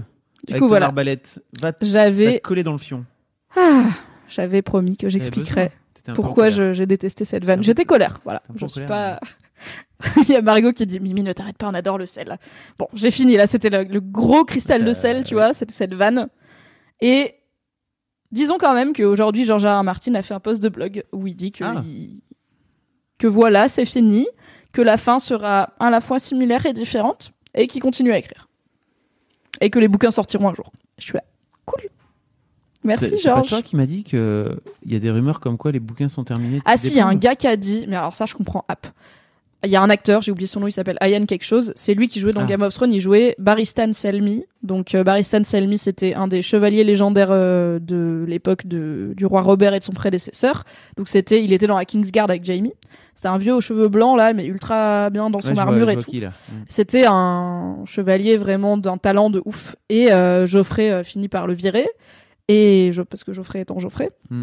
Du 0.47 0.52
Avec 0.52 0.60
coup, 0.60 0.66
ton 0.66 0.68
voilà. 0.68 0.86
arbalète. 0.86 1.40
Va 1.60 1.72
te 1.72 2.39
coller 2.39 2.62
dans 2.62 2.72
le 2.72 2.78
fion. 2.78 3.05
Ah, 3.56 3.85
j'avais 4.28 4.62
promis 4.62 4.97
que 4.97 5.09
j'expliquerais 5.09 5.72
pourquoi 6.14 6.51
j'ai 6.51 6.86
détesté 6.86 7.24
cette 7.24 7.44
vanne. 7.44 7.62
J'étais 7.64 7.85
colère, 7.85 8.20
voilà. 8.24 8.43
Je 8.56 8.66
suis 8.66 8.86
pas. 8.86 9.20
Il 10.28 10.31
y 10.31 10.36
a 10.36 10.43
Margot 10.43 10.72
qui 10.72 10.86
dit 10.86 11.01
Mimi, 11.01 11.22
ne 11.22 11.32
t'arrête 11.32 11.56
pas, 11.59 11.68
on 11.68 11.74
adore 11.74 11.98
le 11.98 12.06
sel. 12.06 12.39
Bon, 12.78 12.89
j'ai 12.94 13.10
fini 13.10 13.36
là. 13.36 13.47
C'était 13.47 13.70
le, 13.70 13.85
le 13.85 14.01
gros 14.01 14.44
cristal 14.44 14.85
de 14.85 14.90
Euh, 14.90 14.94
sel, 14.94 15.24
tu 15.24 15.35
vois. 15.35 15.52
C'était 15.55 15.72
cette 15.72 15.94
vanne. 15.94 16.28
Et 17.01 17.35
disons 18.32 18.59
quand 18.59 18.74
même 18.74 18.93
qu'aujourd'hui, 18.93 19.44
George 19.44 19.64
R. 19.66 19.82
Martin 19.85 20.14
a 20.14 20.22
fait 20.22 20.35
un 20.35 20.40
post 20.40 20.62
de 20.62 20.68
blog 20.68 21.05
où 21.12 21.26
il 21.26 21.35
dit 21.36 21.52
que, 21.52 21.64
Ah. 21.64 21.82
il- 21.85 22.20
que 23.18 23.26
voilà, 23.26 23.68
c'est 23.68 23.85
fini, 23.85 24.26
que 24.72 24.82
la 24.82 24.97
fin 24.97 25.18
sera 25.18 25.70
à 25.78 25.90
la 25.90 26.01
fois 26.01 26.18
similaire 26.18 26.66
et 26.66 26.72
différente, 26.72 27.32
et 27.55 27.66
qu'il 27.68 27.81
continue 27.81 28.12
à 28.12 28.18
écrire. 28.18 28.48
Et 29.60 29.70
que 29.70 29.78
les 29.78 29.86
bouquins 29.89 30.10
sortiront 30.10 30.48
un 30.48 30.55
jour. 30.55 30.72
Je 30.98 31.05
suis 31.05 31.12
là. 31.14 31.22
Cool. 31.64 31.82
Merci, 32.82 33.10
C'est 33.10 33.16
c'est 33.18 33.43
toi 33.48 33.62
qui 33.62 33.76
m'a 33.76 33.86
dit 33.86 34.05
que 34.05 34.60
il 34.85 34.93
y 34.93 34.97
a 34.97 34.98
des 34.98 35.10
rumeurs 35.10 35.40
comme 35.40 35.56
quoi 35.56 35.72
les 35.72 35.81
bouquins 35.81 36.09
sont 36.09 36.24
terminés. 36.24 36.60
Ah 36.66 36.76
si, 36.76 36.89
il 36.89 36.97
y 36.97 37.01
a 37.01 37.06
un 37.06 37.14
gars 37.14 37.35
qui 37.36 37.47
a 37.47 37.56
dit, 37.56 37.86
mais 37.89 37.97
alors 37.97 38.14
ça 38.14 38.26
je 38.26 38.35
comprends, 38.35 38.64
app. 38.68 38.89
Il 39.65 39.70
y 39.70 39.77
a 39.77 39.82
un 39.82 39.91
acteur, 39.91 40.20
j'ai 40.23 40.31
oublié 40.32 40.47
son 40.47 40.61
nom, 40.61 40.66
il 40.66 40.73
s'appelle 40.73 40.99
Ian 41.03 41.24
quelque 41.27 41.45
chose. 41.45 41.73
C'est 41.77 41.95
lui 41.95 42.09
qui 42.09 42.20
jouait 42.20 42.32
dans 42.32 42.43
Ah. 42.43 42.47
Game 42.47 42.62
of 42.62 42.74
Thrones. 42.74 42.93
Il 42.93 43.01
jouait 43.01 43.35
Barristan 43.39 43.93
Selmy. 43.93 44.45
Donc 44.62 44.95
euh, 44.95 45.05
Barristan 45.05 45.43
Selmy, 45.45 45.78
c'était 45.78 46.15
un 46.15 46.28
des 46.28 46.43
chevaliers 46.43 46.85
légendaires 46.85 47.28
euh, 47.31 47.78
de 47.78 48.24
l'époque 48.28 48.66
du 48.66 49.15
roi 49.27 49.41
Robert 49.43 49.74
et 49.74 49.78
de 49.78 49.85
son 49.85 49.93
prédécesseur. 49.93 50.65
Donc 50.97 51.09
c'était, 51.09 51.43
il 51.43 51.53
était 51.53 51.66
dans 51.66 51.77
la 51.77 51.85
Kingsguard 51.85 52.28
avec 52.31 52.45
Jaime. 52.45 52.69
C'était 53.15 53.28
un 53.28 53.39
vieux 53.39 53.55
aux 53.55 53.61
cheveux 53.61 53.89
blancs 53.89 54.19
là, 54.19 54.32
mais 54.32 54.45
ultra 54.45 55.09
bien 55.11 55.31
dans 55.31 55.41
son 55.41 55.53
Ouais, 55.53 55.59
armure 55.59 55.89
et 55.91 55.97
tout. 55.97 56.11
Mm. 56.12 56.31
C'était 56.69 57.05
un 57.07 57.78
chevalier 57.86 58.36
vraiment 58.36 58.77
d'un 58.77 58.99
talent 58.99 59.31
de 59.31 59.41
ouf. 59.45 59.77
Et 59.89 60.12
euh, 60.12 60.47
Geoffrey 60.47 61.05
finit 61.05 61.28
par 61.28 61.47
le 61.47 61.55
virer. 61.55 61.89
Et 62.49 62.91
je, 62.93 63.03
parce 63.03 63.24
que 63.24 63.32
Geoffrey 63.32 63.61
étant 63.61 63.78
Geoffrey. 63.78 64.11
Mm. 64.31 64.43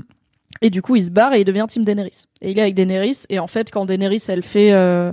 Et 0.61 0.69
du 0.69 0.81
coup, 0.81 0.95
il 0.95 1.03
se 1.03 1.09
barre 1.11 1.33
et 1.33 1.41
il 1.41 1.45
devient 1.45 1.65
Team 1.67 1.83
Daenerys. 1.83 2.25
Et 2.41 2.51
il 2.51 2.59
est 2.59 2.61
avec 2.61 2.75
Daenerys. 2.75 3.19
Et 3.29 3.39
en 3.39 3.47
fait, 3.47 3.71
quand 3.71 3.85
Daenerys, 3.85 4.21
elle 4.27 4.43
fait 4.43 4.71
euh, 4.73 5.11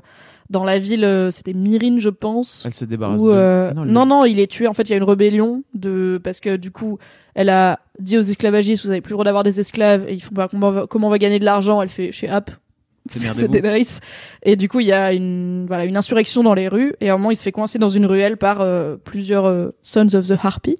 dans 0.51 0.63
la 0.65 0.79
ville, 0.79 1.05
euh, 1.05 1.31
c'était 1.31 1.55
Myrine, 1.55 2.01
je 2.01 2.11
pense. 2.11 2.65
Elle 2.67 2.75
se 2.75 2.85
débarrasse. 2.85 3.21
Où, 3.21 3.29
de- 3.29 3.35
euh, 3.35 3.69
Ah 3.71 3.75
non, 3.75 3.85
non, 3.87 4.03
lui- 4.05 4.09
non, 4.11 4.25
il 4.27 4.41
est 4.41 4.47
tué. 4.47 4.67
En 4.67 4.75
fait, 4.75 4.83
il 4.83 4.91
y 4.91 4.95
a 4.95 4.99
une 4.99 5.05
rébellion 5.05 5.63
de 5.75 6.21
parce 6.23 6.41
que 6.41 6.57
du 6.57 6.71
coup, 6.71 6.99
elle 7.35 7.49
a 7.49 7.81
dit 7.99 8.19
aux 8.19 8.23
esclavagistes, 8.23 8.85
vous 8.85 8.91
avez 8.91 9.01
plus 9.01 9.11
le 9.13 9.15
droit 9.15 9.25
d'avoir 9.25 9.43
des 9.43 9.59
esclaves. 9.61 10.05
Et 10.09 10.15
ils 10.15 10.21
font 10.23 10.31
bah, 10.35 10.49
comment, 10.51 10.69
on 10.69 10.73
va, 10.73 10.87
comment 10.87 11.07
on 11.07 11.11
va 11.11 11.19
gagner 11.19 11.39
de 11.39 11.45
l'argent 11.47 11.81
Elle 11.81 11.89
fait 11.89 12.13
chez 12.13 12.29
App. 12.29 12.51
C'est. 13.11 13.49
Daenerys. 13.49 14.01
Et 14.43 14.55
du 14.57 14.69
coup, 14.69 14.81
il 14.81 14.87
y 14.87 14.93
a 14.93 15.15
une 15.15 15.65
voilà 15.67 15.87
une 15.87 15.97
insurrection 15.97 16.43
dans 16.43 16.53
les 16.53 16.69
rues. 16.69 16.93
Et 17.01 17.09
à 17.09 17.15
un 17.15 17.17
moment, 17.17 17.31
il 17.31 17.37
se 17.37 17.43
fait 17.43 17.53
coincer 17.53 17.79
dans 17.79 17.89
une 17.89 18.05
ruelle 18.05 18.37
par 18.37 18.61
euh, 18.61 18.97
plusieurs 19.03 19.73
Sons 19.81 20.15
of 20.15 20.27
the 20.29 20.35
Harpy, 20.43 20.77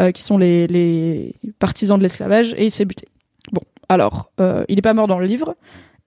euh, 0.00 0.12
qui 0.12 0.22
sont 0.22 0.38
les, 0.38 0.66
les 0.66 1.34
partisans 1.58 1.98
de 1.98 2.02
l'esclavage, 2.02 2.54
et 2.56 2.64
il 2.64 2.70
se 2.70 2.78
fait 2.78 2.84
buter. 2.86 3.04
Bon, 3.04 3.17
alors, 3.88 4.30
euh, 4.40 4.64
il 4.68 4.78
est 4.78 4.82
pas 4.82 4.94
mort 4.94 5.06
dans 5.06 5.18
le 5.18 5.26
livre. 5.26 5.54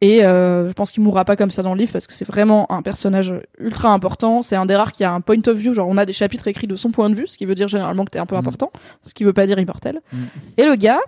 Et 0.03 0.25
euh, 0.25 0.67
je 0.67 0.73
pense 0.73 0.91
qu'il 0.91 1.03
mourra 1.03 1.25
pas 1.25 1.35
comme 1.35 1.51
ça 1.51 1.61
dans 1.61 1.73
le 1.75 1.79
livre 1.79 1.91
parce 1.91 2.07
que 2.07 2.15
c'est 2.15 2.25
vraiment 2.25 2.71
un 2.71 2.81
personnage 2.81 3.35
ultra 3.59 3.89
important. 3.89 4.41
C'est 4.41 4.55
un 4.55 4.65
des 4.65 4.75
rares 4.75 4.93
qui 4.93 5.03
a 5.03 5.13
un 5.13 5.21
point 5.21 5.37
of 5.45 5.55
view, 5.55 5.75
genre 5.75 5.87
on 5.87 5.97
a 5.97 6.05
des 6.07 6.13
chapitres 6.13 6.47
écrits 6.47 6.65
de 6.65 6.75
son 6.75 6.89
point 6.89 7.07
de 7.11 7.13
vue, 7.15 7.27
ce 7.27 7.37
qui 7.37 7.45
veut 7.45 7.53
dire 7.53 7.67
généralement 7.67 8.03
que 8.05 8.09
t'es 8.09 8.17
un 8.17 8.25
peu 8.25 8.33
Mhm. 8.35 8.39
important, 8.39 8.71
ce 9.03 9.13
qui 9.13 9.23
veut 9.23 9.33
pas 9.33 9.45
dire 9.45 9.59
immortel. 9.59 10.01
Mhm. 10.11 10.19
Et 10.57 10.65
le 10.65 10.75
gars, 10.75 10.99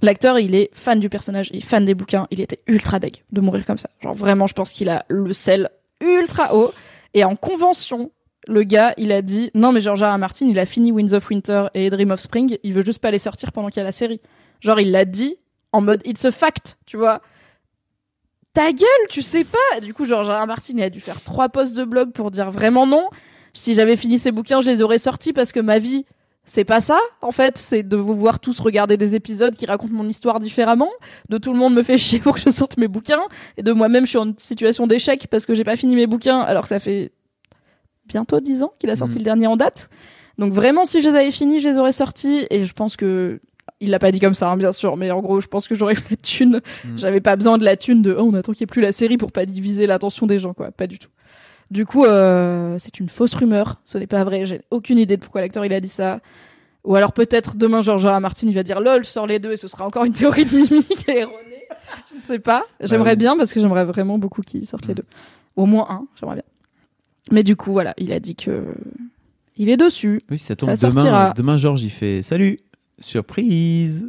l'acteur, 0.00 0.38
il 0.38 0.54
est 0.54 0.70
fan 0.72 0.98
du 0.98 1.10
personnage, 1.10 1.50
il 1.52 1.58
est 1.58 1.64
fan 1.64 1.84
des 1.84 1.94
bouquins, 1.94 2.26
il 2.30 2.40
était 2.40 2.60
ultra 2.66 2.98
deg 3.00 3.22
de 3.32 3.40
mourir 3.42 3.66
comme 3.66 3.76
ça. 3.78 3.90
Genre 4.02 4.14
vraiment, 4.14 4.46
je 4.46 4.54
pense 4.54 4.72
qu'il 4.72 4.88
a 4.88 5.04
le 5.08 5.34
sel 5.34 5.68
ultra 6.00 6.54
haut. 6.54 6.72
Et 7.12 7.22
en 7.24 7.36
convention, 7.36 8.10
le 8.48 8.62
gars, 8.62 8.94
il 8.96 9.12
a 9.12 9.20
dit 9.20 9.50
non 9.54 9.72
mais 9.72 9.80
George 9.82 10.02
R. 10.02 10.14
R. 10.14 10.18
Martin, 10.18 10.46
il 10.46 10.58
a 10.58 10.64
fini 10.64 10.90
Winds 10.90 11.12
of 11.14 11.28
Winter 11.28 11.66
et 11.74 11.90
Dream 11.90 12.10
of 12.12 12.20
Spring, 12.20 12.56
il 12.62 12.72
veut 12.72 12.84
juste 12.84 13.00
pas 13.00 13.10
les 13.10 13.18
sortir 13.18 13.52
pendant 13.52 13.68
qu'il 13.68 13.78
y 13.78 13.82
a 13.82 13.84
la 13.84 13.92
série. 13.92 14.22
Genre 14.62 14.80
il 14.80 14.90
l'a 14.90 15.04
dit 15.04 15.36
en 15.72 15.80
mode 15.80 16.02
it's 16.06 16.24
a 16.24 16.30
fact, 16.32 16.78
tu 16.86 16.96
vois. 16.96 17.20
Ta 18.54 18.72
gueule, 18.72 18.86
tu 19.10 19.20
sais 19.22 19.44
pas. 19.44 19.80
Du 19.82 19.92
coup, 19.92 20.04
George 20.06 20.28
R. 20.28 20.42
R. 20.42 20.46
Martin, 20.46 20.74
il 20.76 20.82
a 20.82 20.90
dû 20.90 21.00
faire 21.00 21.20
trois 21.22 21.48
posts 21.50 21.76
de 21.76 21.84
blog 21.84 22.12
pour 22.12 22.30
dire 22.30 22.50
vraiment 22.50 22.86
non. 22.86 23.08
Si 23.52 23.74
j'avais 23.74 23.96
fini 23.96 24.18
ces 24.18 24.32
bouquins, 24.32 24.60
je 24.62 24.70
les 24.70 24.82
aurais 24.82 24.98
sortis 24.98 25.32
parce 25.34 25.52
que 25.52 25.60
ma 25.60 25.78
vie, 25.78 26.06
c'est 26.44 26.64
pas 26.64 26.80
ça. 26.80 26.98
En 27.20 27.32
fait, 27.32 27.58
c'est 27.58 27.82
de 27.82 27.96
vous 27.96 28.14
voir 28.14 28.38
tous 28.40 28.60
regarder 28.60 28.96
des 28.96 29.14
épisodes 29.14 29.54
qui 29.54 29.66
racontent 29.66 29.92
mon 29.92 30.08
histoire 30.08 30.40
différemment. 30.40 30.90
De 31.28 31.36
tout 31.38 31.52
le 31.52 31.58
monde 31.58 31.74
me 31.74 31.82
fait 31.82 31.98
chier 31.98 32.18
pour 32.18 32.34
que 32.36 32.40
je 32.40 32.50
sorte 32.50 32.78
mes 32.78 32.88
bouquins. 32.88 33.20
Et 33.58 33.62
de 33.62 33.72
moi-même, 33.72 34.04
je 34.04 34.10
suis 34.10 34.18
en 34.18 34.32
situation 34.38 34.86
d'échec 34.86 35.26
parce 35.30 35.44
que 35.44 35.52
j'ai 35.52 35.64
pas 35.64 35.76
fini 35.76 35.94
mes 35.94 36.06
bouquins 36.06 36.40
alors 36.40 36.62
que 36.62 36.68
ça 36.68 36.78
fait 36.78 37.12
bientôt 38.06 38.40
dix 38.40 38.62
ans 38.62 38.72
qu'il 38.78 38.88
a 38.88 38.96
sorti 38.96 39.14
Mhm. 39.14 39.18
le 39.18 39.24
dernier 39.24 39.46
en 39.48 39.56
date. 39.56 39.90
Donc 40.38 40.52
vraiment, 40.52 40.84
si 40.86 41.00
je 41.02 41.10
les 41.10 41.16
avais 41.16 41.30
finis, 41.30 41.60
je 41.60 41.68
les 41.68 41.78
aurais 41.78 41.92
sortis. 41.92 42.46
Et 42.50 42.64
je 42.64 42.72
pense 42.72 42.96
que 42.96 43.40
il 43.80 43.90
l'a 43.90 43.98
pas 43.98 44.10
dit 44.12 44.20
comme 44.20 44.34
ça, 44.34 44.50
hein, 44.50 44.56
bien 44.56 44.72
sûr, 44.72 44.96
mais 44.96 45.10
en 45.10 45.20
gros, 45.20 45.40
je 45.40 45.46
pense 45.48 45.68
que 45.68 45.74
j'aurais 45.74 45.94
eu 45.94 46.02
la 46.10 46.16
thune. 46.16 46.60
Mm. 46.84 46.96
J'avais 46.98 47.20
pas 47.20 47.36
besoin 47.36 47.58
de 47.58 47.64
la 47.64 47.76
thune 47.76 48.02
de 48.02 48.14
oh, 48.18 48.22
on 48.22 48.34
attend 48.34 48.52
qu'il 48.52 48.64
n'y 48.64 48.70
ait 48.70 48.72
plus 48.72 48.82
la 48.82 48.92
série 48.92 49.16
pour 49.18 49.32
pas 49.32 49.46
diviser 49.46 49.86
l'attention 49.86 50.26
des 50.26 50.38
gens, 50.38 50.54
quoi. 50.54 50.70
Pas 50.70 50.86
du 50.86 50.98
tout. 50.98 51.08
Du 51.70 51.84
coup, 51.84 52.04
euh, 52.04 52.76
c'est 52.78 53.00
une 53.00 53.08
fausse 53.08 53.34
rumeur. 53.34 53.80
Ce 53.84 53.98
n'est 53.98 54.06
pas 54.06 54.22
vrai. 54.24 54.46
J'ai 54.46 54.60
aucune 54.70 54.98
idée 54.98 55.16
de 55.16 55.22
pourquoi 55.22 55.40
l'acteur 55.40 55.64
il 55.64 55.72
a 55.72 55.80
dit 55.80 55.88
ça. 55.88 56.20
Ou 56.84 56.94
alors 56.94 57.12
peut-être 57.12 57.56
demain, 57.56 57.80
George 57.82 58.06
R. 58.06 58.14
R. 58.16 58.20
Martin 58.20 58.46
il 58.46 58.54
va 58.54 58.62
dire 58.62 58.80
lol, 58.80 59.04
je 59.04 59.10
sors 59.10 59.26
les 59.26 59.40
deux 59.40 59.50
et 59.50 59.56
ce 59.56 59.66
sera 59.66 59.84
encore 59.84 60.04
une 60.04 60.12
théorie 60.12 60.44
de 60.44 60.54
Mimi 60.56 60.84
qui 60.84 61.10
est 61.10 61.18
erronée. 61.22 61.64
Je 62.12 62.16
ne 62.16 62.20
sais 62.24 62.38
pas. 62.38 62.64
J'aimerais 62.80 63.10
oui. 63.10 63.16
bien 63.16 63.36
parce 63.36 63.52
que 63.52 63.60
j'aimerais 63.60 63.84
vraiment 63.84 64.16
beaucoup 64.18 64.42
qu'ils 64.42 64.64
sortent 64.66 64.86
les 64.86 64.92
Mm. 64.92 64.98
deux. 64.98 65.04
Au 65.56 65.66
moins 65.66 65.86
un, 65.90 66.06
j'aimerais 66.20 66.36
bien. 66.36 66.44
Mais 67.32 67.42
du 67.42 67.56
coup, 67.56 67.72
voilà, 67.72 67.92
il 67.98 68.12
a 68.12 68.20
dit 68.20 68.36
que 68.36 68.62
il 69.56 69.68
est 69.68 69.76
dessus. 69.76 70.20
Oui, 70.30 70.38
ça 70.38 70.54
tombe 70.54 70.72
Ça 70.76 70.88
demain. 70.88 71.00
sortira. 71.00 71.32
Demain, 71.34 71.56
Georges, 71.56 71.82
il 71.82 71.90
fait 71.90 72.22
Salut, 72.22 72.58
surprise. 72.98 74.06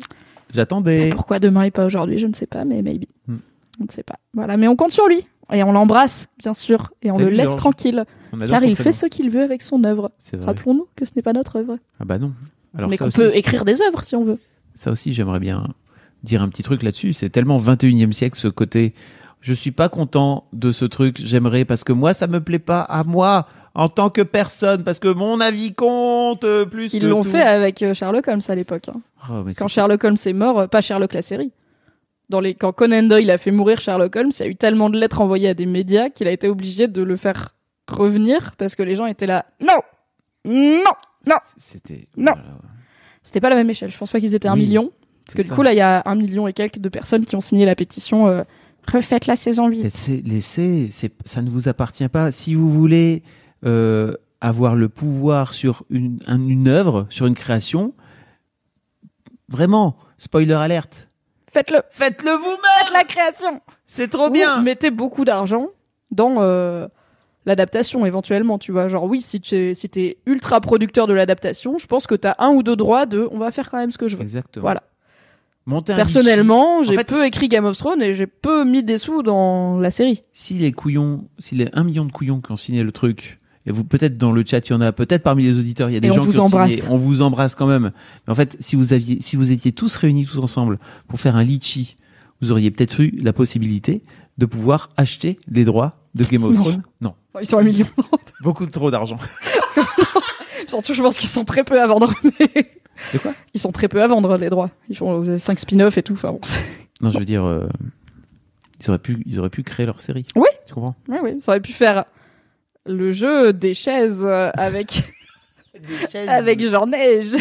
J'attendais. 0.53 1.09
Pourquoi 1.09 1.39
demain 1.39 1.64
et 1.64 1.72
pas 1.72 1.85
aujourd'hui, 1.85 2.19
je 2.19 2.27
ne 2.27 2.34
sais 2.34 2.47
pas, 2.47 2.65
mais 2.65 2.81
maybe. 2.81 3.05
Hmm. 3.27 3.38
On 3.80 3.84
ne 3.85 3.91
sait 3.91 4.03
pas. 4.03 4.18
Voilà, 4.34 4.57
mais 4.57 4.68
on 4.68 4.76
compte 4.76 4.91
sur 4.91 5.07
lui. 5.07 5.27
Et 5.53 5.64
on 5.64 5.72
l'embrasse, 5.72 6.27
bien 6.39 6.53
sûr. 6.53 6.91
Et 7.01 7.11
on 7.11 7.18
le 7.18 7.30
laisse 7.30 7.55
tranquille. 7.55 8.05
Car 8.47 8.64
il 8.64 8.76
fait 8.76 8.91
ce 8.91 9.05
qu'il 9.05 9.30
veut 9.30 9.41
avec 9.41 9.61
son 9.61 9.84
œuvre. 9.84 10.11
Rappelons-nous 10.41 10.88
que 10.95 11.05
ce 11.05 11.11
n'est 11.15 11.22
pas 11.22 11.34
notre 11.34 11.57
œuvre. 11.57 11.77
Ah 11.99 12.05
bah 12.05 12.19
non. 12.19 12.34
Alors 12.77 12.89
mais 12.89 12.97
qu'on 12.97 13.07
aussi, 13.07 13.18
peut 13.18 13.35
écrire 13.35 13.64
des 13.65 13.81
œuvres 13.81 14.03
si 14.03 14.15
on 14.15 14.23
veut. 14.23 14.39
ça 14.76 14.91
aussi, 14.91 15.14
j'aimerais 15.14 15.39
bien 15.39 15.68
dire 16.23 16.41
un 16.41 16.49
petit 16.49 16.64
truc 16.64 16.84
là-dessus. 16.84 17.14
C'est 17.14 17.30
tellement 17.30 17.59
21e 17.59 18.11
siècle 18.11 18.38
ce 18.38 18.49
côté. 18.49 18.93
Je 19.39 19.53
suis 19.53 19.72
pas 19.72 19.88
content 19.88 20.45
de 20.51 20.72
ce 20.72 20.84
truc. 20.84 21.18
J'aimerais 21.23 21.64
parce 21.64 21.84
que 21.84 21.93
moi, 21.93 22.14
ça 22.14 22.27
me 22.27 22.41
plaît 22.41 22.59
pas 22.59 22.81
à 22.81 23.03
moi 23.03 23.47
en 23.77 23.87
tant 23.89 24.09
que 24.09 24.21
personne 24.21 24.83
parce 24.83 24.99
que 24.99 25.07
mon 25.07 25.39
avis 25.39 25.73
compte 25.73 26.43
euh, 26.43 26.65
plus 26.65 26.93
Ils 26.93 27.01
que 27.01 27.05
l'ont 27.05 27.23
tout. 27.23 27.29
fait 27.29 27.41
avec 27.43 27.81
euh, 27.83 27.93
Sherlock 27.93 28.27
Holmes 28.27 28.41
à 28.47 28.55
l'époque. 28.55 28.89
hein. 28.89 28.99
Oh, 29.29 29.43
mais 29.45 29.53
Quand 29.53 29.67
c'est- 29.67 29.75
Sherlock 29.75 30.03
Holmes 30.03 30.17
est 30.25 30.33
mort, 30.33 30.59
euh, 30.59 30.67
pas 30.67 30.81
Sherlock 30.81 31.13
la 31.13 31.21
série. 31.21 31.51
Dans 32.29 32.41
les... 32.41 32.55
Quand 32.55 32.73
Conan 32.73 33.03
Doyle 33.03 33.29
a 33.31 33.37
fait 33.37 33.51
mourir 33.51 33.79
Sherlock 33.79 34.13
Holmes, 34.15 34.31
il 34.37 34.43
y 34.43 34.45
a 34.45 34.49
eu 34.49 34.55
tellement 34.55 34.89
de 34.89 34.97
lettres 34.99 35.21
envoyées 35.21 35.47
à 35.49 35.53
des 35.53 35.65
médias 35.65 36.09
qu'il 36.09 36.27
a 36.27 36.31
été 36.31 36.49
obligé 36.49 36.87
de 36.87 37.01
le 37.01 37.15
faire 37.15 37.55
revenir 37.89 38.53
parce 38.57 38.75
que 38.75 38.83
les 38.83 38.95
gens 38.95 39.05
étaient 39.05 39.27
là. 39.27 39.45
Non 39.61 39.77
Non 40.45 41.35
C'était. 41.57 42.07
Non. 42.17 42.33
voilà. 42.33 42.43
C'était 43.23 43.41
pas 43.41 43.49
la 43.49 43.55
même 43.55 43.69
échelle. 43.69 43.91
Je 43.91 43.97
pense 43.97 44.11
pas 44.11 44.19
qu'ils 44.19 44.35
étaient 44.35 44.47
un 44.47 44.53
Oui, 44.55 44.61
million. 44.63 44.91
Parce 45.25 45.35
que 45.35 45.41
c'est 45.41 45.43
du 45.43 45.49
ça. 45.49 45.55
coup, 45.55 45.61
là, 45.61 45.73
il 45.73 45.77
y 45.77 45.81
a 45.81 46.01
un 46.05 46.15
million 46.15 46.47
et 46.47 46.53
quelques 46.53 46.79
de 46.79 46.89
personnes 46.89 47.25
qui 47.25 47.35
ont 47.35 47.41
signé 47.41 47.65
la 47.65 47.75
pétition 47.75 48.27
euh, 48.27 48.43
Refaites 48.91 49.27
la 49.27 49.35
saison 49.35 49.67
8. 49.67 49.83
Laissez, 49.83 50.21
laissez, 50.25 50.87
c'est, 50.91 51.11
ça 51.25 51.41
ne 51.41 51.49
vous 51.49 51.67
appartient 51.67 52.07
pas. 52.07 52.31
Si 52.31 52.55
vous 52.55 52.71
voulez 52.71 53.21
euh, 53.65 54.13
avoir 54.41 54.75
le 54.75 54.89
pouvoir 54.89 55.53
sur 55.53 55.84
une, 55.89 56.19
un- 56.27 56.47
une 56.47 56.67
œuvre, 56.67 57.07
sur 57.09 57.25
une 57.25 57.35
création, 57.35 57.93
vraiment, 59.49 59.97
spoiler 60.17 60.53
alerte, 60.53 61.05
Faites-le 61.51 61.79
faites-le 61.89 62.31
vous-même. 62.31 62.57
Faites 62.85 62.93
la 62.93 63.03
création 63.05 63.61
C'est 63.88 64.09
trop 64.09 64.27
Ou 64.27 64.31
bien. 64.31 64.61
mettez 64.61 64.91
beaucoup 64.91 65.25
d'argent 65.25 65.67
dans 66.11 66.35
euh, 66.39 66.88
l'adaptation, 67.45 68.05
éventuellement, 68.05 68.59
tu 68.59 68.71
vois. 68.73 68.89
Genre, 68.89 69.05
oui, 69.05 69.21
si 69.21 69.39
tu 69.39 69.55
es, 69.55 69.73
si 69.73 69.89
ultra 70.27 70.59
producteur 70.61 71.07
de 71.07 71.13
l'adaptation, 71.13 71.77
je 71.77 71.88
pense 71.88 72.05
que 72.05 72.13
t'as 72.15 72.35
un 72.38 72.49
ou 72.49 72.61
deux 72.63 72.75
droits 72.75 73.05
de 73.07 73.27
on 73.31 73.39
va 73.39 73.49
faire 73.51 73.71
quand 73.71 73.77
même 73.77 73.91
ce 73.91 73.97
que 73.97 74.07
je 74.07 74.17
veux. 74.17 74.21
Exactement. 74.21 74.61
Voilà. 74.61 74.84
Monter 75.65 75.95
Personnellement, 75.95 76.84
j'ai 76.84 76.97
peu 76.97 77.25
écrit 77.25 77.47
Game 77.47 77.65
of 77.65 77.77
Thrones 77.77 78.01
et 78.03 78.13
j'ai 78.13 78.27
peu 78.27 78.63
mis 78.63 78.84
des 78.84 78.97
sous 78.97 79.23
dans 79.23 79.79
la 79.79 79.89
série. 79.89 80.23
Si 80.34 80.53
les 80.55 80.71
couillons, 80.73 81.27
si 81.39 81.55
les 81.55 81.69
1 81.73 81.84
million 81.85 82.05
de 82.05 82.11
couillons 82.11 82.39
qui 82.41 82.51
ont 82.51 82.57
signé 82.57 82.84
le 82.84 82.91
truc, 82.91 83.39
et 83.68 83.72
vous 83.72 83.84
peut-être 83.84 84.18
dans 84.18 84.31
le 84.31 84.44
chat 84.45 84.68
il 84.68 84.72
y 84.72 84.73
en 84.76 84.81
a, 84.81 84.91
peut-être 84.91 85.22
parmi 85.23 85.44
les 85.44 85.60
auditeurs 85.60 85.89
il 85.89 85.94
y 85.94 85.98
a 85.98 85.99
des 85.99 86.07
Et 86.07 86.11
on 86.11 86.15
gens 86.15 86.23
vous 86.23 86.31
qui 86.31 86.39
embrasse. 86.39 86.72
signé, 86.72 86.89
on 86.89 86.98
vous 86.98 87.22
embrasse 87.22 87.53
quand 87.53 87.68
même. 87.68 87.91
Mais 88.26 88.31
en 88.31 88.35
fait, 88.35 88.57
si 88.60 88.76
vous 88.76 88.94
aviez, 88.94 89.22
si 89.22 89.35
vous 89.35 89.52
étiez 89.52 89.72
tous 89.73 89.95
réunis 89.98 90.26
tous 90.26 90.39
ensemble 90.39 90.80
pour 91.07 91.19
faire 91.19 91.35
un 91.35 91.44
litchi, 91.44 91.98
vous 92.41 92.52
auriez 92.52 92.72
peut-être 92.72 92.99
eu 93.02 93.11
la 93.22 93.34
possibilité 93.34 94.02
de 94.38 94.45
pouvoir 94.45 94.89
acheter 94.98 95.38
les 95.49 95.65
droits 95.65 95.98
de 96.15 96.23
Game 96.23 96.44
of. 96.44 96.56
Thrones. 96.56 96.81
Non, 97.02 97.14
Ils 97.41 97.45
sont 97.48 97.57
un 97.57 97.64
million. 97.64 97.85
beaucoup 98.41 98.65
trop 98.68 98.89
d'argent. 98.89 99.18
Surtout, 100.68 100.94
je 100.94 101.02
pense 101.02 101.18
qu'ils 101.19 101.30
sont 101.30 101.45
très 101.45 101.64
peu 101.64 101.81
à 101.81 101.88
vendre. 101.88 102.14
mais- 102.23 102.72
De 103.14 103.18
quoi? 103.19 103.34
Ils 103.53 103.60
sont 103.60 103.72
très 103.72 103.88
peu 103.88 104.02
à 104.02 104.07
vendre, 104.07 104.38
les 104.38 104.49
droits. 104.49 104.69
Ils 104.89 104.98
font 104.98 105.38
5 105.38 105.60
spin-offs 105.60 105.98
et 105.98 106.03
tout. 106.03 106.14
Enfin, 106.14 106.31
bon, 106.31 106.39
Non, 107.02 107.11
je 107.11 107.19
veux 107.19 107.26
dire, 107.26 107.44
euh, 107.45 107.68
ils 108.81 108.89
auraient 108.89 108.99
pu, 108.99 109.23
ils 109.26 109.39
auraient 109.39 109.49
pu 109.49 109.64
créer 109.64 109.85
leur 109.85 110.02
série. 110.02 110.26
Oui. 110.35 110.48
Tu 110.68 110.73
comprends? 110.73 110.95
Oui, 111.07 111.18
oui, 111.23 111.35
ça 111.39 111.52
aurait 111.52 111.61
pu 111.61 111.72
faire 111.73 112.06
le 112.88 113.11
jeu 113.11 113.53
des 113.53 113.73
chaises 113.73 114.23
euh, 114.26 114.49
avec, 114.55 115.03
avec 116.27 116.59
Jean 116.68 116.88
Neige. 116.88 117.31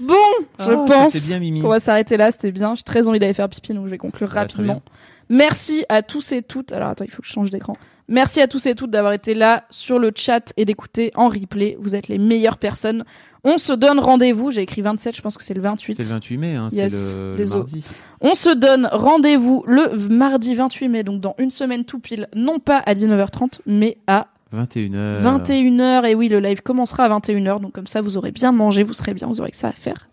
bon, 0.00 0.14
je 0.58 0.64
Ah, 0.72 0.84
pense 0.86 1.26
bien, 1.26 1.38
Mimi. 1.38 1.60
qu'on 1.60 1.68
va 1.68 1.80
s'arrêter 1.80 2.16
là. 2.16 2.30
C'était 2.30 2.52
bien. 2.52 2.74
J'ai 2.74 2.82
très 2.82 3.08
envie 3.08 3.18
d'aller 3.18 3.32
faire 3.34 3.48
pipi, 3.48 3.74
donc 3.74 3.86
je 3.86 3.90
vais 3.90 3.98
conclure 3.98 4.28
Ouais, 4.28 4.34
très 4.34 4.40
rapidement. 4.40 4.82
Merci 5.28 5.84
à 5.88 6.02
tous 6.02 6.32
et 6.32 6.42
toutes. 6.42 6.72
Alors 6.72 6.88
attends, 6.90 7.04
il 7.04 7.10
faut 7.10 7.22
que 7.22 7.28
je 7.28 7.32
change 7.32 7.50
d'écran. 7.50 7.74
Merci 8.08 8.40
à 8.40 8.48
tous 8.48 8.64
et 8.64 8.74
toutes 8.74 8.90
d'avoir 8.90 9.12
été 9.12 9.34
là 9.34 9.64
sur 9.68 9.98
le 9.98 10.10
chat 10.14 10.54
et 10.56 10.64
d'écouter 10.64 11.10
en 11.14 11.28
replay. 11.28 11.76
Vous 11.78 11.94
êtes 11.94 12.08
les 12.08 12.16
meilleures 12.16 12.56
personnes. 12.56 13.04
On 13.44 13.58
se 13.58 13.74
donne 13.74 13.98
rendez-vous. 13.98 14.50
J'ai 14.50 14.62
écrit 14.62 14.80
27, 14.80 15.14
je 15.14 15.20
pense 15.20 15.36
que 15.36 15.44
c'est 15.44 15.52
le 15.52 15.60
28. 15.60 15.96
C'est 15.96 16.02
le 16.02 16.08
28 16.08 16.36
mai, 16.38 16.54
hein, 16.54 16.68
Yes, 16.72 16.92
c'est 16.92 17.16
le, 17.16 17.44
mardi. 17.44 17.84
On 18.22 18.34
se 18.34 18.48
donne 18.48 18.88
rendez-vous 18.90 19.62
le 19.66 20.08
mardi 20.08 20.54
28 20.54 20.88
mai, 20.88 21.02
donc 21.02 21.20
dans 21.20 21.34
une 21.38 21.50
semaine 21.50 21.84
tout 21.84 21.98
pile, 21.98 22.28
non 22.34 22.58
pas 22.58 22.78
à 22.78 22.94
19h30, 22.94 23.60
mais 23.66 23.98
à 24.06 24.28
21h. 24.54 25.22
21h. 25.22 26.06
Et 26.06 26.14
oui, 26.14 26.28
le 26.28 26.40
live 26.40 26.62
commencera 26.62 27.04
à 27.04 27.18
21h, 27.18 27.60
donc 27.60 27.72
comme 27.72 27.86
ça 27.86 28.00
vous 28.00 28.16
aurez 28.16 28.32
bien 28.32 28.52
mangé, 28.52 28.82
vous 28.82 28.94
serez 28.94 29.12
bien, 29.12 29.28
vous 29.28 29.40
aurez 29.40 29.50
que 29.50 29.56
ça 29.56 29.68
à 29.68 29.72
faire. 29.72 30.07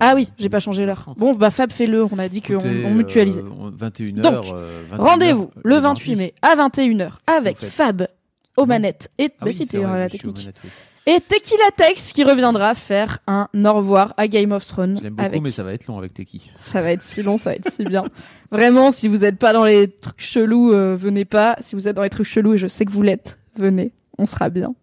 Ah 0.00 0.12
oui, 0.14 0.28
j'ai 0.38 0.48
pas 0.48 0.60
changé 0.60 0.86
l'heure. 0.86 1.00
30. 1.00 1.18
Bon, 1.18 1.34
bah 1.34 1.50
Fab, 1.50 1.72
fais-le, 1.72 2.04
on 2.04 2.18
a 2.18 2.28
dit 2.28 2.42
qu'on 2.42 2.58
on 2.58 2.90
mutualisait. 2.94 3.42
euh, 3.42 3.70
21h. 3.70 4.20
Donc, 4.20 4.44
euh, 4.46 4.82
21h, 4.92 4.96
Rendez-vous 4.98 5.50
euh, 5.56 5.60
le 5.64 5.80
mardi. 5.80 6.00
28 6.14 6.16
mai 6.16 6.34
à 6.42 6.56
21h 6.56 7.10
avec 7.26 7.56
Vous 7.56 7.60
faites. 7.62 7.70
Fab 7.70 8.08
aux 8.56 8.66
manettes 8.66 9.10
et 9.18 9.26
Ah 9.26 9.28
bah 9.40 9.46
oui, 9.46 9.54
si, 9.54 9.66
t'es 9.66 9.80
la 9.80 10.08
technique. 10.08 10.36
oui. 10.64 10.70
Et 11.06 11.20
Tequila 11.20 11.70
Tex 11.76 12.12
qui 12.12 12.24
reviendra 12.24 12.74
faire 12.74 13.18
un 13.26 13.48
au 13.64 13.72
revoir 13.74 14.14
à 14.16 14.26
Game 14.26 14.52
of 14.52 14.64
Thrones 14.64 14.98
Je 15.02 15.08
beaucoup, 15.08 15.22
avec 15.22 15.42
mais 15.42 15.50
ça 15.50 15.62
va 15.62 15.74
être 15.74 15.86
long 15.86 15.98
avec 15.98 16.14
Teki. 16.14 16.50
Ça 16.56 16.80
va 16.80 16.92
être 16.92 17.02
si 17.02 17.22
long, 17.22 17.36
ça 17.36 17.50
va 17.50 17.56
être 17.56 17.70
si 17.70 17.84
bien. 17.84 18.04
Vraiment, 18.50 18.90
si 18.90 19.08
vous 19.08 19.18
n'êtes 19.18 19.38
pas 19.38 19.52
dans 19.52 19.64
les 19.66 19.90
trucs 19.90 20.22
chelous, 20.22 20.72
euh, 20.72 20.96
venez 20.96 21.26
pas. 21.26 21.56
Si 21.60 21.74
vous 21.74 21.88
êtes 21.88 21.96
dans 21.96 22.02
les 22.04 22.08
trucs 22.10 22.26
chelous, 22.26 22.54
et 22.54 22.58
je 22.58 22.68
sais 22.68 22.86
que 22.86 22.90
vous 22.92 23.02
l'êtes, 23.02 23.38
venez. 23.56 23.92
On 24.16 24.24
sera 24.24 24.48
bien. 24.48 24.68
Moi, 24.68 24.74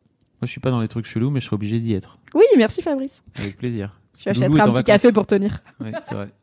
je 0.43 0.47
suis 0.51 0.59
pas 0.59 0.69
dans 0.69 0.81
les 0.81 0.88
trucs 0.88 1.05
chelous, 1.07 1.31
mais 1.31 1.39
je 1.39 1.45
serai 1.45 1.55
obligé 1.55 1.80
d'y 1.80 1.93
être. 1.93 2.19
Oui, 2.35 2.43
merci 2.55 2.81
Fabrice. 2.84 3.23
Avec 3.39 3.57
plaisir. 3.57 3.99
Tu 4.17 4.29
achèteras 4.29 4.45
un 4.45 4.49
petit 4.49 4.59
vacances. 4.59 4.83
café 4.83 5.11
pour 5.11 5.25
tenir. 5.25 5.63
Ouais, 5.79 5.91
c'est 6.07 6.15
vrai. 6.15 6.29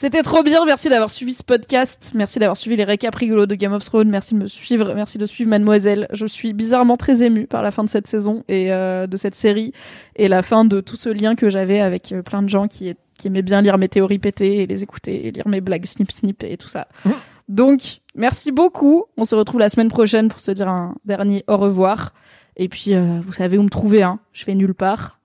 C'était 0.00 0.22
trop 0.22 0.44
bien. 0.44 0.64
Merci 0.64 0.88
d'avoir 0.88 1.10
suivi 1.10 1.34
ce 1.34 1.42
podcast. 1.42 2.12
Merci 2.14 2.38
d'avoir 2.38 2.56
suivi 2.56 2.76
les 2.76 2.84
récaps 2.84 3.16
rigolos 3.16 3.46
de 3.46 3.56
Game 3.56 3.72
of 3.72 3.84
Thrones. 3.84 4.08
Merci 4.08 4.34
de 4.34 4.38
me 4.38 4.46
suivre. 4.46 4.94
Merci 4.94 5.18
de 5.18 5.26
suivre 5.26 5.50
Mademoiselle. 5.50 6.06
Je 6.12 6.24
suis 6.24 6.52
bizarrement 6.52 6.96
très 6.96 7.24
émue 7.24 7.48
par 7.48 7.62
la 7.62 7.72
fin 7.72 7.82
de 7.82 7.88
cette 7.88 8.06
saison 8.06 8.44
et 8.46 8.72
euh, 8.72 9.08
de 9.08 9.16
cette 9.16 9.34
série 9.34 9.72
et 10.14 10.28
la 10.28 10.42
fin 10.42 10.64
de 10.64 10.80
tout 10.80 10.94
ce 10.94 11.08
lien 11.08 11.34
que 11.34 11.50
j'avais 11.50 11.80
avec 11.80 12.12
euh, 12.12 12.22
plein 12.22 12.42
de 12.42 12.48
gens 12.48 12.68
qui, 12.68 12.94
qui 13.18 13.26
aimaient 13.26 13.42
bien 13.42 13.60
lire 13.60 13.76
mes 13.76 13.88
théories 13.88 14.20
pétées 14.20 14.62
et 14.62 14.66
les 14.68 14.84
écouter 14.84 15.26
et 15.26 15.32
lire 15.32 15.48
mes 15.48 15.60
blagues 15.60 15.86
snip 15.86 16.12
snip 16.12 16.44
et 16.44 16.56
tout 16.56 16.68
ça. 16.68 16.86
Donc, 17.48 18.02
merci 18.14 18.52
beaucoup. 18.52 19.06
On 19.16 19.24
se 19.24 19.34
retrouve 19.34 19.58
la 19.58 19.68
semaine 19.68 19.88
prochaine 19.88 20.28
pour 20.28 20.38
se 20.38 20.52
dire 20.52 20.68
un 20.68 20.94
dernier 21.06 21.42
au 21.48 21.56
revoir. 21.56 22.14
Et 22.56 22.68
puis, 22.68 22.94
euh, 22.94 23.18
vous 23.26 23.32
savez 23.32 23.58
où 23.58 23.64
me 23.64 23.68
trouver. 23.68 24.04
Hein. 24.04 24.20
Je 24.32 24.44
fais 24.44 24.54
nulle 24.54 24.74
part. 24.74 25.17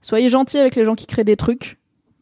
Soyez 0.00 0.28
gentils 0.28 0.58
avec 0.58 0.76
les 0.76 0.84
gens 0.84 0.94
qui 0.94 1.06
créent 1.06 1.24
des 1.24 1.36
trucs 1.36 1.78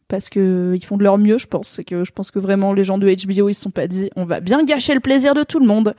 parce 0.07 0.29
que 0.29 0.73
ils 0.75 0.83
font 0.85 0.97
de 0.97 1.03
leur 1.03 1.17
mieux, 1.17 1.37
je 1.37 1.47
pense. 1.47 1.81
Que 1.85 2.03
je 2.03 2.11
pense 2.11 2.31
que 2.31 2.39
vraiment 2.39 2.73
les 2.73 2.83
gens 2.83 2.97
de 2.97 3.07
HBO, 3.07 3.49
ils 3.49 3.53
se 3.53 3.61
sont 3.61 3.71
pas 3.71 3.87
dit 3.87 4.09
on 4.15 4.25
va 4.25 4.39
bien 4.39 4.63
gâcher 4.63 4.93
le 4.93 4.99
plaisir 4.99 5.33
de 5.33 5.43
tout 5.43 5.59
le 5.59 5.65
monde. 5.65 5.95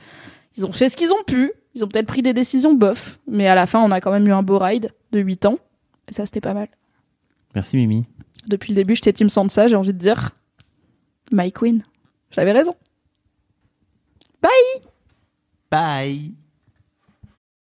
Ils 0.55 0.65
ont 0.65 0.71
fait 0.71 0.89
ce 0.89 0.97
qu'ils 0.97 1.11
ont 1.11 1.23
pu. 1.25 1.51
Ils 1.75 1.85
ont 1.85 1.87
peut-être 1.87 2.07
pris 2.07 2.23
des 2.23 2.33
décisions 2.33 2.73
bof, 2.73 3.19
mais 3.27 3.47
à 3.47 3.53
la 3.53 3.67
fin, 3.67 3.79
on 3.79 3.91
a 3.91 4.01
quand 4.01 4.11
même 4.11 4.27
eu 4.27 4.31
un 4.31 4.41
beau 4.41 4.57
ride 4.57 4.91
de 5.11 5.19
8 5.19 5.45
ans. 5.45 5.59
Et 6.09 6.13
ça, 6.13 6.25
c'était 6.25 6.41
pas 6.41 6.55
mal. 6.55 6.69
Merci, 7.53 7.77
Mimi. 7.77 8.05
Depuis 8.47 8.73
le 8.73 8.77
début, 8.77 8.95
j'étais 8.95 9.13
Team 9.13 9.29
Sansa, 9.29 9.67
j'ai 9.67 9.75
envie 9.75 9.93
de 9.93 9.99
dire 9.99 10.31
My 11.31 11.51
Queen. 11.51 11.83
J'avais 12.31 12.51
raison. 12.53 12.75
Bye. 15.69 16.37